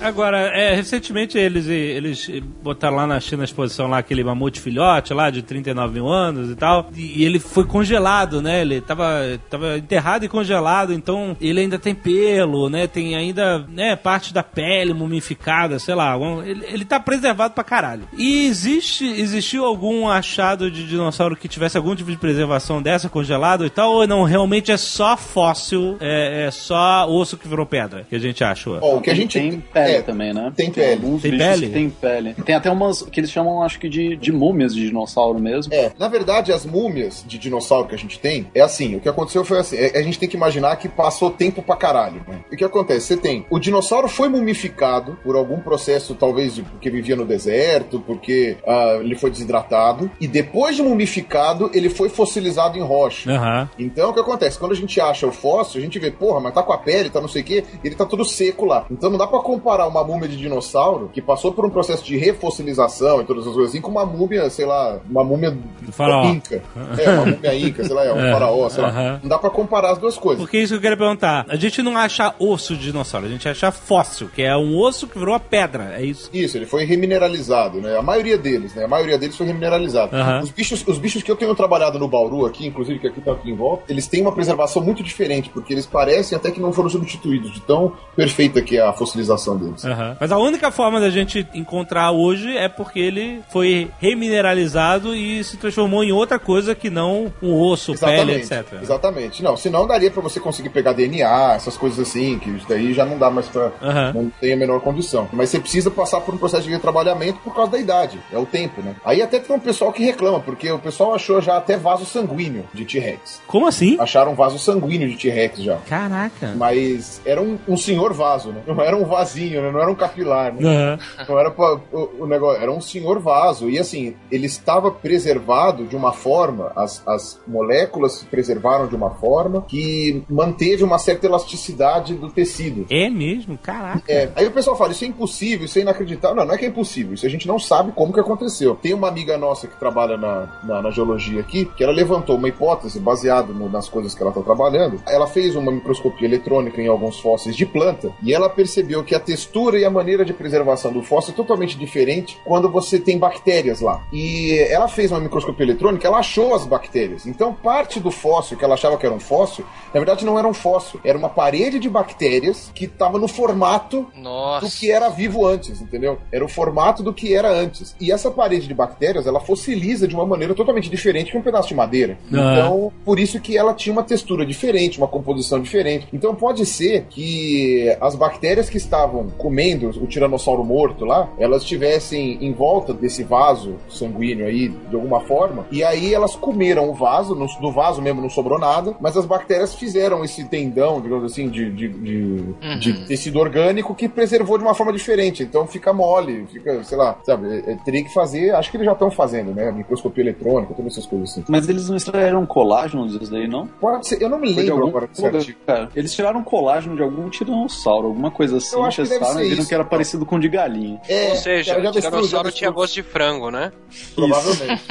Agora, 0.00 0.38
é, 0.56 0.74
recentemente 0.74 1.36
eles, 1.36 1.66
eles 1.66 2.28
botaram 2.62 2.96
lá 2.96 3.06
na 3.06 3.20
China 3.20 3.42
a 3.42 3.44
exposição 3.44 3.86
lá 3.86 3.98
aquele 3.98 4.24
mamute 4.24 4.60
filhote 4.60 5.12
lá 5.12 5.28
de 5.30 5.42
39 5.42 5.94
mil 5.94 6.08
anos 6.08 6.50
e 6.50 6.56
tal. 6.56 6.88
E, 6.96 7.20
e 7.20 7.24
ele 7.24 7.38
foi 7.38 7.64
congelado, 7.64 8.40
né? 8.40 8.62
Ele 8.62 8.80
tava, 8.80 9.38
tava 9.50 9.76
enterrado 9.76 10.24
e 10.24 10.28
congelado, 10.28 10.92
então 10.92 11.36
ele 11.40 11.60
ainda 11.60 11.78
tem 11.78 11.94
pelo, 11.94 12.70
né? 12.70 12.86
Tem 12.86 13.14
ainda 13.14 13.58
né, 13.68 13.94
parte 13.94 14.32
da 14.32 14.42
pele 14.42 14.94
mumificada, 14.94 15.78
sei 15.78 15.94
lá. 15.94 16.16
Ele, 16.44 16.64
ele 16.66 16.84
tá 16.84 16.98
preservado 16.98 17.54
pra 17.54 17.62
caralho. 17.62 18.08
E 18.16 18.46
existe, 18.46 19.04
existiu 19.04 19.64
algum 19.64 20.08
achado 20.08 20.70
de 20.70 20.86
dinossauro 20.86 21.36
que 21.36 21.48
tivesse 21.48 21.76
algum 21.76 21.94
tipo 21.94 22.10
de 22.10 22.16
preservação 22.16 22.80
dessa, 22.80 23.08
congelado 23.08 23.66
e 23.66 23.70
tal? 23.70 23.92
Ou 23.92 24.06
não, 24.06 24.24
realmente 24.24 24.72
é 24.72 24.76
só 24.76 25.16
fóssil, 25.16 25.96
é, 26.00 26.46
é 26.46 26.50
só 26.50 27.06
osso 27.08 27.36
que 27.36 27.46
virou 27.46 27.66
pedra, 27.66 28.06
que 28.08 28.16
a 28.16 28.18
gente 28.18 28.42
achou? 28.42 28.78
Ó, 28.80 28.96
o 28.96 29.00
que 29.00 29.10
a 29.10 29.14
gente 29.14 29.38
tem 29.38 29.62
pele 29.90 29.98
é, 29.98 30.02
também, 30.02 30.32
né? 30.32 30.52
tem 30.56 30.70
pele. 30.70 30.92
alguns 30.92 31.22
Tem 31.22 31.36
pele? 31.38 31.68
tem 31.68 31.90
pele. 31.90 32.34
Tem 32.44 32.54
até 32.54 32.70
umas 32.70 33.02
que 33.02 33.20
eles 33.20 33.30
chamam, 33.30 33.62
acho 33.62 33.78
que, 33.78 33.88
de, 33.88 34.16
de 34.16 34.32
múmias 34.32 34.74
de 34.74 34.86
dinossauro 34.86 35.38
mesmo. 35.38 35.72
É, 35.72 35.92
na 35.98 36.08
verdade, 36.08 36.52
as 36.52 36.64
múmias 36.64 37.24
de 37.26 37.38
dinossauro 37.38 37.88
que 37.88 37.94
a 37.94 37.98
gente 37.98 38.18
tem, 38.18 38.46
é 38.54 38.60
assim, 38.60 38.96
o 38.96 39.00
que 39.00 39.08
aconteceu 39.08 39.44
foi 39.44 39.58
assim, 39.58 39.76
é- 39.76 39.98
a 39.98 40.02
gente 40.02 40.18
tem 40.18 40.28
que 40.28 40.36
imaginar 40.36 40.76
que 40.76 40.88
passou 40.88 41.30
tempo 41.30 41.62
pra 41.62 41.76
caralho, 41.76 42.22
né? 42.28 42.40
O 42.52 42.56
que 42.56 42.64
acontece? 42.64 43.06
Você 43.06 43.16
tem, 43.16 43.46
o 43.50 43.58
dinossauro 43.58 44.08
foi 44.08 44.28
mumificado 44.28 45.18
por 45.22 45.36
algum 45.36 45.60
processo, 45.60 46.14
talvez 46.14 46.58
porque 46.58 46.90
vivia 46.90 47.16
no 47.16 47.24
deserto, 47.24 48.00
porque 48.00 48.56
ah, 48.66 48.98
ele 49.00 49.14
foi 49.14 49.30
desidratado, 49.30 50.10
e 50.20 50.26
depois 50.26 50.76
de 50.76 50.82
mumificado, 50.82 51.70
ele 51.72 51.88
foi 51.88 52.08
fossilizado 52.08 52.76
em 52.78 52.82
rocha. 52.82 53.30
Aham. 53.30 53.68
Então, 53.78 54.10
o 54.10 54.14
que 54.14 54.20
acontece? 54.20 54.58
Quando 54.58 54.72
a 54.72 54.76
gente 54.76 55.00
acha 55.00 55.26
o 55.26 55.32
fóssil, 55.32 55.80
a 55.80 55.84
gente 55.84 55.98
vê, 55.98 56.10
porra, 56.10 56.40
mas 56.40 56.54
tá 56.54 56.62
com 56.62 56.72
a 56.72 56.78
pele, 56.78 57.10
tá 57.10 57.20
não 57.20 57.28
sei 57.28 57.42
o 57.42 57.44
quê, 57.44 57.64
ele 57.84 57.94
tá 57.94 58.04
tudo 58.04 58.24
seco 58.24 58.64
lá. 58.64 58.86
Então 58.90 59.10
não 59.10 59.18
dá 59.18 59.26
pra 59.26 59.38
comparar 59.40 59.79
comparar 59.80 59.86
uma 59.88 60.04
múmia 60.04 60.28
de 60.28 60.36
dinossauro 60.36 61.10
que 61.12 61.22
passou 61.22 61.52
por 61.52 61.64
um 61.64 61.70
processo 61.70 62.04
de 62.04 62.16
refossilização 62.16 63.20
e 63.20 63.24
todas 63.24 63.46
as 63.46 63.52
coisas 63.52 63.70
assim 63.72 63.80
com 63.80 63.90
uma 63.90 64.04
múmia, 64.04 64.48
sei 64.50 64.66
lá, 64.66 64.98
uma 65.08 65.24
múmia 65.24 65.56
faraó. 65.92 66.24
inca. 66.24 66.62
É, 66.98 67.10
uma 67.10 67.26
múmia 67.26 67.54
inca, 67.54 67.84
sei 67.84 67.94
lá, 67.94 68.04
é 68.04 68.12
um 68.12 68.20
É, 68.30 68.32
faraó, 68.32 68.68
sei 68.68 68.82
lá. 68.82 68.88
aham. 68.90 69.20
Não 69.22 69.28
dá 69.28 69.38
pra 69.38 69.50
comparar 69.50 69.92
as 69.92 69.98
duas 69.98 70.16
coisas. 70.18 70.42
Porque 70.42 70.58
isso 70.58 70.74
que 70.74 70.76
eu 70.76 70.80
queria 70.80 70.96
perguntar. 70.96 71.46
A 71.48 71.56
gente 71.56 71.82
não 71.82 71.96
acha 71.96 72.34
osso 72.38 72.76
de 72.76 72.82
dinossauro, 72.82 73.26
a 73.26 73.30
gente 73.30 73.48
acha 73.48 73.70
fóssil, 73.72 74.28
que 74.34 74.42
é 74.42 74.54
um 74.56 74.78
osso 74.78 75.06
que 75.06 75.18
virou 75.18 75.32
uma 75.34 75.40
pedra, 75.40 75.94
é 75.96 76.04
isso? 76.04 76.28
Isso, 76.32 76.56
ele 76.58 76.66
foi 76.66 76.84
remineralizado, 76.84 77.80
né? 77.80 77.96
A 77.96 78.02
maioria 78.02 78.36
deles, 78.36 78.74
né? 78.74 78.84
A 78.84 78.88
maioria 78.88 79.16
deles 79.18 79.36
foi 79.36 79.46
remineralizado. 79.46 80.14
Aham. 80.14 80.40
Os, 80.42 80.50
bichos, 80.50 80.84
os 80.86 80.98
bichos 80.98 81.22
que 81.22 81.30
eu 81.30 81.36
tenho 81.36 81.54
trabalhado 81.54 81.98
no 81.98 82.08
Bauru 82.08 82.44
aqui, 82.46 82.66
inclusive 82.66 82.98
que 82.98 83.06
aqui 83.06 83.20
tá 83.20 83.32
aqui 83.32 83.50
em 83.50 83.56
volta, 83.56 83.84
eles 83.88 84.06
têm 84.06 84.20
uma 84.22 84.32
preservação 84.32 84.82
muito 84.82 85.02
diferente, 85.02 85.48
porque 85.50 85.72
eles 85.72 85.86
parecem 85.86 86.36
até 86.36 86.50
que 86.50 86.60
não 86.60 86.72
foram 86.72 86.90
substituídos, 86.90 87.52
de 87.52 87.60
tão 87.62 87.92
perfeita 88.14 88.60
que 88.62 88.76
é 88.76 88.82
a 88.82 88.92
fossilização 88.92 89.56
deles. 89.56 89.69
Aham. 89.84 90.16
Mas 90.18 90.32
a 90.32 90.38
única 90.38 90.70
forma 90.70 91.00
da 91.00 91.10
gente 91.10 91.46
encontrar 91.54 92.10
hoje 92.12 92.56
é 92.56 92.68
porque 92.68 92.98
ele 92.98 93.42
foi 93.48 93.90
remineralizado 93.98 95.14
e 95.14 95.42
se 95.44 95.56
transformou 95.56 96.02
em 96.04 96.12
outra 96.12 96.38
coisa 96.38 96.74
que 96.74 96.90
não 96.90 97.32
um 97.42 97.54
osso, 97.54 97.98
pele, 97.98 98.34
etc. 98.34 98.64
Exatamente. 98.82 99.42
Não, 99.42 99.56
senão 99.56 99.86
daria 99.86 100.10
pra 100.10 100.22
você 100.22 100.40
conseguir 100.40 100.70
pegar 100.70 100.92
DNA, 100.92 101.54
essas 101.54 101.76
coisas 101.76 101.98
assim, 101.98 102.38
que 102.38 102.50
isso 102.50 102.66
daí 102.68 102.92
já 102.92 103.04
não 103.04 103.18
dá 103.18 103.30
mais 103.30 103.48
pra. 103.48 103.72
Aham. 103.82 104.12
Não 104.14 104.30
tem 104.40 104.52
a 104.52 104.56
menor 104.56 104.80
condição. 104.80 105.28
Mas 105.32 105.50
você 105.50 105.60
precisa 105.60 105.90
passar 105.90 106.20
por 106.20 106.34
um 106.34 106.38
processo 106.38 106.64
de 106.64 106.70
retrabalhamento 106.70 107.38
por 107.40 107.54
causa 107.54 107.72
da 107.72 107.78
idade. 107.78 108.20
É 108.32 108.38
o 108.38 108.46
tempo, 108.46 108.80
né? 108.82 108.94
Aí 109.04 109.22
até 109.22 109.38
tem 109.38 109.54
um 109.54 109.60
pessoal 109.60 109.92
que 109.92 110.04
reclama, 110.04 110.40
porque 110.40 110.70
o 110.70 110.78
pessoal 110.78 111.14
achou 111.14 111.40
já 111.40 111.56
até 111.56 111.76
vaso 111.76 112.04
sanguíneo 112.04 112.64
de 112.72 112.84
T-Rex. 112.84 113.40
Como 113.46 113.66
assim? 113.66 113.96
Acharam 113.98 114.34
vaso 114.34 114.58
sanguíneo 114.58 115.08
de 115.08 115.16
T-Rex 115.16 115.62
já. 115.62 115.76
Caraca. 115.88 116.54
Mas 116.56 117.20
era 117.24 117.40
um, 117.40 117.58
um 117.68 117.76
senhor 117.76 118.12
vaso, 118.12 118.50
né? 118.50 118.60
Não 118.66 118.80
era 118.80 118.96
um 118.96 119.04
vasinho, 119.04 119.59
né? 119.60 119.70
Não 119.70 119.80
era 119.80 119.90
um 119.90 119.94
capilar, 119.94 120.52
né? 120.54 120.60
Aham. 120.68 120.98
Não 121.28 121.38
era 121.38 121.50
pra, 121.50 121.78
o, 121.92 122.10
o 122.20 122.26
negócio, 122.26 122.60
era 122.62 122.70
um 122.72 122.80
senhor 122.80 123.18
vaso. 123.20 123.68
E 123.68 123.78
assim, 123.78 124.14
ele 124.30 124.46
estava 124.46 124.90
preservado 124.90 125.84
de 125.86 125.96
uma 125.96 126.12
forma, 126.12 126.72
as, 126.76 127.06
as 127.06 127.40
moléculas 127.46 128.12
se 128.12 128.24
preservaram 128.26 128.86
de 128.86 128.94
uma 128.96 129.10
forma 129.10 129.62
que 129.68 130.22
manteve 130.28 130.82
uma 130.84 130.98
certa 130.98 131.26
elasticidade 131.26 132.14
do 132.14 132.30
tecido. 132.30 132.86
É 132.90 133.08
mesmo? 133.10 133.58
Caraca. 133.58 134.02
É, 134.08 134.30
aí 134.34 134.46
o 134.46 134.50
pessoal 134.50 134.76
fala, 134.76 134.92
isso 134.92 135.04
é 135.04 135.08
impossível, 135.08 135.66
isso 135.66 135.78
é 135.78 135.82
inacreditável. 135.82 136.36
Não, 136.36 136.44
não 136.46 136.54
é 136.54 136.58
que 136.58 136.64
é 136.64 136.68
impossível, 136.68 137.14
isso 137.14 137.26
a 137.26 137.28
gente 137.28 137.46
não 137.46 137.58
sabe 137.58 137.92
como 137.92 138.12
que 138.12 138.20
aconteceu. 138.20 138.74
Tem 138.74 138.94
uma 138.94 139.08
amiga 139.08 139.36
nossa 139.36 139.66
que 139.66 139.76
trabalha 139.78 140.16
na, 140.16 140.48
na, 140.64 140.82
na 140.82 140.90
geologia 140.90 141.40
aqui, 141.40 141.64
que 141.76 141.82
ela 141.84 141.92
levantou 141.92 142.36
uma 142.36 142.48
hipótese 142.48 142.98
baseada 143.00 143.52
no- 143.52 143.68
nas 143.68 143.88
coisas 143.88 144.14
que 144.14 144.22
ela 144.22 144.30
está 144.30 144.42
trabalhando. 144.42 145.00
Ela 145.06 145.26
fez 145.26 145.54
uma 145.56 145.72
microscopia 145.72 146.26
eletrônica 146.26 146.80
em 146.80 146.86
alguns 146.88 147.18
fósseis 147.20 147.56
de 147.56 147.66
planta 147.66 148.10
e 148.22 148.32
ela 148.32 148.48
percebeu 148.48 149.02
que 149.04 149.14
a 149.14 149.20
textura 149.20 149.49
e 149.78 149.84
a 149.84 149.90
maneira 149.90 150.24
de 150.24 150.32
preservação 150.32 150.92
do 150.92 151.02
fóssil 151.02 151.32
é 151.32 151.36
totalmente 151.36 151.76
diferente 151.76 152.38
quando 152.44 152.70
você 152.70 152.98
tem 152.98 153.18
bactérias 153.18 153.80
lá. 153.80 154.02
E 154.12 154.58
ela 154.70 154.88
fez 154.88 155.10
uma 155.10 155.20
microscopia 155.20 155.66
eletrônica, 155.66 156.06
ela 156.06 156.18
achou 156.18 156.54
as 156.54 156.66
bactérias. 156.66 157.26
Então, 157.26 157.52
parte 157.52 158.00
do 158.00 158.10
fóssil 158.10 158.56
que 158.56 158.64
ela 158.64 158.74
achava 158.74 158.96
que 158.96 159.06
era 159.06 159.14
um 159.14 159.20
fóssil, 159.20 159.64
na 159.92 160.00
verdade 160.00 160.24
não 160.24 160.38
era 160.38 160.46
um 160.46 160.54
fóssil, 160.54 161.00
era 161.04 161.16
uma 161.16 161.28
parede 161.28 161.78
de 161.78 161.88
bactérias 161.88 162.70
que 162.74 162.84
estava 162.84 163.18
no 163.18 163.28
formato 163.28 164.06
Nossa. 164.14 164.66
do 164.66 164.72
que 164.72 164.90
era 164.90 165.08
vivo 165.08 165.46
antes, 165.46 165.80
entendeu? 165.80 166.18
Era 166.32 166.44
o 166.44 166.48
formato 166.48 167.02
do 167.02 167.12
que 167.12 167.34
era 167.34 167.50
antes. 167.50 167.94
E 168.00 168.12
essa 168.12 168.30
parede 168.30 168.66
de 168.66 168.74
bactérias, 168.74 169.26
ela 169.26 169.40
fossiliza 169.40 170.06
de 170.06 170.14
uma 170.14 170.26
maneira 170.26 170.54
totalmente 170.54 170.88
diferente 170.88 171.32
que 171.32 171.38
um 171.38 171.42
pedaço 171.42 171.68
de 171.68 171.74
madeira. 171.74 172.18
Ah. 172.32 172.52
Então, 172.52 172.92
por 173.04 173.18
isso 173.18 173.40
que 173.40 173.56
ela 173.56 173.74
tinha 173.74 173.92
uma 173.92 174.02
textura 174.02 174.44
diferente, 174.46 174.98
uma 174.98 175.08
composição 175.08 175.60
diferente. 175.60 176.08
Então, 176.12 176.34
pode 176.34 176.64
ser 176.66 177.06
que 177.10 177.96
as 178.00 178.14
bactérias 178.14 178.68
que 178.68 178.76
estavam 178.76 179.28
comendo 179.40 179.88
o 179.88 180.06
tiranossauro 180.06 180.62
morto 180.64 181.04
lá, 181.04 181.28
elas 181.38 181.62
estivessem 181.62 182.38
em 182.44 182.52
volta 182.52 182.92
desse 182.92 183.24
vaso 183.24 183.76
sanguíneo 183.88 184.46
aí, 184.46 184.68
de 184.68 184.94
alguma 184.94 185.20
forma, 185.20 185.66
e 185.70 185.82
aí 185.82 186.12
elas 186.12 186.36
comeram 186.36 186.88
o 186.90 186.94
vaso, 186.94 187.34
no, 187.34 187.46
do 187.60 187.72
vaso 187.72 188.02
mesmo 188.02 188.20
não 188.20 188.28
sobrou 188.30 188.58
nada, 188.58 188.94
mas 189.00 189.16
as 189.16 189.24
bactérias 189.26 189.74
fizeram 189.74 190.24
esse 190.24 190.44
tendão, 190.44 191.00
digamos 191.00 191.24
assim, 191.32 191.48
de, 191.48 191.70
de, 191.70 191.88
de, 191.88 192.78
de 192.78 193.06
tecido 193.06 193.38
orgânico 193.38 193.94
que 193.94 194.08
preservou 194.08 194.58
de 194.58 194.64
uma 194.64 194.74
forma 194.74 194.92
diferente. 194.92 195.42
Então 195.42 195.66
fica 195.66 195.92
mole, 195.92 196.46
fica, 196.52 196.82
sei 196.84 196.98
lá, 196.98 197.16
sabe? 197.24 197.48
é- 197.66 197.72
é- 197.72 197.76
teria 197.84 198.02
que 198.04 198.12
fazer, 198.12 198.54
acho 198.54 198.70
que 198.70 198.76
eles 198.76 198.86
já 198.86 198.92
estão 198.92 199.10
fazendo, 199.10 199.54
né? 199.54 199.70
Microscopia 199.72 200.22
eletrônica, 200.22 200.74
todas 200.74 200.92
essas 200.92 201.06
coisas 201.06 201.30
assim. 201.30 201.44
Mas 201.48 201.68
eles 201.68 201.88
não 201.88 201.96
extraíram 201.96 202.44
colágeno 202.44 203.06
disso 203.08 203.30
daí, 203.30 203.48
não? 203.48 203.66
Pode 203.80 204.06
ser, 204.06 204.20
eu 204.22 204.28
não 204.28 204.38
me 204.38 204.52
lembro 204.52 204.86
agora 204.88 205.08
lugar, 205.16 205.44
cara. 205.66 205.88
Eles 205.94 206.12
tiraram 206.14 206.42
colágeno 206.42 206.96
de 206.96 207.02
algum 207.02 207.28
tiranossauro, 207.28 208.08
alguma 208.08 208.30
coisa 208.30 208.56
assim, 208.58 208.76
Eu 208.76 208.84
acho 208.84 209.02
que 209.02 209.08
deve 209.08 209.24
ser 209.34 209.40
e 209.40 209.48
viram 209.48 209.60
isso, 209.60 209.68
que 209.68 209.74
era 209.74 209.82
então. 209.82 209.90
parecido 209.90 210.26
com 210.26 210.36
o 210.36 210.40
de 210.40 210.48
galinha. 210.48 211.00
É, 211.08 211.30
Ou 211.30 211.36
seja, 211.36 211.78
o 211.78 211.92
tiranossauro 211.92 212.50
tinha 212.52 212.70
gosto 212.70 212.94
de 212.94 213.02
frango, 213.02 213.50
né? 213.50 213.72
Provavelmente. 214.14 214.82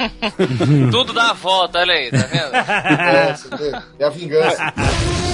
Tudo 0.90 1.12
dá 1.12 1.30
a 1.30 1.34
volta, 1.34 1.78
olha 1.78 1.94
aí, 1.94 2.10
tá 2.10 2.26
vendo? 2.26 2.54
é, 3.62 3.82
é 3.98 4.04
a 4.04 4.10
vingança. 4.10 4.74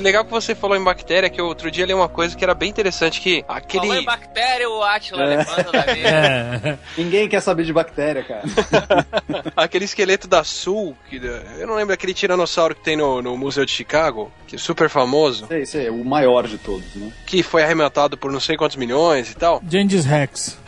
Legal 0.00 0.24
que 0.24 0.30
você 0.30 0.54
falou 0.54 0.76
em 0.76 0.82
bactéria, 0.82 1.28
que 1.28 1.40
eu 1.40 1.46
outro 1.46 1.70
dia 1.70 1.84
li 1.86 1.92
uma 1.94 2.08
coisa 2.08 2.36
que 2.36 2.42
era 2.42 2.54
bem 2.54 2.70
interessante, 2.70 3.20
que 3.20 3.44
aquele... 3.48 3.86
Falou 3.86 4.02
em 4.02 4.04
bactéria, 4.04 4.68
o 4.68 4.82
Atila 4.82 5.22
É. 5.22 5.26
levanta 5.36 5.72
da 5.72 5.86
mesa. 5.86 6.08
É. 6.08 6.78
Ninguém 6.96 7.28
quer 7.28 7.40
saber 7.40 7.64
de 7.64 7.72
bactéria, 7.72 8.22
cara. 8.22 8.42
Aquele 9.56 9.84
esqueleto 9.84 10.26
da 10.26 10.42
Sul, 10.44 10.96
que, 11.08 11.16
eu 11.58 11.66
não 11.66 11.74
lembro 11.74 11.92
aquele 11.94 12.14
tiranossauro 12.14 12.74
que 12.74 12.82
tem 12.82 12.96
no, 12.96 13.20
no 13.22 13.36
Museu 13.36 13.64
de 13.64 13.72
Chicago, 13.72 14.30
que 14.46 14.56
é 14.56 14.58
super 14.58 14.88
famoso, 14.88 15.46
Sei, 15.46 15.66
sei, 15.66 15.86
é 15.86 15.90
o 15.90 16.04
maior 16.04 16.46
de 16.46 16.58
todos, 16.58 16.94
né? 16.94 17.12
que 17.26 17.42
foi 17.42 17.62
arrematado 17.62 18.16
por 18.16 18.30
não 18.32 18.40
sei 18.40 18.56
quantos 18.56 18.76
milhões 18.76 19.30
e 19.30 19.34
tal. 19.34 19.60
Gengis 19.68 20.04
Rex. 20.04 20.58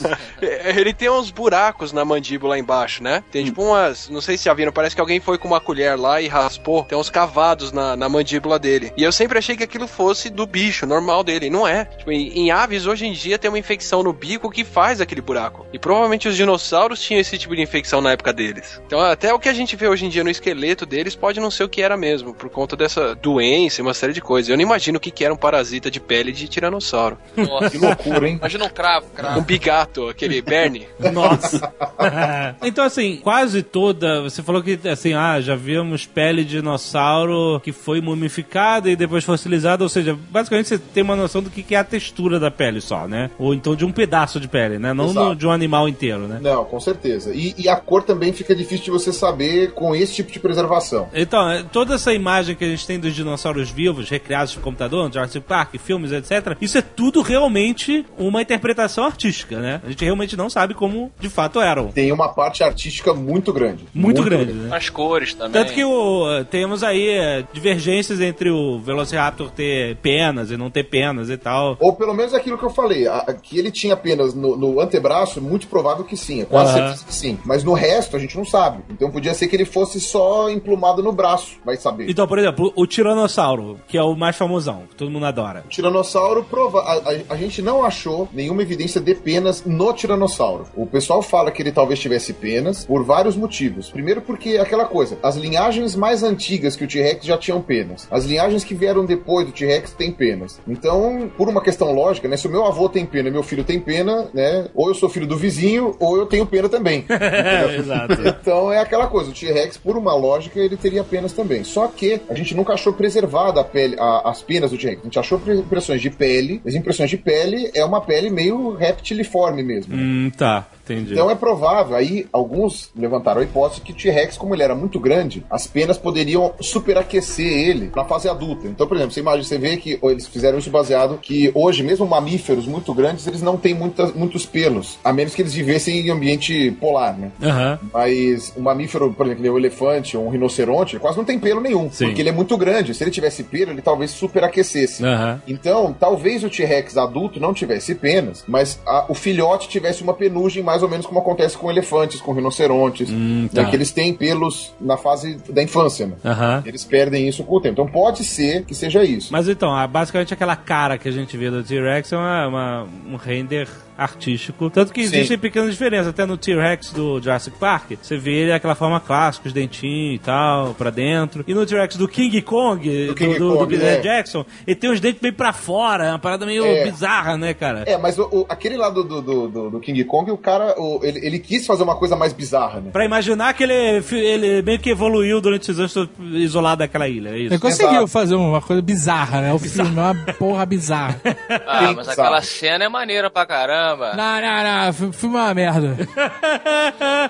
Ele 0.40 0.92
tem 0.92 1.10
uns 1.10 1.30
buracos 1.30 1.92
na 1.92 2.04
mandíbula 2.04 2.58
embaixo, 2.58 3.02
né? 3.02 3.22
Tem 3.30 3.44
tipo 3.44 3.62
umas. 3.62 4.08
Não 4.08 4.20
sei 4.20 4.36
se 4.36 4.44
já 4.44 4.54
viram, 4.54 4.72
parece 4.72 4.94
que 4.94 5.00
alguém 5.00 5.20
foi 5.20 5.38
com 5.38 5.48
uma 5.48 5.60
colher 5.60 5.96
lá 5.98 6.20
e 6.20 6.28
raspou. 6.28 6.84
Tem 6.84 6.96
uns 6.98 7.10
cavados 7.10 7.72
na, 7.72 7.96
na 7.96 8.08
mandíbula 8.08 8.58
dele. 8.58 8.71
E 8.96 9.02
eu 9.02 9.12
sempre 9.12 9.38
achei 9.38 9.56
que 9.56 9.64
aquilo 9.64 9.86
fosse 9.86 10.30
do 10.30 10.46
bicho, 10.46 10.86
normal 10.86 11.22
dele. 11.22 11.50
Não 11.50 11.66
é. 11.66 11.84
Tipo, 11.84 12.10
em, 12.10 12.28
em 12.38 12.50
aves, 12.50 12.86
hoje 12.86 13.06
em 13.06 13.12
dia, 13.12 13.38
tem 13.38 13.50
uma 13.50 13.58
infecção 13.58 14.02
no 14.02 14.12
bico 14.12 14.50
que 14.50 14.64
faz 14.64 15.00
aquele 15.00 15.20
buraco. 15.20 15.66
E 15.72 15.78
provavelmente 15.78 16.28
os 16.28 16.36
dinossauros 16.36 17.00
tinham 17.00 17.20
esse 17.20 17.36
tipo 17.36 17.54
de 17.54 17.62
infecção 17.62 18.00
na 18.00 18.12
época 18.12 18.32
deles. 18.32 18.80
Então, 18.86 19.00
até 19.00 19.32
o 19.32 19.38
que 19.38 19.48
a 19.48 19.52
gente 19.52 19.76
vê 19.76 19.88
hoje 19.88 20.06
em 20.06 20.08
dia 20.08 20.24
no 20.24 20.30
esqueleto 20.30 20.86
deles 20.86 21.14
pode 21.14 21.40
não 21.40 21.50
ser 21.50 21.64
o 21.64 21.68
que 21.68 21.82
era 21.82 21.96
mesmo, 21.96 22.34
por 22.34 22.48
conta 22.48 22.76
dessa 22.76 23.14
doença 23.14 23.80
e 23.80 23.82
uma 23.82 23.94
série 23.94 24.12
de 24.12 24.20
coisas. 24.20 24.48
Eu 24.48 24.56
não 24.56 24.62
imagino 24.62 24.96
o 24.96 25.00
que 25.00 25.10
que 25.10 25.24
era 25.24 25.34
um 25.34 25.36
parasita 25.36 25.90
de 25.90 26.00
pele 26.00 26.32
de 26.32 26.48
tiranossauro. 26.48 27.18
Nossa. 27.36 27.70
Que 27.70 27.78
loucura, 27.78 28.28
hein? 28.28 28.36
Imagina 28.36 28.64
um 28.64 28.70
cravo, 28.70 29.06
cravo. 29.14 29.40
Um 29.40 29.42
bigato, 29.42 30.08
aquele 30.08 30.40
Bernie. 30.40 30.88
Nossa. 31.12 31.72
então, 32.62 32.84
assim, 32.84 33.16
quase 33.16 33.62
toda. 33.62 34.22
Você 34.22 34.42
falou 34.42 34.62
que, 34.62 34.78
assim, 34.88 35.12
ah, 35.12 35.40
já 35.40 35.54
vimos 35.54 36.06
pele 36.06 36.44
de 36.44 36.52
dinossauro 36.52 37.60
que 37.60 37.72
foi 37.72 38.00
mumificada 38.00 38.61
e 38.90 38.96
depois 38.96 39.24
fossilizada. 39.24 39.82
Ou 39.82 39.88
seja, 39.88 40.16
basicamente 40.30 40.68
você 40.68 40.78
tem 40.78 41.02
uma 41.02 41.16
noção 41.16 41.42
do 41.42 41.50
que 41.50 41.74
é 41.74 41.78
a 41.78 41.84
textura 41.84 42.38
da 42.38 42.50
pele 42.50 42.80
só, 42.80 43.06
né? 43.08 43.30
Ou 43.38 43.54
então 43.54 43.74
de 43.74 43.84
um 43.84 43.92
pedaço 43.92 44.38
de 44.40 44.48
pele, 44.48 44.78
né? 44.78 44.92
Não 44.92 45.12
no- 45.12 45.34
de 45.34 45.46
um 45.46 45.50
animal 45.50 45.88
inteiro, 45.88 46.26
né? 46.28 46.38
Não, 46.42 46.64
com 46.64 46.80
certeza. 46.80 47.32
E, 47.34 47.54
e 47.58 47.68
a 47.68 47.76
cor 47.76 48.02
também 48.02 48.32
fica 48.32 48.54
difícil 48.54 48.84
de 48.86 48.90
você 48.90 49.12
saber 49.12 49.72
com 49.72 49.94
esse 49.94 50.14
tipo 50.14 50.30
de 50.32 50.38
preservação. 50.38 51.08
Então, 51.14 51.48
é, 51.50 51.62
toda 51.62 51.94
essa 51.94 52.12
imagem 52.12 52.54
que 52.56 52.64
a 52.64 52.68
gente 52.68 52.86
tem 52.86 52.98
dos 52.98 53.14
dinossauros 53.14 53.70
vivos, 53.70 54.08
recriados 54.08 54.54
no 54.56 54.62
computador, 54.62 55.06
no 55.06 55.12
Jurassic 55.12 55.40
Park, 55.46 55.74
filmes, 55.78 56.12
etc., 56.12 56.56
isso 56.60 56.78
é 56.78 56.82
tudo 56.82 57.22
realmente 57.22 58.04
uma 58.18 58.42
interpretação 58.42 59.04
artística, 59.04 59.58
né? 59.58 59.80
A 59.84 59.88
gente 59.90 60.04
realmente 60.04 60.36
não 60.36 60.48
sabe 60.50 60.74
como 60.74 61.10
de 61.18 61.28
fato 61.28 61.60
eram. 61.60 61.88
Tem 61.88 62.12
uma 62.12 62.28
parte 62.28 62.62
artística 62.62 63.12
muito 63.14 63.52
grande. 63.52 63.84
Muito, 63.94 64.22
grande, 64.22 64.52
né? 64.52 64.74
As 64.76 64.88
cores 64.88 65.34
também. 65.34 65.52
Tanto 65.52 65.72
que 65.72 65.84
o, 65.84 66.44
temos 66.50 66.82
aí 66.82 67.08
é, 67.08 67.44
divergências 67.52 68.20
entre 68.20 68.50
o 68.52 68.78
Velociraptor 68.78 69.50
ter 69.50 69.96
penas 69.96 70.50
e 70.50 70.56
não 70.56 70.70
ter 70.70 70.84
penas 70.84 71.28
e 71.30 71.36
tal. 71.36 71.76
Ou 71.80 71.92
pelo 71.94 72.14
menos 72.14 72.34
aquilo 72.34 72.56
que 72.58 72.64
eu 72.64 72.70
falei, 72.70 73.06
a- 73.08 73.34
que 73.42 73.58
ele 73.58 73.70
tinha 73.70 73.94
apenas 73.94 74.34
no, 74.34 74.56
no 74.56 74.80
antebraço, 74.80 75.40
muito 75.40 75.66
provável 75.66 76.04
que 76.04 76.16
sim, 76.16 76.42
é 76.42 76.44
quase 76.44 76.70
Aham. 76.72 76.78
certeza 76.88 77.04
que 77.06 77.14
sim. 77.14 77.38
Mas 77.44 77.64
no 77.64 77.72
resto 77.72 78.16
a 78.16 78.20
gente 78.20 78.36
não 78.36 78.44
sabe. 78.44 78.82
Então 78.90 79.10
podia 79.10 79.34
ser 79.34 79.48
que 79.48 79.56
ele 79.56 79.64
fosse 79.64 80.00
só 80.00 80.48
emplumado 80.50 81.02
no 81.02 81.12
braço, 81.12 81.56
vai 81.64 81.76
saber. 81.76 82.08
Então, 82.10 82.26
por 82.28 82.38
exemplo, 82.38 82.72
o 82.76 82.86
Tiranossauro, 82.86 83.78
que 83.88 83.96
é 83.96 84.02
o 84.02 84.14
mais 84.14 84.36
famosão, 84.36 84.84
que 84.88 84.94
todo 84.96 85.10
mundo 85.10 85.26
adora. 85.26 85.62
O 85.66 85.68
Tiranossauro 85.68 86.44
prova. 86.44 86.80
A, 86.80 86.92
a- 86.94 87.22
a 87.30 87.36
gente 87.36 87.62
não 87.62 87.84
achou 87.84 88.28
nenhuma 88.32 88.62
evidência 88.62 89.00
de 89.00 89.14
penas 89.14 89.64
no 89.64 89.92
Tiranossauro. 89.92 90.66
O 90.76 90.86
pessoal 90.86 91.22
fala 91.22 91.50
que 91.50 91.62
ele 91.62 91.72
talvez 91.72 91.98
tivesse 91.98 92.32
penas 92.32 92.84
por 92.84 93.04
vários 93.04 93.36
motivos. 93.36 93.90
Primeiro, 93.90 94.20
porque 94.20 94.50
é 94.50 94.60
aquela 94.60 94.84
coisa: 94.84 95.18
as 95.22 95.36
linhagens 95.36 95.94
mais 95.96 96.22
antigas 96.22 96.76
que 96.76 96.84
o 96.84 96.88
T-Rex 96.88 97.24
já 97.24 97.38
tinham 97.38 97.60
penas. 97.62 98.06
As 98.10 98.24
linhagens 98.24 98.41
linhagens 98.42 98.64
que 98.64 98.74
vieram 98.74 99.04
depois 99.04 99.46
do 99.46 99.52
T-Rex 99.52 99.92
têm 99.92 100.10
penas. 100.12 100.60
Então, 100.66 101.30
por 101.36 101.48
uma 101.48 101.62
questão 101.62 101.92
lógica, 101.92 102.28
né? 102.28 102.36
Se 102.36 102.46
o 102.46 102.50
meu 102.50 102.64
avô 102.66 102.88
tem 102.88 103.06
pena 103.06 103.28
e 103.28 103.32
meu 103.32 103.42
filho 103.42 103.64
tem 103.64 103.78
pena, 103.80 104.28
né? 104.34 104.68
Ou 104.74 104.88
eu 104.88 104.94
sou 104.94 105.08
filho 105.08 105.26
do 105.26 105.36
vizinho, 105.36 105.96
ou 106.00 106.16
eu 106.16 106.26
tenho 106.26 106.44
pena 106.46 106.68
também. 106.68 107.04
Exato. 107.78 108.14
Então 108.40 108.72
é 108.72 108.78
aquela 108.80 109.06
coisa, 109.06 109.30
o 109.30 109.34
T-Rex, 109.34 109.76
por 109.76 109.96
uma 109.96 110.14
lógica, 110.14 110.58
ele 110.58 110.76
teria 110.76 111.04
penas 111.04 111.32
também. 111.32 111.64
Só 111.64 111.86
que 111.88 112.20
a 112.28 112.34
gente 112.34 112.54
nunca 112.54 112.72
achou 112.74 112.92
preservada 112.92 113.60
a 113.60 113.64
pele, 113.64 113.96
a- 113.98 114.30
as 114.30 114.42
penas 114.42 114.70
do 114.70 114.78
T-Rex. 114.78 115.00
A 115.00 115.04
gente 115.04 115.18
achou 115.18 115.38
pre- 115.38 115.56
impressões 115.58 116.00
de 116.00 116.10
pele, 116.10 116.60
as 116.66 116.74
impressões 116.74 117.10
de 117.10 117.16
pele 117.16 117.70
é 117.74 117.84
uma 117.84 118.00
pele 118.00 118.30
meio 118.30 118.74
reptiliforme 118.74 119.62
mesmo. 119.62 119.94
Hum, 119.94 120.30
tá. 120.36 120.66
Entendi. 120.84 121.12
Então 121.12 121.30
é 121.30 121.34
provável, 121.34 121.94
aí 121.96 122.26
alguns 122.32 122.90
levantaram 122.96 123.40
a 123.40 123.44
hipótese 123.44 123.80
que 123.80 123.92
o 123.92 123.94
T-Rex, 123.94 124.36
como 124.36 124.54
ele 124.54 124.62
era 124.62 124.74
muito 124.74 124.98
grande, 124.98 125.44
as 125.50 125.66
penas 125.66 125.96
poderiam 125.98 126.52
superaquecer 126.60 127.46
ele 127.46 127.90
na 127.94 128.04
fase 128.04 128.28
adulta. 128.28 128.66
Então, 128.66 128.86
por 128.86 128.96
exemplo, 128.96 129.12
você 129.12 129.20
imagina, 129.20 129.44
você 129.44 129.58
vê 129.58 129.76
que 129.76 129.98
eles 130.02 130.26
fizeram 130.26 130.58
isso 130.58 130.70
baseado 130.70 131.18
que 131.20 131.50
hoje, 131.54 131.82
mesmo 131.82 132.06
mamíferos 132.06 132.66
muito 132.66 132.92
grandes, 132.94 133.26
eles 133.26 133.42
não 133.42 133.56
têm 133.56 133.74
muitas, 133.74 134.12
muitos 134.14 134.44
pelos, 134.46 134.98
a 135.04 135.12
menos 135.12 135.34
que 135.34 135.42
eles 135.42 135.52
vivessem 135.54 136.00
em 136.00 136.10
ambiente 136.10 136.70
polar, 136.80 137.16
né? 137.16 137.30
Aham. 137.42 137.78
Mas 137.92 138.52
um 138.56 138.62
mamífero, 138.62 139.12
por 139.12 139.26
exemplo, 139.26 139.52
um 139.52 139.58
elefante 139.58 140.16
ou 140.16 140.26
um 140.26 140.30
rinoceronte, 140.30 140.94
ele 140.96 141.00
quase 141.02 141.16
não 141.16 141.24
tem 141.24 141.38
pelo 141.38 141.60
nenhum. 141.60 141.90
Sim. 141.90 142.06
Porque 142.06 142.20
ele 142.22 142.28
é 142.28 142.32
muito 142.32 142.56
grande. 142.56 142.94
Se 142.94 143.04
ele 143.04 143.10
tivesse 143.10 143.44
pelo, 143.44 143.70
ele 143.72 143.82
talvez 143.82 144.10
superaquecesse. 144.10 145.04
Aham. 145.04 145.40
Então, 145.46 145.94
talvez 145.98 146.42
o 146.42 146.50
T-Rex 146.50 146.96
adulto 146.96 147.38
não 147.38 147.52
tivesse 147.54 147.94
penas, 147.94 148.44
mas 148.48 148.80
a- 148.86 149.04
o 149.08 149.14
filhote 149.14 149.68
tivesse 149.68 150.02
uma 150.02 150.14
penugem 150.14 150.62
mais 150.62 150.71
ou 150.80 150.88
menos 150.88 151.04
como 151.06 151.18
acontece 151.18 151.58
com 151.58 151.68
elefantes, 151.68 152.20
com 152.20 152.30
rinocerontes. 152.32 153.10
Hum, 153.10 153.48
né, 153.52 153.62
tá. 153.64 153.64
que 153.68 153.74
eles 153.74 153.90
têm 153.90 154.14
pelos 154.14 154.72
na 154.80 154.96
fase 154.96 155.38
da 155.48 155.60
infância, 155.60 156.06
né? 156.06 156.12
Aham. 156.24 156.62
Eles 156.64 156.84
perdem 156.84 157.26
isso 157.26 157.42
com 157.42 157.56
o 157.56 157.60
tempo. 157.60 157.72
Então 157.72 157.88
pode 157.92 158.22
ser 158.24 158.64
que 158.64 158.74
seja 158.76 159.02
isso. 159.02 159.32
Mas 159.32 159.48
então, 159.48 159.70
basicamente 159.88 160.32
aquela 160.32 160.54
cara 160.54 160.96
que 160.96 161.08
a 161.08 161.12
gente 161.12 161.36
vê 161.36 161.50
do 161.50 161.64
T-Rex 161.64 162.12
é 162.12 162.16
uma, 162.16 162.46
uma- 162.46 162.88
um 163.12 163.16
render 163.16 163.68
artístico. 163.96 164.68
Tanto 164.70 164.92
que 164.92 165.06
Sim. 165.06 165.14
existem 165.14 165.38
pequenas 165.38 165.70
diferenças. 165.72 166.08
Até 166.08 166.24
no 166.26 166.36
T-Rex 166.36 166.92
do 166.92 167.20
Jurassic 167.20 167.56
Park, 167.58 167.92
você 168.02 168.16
vê 168.16 168.32
ele 168.42 168.52
aquela 168.52 168.74
forma 168.74 169.00
clássica, 169.00 169.46
os 169.48 169.52
dentinhos 169.52 170.16
e 170.16 170.18
tal, 170.18 170.74
pra 170.74 170.90
dentro. 170.90 171.44
E 171.46 171.54
no 171.54 171.64
T-Rex 171.66 171.96
do 171.96 172.08
King 172.08 172.40
Kong, 172.42 173.06
do, 173.06 173.14
King 173.14 173.38
do, 173.38 173.50
do 173.52 173.58
Kong, 173.58 173.74
Peter 173.74 173.94
é. 173.94 174.00
Jackson, 174.00 174.44
ele 174.66 174.76
tem 174.76 174.90
os 174.90 175.00
dentes 175.00 175.20
meio 175.20 175.34
pra 175.34 175.52
fora, 175.52 176.04
é 176.06 176.10
uma 176.10 176.18
parada 176.18 176.44
meio 176.46 176.64
É. 176.64 176.84
bizarra, 176.84 177.36
né, 177.36 177.54
cara? 177.54 177.84
É, 177.86 177.96
mas 177.96 178.18
o- 178.18 178.28
o- 178.32 178.46
aquele 178.48 178.76
lado 178.76 179.04
do, 179.04 179.20
do, 179.22 179.48
do- 179.48 179.70
do 179.70 179.80
King 179.80 180.02
Kong, 180.04 180.30
o 180.30 180.36
cara, 180.36 180.74
o- 180.78 181.00
ele, 181.02 181.24
ele 181.24 181.38
quis 181.38 181.66
fazer 181.66 181.82
uma 181.82 181.96
coisa 181.96 182.16
mais 182.16 182.32
bizarra, 182.32 182.80
né? 182.80 182.90
Pra 182.92 183.04
imaginar 183.04 183.52
que 183.54 183.62
ele, 183.62 184.02
ele 184.12 184.62
meio 184.62 184.78
que 184.78 184.90
evoluiu 184.90 185.40
durante 185.40 185.70
esses 185.70 185.78
anos 185.78 186.08
isolado 186.32 186.78
daquela 186.80 187.08
ilha, 187.08 187.30
é 187.30 187.38
isso? 187.38 187.54
Ele 187.54 187.58
conseguiu 187.60 187.90
Exato. 187.92 188.06
fazer 188.08 188.34
uma 188.34 188.60
coisa 188.60 188.82
bizarra, 188.82 189.40
né? 189.40 189.52
O 189.52 189.58
filme 189.58 189.90
é 189.90 190.00
uma 190.00 190.14
porra 190.38 190.64
bizarra. 190.66 191.20
Ah, 191.66 191.92
mas 191.94 192.08
aquela 192.08 192.40
cena 192.42 192.84
é 192.84 192.88
maneira 192.88 193.30
pra 193.30 193.44
caramba. 193.46 193.91
Não, 193.96 194.40
não, 194.40 194.62
não. 194.62 195.08
O 195.08 195.12
filme 195.12 195.36
é 195.36 195.40
uma 195.40 195.54
merda. 195.54 195.96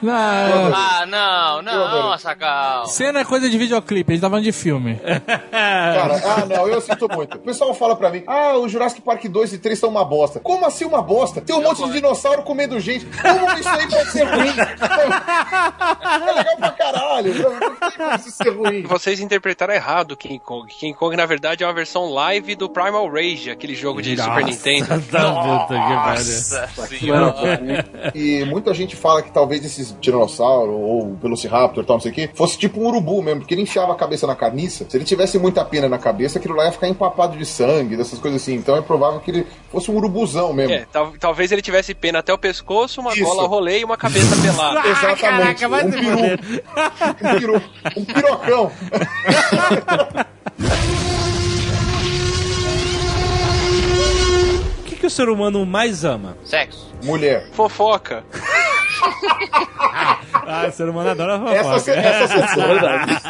Não, 0.03 0.13
não. 0.13 0.75
Ah, 0.75 1.07
não, 1.07 1.63
não, 1.63 1.85
adorei. 1.85 2.19
Sacal. 2.19 2.87
Cena 2.87 3.21
é 3.21 3.25
coisa 3.25 3.49
de 3.49 3.57
videoclipe, 3.57 4.13
a 4.13 4.15
gente 4.15 4.23
tá 4.23 4.29
falando 4.29 4.45
de 4.45 4.53
filme. 4.53 4.99
Cara, 5.51 6.21
ah, 6.25 6.47
não, 6.47 6.69
eu 6.69 6.81
sinto 6.81 7.09
muito. 7.09 7.37
O 7.37 7.41
pessoal 7.41 7.75
fala 7.75 7.95
pra 7.95 8.11
mim, 8.11 8.23
ah, 8.27 8.57
o 8.57 8.69
Jurassic 8.69 9.01
Park 9.01 9.25
2 9.25 9.53
e 9.55 9.59
3 9.59 9.79
são 9.79 9.91
uma 9.91 10.05
bosta. 10.05 10.41
Como 10.41 10.67
assim 10.67 10.85
uma 10.85 11.03
bosta? 11.03 11.41
Tem 11.41 11.55
um 11.55 11.63
monte 11.63 11.85
de 11.85 11.93
dinossauro 11.93 12.43
comendo 12.43 12.79
gente. 12.81 13.07
Como 13.07 13.59
isso 13.59 13.69
aí 13.69 13.89
pode 13.89 14.11
ser 14.11 14.25
ruim? 14.25 14.53
é 14.53 16.33
legal 16.33 16.57
pra 16.57 16.71
caralho. 16.71 17.35
Não 17.99 18.15
isso 18.17 18.31
ser 18.31 18.51
ruim. 18.51 18.83
Vocês 18.83 19.21
interpretaram 19.21 19.75
errado 19.75 20.13
o 20.13 20.17
King 20.17 20.39
Kong. 20.39 20.73
King 20.73 20.97
Kong, 20.97 21.17
na 21.17 21.27
verdade, 21.27 21.63
é 21.63 21.67
uma 21.67 21.73
versão 21.73 22.11
live 22.11 22.55
do 22.55 22.69
Primal 22.69 23.09
Rage, 23.11 23.51
aquele 23.51 23.75
jogo 23.75 24.03
de 24.03 24.17
Super 24.17 24.45
Nintendo. 24.45 25.03
Tá, 25.11 25.33
puta 25.33 25.75
que 25.75 25.95
pariu. 25.95 26.42
Nossa 26.51 26.87
senhora. 26.87 27.87
E 28.15 28.45
muita 28.45 28.73
gente 28.75 28.97
fala 28.97 29.23
que 29.23 29.31
talvez 29.31 29.65
esses 29.65 29.95
dinossauros 30.01 30.75
ou 30.75 31.17
Velociraptor, 31.23 31.85
tal, 31.85 31.97
não 31.97 32.01
sei 32.01 32.11
o 32.11 32.15
quê, 32.15 32.31
fosse 32.35 32.59
tipo 32.59 32.81
um 32.81 32.87
urubu 32.89 33.23
mesmo, 33.23 33.41
porque 33.41 33.55
ele 33.55 33.63
enfiava 33.63 33.93
a 33.93 33.97
cabeça 33.97 34.27
na 34.27 34.35
carniça. 34.35 34.87
Se 34.89 34.97
ele 34.97 35.05
tivesse 35.05 35.39
muita 35.39 35.65
pena 35.65 35.89
na 35.89 35.99
cabeça, 35.99 36.39
aquilo 36.39 36.55
lá 36.55 36.67
ia 36.67 36.73
ficar 36.73 36.89
empapado 36.89 37.37
de 37.37 37.45
sangue, 37.47 37.97
dessas 37.97 38.19
coisas 38.19 38.43
assim. 38.43 38.55
Então 38.55 38.77
é 38.77 38.83
provável 38.83 39.21
que 39.21 39.31
ele 39.31 39.47
fosse 39.71 39.91
um 39.91 39.97
urubuzão 39.97 40.53
mesmo. 40.53 40.75
É, 40.75 40.87
tal- 40.91 41.13
talvez 41.19 41.53
ele 41.53 41.63
tivesse 41.63 41.95
pena 41.95 42.19
até 42.21 42.33
o 42.33 42.39
pescoço, 42.39 43.01
uma 43.01 43.13
Isso. 43.13 43.25
gola 43.25 43.47
rolê 43.47 43.81
e 43.81 43.85
uma 43.85 43.97
cabeça 43.97 44.35
pelada. 44.41 44.81
Exatamente. 44.89 45.21
caraca, 45.21 45.69
vai 45.69 45.87
um 45.87 45.91
peru. 45.91 46.13
um 47.23 47.41
peru. 47.41 47.63
Um 47.97 48.05
pirocão. 48.05 48.73
que, 55.03 55.07
que 55.07 55.07
o 55.07 55.11
ser 55.11 55.29
humano 55.29 55.65
mais 55.67 56.05
ama? 56.05 56.37
Sexo. 56.45 56.91
Mulher. 57.05 57.49
Fofoca. 57.53 58.25
Ah, 60.35 60.67
o 60.69 60.73
ser 60.73 60.89
humano 60.89 61.11
adora 61.11 61.35
Essa, 61.53 61.73
fofoca. 61.79 61.91
essa 61.93 62.35
É 62.35 62.47
sessão. 62.47 62.67
verdade. 62.69 63.21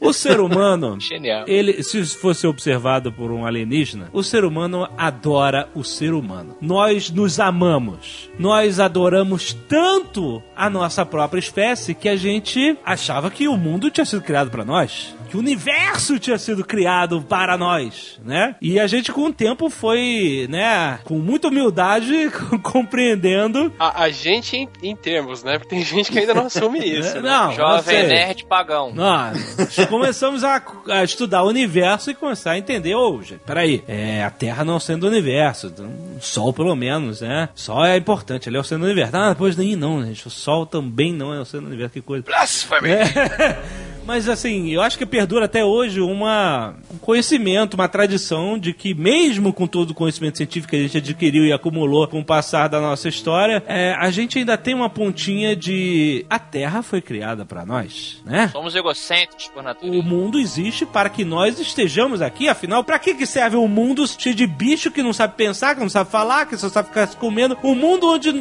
O 0.00 0.12
ser 0.12 0.40
humano, 0.40 0.98
Genial. 1.00 1.44
ele, 1.46 1.82
se 1.82 2.04
fosse 2.04 2.46
observado 2.46 3.12
por 3.12 3.30
um 3.32 3.44
alienígena, 3.44 4.08
o 4.12 4.22
ser 4.22 4.44
humano 4.44 4.88
adora 4.96 5.68
o 5.74 5.82
ser 5.82 6.12
humano. 6.12 6.56
Nós 6.60 7.10
nos 7.10 7.40
amamos. 7.40 8.30
Nós 8.38 8.78
adoramos 8.80 9.52
tanto 9.68 10.42
a 10.56 10.70
nossa 10.70 11.04
própria 11.04 11.40
espécie 11.40 11.94
que 11.94 12.08
a 12.08 12.16
gente 12.16 12.76
achava 12.84 13.30
que 13.30 13.48
o 13.48 13.56
mundo 13.56 13.90
tinha 13.90 14.04
sido 14.04 14.22
criado 14.22 14.50
para 14.50 14.64
nós. 14.64 15.14
Que 15.28 15.36
o 15.36 15.40
universo 15.40 16.18
tinha 16.18 16.38
sido 16.38 16.64
criado 16.64 17.20
para 17.22 17.56
nós, 17.58 18.18
né? 18.24 18.56
E 18.60 18.80
a 18.80 18.86
gente 18.86 19.12
com 19.12 19.26
o 19.26 19.32
tempo 19.32 19.68
foi, 19.68 20.46
né, 20.48 20.98
com 21.04 21.18
muita 21.18 21.48
humildade, 21.48 22.30
compreendendo 22.62 23.72
A, 23.78 24.04
a 24.04 24.10
gente 24.10 24.56
em, 24.56 24.68
em 24.82 24.96
termos, 24.96 25.42
né? 25.44 25.58
Porque 25.58 25.74
tem 25.74 25.84
gente 25.84 26.10
que 26.10 26.18
ainda 26.18 26.34
não 26.34 26.46
assume 26.46 26.78
isso. 26.84 27.14
né? 27.16 27.30
Não, 27.30 27.52
Jovem 27.52 27.82
sei. 27.82 28.06
nerd 28.06 28.44
pagão. 28.46 28.92
Nós 28.94 29.76
começamos 29.88 30.42
a, 30.44 30.62
a 30.88 31.04
estudar 31.04 31.42
o 31.42 31.48
universo 31.48 32.10
e 32.10 32.14
começar 32.14 32.52
a 32.52 32.58
entender, 32.58 32.94
ô, 32.94 33.20
gente, 33.22 33.40
peraí, 33.46 33.82
é, 33.86 34.24
a 34.24 34.30
Terra 34.30 34.64
não 34.64 34.80
sendo 34.80 35.04
o 35.04 35.08
universo, 35.08 35.66
então, 35.68 35.86
o 36.16 36.20
Sol 36.20 36.52
pelo 36.52 36.74
menos, 36.74 37.20
né? 37.20 37.48
Sol 37.54 37.84
é 37.84 37.96
importante, 37.96 38.48
ele 38.48 38.56
é 38.56 38.60
o 38.60 38.64
centro 38.64 38.84
do 38.84 38.86
universo. 38.86 39.16
Ah, 39.16 39.28
depois 39.30 39.56
nem 39.56 39.76
não, 39.76 40.04
gente, 40.04 40.26
o 40.26 40.30
Sol 40.30 40.64
também 40.66 41.12
não 41.12 41.34
é 41.34 41.40
o 41.40 41.44
centro 41.44 41.62
do 41.62 41.68
universo, 41.68 41.92
que 41.92 42.00
coisa. 42.00 42.24
Blasphemy. 42.24 42.88
É. 42.98 43.87
Mas 44.08 44.26
assim, 44.26 44.70
eu 44.70 44.80
acho 44.80 44.96
que 44.96 45.04
perdura 45.04 45.44
até 45.44 45.62
hoje 45.62 46.00
uma, 46.00 46.74
um 46.90 46.96
conhecimento, 46.96 47.74
uma 47.74 47.86
tradição 47.86 48.58
de 48.58 48.72
que 48.72 48.94
mesmo 48.94 49.52
com 49.52 49.66
todo 49.66 49.90
o 49.90 49.94
conhecimento 49.94 50.38
científico 50.38 50.70
que 50.70 50.76
a 50.76 50.80
gente 50.80 50.96
adquiriu 50.96 51.44
e 51.44 51.52
acumulou 51.52 52.08
com 52.08 52.20
o 52.20 52.24
passar 52.24 52.68
da 52.68 52.80
nossa 52.80 53.06
história, 53.06 53.62
é, 53.66 53.94
a 53.98 54.10
gente 54.10 54.38
ainda 54.38 54.56
tem 54.56 54.72
uma 54.72 54.88
pontinha 54.88 55.54
de 55.54 56.24
a 56.30 56.38
Terra 56.38 56.80
foi 56.80 57.02
criada 57.02 57.44
para 57.44 57.66
nós, 57.66 58.22
né? 58.24 58.48
Somos 58.48 58.74
egocêntricos 58.74 59.48
por 59.48 59.60
O 59.60 59.64
natureza. 59.64 60.02
mundo 60.02 60.38
existe 60.38 60.86
para 60.86 61.10
que 61.10 61.22
nós 61.22 61.60
estejamos 61.60 62.22
aqui, 62.22 62.48
afinal, 62.48 62.82
para 62.82 62.98
que, 62.98 63.12
que 63.12 63.26
serve 63.26 63.58
um 63.58 63.68
mundo 63.68 64.06
cheio 64.06 64.34
de 64.34 64.46
bicho 64.46 64.90
que 64.90 65.02
não 65.02 65.12
sabe 65.12 65.34
pensar, 65.36 65.74
que 65.74 65.82
não 65.82 65.90
sabe 65.90 66.10
falar, 66.10 66.46
que 66.46 66.56
só 66.56 66.70
sabe 66.70 66.88
ficar 66.88 67.08
se 67.08 67.16
comendo? 67.18 67.58
Um 67.62 67.74
mundo 67.74 68.10
onde 68.10 68.32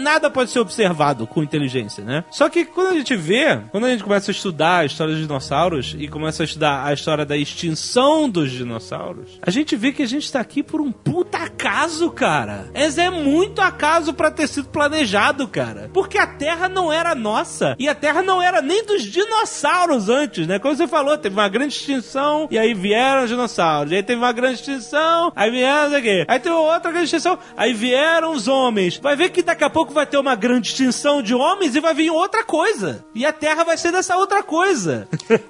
nada 0.00 0.30
pode 0.30 0.50
ser 0.50 0.60
observado 0.60 1.26
com 1.26 1.42
inteligência, 1.42 2.02
né? 2.02 2.24
Só 2.30 2.48
que 2.48 2.64
quando 2.64 2.92
a 2.92 2.94
gente 2.94 3.14
vê, 3.14 3.58
quando 3.70 3.84
a 3.84 3.90
gente 3.90 4.02
começa 4.02 4.30
a 4.30 4.32
estudar 4.32 4.78
a 4.78 4.84
história 4.86 5.09
dos 5.10 5.20
dinossauros 5.20 5.96
e 5.98 6.08
começa 6.08 6.42
a 6.42 6.44
estudar 6.44 6.84
a 6.84 6.92
história 6.92 7.24
da 7.24 7.36
extinção 7.36 8.28
dos 8.28 8.50
dinossauros, 8.50 9.38
a 9.42 9.50
gente 9.50 9.76
vê 9.76 9.92
que 9.92 10.02
a 10.02 10.06
gente 10.06 10.30
tá 10.30 10.40
aqui 10.40 10.62
por 10.62 10.80
um 10.80 10.92
puta 10.92 11.38
acaso, 11.38 12.10
cara. 12.10 12.70
Mas 12.74 12.98
é 12.98 13.10
muito 13.10 13.60
acaso 13.60 14.12
para 14.14 14.30
ter 14.30 14.48
sido 14.48 14.68
planejado, 14.68 15.46
cara. 15.48 15.90
Porque 15.92 16.18
a 16.18 16.26
Terra 16.26 16.68
não 16.68 16.92
era 16.92 17.14
nossa 17.14 17.76
e 17.78 17.88
a 17.88 17.94
Terra 17.94 18.22
não 18.22 18.40
era 18.40 18.62
nem 18.62 18.84
dos 18.84 19.02
dinossauros 19.02 20.08
antes, 20.08 20.46
né? 20.46 20.58
Como 20.58 20.74
você 20.74 20.86
falou, 20.86 21.16
teve 21.18 21.34
uma 21.34 21.48
grande 21.48 21.74
extinção 21.74 22.48
e 22.50 22.58
aí 22.58 22.74
vieram 22.74 23.24
os 23.24 23.30
dinossauros. 23.30 23.92
E 23.92 23.96
aí 23.96 24.02
teve 24.02 24.18
uma 24.18 24.32
grande 24.32 24.54
extinção, 24.54 25.32
aí 25.34 25.50
vieram 25.50 25.84
não 25.84 25.90
sei 25.90 25.98
o 25.98 26.02
quê. 26.02 26.24
Aí 26.28 26.40
teve 26.40 26.54
outra 26.54 26.90
grande 26.90 27.04
extinção, 27.04 27.38
aí 27.56 27.72
vieram 27.72 28.32
os 28.32 28.48
homens. 28.48 28.98
Vai 28.98 29.16
ver 29.16 29.30
que 29.30 29.42
daqui 29.42 29.64
a 29.64 29.70
pouco 29.70 29.92
vai 29.92 30.06
ter 30.06 30.18
uma 30.18 30.34
grande 30.34 30.68
extinção 30.68 31.22
de 31.22 31.34
homens 31.34 31.74
e 31.74 31.80
vai 31.80 31.94
vir 31.94 32.10
outra 32.10 32.44
coisa. 32.44 33.04
E 33.14 33.24
a 33.24 33.32
Terra 33.32 33.64
vai 33.64 33.76
ser 33.76 33.92
dessa 33.92 34.16
outra 34.16 34.42
coisa. 34.42 34.99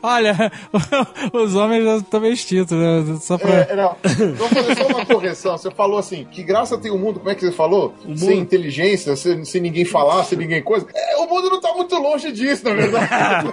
Olha, 0.03 0.53
os 1.33 1.55
homens 1.55 1.85
já 1.85 1.97
estão 1.97 2.25
extintos, 2.27 2.77
né? 2.77 3.19
Só 3.21 3.37
pra... 3.39 3.51
É, 3.55 3.77
não. 3.77 3.97
Vou 4.37 4.49
fazer 4.49 4.77
só 4.77 4.87
uma 4.87 5.07
correção. 5.07 5.57
Você 5.59 5.71
falou 5.71 5.99
assim, 5.99 6.25
que 6.31 6.43
graça 6.43 6.77
tem 6.79 6.91
o 6.91 6.99
mundo, 6.99 7.19
como 7.19 7.31
é 7.31 7.35
que 7.35 7.41
você 7.45 7.53
falou? 7.53 7.95
Sem 8.17 8.39
inteligência, 8.39 9.15
sem, 9.17 9.45
sem 9.45 9.61
ninguém 9.61 9.85
falar, 9.85 10.25
sem 10.25 10.39
ninguém 10.39 10.63
coisa. 10.63 10.87
É, 10.95 11.17
o 11.19 11.29
mundo 11.29 11.51
não 11.51 11.61
tá 11.61 11.73
muito 11.75 11.95
longe 11.97 12.33
disso, 12.33 12.65
na 12.65 12.75
verdade. 12.75 13.49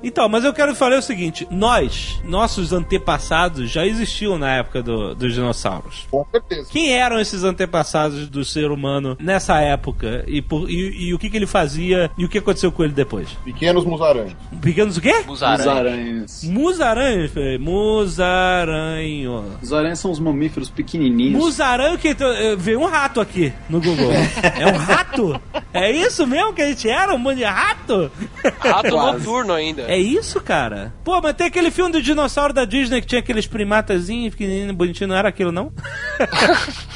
então, 0.02 0.28
mas 0.28 0.44
eu 0.44 0.52
quero 0.52 0.74
falar 0.74 0.98
o 0.98 1.02
seguinte: 1.02 1.46
nós, 1.50 2.20
nossos 2.24 2.72
antepassados, 2.72 3.70
já 3.70 3.86
existiam 3.86 4.38
na 4.38 4.56
época 4.56 4.82
do- 4.82 5.14
dos 5.14 5.34
dinossauros. 5.34 6.06
Com 6.10 6.24
certeza. 6.30 6.68
Quem 6.70 6.92
eram 6.92 7.18
esses 7.20 7.44
antepassados 7.44 8.28
do 8.28 8.44
ser 8.44 8.70
humano 8.70 9.16
nessa 9.20 9.60
época? 9.60 10.24
E, 10.26 10.40
por- 10.42 10.70
e- 10.70 11.08
e 11.08 11.14
o 11.14 11.18
que, 11.18 11.28
que 11.30 11.36
ele 11.36 11.46
fazia 11.46 12.10
e 12.16 12.24
o 12.24 12.28
que 12.28 12.38
aconteceu 12.38 12.70
com 12.72 12.84
ele 12.84 12.92
depois? 12.92 13.28
Pequenos 13.44 13.84
musaranhos. 13.84 14.34
Pequenos 14.66 14.96
o 14.96 15.00
quê? 15.00 15.14
Os 15.20 15.26
Musaranha. 15.26 15.72
aranhas. 15.72 16.42
Musaranho. 17.56 17.58
Os 19.62 19.72
aranhas 19.72 20.00
são 20.00 20.10
os 20.10 20.18
mamíferos 20.18 20.68
pequenininhos. 20.68 21.40
Musaranho 21.40 21.96
que 21.96 22.08
eh, 22.08 22.56
veio 22.58 22.80
um 22.80 22.86
rato 22.86 23.20
aqui 23.20 23.52
no 23.70 23.80
Google. 23.80 24.10
é 24.58 24.66
um 24.66 24.76
rato? 24.76 25.40
É 25.72 25.92
isso 25.92 26.26
mesmo 26.26 26.52
que 26.52 26.62
a 26.62 26.66
gente 26.66 26.88
era? 26.88 27.14
Um 27.14 27.18
monte 27.18 27.36
de 27.36 27.44
rato? 27.44 28.10
Rato 28.58 28.90
noturno 28.90 29.52
ainda. 29.52 29.82
É 29.82 29.96
isso, 29.96 30.40
cara? 30.40 30.92
Pô, 31.04 31.20
mas 31.22 31.36
tem 31.36 31.46
aquele 31.46 31.70
filme 31.70 31.92
do 31.92 32.02
dinossauro 32.02 32.52
da 32.52 32.64
Disney 32.64 33.00
que 33.00 33.06
tinha 33.06 33.20
aqueles 33.20 33.46
primatazinhos 33.46 34.34
pequenininhos, 34.34 34.74
bonitinhos, 34.74 35.10
não 35.10 35.16
era 35.16 35.28
aquilo, 35.28 35.52
não? 35.52 35.72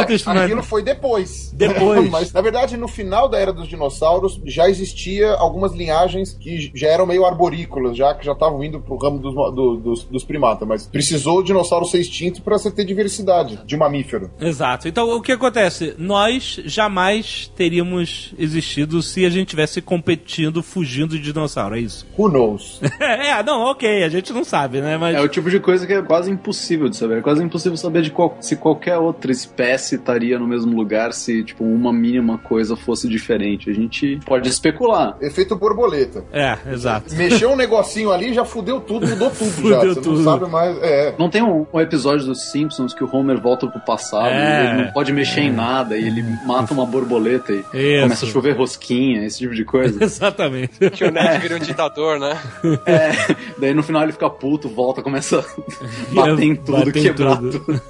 Aqueles 0.00 0.26
Aquilo 0.26 0.62
foi 0.62 0.82
depois. 0.82 1.50
Depois. 1.52 2.08
Mas, 2.10 2.32
na 2.32 2.40
verdade, 2.40 2.76
no 2.76 2.88
final 2.88 3.28
da 3.28 3.38
era 3.38 3.52
dos 3.52 3.68
dinossauros, 3.68 4.40
já 4.44 4.68
existia 4.68 5.32
algumas 5.34 5.72
linhagens 5.72 6.32
que 6.38 6.70
já 6.74 6.88
eram 6.88 7.06
meio 7.06 7.24
arborícolas, 7.24 7.96
já 7.96 8.14
que 8.14 8.24
já 8.24 8.32
estavam 8.32 8.62
indo 8.62 8.80
pro 8.80 8.96
ramo 8.96 9.18
dos, 9.18 9.34
do- 9.34 9.76
dos, 9.76 10.04
dos 10.04 10.24
primatas. 10.24 10.66
Mas 10.66 10.86
precisou 10.86 11.38
o 11.38 11.42
dinossauro 11.42 11.86
ser 11.86 11.98
extinto 12.00 12.42
para 12.42 12.58
você 12.58 12.70
ter 12.70 12.84
diversidade 12.84 13.58
de 13.64 13.76
mamífero. 13.76 14.30
Exato. 14.40 14.88
Então, 14.88 15.08
o 15.16 15.20
que 15.22 15.32
acontece? 15.32 15.94
Nós 15.98 16.60
jamais 16.64 17.50
teríamos 17.56 18.34
existido 18.38 19.02
se 19.02 19.24
a 19.24 19.30
gente 19.30 19.48
tivesse 19.48 19.80
competindo, 19.80 20.62
fugindo 20.62 21.16
de 21.18 21.32
dinossauro, 21.32 21.76
é 21.76 21.80
isso? 21.80 22.06
Who 22.18 22.28
knows? 22.28 22.80
é, 23.00 23.42
não, 23.42 23.62
ok, 23.70 24.02
a 24.04 24.08
gente 24.08 24.32
não 24.32 24.44
sabe, 24.44 24.80
né? 24.80 24.96
Mas. 24.96 25.16
É 25.16 25.20
o 25.20 25.28
tipo 25.28 25.50
de 25.50 25.60
coisa 25.60 25.86
que 25.86 25.92
é 25.92 26.02
quase 26.02 26.30
impossível 26.30 26.88
de 26.88 26.96
saber. 26.96 27.18
É 27.18 27.22
quase 27.22 27.42
impossível 27.42 27.76
saber 27.76 28.02
de 28.02 28.10
qual- 28.10 28.36
se 28.40 28.56
qualquer 28.56 28.98
outra 28.98 29.30
espécie 29.32 29.45
estaria 29.54 30.38
no 30.38 30.46
mesmo 30.46 30.76
lugar 30.76 31.12
se, 31.12 31.42
tipo, 31.44 31.64
uma 31.64 31.92
mínima 31.92 32.38
coisa 32.38 32.76
fosse 32.76 33.08
diferente. 33.08 33.70
A 33.70 33.72
gente 33.74 34.18
pode 34.26 34.48
especular. 34.48 35.16
Efeito 35.20 35.56
borboleta. 35.56 36.24
É, 36.32 36.56
exato. 36.72 37.14
Mexeu 37.14 37.50
um 37.50 37.56
negocinho 37.56 38.10
ali, 38.10 38.32
já 38.34 38.44
fudeu 38.44 38.80
tudo, 38.80 39.06
mudou 39.06 39.30
tudo 39.30 39.50
já. 39.68 39.78
Fudeu 39.78 39.94
Você 39.94 40.00
tudo. 40.00 40.18
não 40.22 40.24
sabe 40.38 40.50
mais. 40.50 40.76
É. 40.82 41.14
Não 41.18 41.30
tem 41.30 41.42
um, 41.42 41.66
um 41.72 41.80
episódio 41.80 42.26
dos 42.26 42.50
Simpsons 42.50 42.92
que 42.94 43.04
o 43.04 43.08
Homer 43.16 43.40
volta 43.40 43.66
pro 43.66 43.80
passado 43.80 44.28
É. 44.28 44.64
e 44.64 44.68
ele 44.68 44.82
não 44.84 44.92
pode 44.92 45.12
mexer 45.12 45.40
em 45.42 45.52
nada 45.52 45.96
e 45.96 46.06
ele 46.06 46.22
mata 46.46 46.72
uma 46.74 46.84
borboleta 46.86 47.52
e 47.52 47.58
Isso. 47.72 48.02
começa 48.02 48.26
a 48.26 48.28
chover 48.28 48.56
rosquinha, 48.56 49.24
esse 49.24 49.38
tipo 49.38 49.54
de 49.54 49.64
coisa. 49.64 50.02
Exatamente. 50.04 50.90
Que 50.90 51.04
o 51.04 51.10
Ned 51.10 51.38
vira 51.40 51.56
um 51.56 51.60
ditador, 51.60 52.18
né? 52.18 52.38
É, 52.86 53.34
daí 53.58 53.74
no 53.74 53.82
final 53.82 54.02
ele 54.02 54.12
fica 54.12 54.28
puto, 54.30 54.68
volta, 54.68 55.02
começa 55.02 55.40
a 55.40 56.14
bater 56.14 56.42
em 56.44 56.54
tudo, 56.54 56.78
Bater 56.78 56.96
em 56.96 57.02
quebrar 57.02 57.36
tudo. 57.36 57.58
tudo. 57.60 57.80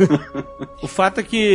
O 0.82 0.86
fato 0.86 1.20
é 1.20 1.22
que, 1.22 1.45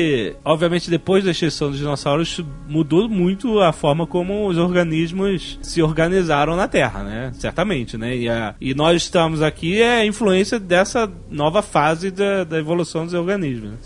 obviamente, 0.44 0.90
depois 0.90 1.24
da 1.24 1.32
extinção 1.32 1.70
dos 1.70 1.78
dinossauros, 1.80 2.40
mudou 2.68 3.08
muito 3.10 3.60
a 3.60 3.72
forma 3.72 4.06
como 4.08 4.48
os 4.48 4.58
organismos 4.58 5.60
se 5.62 5.82
organizaram 5.82 6.56
na 6.56 6.68
Terra, 6.68 7.04
né? 7.04 7.32
Certamente, 7.34 7.98
né? 7.98 8.16
E, 8.16 8.30
a- 8.30 8.56
e 8.60 8.74
nós 8.74 9.02
estamos 9.04 9.42
aqui 9.42 9.82
é 9.82 10.02
a 10.02 10.06
influência 10.06 10.60
dessa 10.60 11.12
nova 11.30 11.62
fase 11.62 12.12
da, 12.12 12.44
da 12.44 12.58
evolução 12.60 13.06
dos 13.06 13.14
organismos. 13.14 13.72
né? 13.72 13.78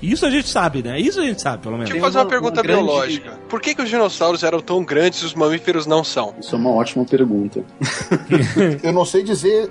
Isso 0.00 0.24
a 0.24 0.30
gente 0.30 0.48
sabe, 0.48 0.80
né? 0.80 1.00
Isso 1.00 1.20
a 1.20 1.24
gente 1.24 1.42
sabe, 1.42 1.60
pelo 1.62 1.74
menos. 1.76 1.90
Deixa 1.90 1.98
eu 1.98 2.04
fazer 2.04 2.18
uma, 2.18 2.24
uma- 2.24 2.30
pergunta 2.30 2.60
uma 2.60 2.62
grande- 2.62 2.82
biológica. 2.84 3.30
Por 3.48 3.60
que, 3.60 3.74
que 3.74 3.82
os 3.82 3.88
dinossauros 3.88 4.42
eram 4.42 4.60
tão 4.60 4.84
grandes 4.84 5.20
e 5.22 5.24
os 5.26 5.34
mamíferos 5.34 5.86
não 5.86 6.04
são? 6.04 6.34
Isso 6.40 6.54
é 6.54 6.58
uma 6.58 6.70
ótima 6.70 7.04
pergunta. 7.04 7.62
Eu 8.82 8.92
não 8.92 9.04
sei 9.04 9.22
dizer, 9.22 9.70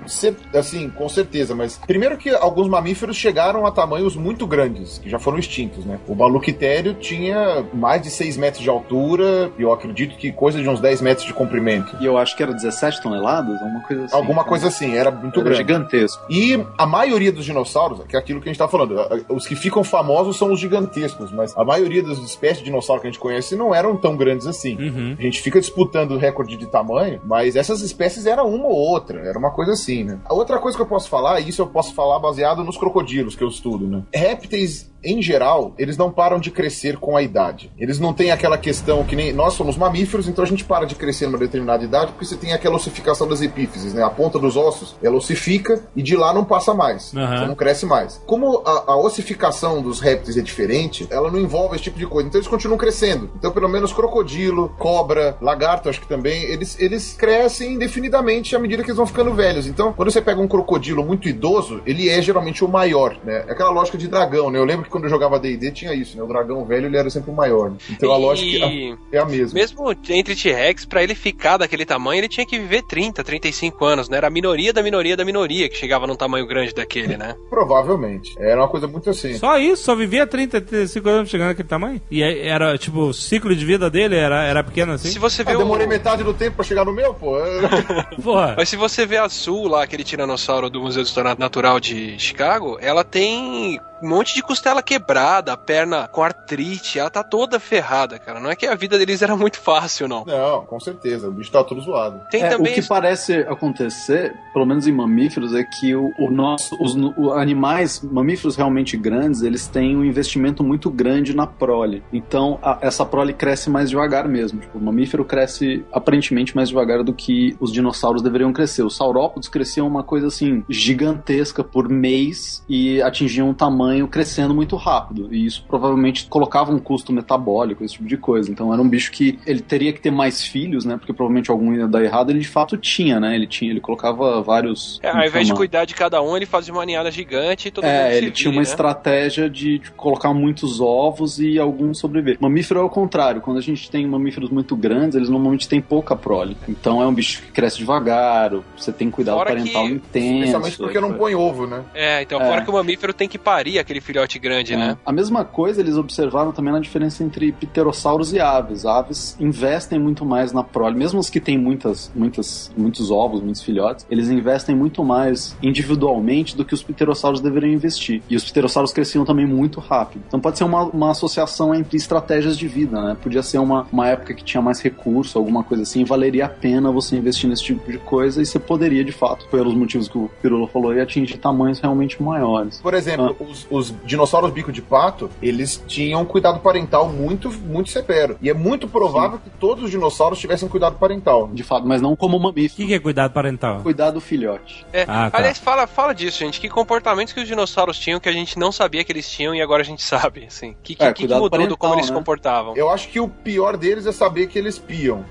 assim, 0.54 0.88
com 0.90 1.08
certeza, 1.08 1.54
mas 1.54 1.78
primeiro 1.86 2.16
que 2.16 2.30
alguns 2.30 2.68
mamíferos 2.68 3.16
chegaram 3.16 3.66
a 3.66 3.70
tamanhos 3.70 4.16
muito 4.16 4.46
grandes, 4.46 4.98
que 4.98 5.08
já 5.08 5.18
foram 5.18 5.38
extintos, 5.38 5.84
né? 5.84 5.98
O 6.06 6.14
baluquitério 6.14 6.94
tinha 6.94 7.64
mais 7.72 8.02
de 8.02 8.10
6 8.10 8.36
metros 8.36 8.62
de 8.62 8.68
altura, 8.70 9.50
e 9.58 9.62
eu 9.62 9.72
acredito 9.72 10.16
que 10.16 10.32
coisa 10.32 10.60
de 10.60 10.68
uns 10.68 10.80
10 10.80 11.00
metros 11.00 11.26
de 11.26 11.32
comprimento. 11.32 11.96
E 12.00 12.06
eu 12.06 12.16
acho 12.18 12.36
que 12.36 12.42
era 12.42 12.52
17 12.52 13.02
toneladas, 13.02 13.60
alguma 13.60 13.80
coisa 13.82 14.04
assim. 14.04 14.16
Alguma 14.16 14.44
coisa 14.44 14.68
assim, 14.68 14.94
era 14.94 15.10
muito 15.10 15.40
Era 15.40 15.44
grande. 15.50 15.58
gigantesco. 15.58 16.22
E 16.30 16.64
a 16.76 16.86
maioria 16.86 17.32
dos 17.32 17.44
dinossauros, 17.44 18.00
que 18.08 18.16
é 18.16 18.18
aquilo 18.18 18.40
que 18.40 18.48
a 18.48 18.52
gente 18.52 18.58
tá 18.58 18.68
falando, 18.68 18.96
os 19.28 19.46
que 19.46 19.54
ficam 19.54 19.84
famosos 19.84 20.36
são 20.36 20.52
os 20.52 20.60
gigantescos, 20.60 21.30
mas 21.32 21.56
a 21.56 21.64
maioria 21.64 22.02
das 22.02 22.18
espécies 22.18 22.58
de 22.58 22.64
dinossauro 22.64 23.00
que 23.00 23.06
a 23.08 23.10
gente 23.10 23.20
conhece 23.20 23.54
não 23.68 23.74
eram 23.74 23.96
tão 23.96 24.16
grandes 24.16 24.46
assim. 24.46 24.76
Uhum. 24.76 25.16
A 25.18 25.22
gente 25.22 25.42
fica 25.42 25.60
disputando 25.60 26.12
o 26.12 26.18
recorde 26.18 26.56
de 26.56 26.66
tamanho, 26.66 27.20
mas 27.24 27.54
essas 27.54 27.82
espécies 27.82 28.26
eram 28.26 28.48
uma 28.48 28.66
ou 28.66 28.74
outra, 28.74 29.20
era 29.20 29.38
uma 29.38 29.50
coisa 29.50 29.72
assim, 29.72 30.04
né? 30.04 30.18
A 30.24 30.34
outra 30.34 30.58
coisa 30.58 30.76
que 30.76 30.82
eu 30.82 30.86
posso 30.86 31.08
falar, 31.08 31.40
e 31.40 31.48
isso 31.48 31.60
eu 31.60 31.66
posso 31.66 31.94
falar 31.94 32.18
baseado 32.18 32.64
nos 32.64 32.78
crocodilos 32.78 33.36
que 33.36 33.44
eu 33.44 33.48
estudo, 33.48 33.86
né? 33.86 34.02
Répteis, 34.12 34.90
em 35.02 35.22
geral, 35.22 35.74
eles 35.78 35.96
não 35.96 36.10
param 36.10 36.38
de 36.38 36.50
crescer 36.50 36.96
com 36.96 37.16
a 37.16 37.22
idade. 37.22 37.70
Eles 37.78 37.98
não 37.98 38.12
têm 38.12 38.30
aquela 38.30 38.58
questão 38.58 39.04
que 39.04 39.14
nem 39.14 39.32
nós 39.32 39.54
somos 39.54 39.76
mamíferos, 39.76 40.28
então 40.28 40.44
a 40.44 40.46
gente 40.46 40.64
para 40.64 40.86
de 40.86 40.94
crescer 40.94 41.26
numa 41.26 41.38
determinada 41.38 41.84
idade 41.84 42.12
porque 42.12 42.24
você 42.24 42.36
tem 42.36 42.52
aquela 42.52 42.76
ossificação 42.76 43.28
das 43.28 43.40
epífises, 43.40 43.94
né? 43.94 44.02
A 44.02 44.10
ponta 44.10 44.38
dos 44.38 44.56
ossos, 44.56 44.96
ela 45.02 45.16
ossifica 45.16 45.82
e 45.94 46.02
de 46.02 46.16
lá 46.16 46.32
não 46.32 46.44
passa 46.44 46.74
mais. 46.74 47.14
Aham. 47.14 47.38
Você 47.38 47.46
não 47.46 47.54
cresce 47.54 47.86
mais. 47.86 48.20
Como 48.26 48.62
a, 48.64 48.92
a 48.92 48.96
ossificação 48.96 49.80
dos 49.80 50.00
répteis 50.00 50.36
é 50.36 50.42
diferente, 50.42 51.06
ela 51.10 51.30
não 51.30 51.38
envolve 51.38 51.76
esse 51.76 51.84
tipo 51.84 51.98
de 51.98 52.06
coisa. 52.06 52.28
Então 52.28 52.38
eles 52.38 52.48
continuam 52.48 52.78
crescendo. 52.78 53.30
Então, 53.36 53.52
pelo 53.52 53.68
menos 53.68 53.92
crocodilo, 53.92 54.74
cobra, 54.78 55.36
lagarto, 55.40 55.88
acho 55.88 56.00
que 56.00 56.08
também, 56.08 56.42
eles, 56.44 56.78
eles 56.80 57.14
crescem 57.14 57.74
indefinidamente 57.74 58.56
à 58.56 58.58
medida 58.58 58.82
que 58.82 58.90
eles 58.90 58.96
vão 58.96 59.06
ficando 59.06 59.32
velhos. 59.34 59.66
Então, 59.66 59.92
quando 59.92 60.10
você 60.10 60.20
pega 60.20 60.40
um 60.40 60.48
crocodilo 60.48 61.04
muito 61.04 61.28
idoso, 61.28 61.80
ele 61.86 62.08
é 62.08 62.20
geralmente 62.20 62.64
o 62.64 62.68
maior, 62.68 63.16
né? 63.24 63.44
É 63.46 63.52
aquela 63.52 63.70
lógica 63.70 63.98
de 63.98 64.08
dragão, 64.08 64.50
né? 64.50 64.58
Eu 64.58 64.64
lembro 64.64 64.87
que 64.88 64.92
quando 64.92 65.04
eu 65.04 65.10
jogava 65.10 65.38
D&D 65.38 65.70
tinha 65.72 65.94
isso, 65.94 66.16
né? 66.16 66.22
O 66.22 66.26
dragão 66.26 66.64
velho, 66.64 66.86
ele 66.86 66.96
era 66.96 67.08
sempre 67.10 67.30
o 67.30 67.34
maior. 67.34 67.70
né? 67.70 67.76
Então 67.90 68.12
a 68.12 68.18
E- 68.18 68.20
lógica 68.20 68.66
é 69.12 69.18
a 69.18 69.24
mesma. 69.24 69.54
Mesmo 69.58 69.90
entre 70.08 70.34
T-Rex, 70.34 70.84
pra 70.84 71.02
ele 71.02 71.14
ficar 71.14 71.56
daquele 71.58 71.84
tamanho, 71.84 72.20
ele 72.20 72.28
tinha 72.28 72.46
que 72.46 72.58
viver 72.58 72.82
30, 72.82 73.22
35 73.22 73.84
anos, 73.84 74.08
né? 74.08 74.16
Era 74.16 74.26
a 74.26 74.30
minoria 74.30 74.72
da 74.72 74.82
minoria 74.82 75.16
da 75.16 75.24
minoria 75.24 75.68
que 75.68 75.76
chegava 75.76 76.06
num 76.06 76.16
tamanho 76.16 76.46
grande 76.46 76.74
daquele, 76.74 77.16
né? 77.16 77.34
Provavelmente. 77.50 78.34
Era 78.38 78.60
uma 78.62 78.68
coisa 78.68 78.86
muito 78.88 79.10
assim. 79.10 79.34
Só 79.38 79.58
isso, 79.58 79.82
só 79.84 79.94
vivia 79.94 80.26
30, 80.26 80.60
35 80.60 81.08
anos 81.08 81.28
chegando 81.30 81.48
naquele 81.48 81.68
tamanho? 81.68 82.00
E 82.10 82.22
era, 82.22 82.76
tipo, 82.78 83.00
o 83.00 83.12
ciclo 83.14 83.54
de 83.54 83.64
vida 83.64 83.90
dele 83.90 84.16
era, 84.16 84.44
era 84.44 84.64
pequeno 84.64 84.92
assim? 84.92 85.08
Se 85.08 85.18
você 85.18 85.44
vê 85.44 85.52
Ah, 85.52 85.56
o... 85.56 85.58
demorei 85.58 85.86
metade 85.86 86.22
do 86.24 86.32
tempo 86.34 86.56
pra 86.56 86.64
chegar 86.64 86.84
no 86.84 86.92
meu, 86.92 87.12
pô. 87.14 87.36
Porra. 88.22 88.54
Mas 88.56 88.68
se 88.68 88.76
você 88.76 89.04
vê 89.06 89.16
a 89.18 89.28
Sul 89.28 89.68
lá, 89.68 89.82
aquele 89.82 90.04
tiranossauro 90.04 90.70
do 90.70 90.80
Museu 90.80 91.02
de 91.02 91.08
História 91.08 91.34
Natural 91.38 91.78
de 91.80 92.18
Chicago, 92.18 92.78
ela 92.80 93.04
tem 93.04 93.78
um 94.02 94.08
monte 94.08 94.34
de 94.34 94.42
costela 94.42 94.82
quebrada, 94.82 95.52
a 95.52 95.56
perna 95.56 96.08
com 96.08 96.22
artrite, 96.22 96.98
ela 96.98 97.10
tá 97.10 97.22
toda 97.22 97.58
ferrada, 97.60 98.18
cara. 98.18 98.40
Não 98.40 98.50
é 98.50 98.56
que 98.56 98.66
a 98.66 98.74
vida 98.74 98.98
deles 98.98 99.22
era 99.22 99.36
muito 99.36 99.58
fácil, 99.58 100.08
não. 100.08 100.24
Não, 100.24 100.64
com 100.64 100.78
certeza. 100.80 101.28
O 101.28 101.32
bicho 101.32 101.50
tá 101.50 101.62
tudo 101.64 101.80
zoado. 101.80 102.20
Tem 102.30 102.42
É, 102.42 102.48
também. 102.48 102.72
o 102.72 102.74
que 102.74 102.82
parece 102.86 103.34
acontecer, 103.40 104.34
pelo 104.52 104.66
menos 104.66 104.86
em 104.86 104.92
mamíferos, 104.92 105.54
é 105.54 105.62
que 105.64 105.94
o, 105.94 106.12
o 106.18 106.30
nosso, 106.30 106.76
os 106.80 106.94
o- 106.94 107.32
animais, 107.32 108.00
mamíferos 108.02 108.56
realmente 108.56 108.96
grandes, 108.96 109.42
eles 109.42 109.66
têm 109.66 109.96
um 109.96 110.04
investimento 110.04 110.62
muito 110.64 110.90
grande 110.90 111.34
na 111.34 111.46
prole. 111.46 112.02
Então, 112.12 112.58
a- 112.62 112.78
essa 112.80 113.04
prole 113.04 113.32
cresce 113.32 113.68
mais 113.70 113.90
devagar 113.90 114.26
mesmo. 114.28 114.60
Tipo, 114.60 114.78
o 114.78 114.80
mamífero 114.82 115.24
cresce 115.24 115.84
aparentemente 115.92 116.54
mais 116.54 116.68
devagar 116.68 117.02
do 117.02 117.12
que 117.12 117.56
os 117.60 117.72
dinossauros 117.72 118.22
deveriam 118.22 118.52
crescer. 118.52 118.82
Os 118.82 118.96
saurópodes 118.96 119.48
cresciam 119.48 119.86
uma 119.86 120.02
coisa 120.02 120.26
assim 120.28 120.64
gigantesca 120.68 121.62
por 121.62 121.88
mês 121.88 122.62
e 122.68 123.00
atingiam 123.02 123.48
um 123.50 123.54
tamanho 123.54 123.87
crescendo 124.08 124.54
muito 124.54 124.76
rápido. 124.76 125.28
E 125.32 125.46
isso 125.46 125.64
provavelmente 125.68 126.26
colocava 126.28 126.72
um 126.72 126.78
custo 126.78 127.12
metabólico, 127.12 127.84
esse 127.84 127.94
tipo 127.94 128.06
de 128.06 128.16
coisa. 128.16 128.50
Então, 128.50 128.72
era 128.72 128.80
um 128.82 128.88
bicho 128.88 129.10
que 129.12 129.38
ele 129.46 129.60
teria 129.60 129.92
que 129.92 130.00
ter 130.00 130.10
mais 130.10 130.42
filhos, 130.44 130.84
né? 130.84 130.96
Porque 130.96 131.12
provavelmente 131.12 131.50
algum 131.50 131.72
ia 131.74 131.86
dar 131.86 132.02
errado. 132.02 132.30
Ele 132.30 132.40
de 132.40 132.48
fato 132.48 132.76
tinha, 132.76 133.18
né? 133.20 133.34
Ele 133.34 133.46
tinha, 133.46 133.70
ele 133.70 133.80
colocava 133.80 134.40
vários. 134.42 134.98
É, 135.02 135.10
ao 135.10 135.26
invés 135.26 135.46
de 135.46 135.54
cuidar 135.54 135.84
de 135.84 135.94
cada 135.94 136.20
um, 136.22 136.36
ele 136.36 136.46
fazia 136.46 136.72
uma 136.72 136.84
ninhada 136.84 137.10
gigante 137.10 137.68
e 137.68 137.70
todo 137.70 137.84
mundo 137.84 137.92
É, 137.92 138.16
ele 138.16 138.30
tinha 138.30 138.50
uma 138.50 138.58
né? 138.60 138.62
estratégia 138.62 139.48
de, 139.48 139.78
de 139.78 139.90
colocar 139.92 140.32
muitos 140.34 140.80
ovos 140.80 141.38
e 141.38 141.58
alguns 141.58 141.98
sobreviver. 141.98 142.38
Mamífero 142.40 142.80
é 142.80 142.82
o 142.82 142.88
contrário. 142.90 143.40
Quando 143.40 143.58
a 143.58 143.62
gente 143.62 143.90
tem 143.90 144.06
mamíferos 144.06 144.50
muito 144.50 144.76
grandes, 144.76 145.16
eles 145.16 145.28
normalmente 145.28 145.68
têm 145.68 145.80
pouca 145.80 146.14
prole. 146.16 146.56
Então 146.68 147.02
é 147.02 147.06
um 147.06 147.12
bicho 147.14 147.42
que 147.42 147.52
cresce 147.52 147.78
devagar, 147.78 148.52
você 148.76 148.92
tem 148.92 149.10
cuidado 149.10 149.36
Fora 149.38 149.50
parental 149.50 149.84
que- 149.86 149.92
intenso. 149.92 150.38
Principalmente 150.38 150.76
porque 150.78 151.00
não 151.00 151.14
põe 151.14 151.34
ovo, 151.34 151.66
né? 151.66 151.82
É, 151.94 152.22
então 152.22 152.40
É. 152.40 152.46
fora 152.48 152.62
que 152.62 152.70
o 152.70 152.72
mamífero 152.72 153.12
tem 153.12 153.28
que 153.28 153.38
parir 153.38 153.77
cria 153.78 153.82
aquele 153.82 154.00
filhote 154.00 154.38
grande, 154.38 154.76
né? 154.76 154.96
A 155.04 155.12
mesma 155.12 155.44
coisa 155.44 155.80
eles 155.80 155.96
observaram 155.96 156.52
também 156.52 156.72
na 156.72 156.80
diferença 156.80 157.22
entre 157.22 157.52
pterossauros 157.52 158.32
e 158.32 158.40
aves. 158.40 158.84
Aves 158.84 159.36
investem 159.40 159.98
muito 159.98 160.24
mais 160.24 160.52
na 160.52 160.62
prole, 160.62 160.96
mesmo 160.96 161.20
os 161.20 161.30
que 161.30 161.40
têm 161.40 161.58
muitas, 161.58 162.10
muitas, 162.14 162.72
muitos 162.76 163.10
ovos, 163.10 163.40
muitos 163.40 163.62
filhotes, 163.62 164.06
eles 164.10 164.30
investem 164.30 164.74
muito 164.74 165.04
mais 165.04 165.56
individualmente 165.62 166.56
do 166.56 166.64
que 166.64 166.74
os 166.74 166.82
pterossauros 166.82 167.40
deveriam 167.40 167.72
investir. 167.72 168.22
E 168.28 168.36
os 168.36 168.44
pterossauros 168.44 168.92
cresciam 168.92 169.24
também 169.24 169.46
muito 169.46 169.80
rápido. 169.80 170.22
Então 170.26 170.40
pode 170.40 170.58
ser 170.58 170.64
uma, 170.64 170.84
uma 170.84 171.10
associação 171.10 171.74
entre 171.74 171.96
estratégias 171.96 172.56
de 172.56 172.66
vida, 172.66 173.00
né? 173.00 173.16
Podia 173.20 173.42
ser 173.42 173.58
uma, 173.58 173.86
uma 173.92 174.08
época 174.08 174.34
que 174.34 174.44
tinha 174.44 174.62
mais 174.62 174.80
recurso, 174.80 175.38
alguma 175.38 175.62
coisa 175.62 175.82
assim, 175.82 176.04
valeria 176.04 176.46
a 176.46 176.48
pena 176.48 176.90
você 176.90 177.16
investir 177.16 177.48
nesse 177.48 177.62
tipo 177.62 177.90
de 177.90 177.98
coisa 177.98 178.42
e 178.42 178.46
você 178.46 178.58
poderia, 178.58 179.04
de 179.04 179.12
fato, 179.12 179.46
pelos 179.48 179.74
motivos 179.74 180.08
que 180.08 180.18
o 180.18 180.30
Pirula 180.42 180.66
falou, 180.68 180.94
e 180.94 181.00
atingir 181.00 181.38
tamanhos 181.38 181.78
realmente 181.80 182.22
maiores. 182.22 182.80
Por 182.80 182.94
exemplo, 182.94 183.36
os, 183.40 183.66
os 183.70 183.94
dinossauros 184.04 184.50
bico 184.50 184.72
de 184.72 184.80
pato, 184.82 185.30
eles 185.42 185.82
tinham 185.86 186.24
cuidado 186.24 186.60
parental 186.60 187.08
muito, 187.08 187.50
muito 187.50 187.90
severo. 187.90 188.36
E 188.40 188.48
é 188.48 188.54
muito 188.54 188.88
provável 188.88 189.38
que 189.38 189.50
todos 189.50 189.84
os 189.84 189.90
dinossauros 189.90 190.38
tivessem 190.38 190.68
cuidado 190.68 190.96
parental. 190.98 191.48
De 191.52 191.62
fato, 191.62 191.86
mas 191.86 192.00
não 192.02 192.14
como 192.16 192.36
O 192.36 192.40
mamífero. 192.42 192.76
que, 192.76 192.86
que 192.86 192.94
é 192.94 192.98
cuidado 192.98 193.32
parental? 193.32 193.80
Cuidar 193.82 194.10
do 194.10 194.20
filhote. 194.20 194.86
É, 194.92 195.02
Ah, 195.08 195.30
tá. 195.30 195.38
Aliás, 195.38 195.58
fala, 195.58 195.86
fala 195.86 196.12
disso, 196.14 196.38
gente. 196.38 196.60
Que 196.60 196.68
comportamentos 196.68 197.32
que 197.32 197.40
os 197.40 197.46
dinossauros 197.48 197.98
tinham 197.98 198.18
que 198.20 198.28
a 198.28 198.32
gente 198.32 198.58
não 198.58 198.70
sabia 198.72 199.02
que 199.04 199.12
eles 199.12 199.30
tinham 199.30 199.54
e 199.54 199.60
agora 199.62 199.82
a 199.82 199.84
gente 199.84 200.02
sabe, 200.04 200.44
assim. 200.46 200.74
Que, 200.82 200.94
que, 200.94 201.02
É, 201.02 201.08
que- 201.08 201.14
que 201.14 201.22
cuidado 201.22 201.38
mudou 201.40 201.48
do 201.48 201.50
parental, 201.50 201.76
como 201.78 201.94
eles 201.94 202.06
se 202.06 202.12
né? 202.12 202.18
comportavam? 202.18 202.74
Eu 202.76 202.90
acho 202.90 203.08
que 203.08 203.20
o 203.20 203.28
pior 203.28 203.76
deles 203.76 204.06
é 204.06 204.12
saber 204.12 204.46
que 204.48 204.58
eles 204.58 204.78
piam. 204.78 205.24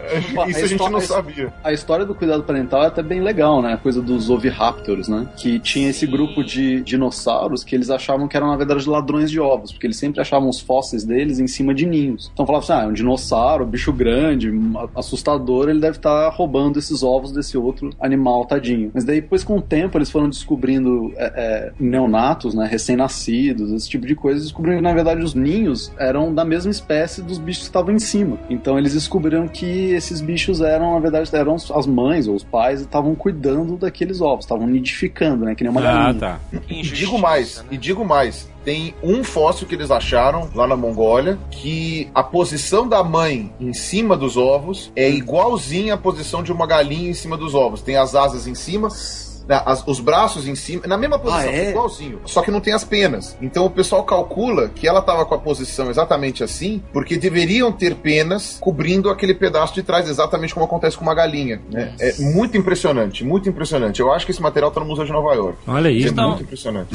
Isso 0.49 0.65
a 0.65 0.67
gente 0.67 0.91
não 0.91 1.01
sabia. 1.01 1.53
A 1.63 1.73
história 1.73 2.05
do 2.05 2.15
cuidado 2.15 2.43
parental 2.43 2.85
é 2.85 2.87
até 2.87 3.03
bem 3.03 3.21
legal, 3.21 3.63
né? 3.63 3.75
A 3.75 3.77
coisa 3.77 4.01
dos 4.01 4.31
oviraptors, 4.31 5.09
né? 5.09 5.27
Que 5.37 5.59
tinha 5.59 5.91
esse 5.91 6.07
grupo 6.07 6.43
de 6.43 6.81
dinossauros 6.83 7.65
que 7.65 7.75
eles 7.75 7.91
achavam 7.91 8.29
que 8.29 8.37
eram, 8.37 8.49
na 8.49 8.57
verdade, 8.57 8.89
ladrões 8.89 9.31
de 9.31 9.41
ovos, 9.41 9.73
porque 9.73 9.87
eles 9.87 9.97
sempre 9.97 10.21
achavam 10.21 10.49
os 10.49 10.61
fósseis 10.61 11.05
deles 11.05 11.39
em 11.39 11.47
cima 11.47 11.75
de 11.75 11.87
ninhos. 11.87 12.31
Então 12.33 12.47
falavam 12.47 12.65
assim: 12.65 12.73
ah, 12.73 12.85
é 12.85 12.89
um 12.89 12.93
dinossauro, 12.93 13.67
bicho 13.67 13.93
grande, 13.93 14.53
assustador, 14.95 15.69
ele 15.69 15.81
deve 15.81 15.97
estar 15.97 16.29
roubando 16.31 16.79
esses 16.79 17.03
ovos 17.03 17.33
desse 17.33 17.57
outro 17.57 17.91
animal, 18.01 18.45
tadinho. 18.45 18.91
Mas 18.95 19.05
daí, 19.05 19.21
depois, 19.21 19.45
com 19.45 19.57
o 19.57 19.63
tempo, 19.63 19.99
eles 19.99 20.11
foram 20.11 20.29
descobrindo 20.29 21.13
é, 21.17 21.33
é, 21.37 21.73
neonatos, 21.79 22.55
né? 22.55 22.67
Recém-nascidos, 22.67 23.71
esse 23.73 23.89
tipo 23.89 24.07
de 24.07 24.15
coisa, 24.15 24.41
e 24.41 24.43
descobriram 24.43 24.79
que, 24.79 24.83
na 24.83 24.95
verdade, 24.95 25.23
os 25.23 25.35
ninhos 25.35 25.93
eram 25.99 26.35
da 26.35 26.45
mesma 26.45 26.71
espécie 26.71 27.23
dos 27.23 27.39
bichos 27.39 27.63
que 27.63 27.69
estavam 27.69 27.95
em 27.95 27.99
cima. 27.99 28.39
Então 28.49 28.79
eles 28.79 28.95
descobriram 28.95 29.49
que 29.49 29.94
esses 29.95 30.21
bichos 30.21 30.61
eram, 30.61 30.95
na 30.95 31.01
verdade, 31.01 31.29
eram 31.35 31.55
as 31.55 31.87
mães 31.87 32.27
ou 32.29 32.35
os 32.35 32.45
pais 32.45 32.81
e 32.81 32.85
estavam 32.85 33.15
cuidando 33.15 33.77
daqueles 33.77 34.21
ovos, 34.21 34.45
estavam 34.45 34.67
nidificando, 34.67 35.45
né? 35.45 35.55
Que 35.55 35.65
nem 35.65 35.71
uma 35.71 35.81
Ah, 35.81 35.85
galinha. 36.13 36.21
tá. 36.21 36.41
E 36.69 36.83
digo 36.83 37.19
mais, 37.19 37.65
e 37.71 37.77
digo 37.77 38.05
mais. 38.05 38.49
Tem 38.65 38.95
um 39.03 39.23
fóssil 39.23 39.67
que 39.67 39.75
eles 39.75 39.91
acharam 39.91 40.49
lá 40.55 40.67
na 40.67 40.75
Mongólia 40.75 41.39
que 41.51 42.09
a 42.15 42.23
posição 42.23 42.89
da 42.89 43.05
mãe 43.05 43.53
em 43.61 43.75
cima 43.75 44.17
dos 44.17 44.39
ovos 44.39 44.91
é 44.97 45.11
igualzinha 45.11 45.95
à 45.95 45.97
posição 45.99 46.43
de 46.43 46.51
uma 46.51 46.67
galinha 46.67 47.11
em 47.11 47.15
cima 47.15 47.37
dos 47.37 47.55
ovos. 47.55 47.83
Tem 47.83 47.97
as 47.97 48.15
asas 48.15 48.47
em 48.47 48.55
cima, 48.55 48.89
né, 48.89 48.95
as- 49.49 49.87
os 49.87 50.01
braços 50.01 50.47
em 50.49 50.55
cima, 50.55 50.87
na 50.87 50.97
mesma 50.97 51.19
posição, 51.19 51.49
Ah, 51.51 51.53
é? 51.55 51.71
igualzinho. 51.71 52.21
Só 52.25 52.43
que 52.43 52.51
não 52.51 52.61
tem 52.61 52.73
as 52.73 52.85
penas. 52.85 53.37
Então 53.43 53.65
o 53.67 53.71
pessoal 53.71 54.03
calcula 54.05 54.69
que 54.69 54.87
ela 54.89 55.01
estava 55.01 55.25
com 55.25 55.35
a 55.35 55.39
posição 55.39 55.91
exatamente 55.91 56.43
assim, 56.43 56.83
porque 56.93 57.17
deveriam 57.17 57.71
ter 57.73 57.95
penas 57.97 58.59
cobrindo 58.61 59.11
aquele 59.11 59.35
pedaço 59.35 59.75
de 59.75 59.83
trás, 59.83 60.09
exatamente 60.09 60.55
como 60.55 60.67
acontece 60.67 60.97
com 60.97 61.03
uma 61.03 61.15
galinha. 61.15 61.61
né? 61.71 61.95
É 62.01 62.15
muito 62.21 62.57
impressionante, 62.57 63.25
muito 63.25 63.49
impressionante. 63.49 64.01
Eu 64.01 64.13
acho 64.13 64.25
que 64.27 64.33
esse 64.33 64.41
material 64.43 64.69
está 64.69 64.81
no 64.81 64.87
Museu 64.87 65.05
de 65.05 65.13
Nova 65.13 65.35
York. 65.35 65.59
Olha 65.67 65.89
É 65.89 65.93
isso. 65.93 66.09
Então- 66.09 66.31
muito 66.31 66.43
impressionante. 66.43 66.89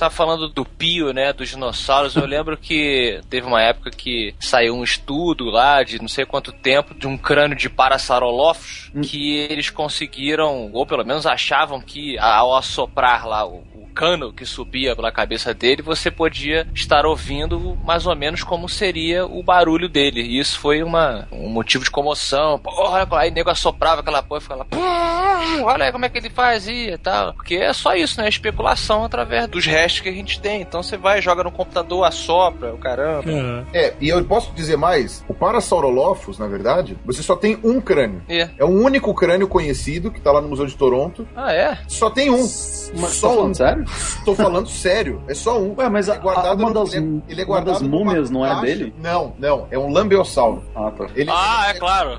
A 0.00 0.04
gente 0.04 0.12
tava 0.12 0.14
falando 0.14 0.48
do 0.48 0.64
pio, 0.64 1.12
né, 1.12 1.30
dos 1.30 1.50
dinossauros. 1.50 2.16
Eu 2.16 2.24
lembro 2.24 2.56
que 2.56 3.20
teve 3.28 3.46
uma 3.46 3.60
época 3.60 3.90
que 3.90 4.34
saiu 4.40 4.74
um 4.74 4.82
estudo 4.82 5.50
lá 5.50 5.82
de 5.82 6.00
não 6.00 6.08
sei 6.08 6.24
quanto 6.24 6.52
tempo 6.52 6.94
de 6.94 7.06
um 7.06 7.18
crânio 7.18 7.54
de 7.54 7.68
Parasaurolophus 7.68 8.90
que 9.02 9.36
eles 9.36 9.68
conseguiram, 9.68 10.70
ou 10.72 10.86
pelo 10.86 11.04
menos 11.04 11.26
achavam 11.26 11.82
que 11.82 12.18
ao 12.18 12.56
assoprar 12.56 13.28
lá 13.28 13.46
o, 13.46 13.62
o 13.74 13.88
cano 13.94 14.32
que 14.32 14.46
subia 14.46 14.96
pela 14.96 15.12
cabeça 15.12 15.52
dele, 15.52 15.82
você 15.82 16.10
podia 16.10 16.66
estar 16.74 17.04
ouvindo 17.04 17.76
mais 17.84 18.06
ou 18.06 18.16
menos 18.16 18.42
como 18.42 18.70
seria 18.70 19.26
o 19.26 19.42
barulho 19.42 19.88
dele. 19.88 20.22
E 20.22 20.38
isso 20.38 20.58
foi 20.58 20.82
uma, 20.82 21.28
um 21.30 21.50
motivo 21.50 21.84
de 21.84 21.90
comoção. 21.90 22.58
Porra, 22.58 23.06
aí 23.18 23.30
o 23.30 23.34
nego 23.34 23.50
assoprava 23.50 24.00
aquela 24.00 24.22
porra 24.22 24.38
e 24.38 24.42
ficava 24.42 24.66
lá, 24.70 25.64
olha 25.64 25.84
aí 25.84 25.92
como 25.92 26.06
é 26.06 26.08
que 26.08 26.16
ele 26.16 26.30
fazia 26.30 26.94
e 26.94 26.98
tal. 26.98 27.34
Porque 27.34 27.56
é 27.56 27.72
só 27.74 27.94
isso, 27.94 28.18
né? 28.18 28.28
Especulação 28.28 29.04
através 29.04 29.46
dos 29.46 29.66
restos 29.66 29.89
que 29.98 30.08
a 30.08 30.12
gente 30.12 30.40
tem. 30.40 30.60
Então 30.60 30.82
você 30.82 30.96
vai, 30.96 31.20
joga 31.20 31.42
no 31.42 31.50
computador, 31.50 32.04
assopra, 32.04 32.72
o 32.72 32.78
caramba. 32.78 33.28
Aham. 33.30 33.66
É, 33.72 33.94
e 34.00 34.08
eu 34.08 34.22
posso 34.24 34.52
dizer 34.52 34.76
mais: 34.76 35.24
o 35.26 35.34
Parasaurolophus, 35.34 36.38
na 36.38 36.46
verdade, 36.46 36.96
você 37.04 37.22
só 37.22 37.34
tem 37.34 37.58
um 37.64 37.80
crânio. 37.80 38.22
É. 38.28 38.48
É 38.58 38.64
o 38.64 38.68
único 38.68 39.12
crânio 39.14 39.48
conhecido 39.48 40.10
que 40.10 40.20
tá 40.20 40.30
lá 40.30 40.40
no 40.40 40.48
Museu 40.48 40.66
de 40.66 40.76
Toronto. 40.76 41.26
Ah, 41.34 41.52
é? 41.52 41.78
Só 41.88 42.10
tem 42.10 42.30
um. 42.30 42.40
Mas 42.42 43.00
tá 43.02 43.08
só 43.08 43.32
um. 43.32 43.34
falando 43.36 43.54
sério? 43.56 43.84
Tô 44.24 44.34
falando 44.34 44.68
sério. 44.70 45.22
É 45.26 45.34
só 45.34 45.58
um. 45.58 45.74
Ué, 45.78 45.88
mas 45.88 46.08
Ele 46.08 46.16
é 46.16 46.20
guardado 46.20 46.48
a- 46.48 46.54
uma 46.66 46.68
no- 46.68 46.84
das- 46.84 46.94
ele 46.94 47.22
é- 47.26 47.32
ele 47.32 47.40
é 47.40 47.44
uma 47.44 47.46
guardado 47.46 47.72
das 47.74 47.82
numa 47.82 47.96
múmias 48.04 48.30
não 48.30 48.44
é 48.46 48.60
dele? 48.60 48.94
Não, 49.02 49.32
não. 49.38 49.66
É 49.70 49.78
um 49.78 49.90
lambeossauro. 49.90 50.62
Ah, 50.76 50.90
tá. 50.90 51.06
Ele... 51.14 51.30
Ah, 51.32 51.66
é 51.70 51.74
claro. 51.74 52.18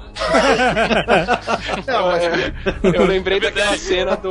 Não, 1.87 2.07
mas- 2.07 2.21
Eu 2.95 3.05
lembrei 3.05 3.39
daquela 3.39 3.77
cena 3.77 4.15
do. 4.15 4.29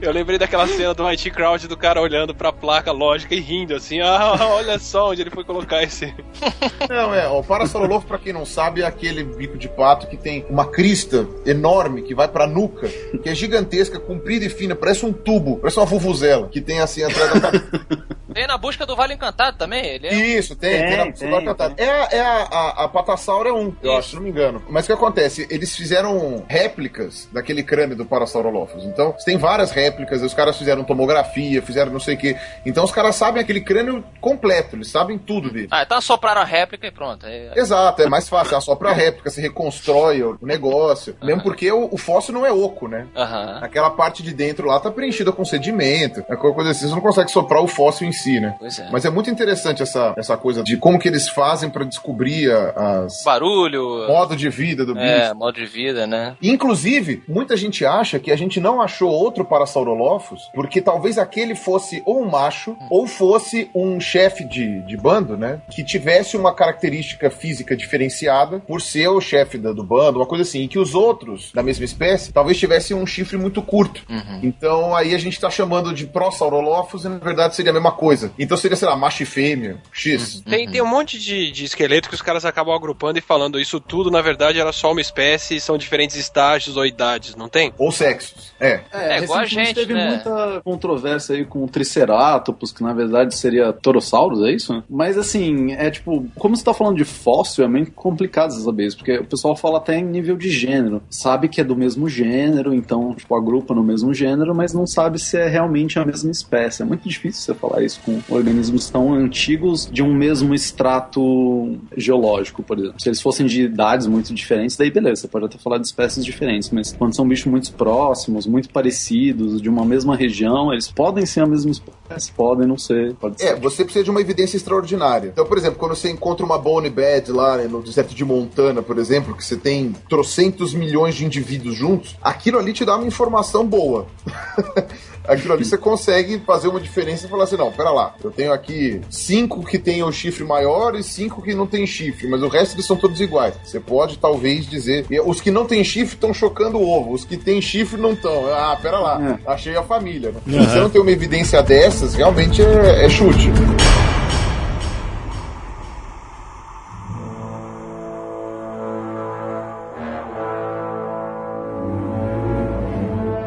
Eu 0.00 0.12
lembrei 0.12 0.38
daquela 0.38 0.66
cena 0.66 0.94
do 0.94 1.06
IT 1.08 1.30
Do 1.52 1.76
cara 1.76 2.00
olhando 2.00 2.34
pra 2.34 2.50
placa 2.50 2.90
lógica 2.90 3.34
e 3.34 3.40
rindo 3.40 3.74
assim. 3.74 4.00
Ah, 4.00 4.36
olha 4.56 4.78
só 4.78 5.10
onde 5.10 5.20
ele 5.20 5.30
foi 5.30 5.44
colocar 5.44 5.82
esse. 5.82 6.12
Não, 6.88 7.14
é. 7.14 7.28
O 7.28 7.42
Parasaurolophus, 7.42 8.08
pra 8.08 8.18
quem 8.18 8.32
não 8.32 8.46
sabe, 8.46 8.82
é 8.82 8.86
aquele 8.86 9.22
bico 9.22 9.58
de 9.58 9.68
pato 9.68 10.06
que 10.06 10.16
tem 10.16 10.44
uma 10.48 10.66
crista 10.66 11.26
enorme 11.46 12.02
que 12.02 12.14
vai 12.14 12.26
pra 12.26 12.46
nuca, 12.46 12.88
que 13.22 13.28
é 13.28 13.34
gigantesca, 13.34 14.00
comprida 14.00 14.44
e 14.44 14.48
fina, 14.48 14.74
parece 14.74 15.04
um 15.04 15.12
tubo, 15.12 15.58
parece 15.58 15.78
uma 15.78 15.86
vuvuzela, 15.86 16.48
que 16.48 16.60
tem 16.60 16.80
assim 16.80 17.02
atrás 17.02 17.32
da 17.32 17.40
cabeça. 17.40 17.86
Tem 18.32 18.46
na 18.46 18.56
busca 18.58 18.84
do 18.86 18.96
Vale 18.96 19.14
Encantado 19.14 19.56
também. 19.56 19.84
Ele 19.84 20.06
é. 20.08 20.14
Isso, 20.14 20.54
tem, 20.56 20.70
tem, 20.78 20.86
Tem, 20.88 20.96
na 20.96 21.02
tem, 21.04 21.12
Psicóloga 21.12 21.46
Cantada. 21.46 21.74
É, 21.76 21.88
a- 21.90 22.08
é 22.12 22.20
a, 22.20 22.42
a, 22.50 22.84
a 22.84 22.88
Patassauro 22.88 23.48
é 23.48 23.52
um, 23.52 23.74
eu 23.82 23.96
acho, 23.96 24.10
se 24.10 24.14
não 24.16 24.22
me 24.22 24.30
engano. 24.30 24.62
Mas 24.68 24.84
o 24.84 24.86
que 24.88 24.92
acontece? 24.92 25.46
Eles 25.50 25.74
fizeram 25.76 26.44
réplicas 26.48 27.28
daquele 27.32 27.62
crânio 27.62 27.96
do 27.96 28.04
Parasaurolophus. 28.04 28.84
Então, 28.84 29.14
tem 29.24 29.36
várias 29.36 29.70
réplicas, 29.70 30.22
os 30.22 30.34
caras 30.34 30.56
fizeram 30.56 30.84
tomografia, 30.84 31.62
fizeram 31.62 31.92
não 31.92 32.00
sei 32.00 32.14
o 32.14 32.18
quê. 32.18 32.36
Então, 32.64 32.84
os 32.84 32.92
caras 32.92 33.16
sabem 33.16 33.42
aquele 33.42 33.60
crânio 33.60 34.04
completo, 34.20 34.76
eles 34.76 34.88
sabem 34.90 35.18
tudo 35.18 35.50
dele. 35.50 35.68
Ah, 35.70 35.82
então 35.82 36.00
sopraram 36.00 36.40
a 36.40 36.44
réplica 36.44 36.86
e 36.86 36.90
pronto. 36.90 37.26
É... 37.26 37.52
Exato, 37.56 38.02
é 38.02 38.08
mais 38.08 38.28
fácil, 38.28 38.56
é 38.56 38.60
só 38.60 38.74
pra 38.74 38.92
réplica, 38.92 39.30
se 39.30 39.40
reconstrói 39.40 40.22
o 40.22 40.38
negócio. 40.42 41.16
Mesmo 41.22 41.42
porque 41.42 41.70
o, 41.70 41.88
o 41.92 41.96
fóssil 41.98 42.34
não 42.34 42.44
é 42.46 42.52
oco, 42.52 42.88
né? 42.88 43.06
Aham. 43.16 43.58
Aquela 43.62 43.90
parte 43.90 44.22
de 44.22 44.32
dentro 44.32 44.66
lá 44.66 44.78
tá 44.80 44.90
preenchida 44.90 45.32
com 45.32 45.44
sedimento, 45.44 46.24
é 46.28 46.36
coisa 46.36 46.70
assim, 46.70 46.88
você 46.88 46.94
não 46.94 47.00
consegue 47.00 47.30
soprar 47.30 47.62
o 47.62 47.68
fóssil 47.68 48.06
em 48.06 48.12
si, 48.12 48.21
né? 48.40 48.56
Pois 48.58 48.78
é. 48.78 48.88
Mas 48.90 49.04
é 49.04 49.10
muito 49.10 49.30
interessante 49.30 49.82
essa, 49.82 50.14
essa 50.16 50.36
coisa 50.36 50.62
de 50.62 50.76
como 50.76 50.98
que 50.98 51.08
eles 51.08 51.28
fazem 51.28 51.70
pra 51.70 51.84
descobrir 51.84 52.50
as 52.76 53.22
Barulho. 53.24 54.06
modo 54.08 54.36
de 54.36 54.48
vida 54.48 54.84
do 54.84 54.94
bicho. 54.94 55.06
É, 55.06 55.34
modo 55.34 55.54
de 55.54 55.66
vida, 55.66 56.06
né? 56.06 56.36
Inclusive, 56.42 57.22
muita 57.28 57.56
gente 57.56 57.84
acha 57.84 58.18
que 58.18 58.30
a 58.30 58.36
gente 58.36 58.60
não 58.60 58.80
achou 58.80 59.10
outro 59.10 59.44
Parasaurolophus 59.44 60.50
porque 60.54 60.80
talvez 60.80 61.18
aquele 61.18 61.54
fosse 61.54 62.02
ou 62.04 62.22
um 62.22 62.30
macho 62.30 62.76
ou 62.90 63.06
fosse 63.06 63.70
um 63.74 63.98
chefe 64.00 64.44
de, 64.44 64.80
de 64.82 64.96
bando, 64.96 65.36
né? 65.36 65.60
Que 65.70 65.82
tivesse 65.84 66.36
uma 66.36 66.54
característica 66.54 67.30
física 67.30 67.76
diferenciada 67.76 68.60
por 68.60 68.80
ser 68.80 69.08
o 69.08 69.20
chefe 69.20 69.58
da- 69.58 69.72
do 69.72 69.82
bando, 69.84 70.18
uma 70.18 70.26
coisa 70.26 70.42
assim. 70.42 70.62
E 70.62 70.68
que 70.68 70.78
os 70.78 70.94
outros 70.94 71.50
da 71.52 71.62
mesma 71.62 71.84
espécie 71.84 72.32
talvez 72.32 72.58
tivessem 72.58 72.96
um 72.96 73.06
chifre 73.06 73.36
muito 73.36 73.62
curto. 73.62 74.02
Então 74.42 74.94
aí 74.94 75.14
a 75.14 75.18
gente 75.18 75.40
tá 75.40 75.50
chamando 75.50 75.92
de 75.94 76.06
Prosaurolophus 76.06 77.04
e 77.04 77.08
na 77.08 77.18
verdade 77.18 77.54
seria 77.56 77.70
a 77.70 77.74
mesma 77.74 77.92
coisa. 77.92 78.11
Então 78.38 78.56
seria, 78.56 78.76
sei 78.76 78.88
lá, 78.88 78.96
macho 78.96 79.22
e 79.22 79.26
fêmea, 79.26 79.76
X. 79.92 80.42
Tem, 80.48 80.68
tem 80.68 80.82
um 80.82 80.86
monte 80.86 81.18
de, 81.18 81.50
de 81.50 81.64
esqueleto 81.64 82.08
que 82.08 82.14
os 82.14 82.22
caras 82.22 82.44
acabam 82.44 82.74
agrupando 82.74 83.18
e 83.18 83.22
falando 83.22 83.60
isso 83.60 83.80
tudo, 83.80 84.10
na 84.10 84.20
verdade, 84.20 84.60
era 84.60 84.72
só 84.72 84.92
uma 84.92 85.00
espécie 85.00 85.56
e 85.56 85.60
são 85.60 85.78
diferentes 85.78 86.16
estágios 86.16 86.76
ou 86.76 86.84
idades, 86.84 87.34
não 87.36 87.48
tem? 87.48 87.72
Ou 87.78 87.90
sexos. 87.90 88.52
É. 88.60 88.80
É, 88.92 89.22
igual 89.22 89.40
a 89.40 89.46
gente, 89.46 89.74
teve 89.74 89.94
né? 89.94 90.08
muita 90.08 90.60
controvérsia 90.64 91.36
aí 91.36 91.44
com 91.44 91.64
o 91.64 91.68
Triceratops, 91.68 92.72
que 92.72 92.82
na 92.82 92.92
verdade 92.92 93.34
seria 93.34 93.72
Torossauros, 93.72 94.42
é 94.42 94.52
isso? 94.52 94.82
Mas 94.88 95.18
assim, 95.18 95.72
é 95.72 95.90
tipo, 95.90 96.26
como 96.36 96.56
você 96.56 96.64
tá 96.64 96.74
falando 96.74 96.96
de 96.96 97.04
fóssil, 97.04 97.64
é 97.64 97.68
meio 97.68 97.90
complicado 97.90 98.52
saber 98.52 98.86
isso, 98.86 98.96
porque 98.96 99.18
o 99.18 99.24
pessoal 99.24 99.56
fala 99.56 99.78
até 99.78 99.98
em 99.98 100.04
nível 100.04 100.36
de 100.36 100.50
gênero. 100.50 101.02
Sabe 101.10 101.48
que 101.48 101.60
é 101.60 101.64
do 101.64 101.76
mesmo 101.76 102.08
gênero, 102.08 102.74
então, 102.74 103.14
tipo, 103.14 103.34
agrupa 103.34 103.74
no 103.74 103.82
mesmo 103.82 104.12
gênero, 104.12 104.54
mas 104.54 104.72
não 104.72 104.86
sabe 104.86 105.18
se 105.18 105.36
é 105.36 105.48
realmente 105.48 105.98
a 105.98 106.04
mesma 106.04 106.30
espécie. 106.30 106.82
É 106.82 106.84
muito 106.84 107.08
difícil 107.08 107.42
você 107.42 107.54
falar 107.54 107.82
isso 107.82 108.00
com, 108.04 108.20
organismos 108.28 108.90
tão 108.90 109.12
antigos 109.12 109.88
de 109.90 110.02
um 110.02 110.12
mesmo 110.12 110.54
extrato 110.54 111.78
geológico, 111.96 112.62
por 112.62 112.78
exemplo. 112.78 113.00
Se 113.00 113.08
eles 113.08 113.20
fossem 113.20 113.46
de 113.46 113.62
idades 113.62 114.06
muito 114.06 114.32
diferentes, 114.34 114.76
daí 114.76 114.90
beleza, 114.90 115.22
você 115.22 115.28
pode 115.28 115.46
até 115.46 115.58
falar 115.58 115.78
de 115.78 115.86
espécies 115.86 116.24
diferentes, 116.24 116.70
mas 116.70 116.92
quando 116.92 117.14
são 117.14 117.26
bichos 117.26 117.46
muito 117.46 117.72
próximos, 117.72 118.46
muito 118.46 118.68
parecidos, 118.70 119.60
de 119.60 119.68
uma 119.68 119.84
mesma 119.84 120.16
região, 120.16 120.72
eles 120.72 120.90
podem 120.90 121.26
ser 121.26 121.40
a 121.40 121.46
mesma 121.46 121.70
espécie, 121.70 121.98
podem 122.36 122.66
não 122.66 122.78
ser, 122.78 123.14
pode 123.14 123.40
ser. 123.40 123.48
É, 123.48 123.56
você 123.56 123.84
precisa 123.84 124.04
de 124.04 124.10
uma 124.10 124.20
evidência 124.20 124.56
extraordinária. 124.56 125.28
Então, 125.28 125.44
por 125.44 125.58
exemplo, 125.58 125.78
quando 125.78 125.94
você 125.94 126.10
encontra 126.10 126.44
uma 126.44 126.58
bone 126.58 126.90
bed 126.90 127.32
lá 127.32 127.56
né, 127.56 127.64
no 127.64 127.82
deserto 127.82 128.14
de 128.14 128.24
Montana, 128.24 128.82
por 128.82 128.98
exemplo, 128.98 129.36
que 129.36 129.44
você 129.44 129.56
tem 129.56 129.94
trocentos 130.08 130.74
milhões 130.74 131.14
de 131.14 131.24
indivíduos 131.24 131.74
juntos, 131.74 132.16
aquilo 132.22 132.58
ali 132.58 132.72
te 132.72 132.84
dá 132.84 132.96
uma 132.96 133.06
informação 133.06 133.66
boa. 133.66 134.06
aquilo 135.24 135.54
ali 135.54 135.64
você 135.64 135.78
consegue 135.78 136.40
fazer 136.40 136.68
uma 136.68 136.80
diferença 136.80 137.26
e 137.26 137.28
falar 137.28 137.44
assim: 137.44 137.56
não, 137.56 137.70
pera 137.72 137.90
lá, 137.90 138.14
eu 138.22 138.30
tenho 138.30 138.52
aqui 138.52 139.00
cinco 139.10 139.64
que 139.64 139.78
tem 139.78 140.02
o 140.02 140.12
chifre 140.12 140.44
maior 140.44 140.94
e 140.94 141.02
cinco 141.02 141.42
que 141.42 141.54
não 141.54 141.66
tem 141.66 141.86
chifre, 141.86 142.28
mas 142.28 142.42
o 142.42 142.48
resto 142.48 142.74
eles 142.74 142.86
são 142.86 142.96
todos 142.96 143.20
iguais. 143.20 143.54
Você 143.64 143.80
pode 143.80 144.18
talvez 144.18 144.66
dizer: 144.66 145.06
os 145.24 145.40
que 145.40 145.50
não 145.50 145.64
têm 145.64 145.84
chifre 145.84 146.14
estão 146.14 146.32
chocando 146.34 146.78
o 146.78 146.88
ovo, 146.88 147.12
os 147.12 147.24
que 147.24 147.36
têm 147.36 147.60
chifre 147.60 148.00
não 148.00 148.12
estão. 148.12 148.52
Ah, 148.52 148.78
pera 148.80 148.98
lá, 148.98 149.38
achei 149.46 149.76
a 149.76 149.82
família. 149.82 150.32
Né? 150.32 150.40
Se 150.44 150.70
você 150.70 150.80
não 150.80 150.90
tem 150.90 151.00
uma 151.00 151.10
evidência 151.10 151.62
dessas, 152.02 152.14
realmente 152.14 152.60
é, 152.62 153.04
é 153.04 153.08
chute. 153.08 153.50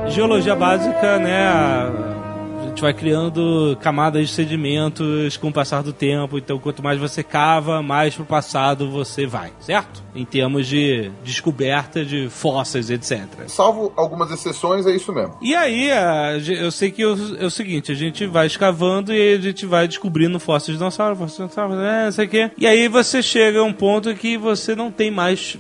Geologia 0.10 0.56
básica, 0.56 1.20
né? 1.20 1.48
a- 1.48 2.16
gente 2.70 2.82
vai 2.82 2.94
criando 2.94 3.78
camadas 3.82 4.28
de 4.28 4.34
sedimentos 4.34 5.38
com 5.38 5.48
o 5.48 5.54
passar 5.54 5.82
do 5.82 5.94
tempo. 5.94 6.38
Então, 6.38 6.60
quanto 6.60 6.84
mais 6.84 7.00
você 7.00 7.24
cava, 7.24 7.82
mais 7.82 8.16
pro 8.16 8.26
passado 8.26 8.92
você 8.92 9.26
vai, 9.26 9.54
certo? 9.62 10.05
Em 10.16 10.26
termos 10.26 10.68
de 10.68 11.12
descoberta 11.24 12.06
de 12.06 12.30
fósseis, 12.30 12.90
etc. 12.90 13.26
Salvo 13.48 13.92
algumas 13.96 14.32
exceções, 14.32 14.86
é 14.86 14.96
isso 14.96 15.14
mesmo. 15.14 15.38
E 15.42 15.54
aí, 15.56 15.90
eu 16.60 16.72
sei 16.72 16.92
que 16.92 17.02
é 17.02 17.46
o 17.46 17.50
seguinte, 17.50 17.92
a 17.92 17.96
gente 17.96 18.26
vai 18.26 18.48
escavando 18.48 19.14
e 19.14 19.34
a 19.36 19.40
gente 19.40 19.66
vai 19.66 19.88
descobrindo 19.88 20.40
fósseis 20.40 20.74
de 20.74 20.78
dinossauro, 20.78 21.16
fósseis 21.16 21.38
de 21.38 21.56
dinossauro, 21.56 21.82
é, 21.82 22.06
não 22.06 22.12
sei 22.12 22.26
o 22.26 22.30
quê. 22.30 22.52
E 22.58 22.66
aí 22.66 22.88
você 22.88 23.22
chega 23.22 23.60
a 23.60 23.64
um 23.64 23.74
ponto 23.74 24.14
que 24.16 24.38
você 24.38 24.76
não 24.76 24.92
tem 24.92 25.12
mais, 25.12 25.58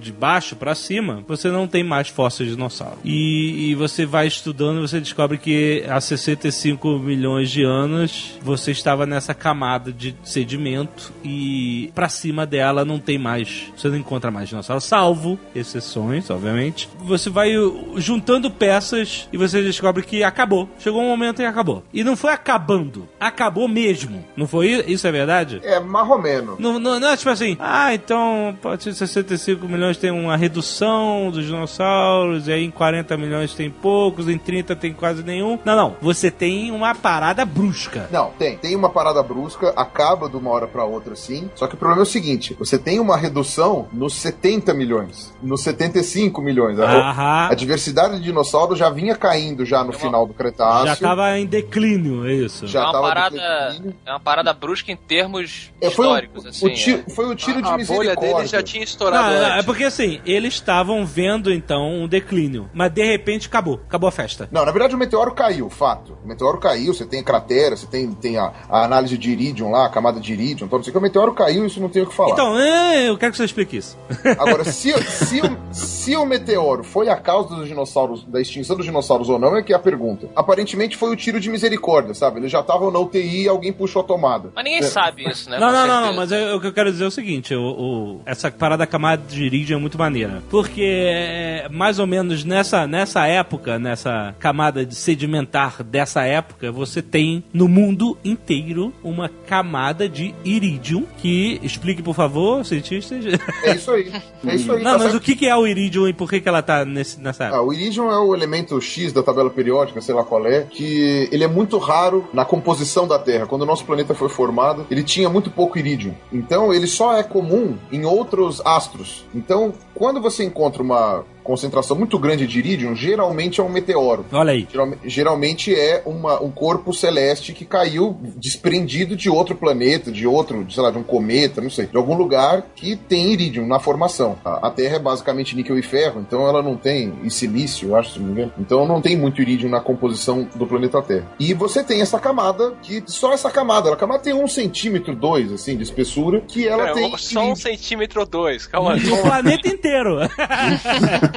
de 0.00 0.12
baixo 0.12 0.56
pra 0.56 0.74
cima, 0.74 1.24
você 1.26 1.48
não 1.48 1.66
tem 1.66 1.82
mais 1.82 2.08
fósseis 2.08 2.48
de 2.48 2.54
dinossauro. 2.54 2.98
E, 3.04 3.70
e 3.70 3.74
você 3.74 4.04
vai 4.04 4.26
estudando, 4.26 4.86
você 4.86 5.00
descobre 5.00 5.38
que 5.38 5.84
há 5.88 6.00
65 6.00 6.98
milhões 6.98 7.50
de 7.50 7.62
anos 7.62 8.38
você 8.42 8.70
estava 8.70 9.06
nessa 9.06 9.34
camada 9.34 9.92
de 9.92 10.14
sedimento 10.22 11.12
e 11.24 11.90
pra 11.94 12.08
cima 12.08 12.46
dela 12.46 12.84
não 12.84 12.98
tem 12.98 13.18
mais, 13.18 13.64
você 13.76 13.85
não 13.88 13.98
encontra 13.98 14.30
mais 14.30 14.48
dinossauro, 14.48 14.80
salvo 14.80 15.38
exceções, 15.54 16.30
obviamente. 16.30 16.88
Você 17.00 17.30
vai 17.30 17.56
uh, 17.56 17.94
juntando 17.96 18.50
peças 18.50 19.28
e 19.32 19.36
você 19.36 19.62
descobre 19.62 20.02
que 20.02 20.22
acabou. 20.22 20.68
Chegou 20.78 21.02
um 21.02 21.08
momento 21.08 21.42
e 21.42 21.46
acabou. 21.46 21.82
E 21.92 22.04
não 22.04 22.16
foi 22.16 22.32
acabando, 22.32 23.08
acabou 23.18 23.68
mesmo. 23.68 24.24
Não 24.36 24.46
foi 24.46 24.84
isso 24.86 25.06
é 25.06 25.12
verdade? 25.12 25.60
É 25.62 25.80
marromeno. 25.80 26.56
Não, 26.58 26.78
não, 26.78 27.00
não 27.00 27.08
é 27.08 27.16
tipo 27.16 27.30
assim, 27.30 27.56
ah, 27.60 27.94
então 27.94 28.56
ser 28.78 28.94
65 28.94 29.66
milhões 29.66 29.96
tem 29.96 30.10
uma 30.10 30.36
redução 30.36 31.30
dos 31.30 31.44
dinossauros, 31.44 32.48
e 32.48 32.52
aí 32.52 32.64
em 32.64 32.70
40 32.70 33.16
milhões 33.16 33.54
tem 33.54 33.70
poucos, 33.70 34.28
em 34.28 34.38
30 34.38 34.76
tem 34.76 34.92
quase 34.92 35.22
nenhum. 35.22 35.58
Não, 35.64 35.76
não. 35.76 35.96
Você 36.00 36.30
tem 36.30 36.70
uma 36.70 36.94
parada 36.94 37.44
brusca. 37.44 38.08
Não, 38.10 38.30
tem. 38.38 38.56
Tem 38.58 38.74
uma 38.74 38.90
parada 38.90 39.22
brusca, 39.22 39.72
acaba 39.76 40.28
de 40.28 40.36
uma 40.36 40.50
hora 40.50 40.66
pra 40.66 40.84
outra, 40.84 41.14
sim. 41.16 41.50
Só 41.54 41.66
que 41.66 41.74
o 41.74 41.78
problema 41.78 42.02
é 42.02 42.04
o 42.04 42.06
seguinte: 42.06 42.54
você 42.58 42.78
tem 42.78 43.00
uma 43.00 43.16
redução 43.16 43.75
nos 43.92 44.14
70 44.14 44.72
milhões, 44.74 45.34
nos 45.42 45.62
75 45.62 46.40
milhões. 46.42 46.78
A-. 46.78 47.48
A 47.50 47.54
diversidade 47.54 48.16
de 48.16 48.22
dinossauros 48.22 48.78
já 48.78 48.90
vinha 48.90 49.14
caindo 49.14 49.64
já 49.64 49.82
no 49.84 49.92
final 49.92 50.26
do 50.26 50.34
Cretáceo. 50.34 50.86
Já 50.86 50.96
tava 50.96 51.38
em 51.38 51.46
declínio, 51.46 52.26
é 52.26 52.32
isso. 52.32 52.66
Já 52.66 52.80
é 52.80 52.82
uma 52.84 52.92
tava 52.92 53.08
parada. 53.08 53.68
declínio. 53.70 53.94
É 54.04 54.10
uma 54.10 54.20
parada 54.20 54.52
brusca 54.52 54.90
em 54.92 54.96
termos 54.96 55.72
É, 55.80 55.90
foi, 55.90 56.06
o, 56.06 56.08
históricos, 56.08 56.44
o 56.44 56.48
assim. 56.48 56.72
tiro, 56.74 57.04
é. 57.06 57.10
foi 57.10 57.26
o 57.26 57.34
tiro 57.34 57.62
de 57.62 57.68
a, 57.68 57.74
a 57.74 57.76
bolha 57.76 57.78
misericórdia. 57.78 58.34
dele 58.34 58.46
já 58.46 58.62
tinha 58.62 58.84
estourado 58.84 59.32
Não, 59.34 59.40
não, 59.40 59.56
é 59.56 59.62
porque 59.62 59.84
assim, 59.84 60.20
eles 60.24 60.54
estavam 60.54 61.04
vendo 61.04 61.52
então 61.52 62.02
um 62.02 62.08
declínio, 62.08 62.68
mas 62.72 62.92
de 62.92 63.04
repente 63.04 63.46
acabou, 63.48 63.80
acabou 63.86 64.08
a 64.08 64.12
festa. 64.12 64.48
Não, 64.50 64.64
na 64.64 64.70
verdade 64.72 64.94
o 64.94 64.98
meteoro 64.98 65.32
caiu, 65.34 65.68
fato. 65.70 66.16
O 66.24 66.28
meteoro 66.28 66.58
caiu, 66.58 66.92
você 66.94 67.04
tem 67.04 67.22
cratera, 67.22 67.76
você 67.76 67.86
tem, 67.86 68.12
tem 68.12 68.38
a, 68.38 68.52
a 68.68 68.84
análise 68.84 69.16
de 69.18 69.30
iridium 69.30 69.70
lá, 69.70 69.86
a 69.86 69.88
camada 69.90 70.20
de 70.20 70.32
iridium, 70.32 70.66
então 70.66 70.78
não 70.78 70.84
sei 70.84 70.90
o 70.90 70.92
que. 70.92 70.98
O 70.98 71.02
meteoro 71.02 71.34
caiu, 71.34 71.66
isso 71.66 71.80
não 71.80 71.88
tem 71.88 72.02
o 72.02 72.06
que 72.06 72.14
falar. 72.14 72.32
Então, 72.32 72.58
é, 72.58 73.08
eu 73.08 73.16
quero 73.18 73.32
que 73.32 73.38
você 73.38 73.44
explique 73.44 73.65
isso. 73.74 73.96
Agora, 74.38 74.62
se, 74.70 74.92
se, 75.04 75.40
o, 75.40 75.58
se 75.72 76.14
o 76.16 76.26
meteoro 76.26 76.84
foi 76.84 77.08
a 77.08 77.16
causa 77.16 77.56
dos 77.56 77.66
dinossauros, 77.66 78.22
da 78.24 78.40
extinção 78.40 78.76
dos 78.76 78.84
dinossauros 78.84 79.28
ou 79.30 79.38
não, 79.38 79.56
é 79.56 79.62
que 79.62 79.72
é 79.72 79.76
a 79.76 79.78
pergunta. 79.78 80.28
Aparentemente 80.36 80.96
foi 80.96 81.10
o 81.10 81.16
tiro 81.16 81.40
de 81.40 81.48
misericórdia, 81.50 82.12
sabe? 82.14 82.38
Eles 82.40 82.52
já 82.52 82.60
estavam 82.60 82.90
na 82.90 82.98
UTI 82.98 83.44
e 83.44 83.48
alguém 83.48 83.72
puxou 83.72 84.02
a 84.02 84.04
tomada. 84.04 84.50
Mas 84.54 84.64
ninguém 84.64 84.82
sabe 84.82 85.28
isso, 85.28 85.48
né? 85.48 85.58
Não, 85.58 85.72
não, 85.72 85.86
não, 85.86 86.06
não, 86.08 86.12
mas 86.14 86.30
eu- 86.30 86.56
o 86.56 86.60
que 86.60 86.66
eu 86.66 86.72
quero 86.72 86.92
dizer 86.92 87.04
é 87.04 87.08
o 87.08 87.10
seguinte: 87.10 87.54
o, 87.54 87.62
o- 87.62 88.20
essa 88.26 88.50
parada 88.50 88.76
da 88.80 88.86
camada 88.86 89.22
de 89.26 89.42
iridium 89.42 89.78
é 89.78 89.80
muito 89.80 89.96
maneira. 89.98 90.42
Porque, 90.50 90.82
é, 91.08 91.68
mais 91.70 91.98
ou 91.98 92.06
menos 92.06 92.44
nessa, 92.44 92.86
nessa 92.86 93.26
época, 93.26 93.78
nessa 93.78 94.34
camada 94.38 94.84
de 94.84 94.94
sedimentar 94.94 95.82
dessa 95.82 96.22
época, 96.24 96.70
você 96.70 97.00
tem 97.00 97.42
no 97.52 97.66
mundo 97.68 98.18
inteiro 98.24 98.92
uma 99.02 99.28
camada 99.28 100.08
de 100.08 100.34
iridium 100.44 101.04
que, 101.18 101.58
explique 101.62 102.02
por 102.02 102.14
favor, 102.14 102.64
cientistas. 102.64 103.24
É 103.62 103.74
isso 103.74 103.90
aí. 103.90 104.12
É 104.46 104.54
isso 104.54 104.72
aí. 104.72 104.82
Não, 104.82 104.92
tá 104.92 104.98
mas 104.98 105.02
certo? 105.02 105.16
o 105.16 105.20
que 105.20 105.36
que 105.36 105.46
é 105.46 105.56
o 105.56 105.66
iridium 105.66 106.08
e 106.08 106.12
por 106.12 106.28
que, 106.28 106.40
que 106.40 106.48
ela 106.48 106.62
tá 106.62 106.84
nesse, 106.84 107.20
nessa? 107.20 107.48
Ah, 107.48 107.62
o 107.62 107.72
iridium 107.72 108.10
é 108.10 108.18
o 108.18 108.34
elemento 108.34 108.80
X 108.80 109.12
da 109.12 109.22
tabela 109.22 109.50
periódica, 109.50 110.00
sei 110.00 110.14
lá 110.14 110.24
qual 110.24 110.46
é, 110.46 110.62
que 110.62 111.28
ele 111.32 111.44
é 111.44 111.48
muito 111.48 111.78
raro 111.78 112.28
na 112.32 112.44
composição 112.44 113.06
da 113.06 113.18
Terra. 113.18 113.46
Quando 113.46 113.62
o 113.62 113.66
nosso 113.66 113.84
planeta 113.84 114.14
foi 114.14 114.28
formado, 114.28 114.86
ele 114.90 115.02
tinha 115.02 115.28
muito 115.28 115.50
pouco 115.50 115.78
irídium. 115.78 116.14
Então, 116.32 116.72
ele 116.72 116.86
só 116.86 117.16
é 117.16 117.22
comum 117.22 117.76
em 117.90 118.04
outros 118.04 118.60
astros. 118.64 119.24
Então, 119.34 119.72
quando 119.94 120.20
você 120.20 120.44
encontra 120.44 120.82
uma 120.82 121.24
concentração 121.46 121.96
muito 121.96 122.18
grande 122.18 122.46
de 122.46 122.58
irídium, 122.58 122.94
geralmente 122.94 123.60
é 123.60 123.64
um 123.64 123.68
meteoro. 123.68 124.26
Olha 124.32 124.52
aí. 124.52 124.66
Geralme- 124.70 124.98
Geralmente 125.04 125.74
é 125.74 126.02
uma- 126.04 126.42
um 126.42 126.50
corpo 126.50 126.92
celeste 126.92 127.52
que 127.52 127.64
caiu 127.64 128.16
desprendido 128.36 129.14
de 129.16 129.30
outro 129.30 129.54
planeta, 129.54 130.10
de 130.10 130.26
outro, 130.26 130.64
de, 130.64 130.74
sei 130.74 130.82
lá, 130.82 130.90
de 130.90 130.98
um 130.98 131.02
cometa, 131.02 131.60
não 131.60 131.70
sei, 131.70 131.86
de 131.86 131.96
algum 131.96 132.14
lugar 132.16 132.66
que 132.74 132.96
tem 132.96 133.32
irídium 133.32 133.66
na 133.66 133.78
formação. 133.78 134.36
A, 134.44 134.66
a 134.66 134.70
Terra 134.70 134.96
é 134.96 134.98
basicamente 134.98 135.54
níquel 135.54 135.78
e 135.78 135.82
ferro, 135.82 136.20
então 136.20 136.46
ela 136.48 136.62
não 136.62 136.76
tem 136.76 137.14
e 137.22 137.30
silício, 137.30 137.88
eu 137.90 137.96
acho, 137.96 138.14
se 138.14 138.18
não 138.18 138.26
me 138.26 138.32
engano. 138.32 138.52
Então 138.58 138.86
não 138.86 139.00
tem 139.00 139.16
muito 139.16 139.40
irídium 139.40 139.70
na 139.70 139.80
composição 139.80 140.48
do 140.54 140.66
planeta 140.66 141.00
Terra. 141.02 141.26
E 141.38 141.54
você 141.54 141.82
tem 141.84 142.00
essa 142.00 142.18
camada 142.18 142.74
que 142.82 143.02
só 143.06 143.32
essa 143.32 143.50
camada, 143.50 143.92
a 143.92 143.96
camada 143.96 144.22
tem 144.22 144.34
um 144.34 144.48
centímetro, 144.48 145.14
dois, 145.14 145.52
assim, 145.52 145.76
de 145.76 145.82
espessura, 145.82 146.40
que 146.40 146.66
ela 146.66 146.84
Pera, 146.84 146.94
tem 146.94 147.16
só 147.18 147.40
um 147.50 147.54
centímetro 147.56 148.20
ou 148.20 148.26
dois, 148.26 148.66
calma 148.66 148.94
aí. 148.94 149.06
O 149.10 149.22
planeta 149.22 149.68
inteiro. 149.68 150.16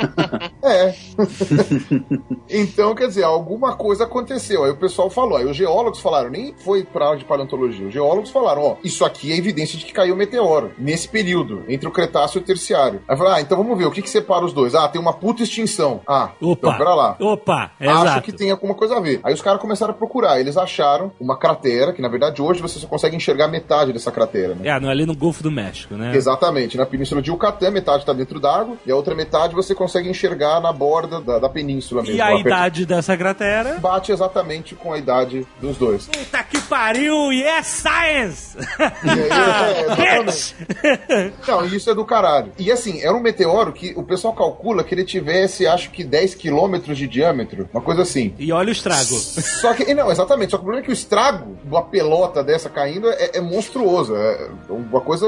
É. 0.62 0.94
então, 2.50 2.94
quer 2.96 3.08
dizer, 3.08 3.24
alguma 3.24 3.76
coisa 3.76 4.04
aconteceu. 4.04 4.64
Aí 4.64 4.72
o 4.72 4.78
pessoal 4.78 5.10
falou, 5.10 5.38
aí 5.38 5.46
os 5.46 5.56
geólogos 5.56 6.00
falaram, 6.00 6.30
nem 6.30 6.54
foi 6.58 6.84
pra 6.84 7.16
de 7.16 7.26
paleontologia, 7.26 7.88
os 7.88 7.94
geólogos 7.94 8.30
falaram, 8.30 8.64
ó, 8.64 8.76
isso 8.84 9.04
aqui 9.06 9.32
é 9.32 9.38
evidência 9.38 9.78
de 9.78 9.86
que 9.86 9.94
caiu 9.94 10.14
um 10.14 10.18
meteoro, 10.18 10.72
nesse 10.78 11.08
período, 11.08 11.64
entre 11.68 11.88
o 11.88 11.92
Cretáceo 11.92 12.40
e 12.40 12.42
o 12.42 12.46
Terciário. 12.46 13.02
Aí 13.08 13.18
falaram, 13.18 13.38
ah, 13.38 13.42
então 13.42 13.58
vamos 13.58 13.78
ver, 13.78 13.86
o 13.86 13.92
que 13.92 14.02
que 14.02 14.10
separa 14.10 14.46
os 14.46 14.54
dois? 14.54 14.76
Ah, 14.76 14.88
tem 14.88 15.02
uma 15.02 15.14
puta 15.14 15.44
extinção. 15.44 16.02
Ah, 16.08 16.32
então 16.42 16.70
Opa. 16.70 16.78
pera 16.78 16.94
lá. 16.96 17.16
Opa, 17.20 17.72
Acho 17.80 18.02
exato. 18.06 18.22
que 18.22 18.32
tem 18.32 18.52
alguma 18.52 18.74
coisa 18.74 18.98
a 18.98 19.00
ver. 19.00 19.20
Aí 19.24 19.34
os 19.34 19.42
caras 19.42 19.60
começaram 19.62 19.94
a 19.94 19.98
procurar. 19.98 20.40
Eles 20.40 20.58
acharam 20.58 21.12
uma 21.20 21.38
cratera, 21.38 21.94
que 21.94 22.02
na 22.02 22.08
verdade 22.10 22.42
hoje 22.42 22.62
você 22.62 22.80
só 22.80 22.88
consegue 22.88 23.16
enxergar 23.16 23.48
metade 23.48 23.92
dessa 23.94 24.12
cratera, 24.12 24.56
né? 24.56 24.68
É, 24.70 24.80
não, 24.80 24.90
ali 24.90 25.06
no 25.06 25.16
Golfo 25.16 25.44
do 25.44 25.52
México, 25.52 25.96
né? 25.96 26.16
Exatamente. 26.16 26.78
Na 26.78 26.86
Península 26.86 27.22
de 27.22 27.30
Yucatán, 27.30 27.72
metade 27.72 28.00
está 28.00 28.14
dentro 28.14 28.40
d'água, 28.40 28.78
e 28.86 28.92
a 28.92 28.96
outra 28.96 29.16
metade 29.16 29.56
você 29.56 29.74
consegue 29.76 29.89
enxergar 30.02 30.60
na 30.60 30.72
borda 30.72 31.20
da, 31.20 31.40
da 31.40 31.50
península 31.50 32.02
mesmo. 32.02 32.16
E 32.18 32.22
a 32.22 32.36
idade 32.36 32.86
dessa 32.86 33.16
cratera? 33.18 33.78
Bate 33.80 34.12
exatamente 34.12 34.76
com 34.76 34.94
a 34.94 34.98
idade 34.98 35.46
dos 35.62 35.78
dois. 35.78 36.08
Puta 36.08 36.44
que 36.44 36.60
pariu! 36.62 37.32
Yes, 37.32 37.66
science! 37.68 38.58
E 39.04 39.32
aí, 39.32 40.30
é! 40.84 41.32
Não, 41.48 41.66
isso 41.66 41.90
é 41.90 41.96
do 41.96 42.06
caralho. 42.06 42.52
E 42.58 42.72
assim, 42.72 43.02
era 43.02 43.14
um 43.14 43.20
meteoro 43.20 43.72
que 43.72 43.94
o 43.96 44.04
pessoal 44.04 44.34
calcula 44.34 44.84
que 44.84 44.94
ele 44.94 45.04
tivesse, 45.04 45.66
acho 45.68 45.90
que 45.92 46.04
10 46.04 46.36
quilômetros 46.36 46.98
de 46.98 47.08
diâmetro, 47.08 47.70
uma 47.74 47.82
coisa 47.82 48.02
assim. 48.02 48.34
E 48.38 48.52
olha 48.52 48.70
o 48.70 48.72
estrago. 48.72 49.16
Só 49.16 49.74
que, 49.74 49.94
não, 49.94 50.12
exatamente, 50.12 50.52
só 50.52 50.58
que 50.58 50.62
o 50.62 50.66
problema 50.66 50.84
é 50.84 50.86
que 50.86 50.92
o 50.92 50.94
estrago 50.94 51.56
de 51.64 51.70
uma 51.70 51.84
pelota 51.84 52.44
dessa 52.44 52.70
caindo 52.70 53.10
é, 53.10 53.38
é 53.38 53.42
monstruoso. 53.42 54.16
É 54.16 54.50
uma 54.70 55.02
coisa. 55.02 55.26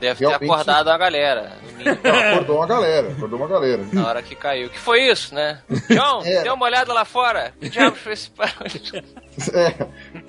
Deve 0.00 0.18
ter 0.18 0.26
realmente- 0.28 0.50
acordado 0.50 0.88
a 0.88 0.98
galera. 0.98 1.52
Não, 1.84 1.92
acordou 2.32 2.56
uma 2.56 2.66
galera, 2.66 3.08
acordou 3.08 3.38
uma 3.38 3.48
galera. 3.48 3.82
Na 4.02 4.08
hora 4.08 4.22
que 4.22 4.34
caiu. 4.34 4.68
Que 4.70 4.78
foi 4.78 5.02
isso, 5.10 5.34
né? 5.34 5.60
John, 5.88 6.22
É. 6.26 6.42
dê 6.42 6.50
uma 6.50 6.66
olhada 6.66 6.92
lá 6.92 7.04
fora. 7.04 7.52
Que 7.60 7.68
diabos 7.68 8.00
foi 8.00 8.12
esse 8.12 8.30
barulho? 8.30 9.04
É. 9.54 9.86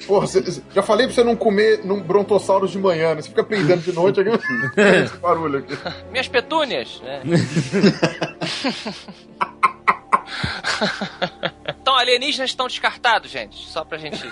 Porra, 0.07 0.25
cê- 0.27 0.41
já 0.73 0.81
falei 0.81 1.05
pra 1.07 1.13
você 1.13 1.25
não 1.25 1.35
comer 1.35 1.81
num 1.83 1.99
brontossauro 2.01 2.65
de 2.69 2.79
manhã, 2.79 3.13
né? 3.13 3.21
Você 3.21 3.27
fica 3.27 3.43
peidando 3.43 3.81
de 3.81 3.91
noite, 3.91 4.21
aqui, 4.21 4.29
esse 5.03 5.17
barulho 5.17 5.59
aqui. 5.59 5.77
Minhas 6.09 6.29
petúnias, 6.29 7.01
né? 7.01 7.21
então, 11.67 11.95
alienígenas 11.95 12.49
estão 12.51 12.67
descartados, 12.67 13.29
gente. 13.29 13.57
Só 13.67 13.83
pra 13.83 13.97
gente. 13.97 14.23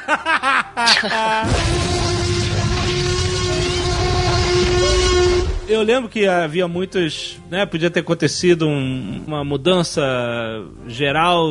Eu 5.72 5.84
lembro 5.84 6.10
que 6.10 6.28
havia 6.28 6.68
muitos, 6.68 7.38
né, 7.50 7.66
podia 7.66 7.90
ter 7.90 8.02
acontecido 8.02 8.68
um- 8.68 9.24
uma 9.26 9.42
mudança 9.44 10.02
geral 10.88 11.48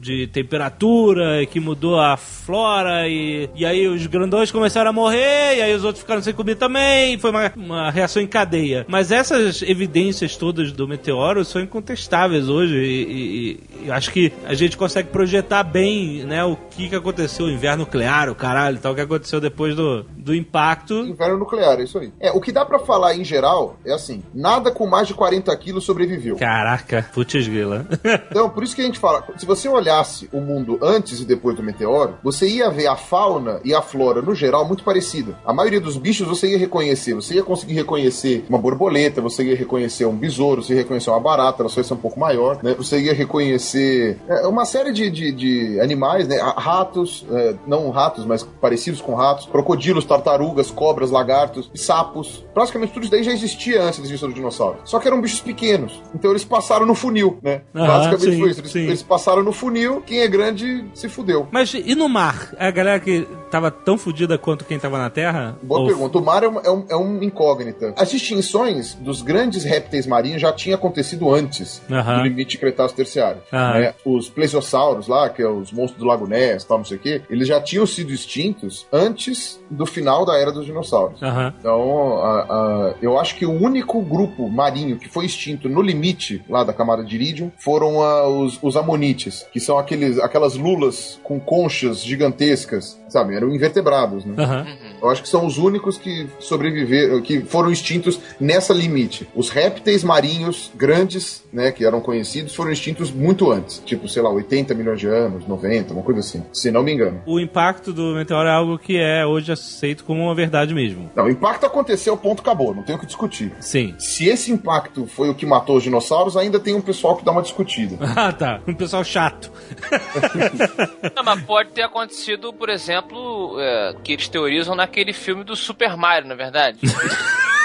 de 0.00 0.26
temperatura 0.28 1.44
que 1.46 1.60
mudou 1.60 1.98
a 2.00 2.16
flora 2.16 3.08
e, 3.08 3.48
e 3.54 3.64
aí 3.66 3.86
os 3.88 4.06
grandões 4.06 4.50
começaram 4.50 4.90
a 4.90 4.92
morrer 4.92 5.56
e 5.56 5.62
aí 5.62 5.74
os 5.74 5.84
outros 5.84 6.02
ficaram 6.02 6.22
sem 6.22 6.32
comida 6.34 6.58
também. 6.58 7.18
Foi 7.18 7.30
uma, 7.30 7.52
uma 7.56 7.90
reação 7.90 8.22
em 8.22 8.26
cadeia. 8.26 8.84
Mas 8.88 9.10
essas 9.12 9.62
evidências 9.62 10.36
todas 10.36 10.72
do 10.72 10.86
meteoro 10.86 11.44
são 11.44 11.60
incontestáveis 11.60 12.48
hoje 12.48 12.76
e, 12.76 13.02
e- 13.02 13.60
e 13.84 13.88
eu 13.88 13.94
acho 13.94 14.10
que 14.12 14.32
a 14.44 14.54
gente 14.54 14.76
consegue 14.76 15.08
projetar 15.08 15.62
bem 15.62 16.24
né, 16.24 16.44
o 16.44 16.56
que, 16.56 16.88
que 16.88 16.94
aconteceu. 16.96 17.46
O 17.46 17.50
inverno 17.50 17.78
nuclear 17.84 18.28
o 18.28 18.34
caralho 18.34 18.76
e 18.76 18.80
tal 18.80 18.92
o 18.92 18.94
que 18.94 19.00
aconteceu 19.00 19.40
depois 19.40 19.74
do, 19.76 20.04
do 20.16 20.34
impacto. 20.34 20.94
Inverno 20.94 21.38
nuclear, 21.38 21.78
é 21.78 21.84
isso 21.84 21.98
aí. 21.98 22.12
É, 22.20 22.30
o 22.32 22.40
que 22.40 22.50
dá 22.52 22.64
pra 22.64 22.78
falar 22.78 23.14
em 23.14 23.24
geral 23.24 23.78
é 23.84 23.92
assim: 23.92 24.22
nada 24.34 24.70
com 24.70 24.86
mais 24.86 25.06
de 25.06 25.14
40 25.14 25.56
quilos 25.56 25.84
sobreviveu. 25.84 26.36
caraca 26.36 27.08
putz 27.14 27.46
grila. 27.46 27.86
Então, 28.30 28.50
por 28.50 28.62
isso 28.62 28.74
que 28.74 28.82
a 28.82 28.84
gente 28.84 28.98
fala, 28.98 29.24
se 29.36 29.46
você 29.46 29.68
olhasse 29.88 30.28
o 30.32 30.40
mundo 30.40 30.78
antes 30.82 31.20
e 31.20 31.24
depois 31.24 31.56
do 31.56 31.62
meteoro, 31.62 32.16
você 32.22 32.46
ia 32.46 32.70
ver 32.70 32.86
a 32.86 32.96
fauna 32.96 33.60
e 33.64 33.74
a 33.74 33.80
flora, 33.80 34.20
no 34.20 34.34
geral, 34.34 34.66
muito 34.66 34.84
parecida. 34.84 35.38
A 35.44 35.52
maioria 35.52 35.80
dos 35.80 35.96
bichos 35.96 36.28
você 36.28 36.48
ia 36.48 36.58
reconhecer. 36.58 37.14
Você 37.14 37.34
ia 37.34 37.42
conseguir 37.42 37.74
reconhecer 37.74 38.44
uma 38.48 38.58
borboleta, 38.58 39.20
você 39.20 39.42
ia 39.42 39.56
reconhecer 39.56 40.04
um 40.04 40.14
besouro, 40.14 40.62
você 40.62 40.74
ia 40.74 40.80
reconhecer 40.80 41.10
uma 41.10 41.20
barata, 41.20 41.62
ela 41.62 41.68
só 41.68 41.80
ia 41.80 41.84
ser 41.84 41.94
um 41.94 41.98
pouco 41.98 42.20
maior, 42.20 42.62
né? 42.62 42.74
Você 42.76 43.00
ia 43.00 43.14
reconhecer 43.14 44.18
é, 44.28 44.46
uma 44.46 44.64
série 44.64 44.92
de, 44.92 45.10
de, 45.10 45.32
de 45.32 45.80
animais, 45.80 46.28
né? 46.28 46.38
Ah, 46.40 46.54
Ratos, 46.58 47.24
é, 47.30 47.54
não 47.66 47.88
ratos, 47.90 48.26
mas 48.26 48.42
parecidos 48.42 49.00
com 49.00 49.14
ratos, 49.14 49.46
crocodilos, 49.46 50.04
tartarugas, 50.04 50.70
cobras, 50.70 51.10
lagartos, 51.10 51.70
sapos. 51.74 52.44
Praticamente 52.52 52.92
tudo 52.92 53.04
isso 53.04 53.12
daí 53.12 53.22
já 53.22 53.32
existia 53.32 53.82
antes 53.82 53.98
da 53.98 54.04
existência 54.04 54.28
do 54.28 54.34
dinossauro. 54.34 54.78
Só 54.84 54.98
que 54.98 55.08
eram 55.08 55.20
bichos 55.20 55.40
pequenos. 55.40 56.02
Então 56.14 56.30
eles 56.30 56.44
passaram 56.44 56.84
no 56.84 56.94
funil, 56.94 57.38
né? 57.42 57.62
Aham, 57.74 57.86
Basicamente 57.86 58.34
sim, 58.34 58.40
foi 58.40 58.50
isso. 58.50 58.60
Eles, 58.60 58.74
eles 58.74 59.02
passaram 59.02 59.42
no 59.42 59.52
funil, 59.52 59.77
quem 60.06 60.20
é 60.20 60.28
grande 60.28 60.84
se 60.94 61.08
fudeu. 61.08 61.46
Mas 61.50 61.72
e 61.74 61.94
no 61.94 62.08
mar? 62.08 62.52
A 62.58 62.70
galera 62.70 63.00
que 63.00 63.26
tava 63.50 63.70
tão 63.70 63.96
fodida 63.96 64.36
quanto 64.38 64.64
quem 64.64 64.78
tava 64.78 64.98
na 64.98 65.10
Terra? 65.10 65.56
Boa 65.62 65.80
Ou- 65.80 65.86
pergunta. 65.86 66.18
O 66.18 66.24
mar 66.24 66.42
é 66.42 66.48
um, 66.48 66.60
é, 66.60 66.70
um, 66.70 66.84
é 66.90 66.96
um 66.96 67.22
incógnita. 67.22 67.94
As 67.96 68.12
extinções 68.12 68.94
dos 68.94 69.22
grandes 69.22 69.64
répteis 69.64 70.06
marinhos 70.06 70.40
já 70.42 70.52
tinham 70.52 70.76
acontecido 70.76 71.32
antes 71.34 71.80
do 71.88 72.22
limite 72.22 72.58
Cretáceo 72.58 72.96
Terciário. 72.96 73.40
Né? 73.52 73.94
Os 74.04 74.28
plesiosauros 74.28 75.08
lá, 75.08 75.28
que 75.28 75.42
é 75.42 75.48
os 75.48 75.72
monstros 75.72 75.98
do 76.02 76.06
Lago 76.06 76.26
Ness, 76.26 76.64
tal, 76.64 76.78
não 76.78 76.84
sei 76.84 76.96
o 76.96 77.00
quê, 77.00 77.22
eles 77.30 77.48
já 77.48 77.60
tinham 77.60 77.86
sido 77.86 78.12
extintos 78.12 78.86
antes 78.92 79.60
do 79.70 79.86
final 79.86 80.24
da 80.24 80.36
Era 80.38 80.52
dos 80.52 80.66
Dinossauros. 80.66 81.20
Então, 81.58 82.18
a- 82.22 82.40
a- 82.48 82.94
eu 83.00 83.18
acho 83.18 83.36
que 83.36 83.46
o 83.46 83.52
único 83.52 84.00
grupo 84.02 84.48
marinho 84.48 84.96
que 84.98 85.08
foi 85.08 85.24
extinto 85.26 85.68
no 85.68 85.80
limite 85.82 86.42
lá 86.48 86.64
da 86.64 86.72
camada 86.72 87.04
de 87.04 87.14
Iridium 87.14 87.50
foram 87.58 88.02
ah, 88.02 88.28
os, 88.28 88.58
os 88.62 88.76
amonites, 88.76 89.46
que 89.52 89.60
são 89.68 89.78
aqueles, 89.78 90.18
aquelas 90.18 90.56
lulas 90.56 91.20
com 91.22 91.38
conchas 91.38 92.02
gigantescas, 92.02 92.98
sabe? 93.06 93.34
Eram 93.34 93.50
invertebrados, 93.54 94.24
né? 94.24 94.34
Aham. 94.38 94.66
Eu 95.02 95.10
acho 95.10 95.22
que 95.22 95.28
são 95.28 95.44
os 95.44 95.58
únicos 95.58 95.98
que 95.98 96.26
sobreviveram, 96.40 97.20
que 97.20 97.42
foram 97.42 97.70
extintos 97.70 98.18
nessa 98.40 98.72
limite. 98.72 99.28
Os 99.34 99.50
répteis 99.50 100.02
marinhos 100.02 100.72
grandes, 100.74 101.44
né, 101.52 101.70
que 101.70 101.84
eram 101.84 102.00
conhecidos, 102.00 102.54
foram 102.54 102.72
extintos 102.72 103.10
muito 103.10 103.52
antes. 103.52 103.82
Tipo, 103.84 104.08
sei 104.08 104.22
lá, 104.22 104.30
80 104.30 104.74
milhões 104.74 104.98
de 105.00 105.06
anos, 105.06 105.46
90, 105.46 105.92
uma 105.92 106.02
coisa 106.02 106.20
assim. 106.20 106.42
Se 106.50 106.70
não 106.70 106.82
me 106.82 106.94
engano. 106.94 107.20
O 107.26 107.38
impacto 107.38 107.92
do 107.92 108.14
meteoro 108.14 108.48
é 108.48 108.52
algo 108.52 108.78
que 108.78 108.96
é 108.96 109.26
hoje 109.26 109.52
aceito 109.52 110.02
como 110.02 110.22
uma 110.22 110.34
verdade 110.34 110.72
mesmo. 110.72 111.10
Não, 111.14 111.26
o 111.26 111.30
impacto 111.30 111.66
aconteceu, 111.66 112.16
ponto 112.16 112.40
acabou, 112.40 112.74
não 112.74 112.82
tem 112.82 112.96
o 112.96 112.98
que 112.98 113.06
discutir. 113.06 113.52
Sim. 113.60 113.94
Se 113.98 114.26
esse 114.26 114.50
impacto 114.50 115.06
foi 115.06 115.28
o 115.28 115.34
que 115.34 115.44
matou 115.44 115.76
os 115.76 115.82
dinossauros, 115.82 116.38
ainda 116.38 116.58
tem 116.58 116.74
um 116.74 116.80
pessoal 116.80 117.16
que 117.16 117.24
dá 117.24 117.30
uma 117.32 117.42
discutida. 117.42 117.98
Ah, 118.18 118.32
tá. 118.32 118.60
Um 118.66 118.74
pessoal 118.74 119.04
chato. 119.04 119.52
Não, 121.14 121.22
mas 121.24 121.42
pode 121.42 121.70
ter 121.70 121.82
acontecido, 121.82 122.52
por 122.52 122.68
exemplo, 122.68 123.56
é, 123.60 123.94
que 124.02 124.12
eles 124.12 124.28
teorizam 124.28 124.74
naquele 124.74 125.12
filme 125.12 125.44
do 125.44 125.56
Super 125.56 125.96
Mario, 125.96 126.28
na 126.28 126.34
é 126.34 126.36
verdade. 126.36 126.78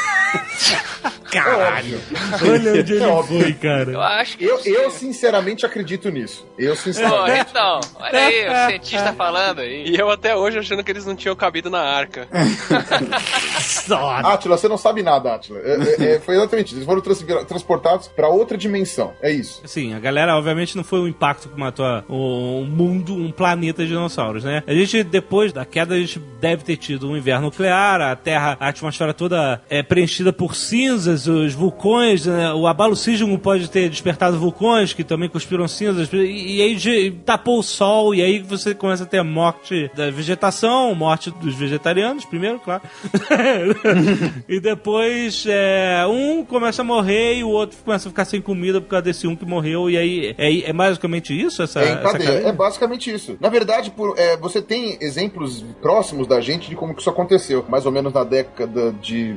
Caralho. 1.31 1.99
Olha 2.43 2.72
onde 2.80 2.93
ele 2.93 3.03
É 3.03 3.23
foi, 3.23 3.53
cara. 3.53 3.91
Eu 3.91 4.01
acho 4.01 4.38
que. 4.38 4.45
Eu, 4.45 4.60
eu 4.64 4.91
sinceramente 4.91 5.65
acredito 5.65 6.10
nisso. 6.11 6.45
Eu 6.60 6.76
sinceramente. 6.76 7.47
então, 7.49 7.80
olha 7.95 8.19
aí, 8.19 8.47
o 8.47 8.69
cientista 8.69 9.14
falando 9.18 9.60
aí. 9.61 9.85
E 9.88 9.95
eu 9.97 10.11
até 10.11 10.35
hoje 10.35 10.60
achando 10.60 10.84
que 10.84 10.91
eles 10.91 11.05
não 11.07 11.15
tinham 11.15 11.35
cabido 11.35 11.72
na 11.72 11.80
arca. 11.81 12.27
Nossa. 13.88 14.27
Átila, 14.27 14.57
você 14.57 14.68
não 14.68 14.77
sabe 14.77 15.01
nada, 15.01 15.34
Átila. 15.34 15.60
É, 15.64 15.73
é, 16.03 16.15
é, 16.15 16.19
foi 16.19 16.35
exatamente 16.35 16.68
isso. 16.68 16.76
Eles 16.77 16.85
foram 16.85 17.01
trans- 17.01 17.26
transportados 17.47 18.07
pra 18.10 18.27
outra 18.30 18.55
dimensão. 18.55 19.14
É 19.22 19.31
isso. 19.31 19.61
Sim, 19.65 19.95
a 19.95 19.99
galera, 19.99 20.35
obviamente, 20.38 20.77
não 20.77 20.84
foi 20.84 20.99
o 20.99 21.07
impacto 21.07 21.49
que 21.49 21.60
matou 21.60 21.85
um 22.10 22.64
mundo, 22.65 23.15
um 23.15 23.31
planeta 23.31 23.81
de 23.84 23.89
dinossauros, 23.89 24.43
né? 24.43 24.61
A 24.68 24.73
gente, 24.73 25.03
depois 25.03 25.51
da 25.51 25.65
queda, 25.65 25.95
a 25.95 25.99
gente 25.99 26.19
deve 26.39 26.64
ter 26.64 26.77
tido 26.77 27.10
um 27.10 27.18
inverno 27.18 27.47
nuclear, 27.47 28.01
a 28.01 28.15
Terra, 28.15 28.55
a 28.60 28.68
atmosfera 28.68 29.14
toda 29.15 29.61
é 29.69 29.81
preenchida 29.81 30.22
por 30.31 30.55
cinzas, 30.55 31.27
os 31.27 31.53
vulcões, 31.53 32.25
né? 32.25 32.53
o 32.53 32.67
abalo 32.67 32.95
sísmico 32.95 33.37
pode 33.39 33.69
ter 33.69 33.89
despertado 33.89 34.37
vulcões 34.37 34.93
que 34.93 35.03
também 35.03 35.27
cuspiram 35.27 35.67
cinzas, 35.67 36.07
e, 36.13 36.57
e 36.57 36.61
aí 36.61 36.75
de- 36.75 37.11
tapou 37.25 37.59
o 37.59 37.63
sol, 37.63 38.13
e 38.15 38.21
aí 38.21 38.39
você 38.39 38.73
começa 38.75 39.03
a 39.03 39.07
ter 39.07 39.17
a 39.17 39.23
morte 39.23 39.89
da 39.95 40.09
vegetação, 40.11 40.93
morte 40.95 41.31
dos 41.31 41.55
vegetarianos, 41.55 42.23
primeiro, 42.25 42.59
claro. 42.59 42.83
e 44.47 44.59
depois 44.59 45.45
é, 45.47 46.05
um 46.07 46.43
começa 46.45 46.81
a 46.81 46.85
morrer 46.85 47.37
e 47.39 47.43
o 47.43 47.49
outro 47.49 47.77
começa 47.83 48.07
a 48.07 48.11
ficar 48.11 48.25
sem 48.25 48.41
comida 48.41 48.79
por 48.81 48.87
causa 48.87 49.03
desse 49.03 49.27
um 49.27 49.35
que 49.35 49.45
morreu. 49.45 49.89
E 49.89 49.97
aí 49.97 50.35
é, 50.37 50.69
é 50.69 50.73
basicamente 50.73 51.33
isso? 51.39 51.61
Essa, 51.61 51.79
É 51.81 51.83
essa? 51.93 52.01
É 52.47 52.51
basicamente 52.51 53.11
isso. 53.11 53.37
Na 53.39 53.49
verdade, 53.49 53.91
por- 53.91 54.15
é, 54.17 54.37
você 54.37 54.61
tem 54.61 54.97
exemplos 55.01 55.65
próximos 55.81 56.27
da 56.27 56.39
gente 56.41 56.69
de 56.69 56.75
como 56.75 56.93
que 56.93 57.01
isso 57.01 57.09
aconteceu. 57.09 57.65
Mais 57.69 57.85
ou 57.85 57.91
menos 57.91 58.13
na 58.13 58.23
década 58.23 58.93
de 59.01 59.35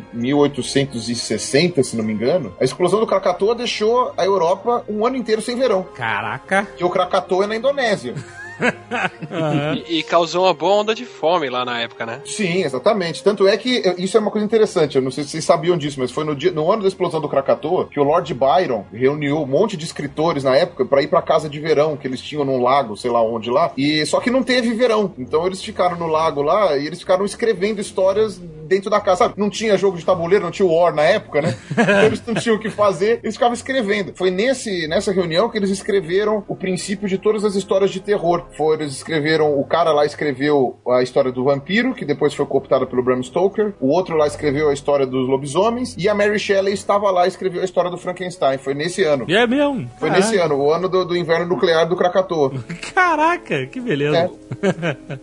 1860, 0.85 1.83
se 1.83 1.97
não 1.97 2.05
me 2.05 2.13
engano. 2.13 2.55
A 2.61 2.65
explosão 2.65 3.01
do 3.01 3.07
Krakatoa 3.07 3.55
deixou 3.55 4.13
a 4.17 4.25
Europa 4.25 4.85
um 4.89 5.07
ano 5.07 5.17
inteiro 5.17 5.43
sem 5.43 5.57
verão. 5.57 5.83
Caraca! 5.95 6.67
Que 6.77 6.85
o 6.85 6.91
Krakatoa 6.91 7.45
é 7.45 7.47
na 7.47 7.57
Indonésia. 7.57 8.15
Aham. 9.31 9.83
E, 9.89 9.99
e 9.99 10.03
causou 10.03 10.45
uma 10.45 10.55
boa 10.55 10.77
onda 10.77 10.95
de 10.95 11.05
fome 11.05 11.49
lá 11.49 11.65
na 11.65 11.81
época, 11.81 12.07
né? 12.07 12.21
Sim, 12.25 12.63
exatamente. 12.63 13.23
Tanto 13.23 13.47
é 13.47 13.57
que 13.57 13.83
isso 13.99 14.17
é 14.17 14.21
uma 14.21 14.31
coisa 14.31 14.45
interessante. 14.45 14.97
Eu 14.97 15.03
não 15.03 15.11
sei 15.11 15.25
se 15.25 15.31
vocês 15.31 15.45
sabiam 15.45 15.77
disso, 15.77 16.01
mas 16.01 16.11
foi 16.11 16.25
no, 16.25 16.35
dia, 16.35 16.51
no 16.51 16.71
ano 16.71 16.83
da 16.83 16.89
explosão 16.89 17.21
do 17.21 17.29
Krakatoa 17.29 17.89
que 17.89 18.01
o 18.01 18.05
Lord 18.05 18.33
Byron 18.33 18.85
reuniu 18.93 19.43
um 19.43 19.47
monte 19.47 19.77
de 19.77 19.85
escritores 19.85 20.45
na 20.45 20.57
época 20.57 20.85
para 20.85 21.03
ir 21.03 21.09
pra 21.09 21.23
casa 21.23 21.49
de 21.49 21.61
verão 21.61 21.97
que 21.97 22.07
eles 22.07 22.21
tinham 22.21 22.45
num 22.45 22.63
lago, 22.63 22.97
sei 22.97 23.11
lá 23.11 23.23
onde 23.23 23.51
lá. 23.51 23.73
E 23.77 24.05
só 24.07 24.21
que 24.21 24.31
não 24.31 24.43
teve 24.43 24.73
verão. 24.75 25.13
Então 25.19 25.47
eles 25.47 25.63
ficaram 25.63 25.97
no 25.97 26.07
lago 26.07 26.43
lá 26.43 26.77
e 26.77 26.87
eles 26.87 27.01
ficaram 27.01 27.25
escrevendo 27.25 27.81
histórias 27.81 28.41
dentro 28.67 28.91
da 28.91 29.01
casa. 29.01 29.17
Sabe? 29.17 29.35
Não 29.37 29.49
tinha 29.49 29.77
jogo 29.77 29.97
de 29.97 30.05
tabuleiro, 30.05 30.45
não 30.45 30.51
tinha 30.51 30.69
War 30.69 30.95
na 30.95 31.03
época, 31.03 31.41
né? 31.41 31.57
Então 31.87 32.03
eles 32.05 32.23
não 32.27 32.35
tinham 32.35 32.57
o 32.57 32.61
que 32.61 32.69
fazer, 32.69 33.21
eles 33.23 33.35
ficavam 33.35 33.55
escrevendo. 33.55 34.13
Foi 34.17 34.31
nesse, 34.31 34.89
nessa 34.89 35.13
reunião 35.13 35.49
que 35.49 35.57
eles 35.57 35.71
escreveram 35.71 36.45
o 36.49 36.57
princípio 36.57 37.09
de 37.09 37.17
todas 37.17 37.45
as 37.45 37.55
histórias 37.55 37.91
de 37.91 38.01
terror. 38.01 38.47
Foi, 38.57 38.77
eles 38.77 38.93
escreveram, 38.93 39.59
o 39.59 39.65
cara 39.65 39.93
lá 39.93 40.05
escreveu 40.05 40.79
a 40.89 41.03
história 41.03 41.31
do 41.31 41.45
vampiro, 41.45 41.95
que 41.95 42.05
depois 42.05 42.35
foi 42.35 42.45
cooptada 42.47 42.87
pelo 42.87 43.03
Bram 43.03 43.23
Stoker. 43.23 43.75
O 43.81 43.89
outro 43.89 44.17
lá 44.17 44.27
escreveu 44.27 44.69
a 44.69 44.75
história 44.75 45.07
dos 45.07 45.29
lobisomens. 45.29 45.95
E 45.97 46.09
a 46.09 46.15
Mary 46.15 46.39
Shelley 46.39 46.75
estava 46.75 47.11
lá 47.11 47.25
e 47.25 47.29
escreveu 47.29 47.63
a 47.63 47.65
história 47.65 47.91
do 47.91 47.99
Frankenstein. 47.99 48.59
Foi 48.59 48.75
nesse 48.75 49.05
ano. 49.05 49.25
E 49.29 49.37
é 49.37 49.47
mesmo? 49.47 49.89
Foi 49.99 50.09
Caraca. 50.09 50.27
nesse 50.27 50.39
ano, 50.39 50.57
o 50.57 50.73
ano 50.73 50.89
do, 50.89 51.05
do 51.05 51.17
inverno 51.17 51.47
nuclear 51.47 51.89
do 51.89 51.97
Krakatoa. 51.97 52.53
Caraca, 52.95 53.67
que 53.67 53.81
beleza. 53.81 54.31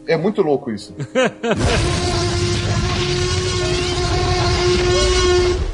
É 0.07 0.18
muito 0.18 0.41
louco 0.41 0.72
isso. 0.72 0.95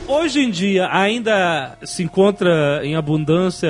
Hoje 0.10 0.40
em 0.40 0.50
dia 0.50 0.90
ainda 0.92 1.78
se 1.84 2.02
encontra 2.02 2.82
em 2.84 2.96
abundância 2.96 3.70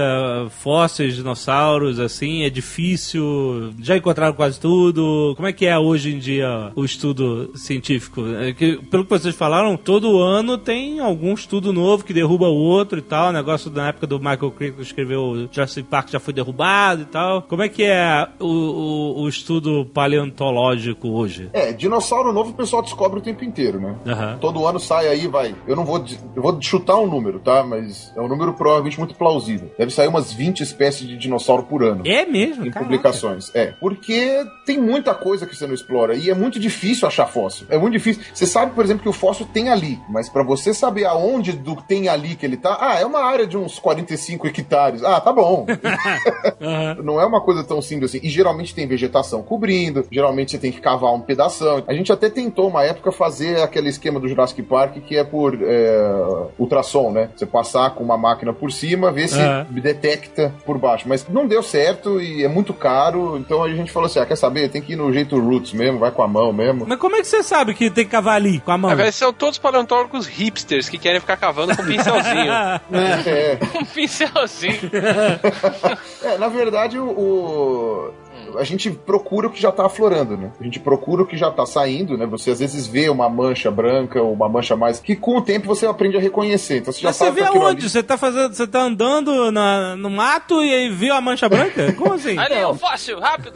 fósseis 0.49 1.11
de 1.11 1.19
dinossauros, 1.19 1.99
assim, 1.99 2.43
é 2.43 2.49
difícil, 2.49 3.73
já 3.77 3.97
encontraram 3.97 4.33
quase 4.33 4.57
tudo. 4.57 5.33
Como 5.35 5.49
é 5.49 5.51
que 5.51 5.65
é 5.65 5.77
hoje 5.77 6.15
em 6.15 6.17
dia 6.17 6.71
o 6.77 6.85
estudo 6.85 7.51
científico? 7.55 8.21
É 8.39 8.53
que, 8.53 8.77
pelo 8.89 9.03
que 9.03 9.09
vocês 9.09 9.35
falaram, 9.35 9.75
todo 9.75 10.21
ano 10.21 10.57
tem 10.57 11.01
algum 11.01 11.33
estudo 11.33 11.73
novo 11.73 12.05
que 12.05 12.13
derruba 12.13 12.47
o 12.47 12.55
outro 12.55 12.99
e 12.99 13.01
tal. 13.01 13.29
O 13.29 13.33
negócio 13.33 13.69
da 13.69 13.87
época 13.87 14.07
do 14.07 14.17
Michael 14.17 14.51
Crichton 14.51 14.77
que 14.77 14.81
escreveu 14.83 15.49
Jurassic 15.51 15.89
Park 15.89 16.09
já 16.09 16.21
foi 16.21 16.33
derrubado 16.33 17.01
e 17.01 17.05
tal. 17.05 17.41
Como 17.41 17.61
é 17.61 17.67
que 17.67 17.83
é 17.83 18.27
o, 18.39 18.45
o, 18.45 19.21
o 19.23 19.27
estudo 19.27 19.85
paleontológico 19.93 21.09
hoje? 21.09 21.49
É, 21.51 21.73
dinossauro 21.73 22.31
novo 22.31 22.51
o 22.51 22.53
pessoal 22.53 22.81
descobre 22.81 23.19
o 23.19 23.21
tempo 23.21 23.43
inteiro, 23.43 23.79
né? 23.79 23.95
Aham. 24.07 24.37
Todo 24.39 24.65
ano 24.65 24.79
sai 24.79 25.09
aí, 25.09 25.27
vai. 25.27 25.53
Eu 25.67 25.75
não 25.75 25.83
vou. 25.83 25.99
Eu 26.35 26.41
vou 26.41 26.61
chutar 26.61 26.97
um 26.97 27.07
número, 27.07 27.39
tá? 27.39 27.63
Mas 27.63 28.11
é 28.15 28.21
um 28.21 28.27
número 28.27 28.53
provavelmente 28.53 28.97
muito 28.97 29.15
plausível. 29.15 29.71
Deve 29.77 29.91
sair 29.91 30.07
umas 30.07 30.31
20 30.31 30.61
espécies 30.61 31.07
de 31.07 31.17
dinossauro 31.17 31.63
por 31.63 31.83
ano. 31.83 32.03
É 32.05 32.25
mesmo? 32.25 32.65
Em 32.65 32.71
Caraca. 32.71 32.79
publicações. 32.79 33.53
É. 33.55 33.73
Porque 33.79 34.45
tem 34.65 34.79
muita 34.79 35.13
coisa 35.13 35.45
que 35.45 35.55
você 35.55 35.65
não 35.65 35.73
explora. 35.73 36.15
E 36.15 36.29
é 36.29 36.35
muito 36.35 36.59
difícil 36.59 37.07
achar 37.07 37.25
fóssil. 37.27 37.65
É 37.69 37.77
muito 37.77 37.93
difícil. 37.93 38.23
Você 38.33 38.45
sabe, 38.45 38.73
por 38.73 38.83
exemplo, 38.83 39.03
que 39.03 39.09
o 39.09 39.13
fóssil 39.13 39.47
tem 39.51 39.69
ali. 39.69 39.99
Mas 40.09 40.29
pra 40.29 40.43
você 40.43 40.73
saber 40.73 41.05
aonde 41.05 41.53
do 41.53 41.75
tem 41.75 42.07
ali 42.07 42.35
que 42.35 42.45
ele 42.45 42.57
tá. 42.57 42.77
Ah, 42.79 42.99
é 42.99 43.05
uma 43.05 43.23
área 43.23 43.47
de 43.47 43.57
uns 43.57 43.79
45 43.79 44.47
hectares. 44.47 45.03
Ah, 45.03 45.19
tá 45.19 45.31
bom. 45.33 45.65
Não 47.03 47.19
é 47.19 47.25
uma 47.25 47.41
coisa 47.41 47.63
tão 47.63 47.81
simples 47.81 48.11
assim. 48.11 48.19
E 48.25 48.29
geralmente 48.29 48.75
tem 48.75 48.87
vegetação 48.87 49.41
cobrindo, 49.41 50.05
geralmente 50.11 50.51
você 50.51 50.57
tem 50.57 50.71
que 50.71 50.81
cavar 50.81 51.13
um 51.13 51.21
pedação. 51.21 51.83
A 51.87 51.93
gente 51.93 52.11
até 52.11 52.29
tentou 52.29 52.67
uma 52.67 52.83
época 52.83 53.11
fazer 53.11 53.61
aquele 53.61 53.89
esquema 53.89 54.19
do 54.19 54.27
Jurassic 54.27 54.61
Park 54.63 54.97
que 54.99 55.17
é 55.17 55.23
por 55.23 55.57
é, 55.61 56.18
ultrassom, 56.57 57.11
né? 57.11 57.29
Você 57.35 57.45
passar 57.45 57.91
com 57.91 58.03
uma 58.03 58.17
máquina 58.17 58.53
por 58.53 58.71
cima, 58.71 59.11
ver 59.11 59.27
se 59.27 59.39
Aham. 59.41 59.65
detecta 59.69 60.53
por 60.65 60.77
baixo. 60.77 61.05
Mas 61.07 61.27
não 61.27 61.47
deu 61.47 61.61
certo 61.63 62.19
e 62.21 62.43
é 62.43 62.47
muito 62.47 62.73
caro. 62.73 63.37
Então 63.37 63.63
a 63.63 63.69
gente 63.69 63.91
falou 63.91 64.07
assim: 64.07 64.19
ah, 64.19 64.25
quer 64.25 64.35
saber? 64.35 64.69
Tem 64.69 64.81
que 64.81 64.93
ir 64.93 64.95
no 64.95 65.11
jeito 65.13 65.39
roots 65.39 65.73
mesmo, 65.73 65.99
vai 65.99 66.11
com 66.11 66.21
a 66.23 66.27
mão 66.27 66.51
mesmo. 66.53 66.85
Mas 66.87 66.97
como 66.99 67.15
é 67.15 67.19
que 67.21 67.27
você 67.27 67.41
sabe 67.43 67.73
que 67.73 67.89
tem 67.89 68.05
que 68.05 68.11
cavar 68.11 68.35
ali, 68.35 68.59
com 68.59 68.71
a 68.71 68.77
mão? 68.77 68.89
Na 68.89 68.95
verdade, 68.95 69.15
são 69.15 69.31
todos 69.33 69.57
paleontólogos 69.57 70.27
hipsters 70.27 70.87
que 70.89 70.97
querem 70.97 71.19
ficar 71.19 71.37
cavando 71.37 71.75
com 71.75 71.83
pincelzinho. 71.85 72.49
É, 73.29 73.57
Um 73.79 73.85
pincelzinho. 73.93 74.89
é, 76.23 76.37
na 76.37 76.47
verdade, 76.47 76.97
o, 76.99 77.05
o- 77.09 78.13
a 78.57 78.63
gente 78.63 78.89
procura 78.91 79.47
o 79.47 79.49
que 79.51 79.61
já 79.61 79.71
tá 79.71 79.85
aflorando, 79.85 80.37
né? 80.37 80.51
A 80.59 80.63
gente 80.63 80.79
procura 80.79 81.23
o 81.23 81.25
que 81.25 81.37
já 81.37 81.51
tá 81.51 81.65
saindo, 81.65 82.17
né? 82.17 82.25
Você 82.25 82.51
às 82.51 82.59
vezes 82.59 82.87
vê 82.87 83.09
uma 83.09 83.29
mancha 83.29 83.69
branca 83.69 84.21
ou 84.21 84.33
uma 84.33 84.47
mancha 84.49 84.75
mais 84.75 84.99
que 84.99 85.15
com 85.15 85.37
o 85.37 85.41
tempo 85.41 85.67
você 85.67 85.85
aprende 85.85 86.17
a 86.17 86.19
reconhecer. 86.19 86.77
Então 86.77 86.93
você 86.93 87.01
já 87.01 87.09
Mas 87.09 87.15
você 87.17 87.25
sabe 87.25 87.35
vê 87.35 87.41
que 87.41 87.47
aquilo 87.47 87.65
aonde? 87.65 87.81
ali- 87.81 87.89
Você 87.89 88.03
tá 88.03 88.17
fazendo. 88.17 88.53
Você 88.53 88.67
tá 88.67 88.79
andando 88.81 89.51
na- 89.51 89.95
no 89.95 90.09
mato 90.09 90.63
e 90.63 90.73
aí 90.73 90.89
viu 90.89 91.13
a 91.13 91.21
mancha 91.21 91.47
branca? 91.49 91.91
Como 91.93 92.13
assim? 92.13 92.37
Ali, 92.37 92.63
o 92.63 92.73
fóssil, 92.75 93.19
rápido. 93.19 93.51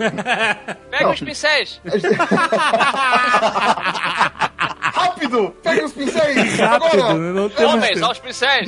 Pega 0.90 1.10
os 1.10 1.20
pincéis. 1.20 1.82
Rápido! 4.80 5.53
Pega 5.64 5.86
os 5.86 5.91
pincéis! 5.94 6.57
Rápido, 6.60 7.02
Agora! 7.03 7.14
não 7.15 7.49
temos 7.49 7.74
Homens, 7.74 8.02
aos 8.02 8.20
pincéis. 8.20 8.68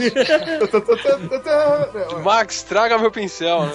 Max, 2.23 2.63
traga 2.63 2.97
meu 2.97 3.11
pincel. 3.11 3.65
né? 3.65 3.71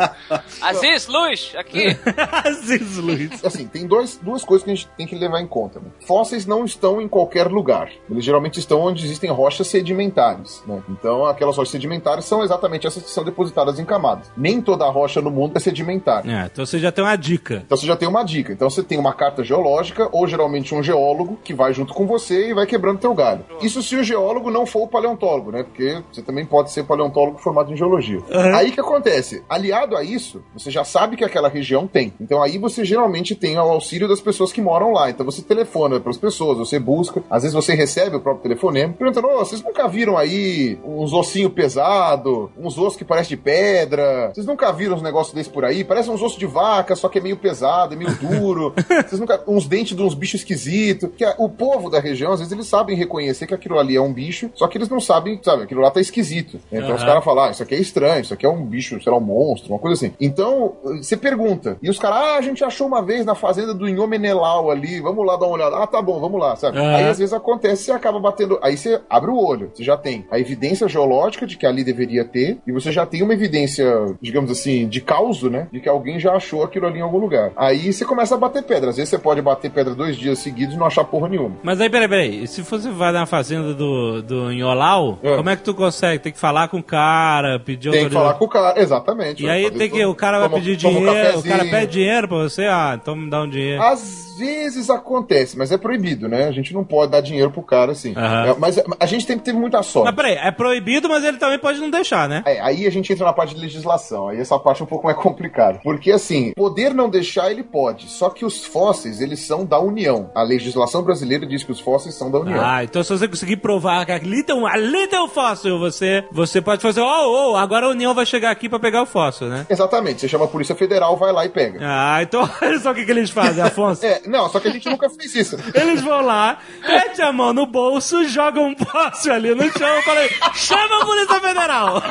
Aziz, 0.60 1.06
luz, 1.06 1.52
aqui. 1.56 1.96
Aziz 2.44 2.96
Luiz. 2.96 3.44
Assim, 3.44 3.66
tem 3.66 3.86
dois, 3.86 4.18
duas 4.22 4.44
coisas 4.44 4.64
que 4.64 4.70
a 4.70 4.74
gente 4.74 4.88
tem 4.96 5.06
que 5.06 5.14
levar 5.14 5.40
em 5.40 5.46
conta. 5.46 5.80
Né? 5.80 5.86
Fósseis 6.06 6.46
não 6.46 6.64
estão 6.64 7.00
em 7.00 7.08
qualquer 7.08 7.48
lugar. 7.48 7.90
Eles 8.10 8.24
geralmente 8.24 8.58
estão 8.58 8.80
onde 8.80 9.04
existem 9.04 9.30
rochas 9.30 9.66
sedimentares. 9.66 10.62
Né? 10.66 10.82
Então, 10.88 11.26
aquelas 11.26 11.56
rochas 11.56 11.72
sedimentares 11.72 12.24
são 12.24 12.42
exatamente 12.42 12.86
essas 12.86 13.02
que 13.02 13.10
são 13.10 13.24
depositadas 13.24 13.78
em 13.78 13.84
camadas. 13.84 14.30
Nem 14.36 14.60
toda 14.60 14.88
rocha 14.88 15.20
no 15.20 15.30
mundo 15.30 15.56
é 15.56 15.60
sedimentar. 15.60 16.28
É, 16.28 16.46
então 16.46 16.64
você 16.64 16.78
já 16.78 16.92
tem 16.92 17.04
uma 17.04 17.16
dica. 17.16 17.62
Então 17.64 17.76
você 17.76 17.86
já 17.86 17.96
tem 17.96 18.08
uma 18.08 18.22
dica. 18.22 18.52
Então 18.52 18.68
você 18.68 18.82
tem 18.82 18.98
uma 18.98 19.12
carta 19.12 19.42
geológica 19.42 20.08
ou 20.12 20.26
geralmente 20.26 20.74
um 20.74 20.82
geólogo 20.82 21.38
que 21.42 21.54
vai 21.54 21.72
junto 21.72 21.94
com 21.94 22.06
você 22.06 22.50
e 22.50 22.54
vai 22.54 22.66
quebrando 22.66 22.98
teu 22.98 23.14
galho. 23.14 23.44
Isso 23.60 23.82
se 23.82 23.96
o 23.96 24.04
geólogo 24.04 24.50
não 24.50 24.66
for 24.66 24.82
o 24.82 24.88
paleontólogo, 24.88 25.50
né? 25.50 25.62
Porque 25.62 26.02
você 26.12 26.22
também 26.22 26.44
pode 26.44 26.70
ser 26.70 26.84
paleontólogo 26.84 27.38
formado 27.38 27.72
em 27.72 27.76
geologia. 27.76 28.20
Aí 28.54 28.70
o 28.70 28.72
que 28.72 28.80
acontece? 28.80 29.42
Aliado 29.48 29.89
a 29.96 30.02
isso, 30.02 30.42
você 30.54 30.70
já 30.70 30.84
sabe 30.84 31.16
que 31.16 31.24
aquela 31.24 31.48
região 31.48 31.86
tem. 31.86 32.12
Então 32.20 32.42
aí 32.42 32.58
você 32.58 32.84
geralmente 32.84 33.34
tem 33.34 33.56
o 33.56 33.60
auxílio 33.60 34.08
das 34.08 34.20
pessoas 34.20 34.52
que 34.52 34.60
moram 34.60 34.92
lá. 34.92 35.10
Então 35.10 35.24
você 35.24 35.42
telefona 35.42 36.00
para 36.00 36.10
as 36.10 36.18
pessoas, 36.18 36.58
você 36.58 36.78
busca, 36.78 37.22
às 37.30 37.42
vezes 37.42 37.54
você 37.54 37.74
recebe 37.74 38.16
o 38.16 38.20
próprio 38.20 38.42
telefonema, 38.42 38.92
perguntando: 38.92 39.28
"Ô, 39.28 39.38
vocês 39.38 39.62
nunca 39.62 39.86
viram 39.88 40.16
aí 40.16 40.78
uns 40.84 41.12
ossinhos 41.12 41.52
pesados, 41.52 42.48
uns 42.58 42.78
ossos 42.78 42.96
que 42.96 43.04
parecem 43.04 43.36
de 43.36 43.42
pedra? 43.42 44.30
Vocês 44.34 44.46
nunca 44.46 44.70
viram 44.72 44.96
uns 44.96 45.02
negócios 45.02 45.34
desses 45.34 45.50
por 45.50 45.64
aí? 45.64 45.84
Parece 45.84 46.10
uns 46.10 46.22
ossos 46.22 46.38
de 46.38 46.46
vaca, 46.46 46.94
só 46.96 47.08
que 47.08 47.18
é 47.18 47.22
meio 47.22 47.36
pesado, 47.36 47.94
é 47.94 47.96
meio 47.96 48.14
duro. 48.16 48.72
Vocês 49.06 49.20
nunca 49.20 49.42
uns 49.46 49.66
dentes 49.66 49.96
de 49.96 50.02
uns 50.02 50.14
bichos 50.14 50.40
esquisitos. 50.40 51.08
Porque 51.08 51.24
o 51.38 51.48
povo 51.48 51.90
da 51.90 52.00
região, 52.00 52.32
às 52.32 52.40
vezes 52.40 52.52
eles 52.52 52.66
sabem 52.66 52.96
reconhecer 52.96 53.46
que 53.46 53.54
aquilo 53.54 53.78
ali 53.78 53.96
é 53.96 54.00
um 54.00 54.12
bicho, 54.12 54.50
só 54.54 54.66
que 54.66 54.78
eles 54.78 54.88
não 54.88 55.00
sabem, 55.00 55.40
sabe, 55.42 55.64
aquilo 55.64 55.80
lá 55.80 55.90
tá 55.90 56.00
esquisito. 56.00 56.60
Então 56.70 56.94
os 56.94 57.02
Aham. 57.02 57.06
caras 57.06 57.24
falam: 57.24 57.44
ah, 57.44 57.50
isso 57.50 57.62
aqui 57.62 57.74
é 57.74 57.78
estranho, 57.78 58.20
isso 58.20 58.34
aqui 58.34 58.46
é 58.46 58.48
um 58.48 58.64
bicho, 58.64 59.00
sei 59.02 59.12
lá, 59.12 59.18
um 59.18 59.22
monstro, 59.22 59.69
uma 59.70 59.78
coisa 59.78 59.94
assim. 59.94 60.14
Então, 60.20 60.74
você 60.82 61.16
pergunta. 61.16 61.76
E 61.82 61.88
os 61.90 61.98
caras, 61.98 62.18
ah, 62.18 62.36
a 62.36 62.40
gente 62.40 62.62
achou 62.64 62.86
uma 62.86 63.02
vez 63.02 63.24
na 63.24 63.34
fazenda 63.34 63.72
do 63.74 63.88
Inhô 63.88 64.06
Menelau 64.06 64.70
ali, 64.70 65.00
vamos 65.00 65.24
lá 65.26 65.36
dar 65.36 65.46
uma 65.46 65.54
olhada. 65.56 65.76
Ah, 65.76 65.86
tá 65.86 66.00
bom, 66.02 66.18
vamos 66.20 66.40
lá, 66.40 66.56
sabe? 66.56 66.78
Aham. 66.78 66.96
Aí 66.96 67.04
às 67.08 67.18
vezes 67.18 67.32
acontece, 67.32 67.84
você 67.84 67.92
acaba 67.92 68.18
batendo. 68.18 68.58
Aí 68.62 68.76
você 68.76 69.00
abre 69.08 69.30
o 69.30 69.36
olho, 69.36 69.70
você 69.74 69.82
já 69.84 69.96
tem 69.96 70.26
a 70.30 70.38
evidência 70.38 70.88
geológica 70.88 71.46
de 71.46 71.56
que 71.56 71.66
ali 71.66 71.84
deveria 71.84 72.24
ter, 72.24 72.58
e 72.66 72.72
você 72.72 72.90
já 72.92 73.06
tem 73.06 73.22
uma 73.22 73.32
evidência, 73.32 73.86
digamos 74.20 74.50
assim, 74.50 74.88
de 74.88 75.00
causo, 75.00 75.48
né? 75.50 75.68
De 75.72 75.80
que 75.80 75.88
alguém 75.88 76.18
já 76.18 76.32
achou 76.34 76.62
aquilo 76.62 76.86
ali 76.86 76.98
em 76.98 77.02
algum 77.02 77.18
lugar. 77.18 77.52
Aí 77.56 77.92
você 77.92 78.04
começa 78.04 78.34
a 78.34 78.38
bater 78.38 78.62
pedra. 78.62 78.90
Às 78.90 78.96
vezes 78.96 79.10
você 79.10 79.18
pode 79.18 79.40
bater 79.42 79.70
pedra 79.70 79.94
dois 79.94 80.16
dias 80.16 80.38
seguidos 80.38 80.74
e 80.74 80.78
não 80.78 80.86
achar 80.86 81.04
porra 81.04 81.28
nenhuma. 81.28 81.56
Mas 81.62 81.80
aí, 81.80 81.88
peraí, 81.90 82.08
peraí. 82.08 82.46
Se 82.46 82.62
você 82.62 82.90
vai 82.90 83.12
na 83.12 83.26
fazenda 83.26 83.74
do, 83.74 84.22
do 84.22 84.52
Inholau, 84.52 85.18
É. 85.22 85.36
como 85.36 85.50
é 85.50 85.56
que 85.56 85.62
tu 85.62 85.74
consegue? 85.74 86.18
Tem 86.18 86.32
que 86.32 86.38
falar 86.38 86.68
com 86.68 86.78
o 86.78 86.82
cara, 86.82 87.58
pedir 87.58 87.90
Tem 87.90 88.06
que 88.08 88.12
falar 88.14 88.34
com 88.34 88.44
o 88.44 88.48
cara, 88.48 88.80
exatamente. 88.80 89.42
E 89.42 89.46
Vai 89.46 89.59
aí 89.66 89.70
tem 89.70 89.90
que. 89.90 90.04
O 90.04 90.14
cara 90.14 90.38
vai 90.38 90.48
Toma- 90.48 90.60
pedir 90.62 90.80
toma 90.80 90.98
um 90.98 91.04
dinheiro. 91.04 91.38
o 91.38 91.42
cara 91.42 91.64
pede 91.64 91.92
dinheiro 91.92 92.28
pra 92.28 92.36
você, 92.38 92.64
ah, 92.66 92.98
então 93.00 93.14
me 93.16 93.28
dá 93.30 93.42
um 93.42 93.48
dinheiro. 93.48 93.82
Às 93.82 94.30
vezes 94.38 94.88
acontece, 94.88 95.56
mas 95.58 95.70
é 95.70 95.76
proibido, 95.76 96.26
né? 96.28 96.44
A 96.48 96.52
gente 96.52 96.72
não 96.72 96.82
pode 96.82 97.12
dar 97.12 97.20
dinheiro 97.20 97.50
pro 97.50 97.62
cara 97.62 97.92
assim. 97.92 98.14
Aham. 98.16 98.46
É, 98.46 98.54
mas 98.58 98.80
a 98.98 99.06
gente 99.06 99.26
sempre 99.26 99.44
teve 99.44 99.58
muita 99.58 99.82
sorte. 99.82 100.06
Mas 100.06 100.14
peraí, 100.14 100.34
é 100.34 100.50
proibido, 100.50 101.08
mas 101.08 101.22
ele 101.24 101.36
também 101.36 101.58
pode 101.58 101.78
não 101.78 101.90
deixar, 101.90 102.26
né? 102.28 102.42
É, 102.46 102.58
aí 102.60 102.86
a 102.86 102.90
gente 102.90 103.12
entra 103.12 103.26
na 103.26 103.32
parte 103.34 103.54
de 103.54 103.60
legislação, 103.60 104.28
aí 104.28 104.38
essa 104.40 104.58
parte 104.58 104.80
é 104.80 104.84
um 104.84 104.88
pouco 104.88 105.04
mais 105.04 105.16
complicada. 105.18 105.80
Porque 105.84 106.10
assim, 106.10 106.52
poder 106.56 106.94
não 106.94 107.10
deixar, 107.10 107.50
ele 107.50 107.62
pode. 107.62 108.08
Só 108.08 108.30
que 108.30 108.44
os 108.44 108.64
fósseis, 108.64 109.20
eles 109.20 109.40
são 109.40 109.64
da 109.64 109.78
União. 109.78 110.30
A 110.34 110.42
legislação 110.42 111.02
brasileira 111.02 111.46
diz 111.46 111.62
que 111.62 111.72
os 111.72 111.80
fósseis 111.80 112.14
são 112.14 112.30
da 112.30 112.38
União. 112.40 112.60
Ah, 112.64 112.82
então 112.82 113.02
se 113.02 113.10
você 113.10 113.28
conseguir 113.28 113.58
provar 113.58 114.06
que 114.06 114.12
ali 114.12 114.42
tem 114.42 114.56
um, 114.56 114.66
ali 114.66 115.06
tem 115.06 115.22
um 115.22 115.28
fóssil, 115.28 115.78
você, 115.78 116.24
você 116.32 116.62
pode 116.62 116.80
fazer, 116.80 117.02
oh, 117.02 117.50
oh, 117.52 117.56
agora 117.56 117.84
a 117.86 117.90
União 117.90 118.14
vai 118.14 118.24
chegar 118.24 118.50
aqui 118.50 118.70
pra 118.70 118.78
pegar 118.78 119.02
o 119.02 119.06
fóssil, 119.06 119.48
né? 119.50 119.66
Exatamente, 119.68 120.20
você 120.20 120.28
chama 120.28 120.44
a 120.44 120.48
Polícia 120.48 120.74
Federal, 120.74 121.16
vai 121.16 121.32
lá 121.32 121.44
e 121.44 121.48
pega. 121.48 121.80
Ah, 121.82 122.22
então 122.22 122.48
olha 122.62 122.78
só 122.78 122.92
o 122.92 122.94
que, 122.94 123.04
que 123.04 123.10
eles 123.10 123.30
fazem, 123.30 123.62
Afonso. 123.62 124.00
É, 124.10 124.22
não, 124.26 124.48
só 124.48 124.58
que 124.58 124.68
a 124.68 124.70
gente 124.70 124.88
nunca 124.88 125.08
fez 125.10 125.34
isso. 125.34 125.56
Eles 125.74 126.00
vão 126.00 126.20
lá, 126.20 126.58
mete 126.86 127.20
a 127.22 127.32
mão 127.32 127.52
no 127.52 127.66
bolso, 127.66 128.24
jogam 128.24 128.68
um 128.68 128.76
fóssil 128.76 129.32
ali 129.32 129.54
no 129.54 129.70
chão 129.70 129.98
e 129.98 130.02
falam, 130.02 130.28
chama 130.54 131.02
a 131.02 131.04
Polícia 131.04 131.40
Federal! 131.40 132.02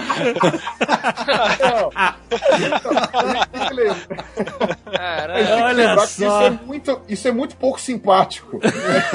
Lembrar. 3.71 4.07
Caramba. 4.91 5.63
Olha 5.65 5.97
só. 5.99 6.03
Isso 6.05 6.23
é, 6.25 6.59
muito, 6.65 7.01
isso 7.07 7.27
é 7.27 7.31
muito 7.31 7.55
pouco 7.55 7.79
simpático. 7.79 8.59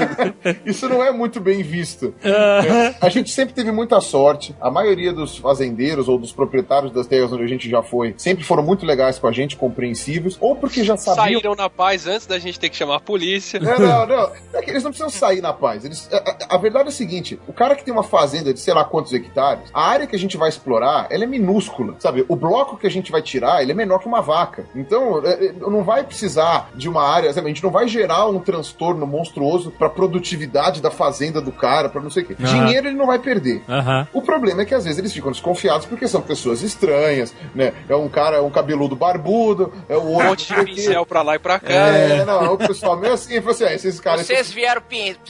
isso 0.65 0.89
não 0.89 1.03
é 1.03 1.11
muito 1.13 1.41
bem 1.41 1.63
visto. 1.63 2.15
É, 2.23 2.95
A 3.01 3.09
gente 3.09 3.31
sempre 3.31 3.55
teve 3.55 3.71
muita 3.71 4.01
sorte. 4.01 4.55
A 4.61 4.71
maioria 4.71 5.13
dos 5.13 5.37
fazendeiros 5.37 6.09
ou 6.09 6.19
dos 6.19 6.33
proprietários 6.33 6.93
das 6.93 7.07
terras 7.07 7.33
onde 7.33 7.45
a 7.45 7.49
gente 7.49 7.69
já 7.69 7.83
foi 7.83 8.14
sempre 8.16 8.45
foram 8.45 8.62
muito 8.62 8.85
legais 8.86 9.19
com 9.19 9.27
a 9.27 9.32
gente, 9.32 9.57
compreensivos, 9.57 10.36
ou 10.41 10.57
porque 10.57 10.82
já 10.85 10.97
sabiam. 10.97 11.24
Saíram 11.24 11.55
na 11.55 11.69
paz 11.70 12.07
antes 12.07 12.27
da 12.27 12.39
gente 12.39 12.59
ter 12.59 12.69
que 12.69 12.77
chamar 12.77 12.97
a 12.97 13.01
polícia. 13.01 13.59
Não, 13.61 13.78
não, 13.78 14.07
não. 14.09 14.31
É 14.53 14.62
que 14.62 14.70
eles 14.70 14.82
não 14.82 14.91
precisam 14.91 15.11
sair 15.11 15.41
na 15.41 15.53
paz. 15.53 15.85
Eles, 15.85 16.09
a, 16.12 16.16
a- 16.16 16.55
a 16.55 16.59
verdade 16.59 16.86
é 16.86 16.89
a 16.89 16.93
seguinte: 16.93 17.39
o 17.47 17.53
cara 17.53 17.74
que 17.74 17.85
tem 17.85 17.93
uma 17.93 18.03
fazenda 18.03 18.53
de 18.53 18.61
sei 18.61 18.74
lá 18.74 18.85
quantos 18.85 19.12
hectares, 19.12 19.69
a 19.73 19.82
área 19.86 20.07
que 20.07 20.16
a 20.16 20.19
gente 20.19 20.36
vai 20.36 20.49
explorar, 20.49 21.07
ela 21.11 21.24
é 21.24 21.27
minúscula. 21.27 21.95
Sabe? 21.99 22.24
O 22.28 22.36
bloco 22.36 22.77
que 22.77 22.86
a 22.86 22.91
gente 22.91 23.11
vai 23.12 23.23
tirar, 23.23 23.62
ele 23.62 23.73
é 23.73 23.74
menor 23.74 23.99
que 23.99 24.07
uma 24.07 24.20
vaca. 24.20 24.66
Então, 24.74 25.23
é, 25.24 25.47
é, 25.47 25.53
não 25.53 25.82
vai 25.82 26.05
precisar 26.05 26.70
de 26.74 26.89
uma 26.89 27.03
área, 27.03 27.32
sabe? 27.32 27.47
A 27.47 27.49
gente 27.49 27.62
não 27.62 27.70
vai 27.70 27.86
gerar 27.89 28.27
um 28.28 28.39
transtorno 28.41 29.07
monstruoso 29.07 29.70
pra 29.70 29.89
produtividade 29.89 30.81
da 30.81 30.91
fazenda 30.91 31.41
do 31.41 31.53
cara, 31.53 31.89
pra 31.89 32.01
não 32.01 32.11
sei 32.11 32.23
o 32.23 32.27
quê. 32.27 32.36
Aham. 32.41 32.65
Dinheiro 32.66 32.89
ele 32.89 32.97
não 32.97 33.07
vai 33.07 33.19
perder. 33.19 33.62
Aham. 33.69 34.07
O 34.12 34.23
problema 34.23 34.62
é 34.62 34.65
que 34.65 34.74
às 34.74 34.85
vezes 34.85 34.99
eles 34.99 35.12
ficam 35.12 35.31
desconfiados 35.32 35.86
porque 35.86 36.07
são 36.09 36.20
pessoas 36.23 36.62
estranhas, 36.62 37.35
né? 37.55 37.73
É 37.89 37.95
um 37.97 38.04
cara, 38.09 38.43
um 38.43 38.51
cabeludo 38.51 38.95
barbudo, 38.97 39.73
é 39.89 39.97
o 39.97 40.01
Um 40.01 40.13
outro. 40.15 40.27
monte 40.29 40.55
de 40.55 40.65
pincel 40.65 41.05
pra 41.07 41.23
lá 41.23 41.35
e 41.37 41.39
pra 41.39 41.59
cá. 41.59 41.73
É, 41.73 42.25
não, 42.25 42.55
o 42.55 42.59
pessoal 42.59 42.97
meio 42.97 43.15
assim, 43.15 43.37
falou 43.37 43.51
assim, 43.53 43.65
ah, 43.65 43.73
esses 43.75 44.01
caras. 44.01 44.27
Vocês 44.27 44.51
vieram 44.53 44.81
pin... 44.83 45.17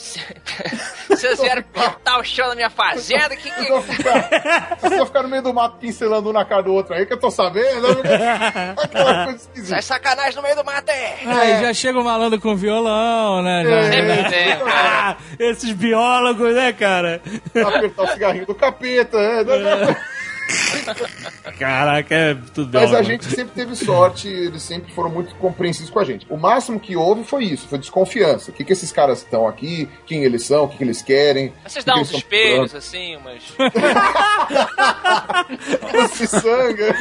Vocês 1.09 1.39
vieram 1.41 1.63
pintar 1.63 2.19
o 2.19 2.25
chão 2.25 2.49
da 2.49 2.55
minha 2.55 2.71
fazenda? 2.71 3.37
Que, 3.37 3.51
que... 3.51 3.65
vocês 4.81 4.97
vão 4.97 5.07
ficar 5.07 5.23
no 5.23 5.29
meio 5.29 5.43
do 5.43 5.55
mato 5.55 5.77
pincelando 5.79 6.29
um 6.29 6.33
na 6.33 6.45
cara 6.45 6.63
do 6.63 6.73
outro 6.73 6.95
aí, 6.95 7.07
que 7.07 7.13
eu 7.13 7.19
tô 7.21 7.31
sabendo. 7.31 7.87
Aquela 8.83 9.25
coisa 9.25 9.37
esquisita. 9.39 9.69
Sai 9.69 9.83
sacanagem 9.83 10.35
no 10.37 10.43
meio 10.43 10.57
do 10.57 10.65
mato, 10.65 10.91
é! 10.91 11.17
Aí 11.25 11.61
já 11.63 11.73
chega 11.73 11.99
o 12.01 12.05
malandro 12.05 12.41
com 12.41 12.57
violão, 12.57 13.43
né? 13.43 13.63
Já- 13.65 13.95
É. 13.95 14.57
Cara. 14.57 14.65
Ah, 14.67 15.17
esses 15.39 15.73
biólogos, 15.73 16.55
né, 16.55 16.73
cara? 16.73 17.23
Apertar 17.67 18.03
o 18.03 18.07
cigarrinho 18.09 18.47
do 18.47 18.55
capeta. 18.55 19.17
É. 19.19 19.45
Caraca, 21.59 22.15
é 22.15 22.35
tudo 22.35 22.71
Mas 22.73 22.85
a 22.85 22.87
biólogo. 22.87 23.05
gente 23.05 23.25
sempre 23.27 23.55
teve 23.55 23.77
sorte, 23.77 24.29
eles 24.29 24.62
sempre 24.62 24.93
foram 24.93 25.11
muito 25.11 25.35
compreensivos 25.37 25.91
com 25.91 25.99
a 25.99 26.05
gente. 26.05 26.27
O 26.29 26.37
máximo 26.37 26.79
que 26.79 26.97
houve 26.97 27.25
foi 27.25 27.45
isso, 27.45 27.69
foi 27.69 27.79
desconfiança. 27.79 28.51
O 28.51 28.55
que, 28.55 28.65
que 28.65 28.73
esses 28.73 28.93
caras 28.93 29.19
estão 29.19 29.47
aqui, 29.47 29.89
quem 30.07 30.25
eles 30.25 30.45
são, 30.45 30.65
o 30.65 30.69
que, 30.69 30.79
que 30.79 30.85
eles 30.85 31.03
querem. 31.03 31.53
Vocês 31.66 31.85
dão 31.85 31.97
que 31.97 32.01
uns 32.03 32.12
espelhos, 32.12 32.75
assim, 32.75 33.16
umas... 33.16 33.43
estão 33.43 33.71
procurando. 33.71 33.95
Se 36.15 36.27
sanga. 36.27 36.95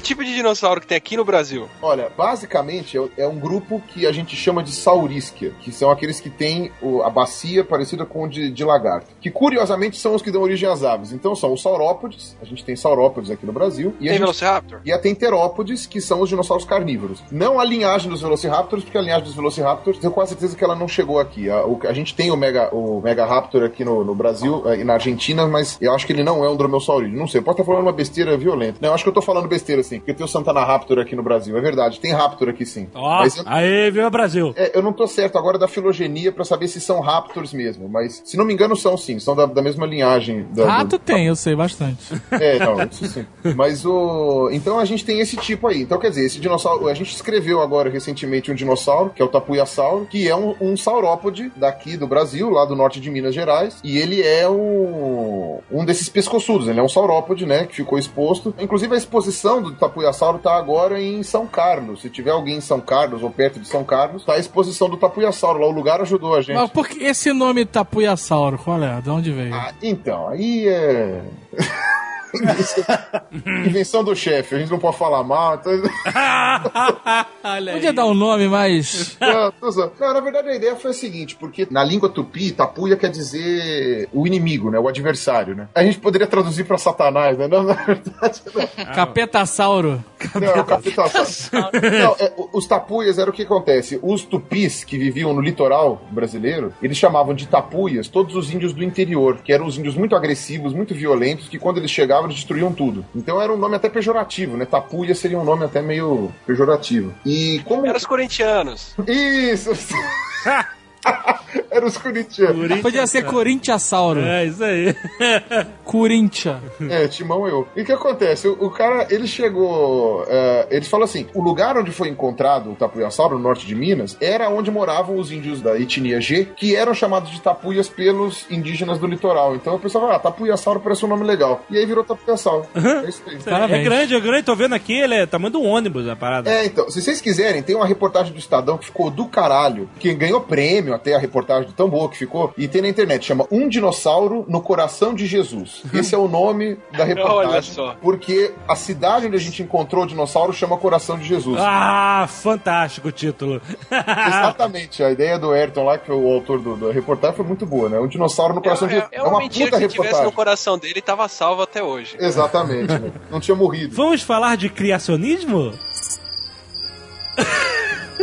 Que 0.00 0.06
tipo 0.14 0.24
de 0.24 0.34
dinossauro 0.34 0.80
que 0.80 0.86
tem 0.86 0.96
aqui 0.96 1.14
no 1.14 1.26
Brasil? 1.26 1.68
Olha, 1.82 2.10
basicamente 2.16 2.96
é, 2.96 3.02
é 3.18 3.28
um 3.28 3.38
grupo 3.38 3.82
que 3.88 4.06
a 4.06 4.12
gente 4.12 4.34
chama 4.34 4.62
de 4.62 4.72
saurísquia, 4.72 5.52
que 5.60 5.70
são 5.70 5.90
aqueles 5.90 6.18
que 6.18 6.30
têm 6.30 6.72
a 7.04 7.10
bacia 7.10 7.62
parecida 7.62 8.06
com 8.06 8.22
o 8.24 8.28
de, 8.28 8.50
de 8.50 8.64
lagarto. 8.64 9.08
Que 9.20 9.30
curiosamente 9.30 9.98
são 9.98 10.14
os 10.14 10.22
que 10.22 10.30
dão 10.30 10.40
origem 10.40 10.66
às 10.66 10.82
aves. 10.82 11.12
Então 11.12 11.36
são 11.36 11.52
os 11.52 11.60
saurópodes, 11.60 12.34
a 12.40 12.46
gente 12.46 12.64
tem 12.64 12.74
saurópodes 12.74 13.30
aqui 13.30 13.44
no 13.44 13.52
Brasil. 13.52 13.94
E 14.00 14.04
a 14.08 14.12
Tem 14.12 14.12
gente 14.12 14.20
Velociraptor? 14.20 14.80
E 14.86 14.90
a 14.90 14.98
tem 14.98 15.14
terópodes, 15.14 15.86
que 15.86 16.00
são 16.00 16.22
os 16.22 16.30
dinossauros 16.30 16.64
carnívoros. 16.64 17.22
Não 17.30 17.60
a 17.60 17.64
linhagem 17.64 18.08
dos 18.08 18.22
Velociraptors, 18.22 18.82
porque 18.82 18.96
a 18.96 19.02
linhagem 19.02 19.24
dos 19.24 19.34
Velociraptors, 19.34 19.98
eu 19.98 20.00
tenho 20.00 20.12
quase 20.14 20.30
certeza 20.30 20.56
que 20.56 20.64
ela 20.64 20.74
não 20.74 20.88
chegou 20.88 21.20
aqui. 21.20 21.50
A, 21.50 21.62
a 21.88 21.92
gente 21.92 22.14
tem 22.14 22.30
o 22.30 22.36
Mega, 22.38 22.74
o 22.74 23.02
Mega 23.02 23.26
Raptor 23.26 23.64
aqui 23.64 23.84
no, 23.84 24.02
no 24.02 24.14
Brasil 24.14 24.62
eh, 24.64 24.80
e 24.80 24.84
na 24.84 24.94
Argentina, 24.94 25.46
mas 25.46 25.76
eu 25.78 25.92
acho 25.94 26.06
que 26.06 26.12
ele 26.14 26.24
não 26.24 26.42
é 26.42 26.48
um 26.48 26.56
dromeossaurídeo. 26.56 27.18
Não 27.18 27.28
sei, 27.28 27.40
eu 27.40 27.44
posso 27.44 27.60
estar 27.60 27.70
falando 27.70 27.82
uma 27.82 27.92
besteira 27.92 28.34
violenta. 28.38 28.78
Não, 28.80 28.88
eu 28.88 28.94
acho 28.94 29.04
que 29.04 29.10
eu 29.10 29.14
tô 29.14 29.20
falando 29.20 29.46
besteira, 29.46 29.82
assim, 29.90 29.98
porque 29.98 30.14
tem 30.14 30.24
o 30.24 30.28
Santana 30.28 30.64
Raptor 30.64 30.98
aqui 30.98 31.16
no 31.16 31.22
Brasil. 31.22 31.56
É 31.56 31.60
verdade, 31.60 31.98
tem 32.00 32.12
Raptor 32.12 32.48
aqui 32.48 32.64
sim. 32.64 32.88
Ó, 32.94 33.18
Mas 33.18 33.36
eu, 33.36 33.42
aí, 33.46 33.90
viu, 33.90 34.08
Brasil? 34.10 34.52
é, 34.56 34.76
eu 34.76 34.82
não 34.82 34.92
tô 34.92 35.06
certo 35.06 35.36
agora 35.36 35.58
da 35.58 35.66
filogenia 35.68 36.30
pra 36.32 36.44
saber 36.44 36.68
se 36.68 36.80
são 36.80 37.00
Raptors 37.00 37.52
mesmo, 37.52 37.88
mas 37.88 38.22
se 38.24 38.36
não 38.36 38.44
me 38.44 38.52
engano 38.54 38.76
são 38.76 38.96
sim, 38.96 39.18
são 39.18 39.34
da, 39.34 39.46
da 39.46 39.62
mesma 39.62 39.86
linhagem. 39.86 40.46
Da, 40.52 40.66
Rato 40.66 40.90
do- 40.90 40.98
tem, 40.98 41.26
eu 41.26 41.36
sei 41.36 41.54
bastante. 41.56 41.98
é, 42.32 42.58
não, 42.58 42.82
isso 42.90 43.06
sim. 43.06 43.26
Mas 43.56 43.84
o. 43.84 44.48
Então 44.52 44.78
a 44.78 44.84
gente 44.84 45.04
tem 45.04 45.20
esse 45.20 45.36
tipo 45.36 45.66
aí. 45.66 45.82
Então, 45.82 45.98
quer 45.98 46.10
dizer, 46.10 46.24
esse 46.26 46.38
dinossauro. 46.40 46.88
A 46.88 46.94
gente 46.94 47.14
escreveu 47.14 47.60
agora 47.60 47.90
recentemente 47.90 48.50
um 48.50 48.54
dinossauro, 48.54 49.10
que 49.10 49.20
é 49.20 49.24
o 49.24 49.28
Tapuiasauro, 49.28 50.06
que 50.06 50.28
é 50.28 50.36
um, 50.36 50.54
um 50.60 50.76
saurópode 50.76 51.50
daqui 51.56 51.96
do 51.96 52.06
Brasil, 52.06 52.50
lá 52.50 52.64
do 52.64 52.76
norte 52.76 53.00
de 53.00 53.10
Minas 53.10 53.34
Gerais. 53.34 53.78
E 53.82 53.98
ele 53.98 54.22
é 54.22 54.48
um, 54.48 55.58
um 55.70 55.84
desses 55.84 56.08
pescoçudos. 56.08 56.68
Ele 56.68 56.78
é 56.80 56.82
um 56.82 56.88
saurópode, 56.88 57.46
né? 57.46 57.66
Que 57.66 57.76
ficou 57.76 57.98
exposto. 57.98 58.54
Inclusive, 58.58 58.94
a 58.94 58.98
exposição 58.98 59.62
do 59.62 59.72
Tapuiasauro 59.80 60.38
tá 60.38 60.54
agora 60.56 61.00
em 61.00 61.22
São 61.22 61.46
Carlos. 61.46 62.02
Se 62.02 62.10
tiver 62.10 62.30
alguém 62.30 62.58
em 62.58 62.60
São 62.60 62.80
Carlos 62.80 63.22
ou 63.22 63.30
perto 63.30 63.58
de 63.58 63.66
São 63.66 63.82
Carlos, 63.82 64.24
tá 64.24 64.34
a 64.34 64.38
exposição 64.38 64.88
do 64.88 64.96
Tapuiasauro. 64.96 65.58
Lá 65.58 65.66
o 65.66 65.72
lugar 65.72 66.00
ajudou 66.00 66.34
a 66.34 66.42
gente. 66.42 66.56
Mas 66.56 66.70
por 66.70 66.86
que 66.86 67.02
esse 67.02 67.32
nome 67.32 67.64
Tapuiasauro? 67.64 68.58
Qual 68.58 68.82
é? 68.82 69.00
De 69.00 69.10
onde 69.10 69.32
veio? 69.32 69.54
Ah, 69.54 69.72
então, 69.82 70.28
aí 70.28 70.68
é. 70.68 71.22
Invenção, 72.34 72.84
invenção 73.66 74.04
do 74.04 74.14
chefe, 74.14 74.54
a 74.54 74.58
gente 74.58 74.70
não 74.70 74.78
pode 74.78 74.96
falar 74.96 75.22
mal. 75.22 75.54
Então... 75.54 75.72
Podia 77.72 77.92
dar 77.92 78.06
um 78.06 78.14
nome 78.14 78.48
mais. 78.48 79.16
Não, 79.20 80.14
na 80.14 80.20
verdade 80.20 80.48
a 80.48 80.54
ideia 80.54 80.76
foi 80.76 80.90
a 80.90 80.94
seguinte, 80.94 81.36
porque 81.36 81.66
na 81.70 81.82
língua 81.82 82.08
tupi, 82.08 82.52
tapuia 82.52 82.96
quer 82.96 83.10
dizer 83.10 84.08
o 84.12 84.26
inimigo, 84.26 84.70
né? 84.70 84.78
O 84.78 84.88
adversário, 84.88 85.54
né? 85.54 85.68
A 85.74 85.82
gente 85.82 85.98
poderia 85.98 86.26
traduzir 86.26 86.64
pra 86.64 86.78
satanás, 86.78 87.38
né? 87.38 87.48
Não, 87.48 87.62
na 87.62 87.74
verdade, 87.74 88.42
não. 88.54 88.94
Capetasauro. 88.94 90.04
Não, 90.40 90.48
é 90.48 90.60
o 90.60 90.64
capitão. 90.64 91.04
Não, 91.52 92.16
é, 92.18 92.32
os 92.52 92.66
tapuias 92.66 93.18
era 93.18 93.30
o 93.30 93.32
que 93.32 93.42
acontece. 93.42 93.98
Os 94.02 94.24
tupis 94.24 94.84
que 94.84 94.98
viviam 94.98 95.32
no 95.32 95.40
litoral 95.40 96.02
brasileiro, 96.10 96.72
eles 96.82 96.96
chamavam 96.96 97.34
de 97.34 97.46
tapuias 97.46 98.08
todos 98.08 98.34
os 98.36 98.52
índios 98.52 98.72
do 98.72 98.84
interior, 98.84 99.38
que 99.42 99.52
eram 99.52 99.66
os 99.66 99.78
índios 99.78 99.94
muito 99.94 100.14
agressivos, 100.14 100.72
muito 100.72 100.94
violentos, 100.94 101.48
que 101.48 101.58
quando 101.58 101.78
eles 101.78 101.90
chegavam 101.90 102.26
eles 102.26 102.36
destruíam 102.36 102.72
tudo. 102.72 103.04
Então 103.14 103.40
era 103.40 103.52
um 103.52 103.56
nome 103.56 103.76
até 103.76 103.88
pejorativo, 103.88 104.56
né? 104.56 104.64
Tapuia 104.64 105.14
seria 105.14 105.38
um 105.38 105.44
nome 105.44 105.64
até 105.64 105.80
meio 105.82 106.30
pejorativo. 106.46 107.14
E 107.24 107.60
como. 107.64 107.86
Era 107.86 107.96
os 107.96 108.06
corintianos. 108.06 108.94
Isso! 109.06 109.70
Era 111.70 111.86
os 111.86 111.96
corintianos. 111.96 112.80
Podia 112.80 113.06
ser 113.06 113.24
Corinthiasauro. 113.24 114.20
É, 114.20 114.46
isso 114.46 114.62
aí. 114.62 114.94
Corinthians. 115.84 116.60
É, 116.88 117.08
Timão 117.08 117.46
eu. 117.46 117.66
E 117.76 117.82
o 117.82 117.84
que 117.84 117.92
acontece? 117.92 118.48
O, 118.48 118.66
o 118.66 118.70
cara, 118.70 119.06
ele 119.10 119.26
chegou. 119.26 120.24
é, 120.28 120.66
ele 120.70 120.84
falou 120.84 121.04
assim: 121.04 121.26
o 121.34 121.40
lugar 121.40 121.76
onde 121.76 121.90
foi 121.90 122.08
encontrado 122.08 122.70
o 122.70 122.74
tapuiasauro, 122.74 123.36
no 123.36 123.42
norte 123.42 123.66
de 123.66 123.74
Minas, 123.74 124.16
era 124.20 124.48
onde 124.48 124.70
moravam 124.70 125.16
os 125.16 125.30
índios 125.32 125.60
da 125.60 125.78
etnia 125.78 126.20
G, 126.20 126.48
que 126.56 126.74
eram 126.74 126.94
chamados 126.94 127.30
de 127.30 127.40
tapuias 127.40 127.88
pelos 127.88 128.46
indígenas 128.50 128.98
do 128.98 129.06
litoral. 129.06 129.54
Então 129.54 129.76
o 129.76 129.78
pessoal 129.78 130.04
falou: 130.04 130.16
ah, 130.16 130.20
tapuiasauro 130.20 130.80
parece 130.80 131.04
um 131.04 131.08
nome 131.08 131.24
legal. 131.24 131.64
E 131.70 131.78
aí 131.78 131.86
virou 131.86 132.04
tapuiasauro. 132.04 132.66
É 132.74 133.08
isso 133.08 133.22
aí. 133.26 133.38
Parabéns. 133.42 133.80
É 133.80 133.84
grande, 133.84 134.14
é 134.14 134.20
grande. 134.20 134.42
Tô 134.42 134.56
vendo 134.56 134.74
aqui, 134.74 134.94
ele 134.94 135.14
é 135.14 135.26
tamanho 135.26 135.52
de 135.52 135.56
um 135.56 135.66
ônibus, 135.66 136.08
a 136.08 136.16
parada. 136.16 136.50
É, 136.50 136.64
então, 136.66 136.90
se 136.90 137.00
vocês 137.00 137.20
quiserem, 137.20 137.62
tem 137.62 137.76
uma 137.76 137.86
reportagem 137.86 138.32
do 138.32 138.38
Estadão 138.38 138.76
que 138.76 138.86
ficou 138.86 139.10
do 139.10 139.26
caralho, 139.26 139.88
que 139.98 140.12
ganhou 140.14 140.40
prêmio 140.40 140.89
até 140.94 141.14
a 141.14 141.18
reportagem 141.18 141.68
de 141.68 141.74
tão 141.74 141.88
boa 141.88 142.08
que 142.08 142.16
ficou, 142.16 142.52
e 142.56 142.66
tem 142.68 142.82
na 142.82 142.88
internet, 142.88 143.24
chama 143.24 143.46
Um 143.50 143.68
Dinossauro 143.68 144.44
no 144.48 144.60
Coração 144.60 145.14
de 145.14 145.26
Jesus. 145.26 145.82
Esse 145.92 146.14
é 146.14 146.18
o 146.18 146.28
nome 146.28 146.78
da 146.96 147.04
reportagem. 147.04 147.50
Olha 147.50 147.62
só. 147.62 147.96
Porque 148.00 148.52
a 148.68 148.76
cidade 148.76 149.26
onde 149.26 149.36
a 149.36 149.40
gente 149.40 149.62
encontrou 149.62 150.04
o 150.04 150.06
dinossauro 150.06 150.52
chama 150.52 150.76
Coração 150.76 151.18
de 151.18 151.24
Jesus. 151.24 151.56
Ah, 151.60 152.26
fantástico 152.28 153.08
o 153.08 153.12
título. 153.12 153.60
Exatamente, 153.90 155.02
a 155.02 155.10
ideia 155.10 155.38
do 155.38 155.50
Ayrton 155.50 155.84
lá, 155.84 155.98
que 155.98 156.06
foi 156.06 156.16
o 156.16 156.28
autor 156.32 156.60
do, 156.60 156.76
da 156.76 156.92
reportagem, 156.92 157.36
foi 157.36 157.44
muito 157.46 157.66
boa, 157.66 157.88
né? 157.88 157.98
Um 157.98 158.06
dinossauro 158.08 158.54
no 158.54 158.62
coração 158.62 158.88
de 158.88 158.94
É, 158.94 158.96
Jesus. 159.00 159.12
é, 159.12 159.18
é 159.18 159.22
uma 159.22 159.38
mentira 159.38 159.66
puta 159.70 159.80
que 159.80 159.88
tivesse 159.88 159.96
reportagem. 159.98 160.24
no 160.26 160.32
coração 160.32 160.78
dele 160.78 161.00
tava 161.00 161.28
salvo 161.28 161.62
até 161.62 161.82
hoje. 161.82 162.16
Exatamente, 162.18 162.92
né? 162.98 163.12
Não 163.30 163.40
tinha 163.40 163.54
morrido. 163.54 163.94
Vamos 163.94 164.22
falar 164.22 164.56
de 164.56 164.68
criacionismo? 164.68 165.72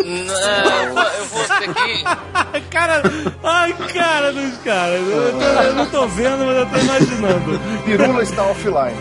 Não, 0.06 1.04
eu 1.14 1.26
vou, 1.26 1.44
ter 1.44 1.74
que... 1.74 2.04
cara, 2.70 3.02
ai, 3.44 3.74
cara 3.94 4.32
dos 4.34 4.58
caras. 4.60 5.02
Eu, 5.02 5.32
tô- 5.40 5.62
eu 5.62 5.74
não 5.76 5.86
tô 5.88 6.08
vendo, 6.08 6.46
mas 6.46 6.58
eu 6.58 6.66
tô 6.70 6.78
imaginando. 6.78 7.60
Pirula 7.86 8.24
está 8.24 8.44
offline. 8.44 8.96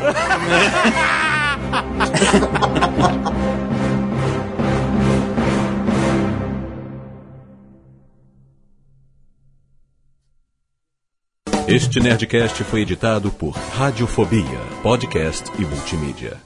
Este 11.69 11.99
Nerdcast 12.01 12.63
foi 12.65 12.83
editado 12.83 13.31
por 13.33 13.51
Radiofobia, 13.51 14.61
podcast 14.83 15.51
e 15.59 15.65
multimídia. 15.65 16.41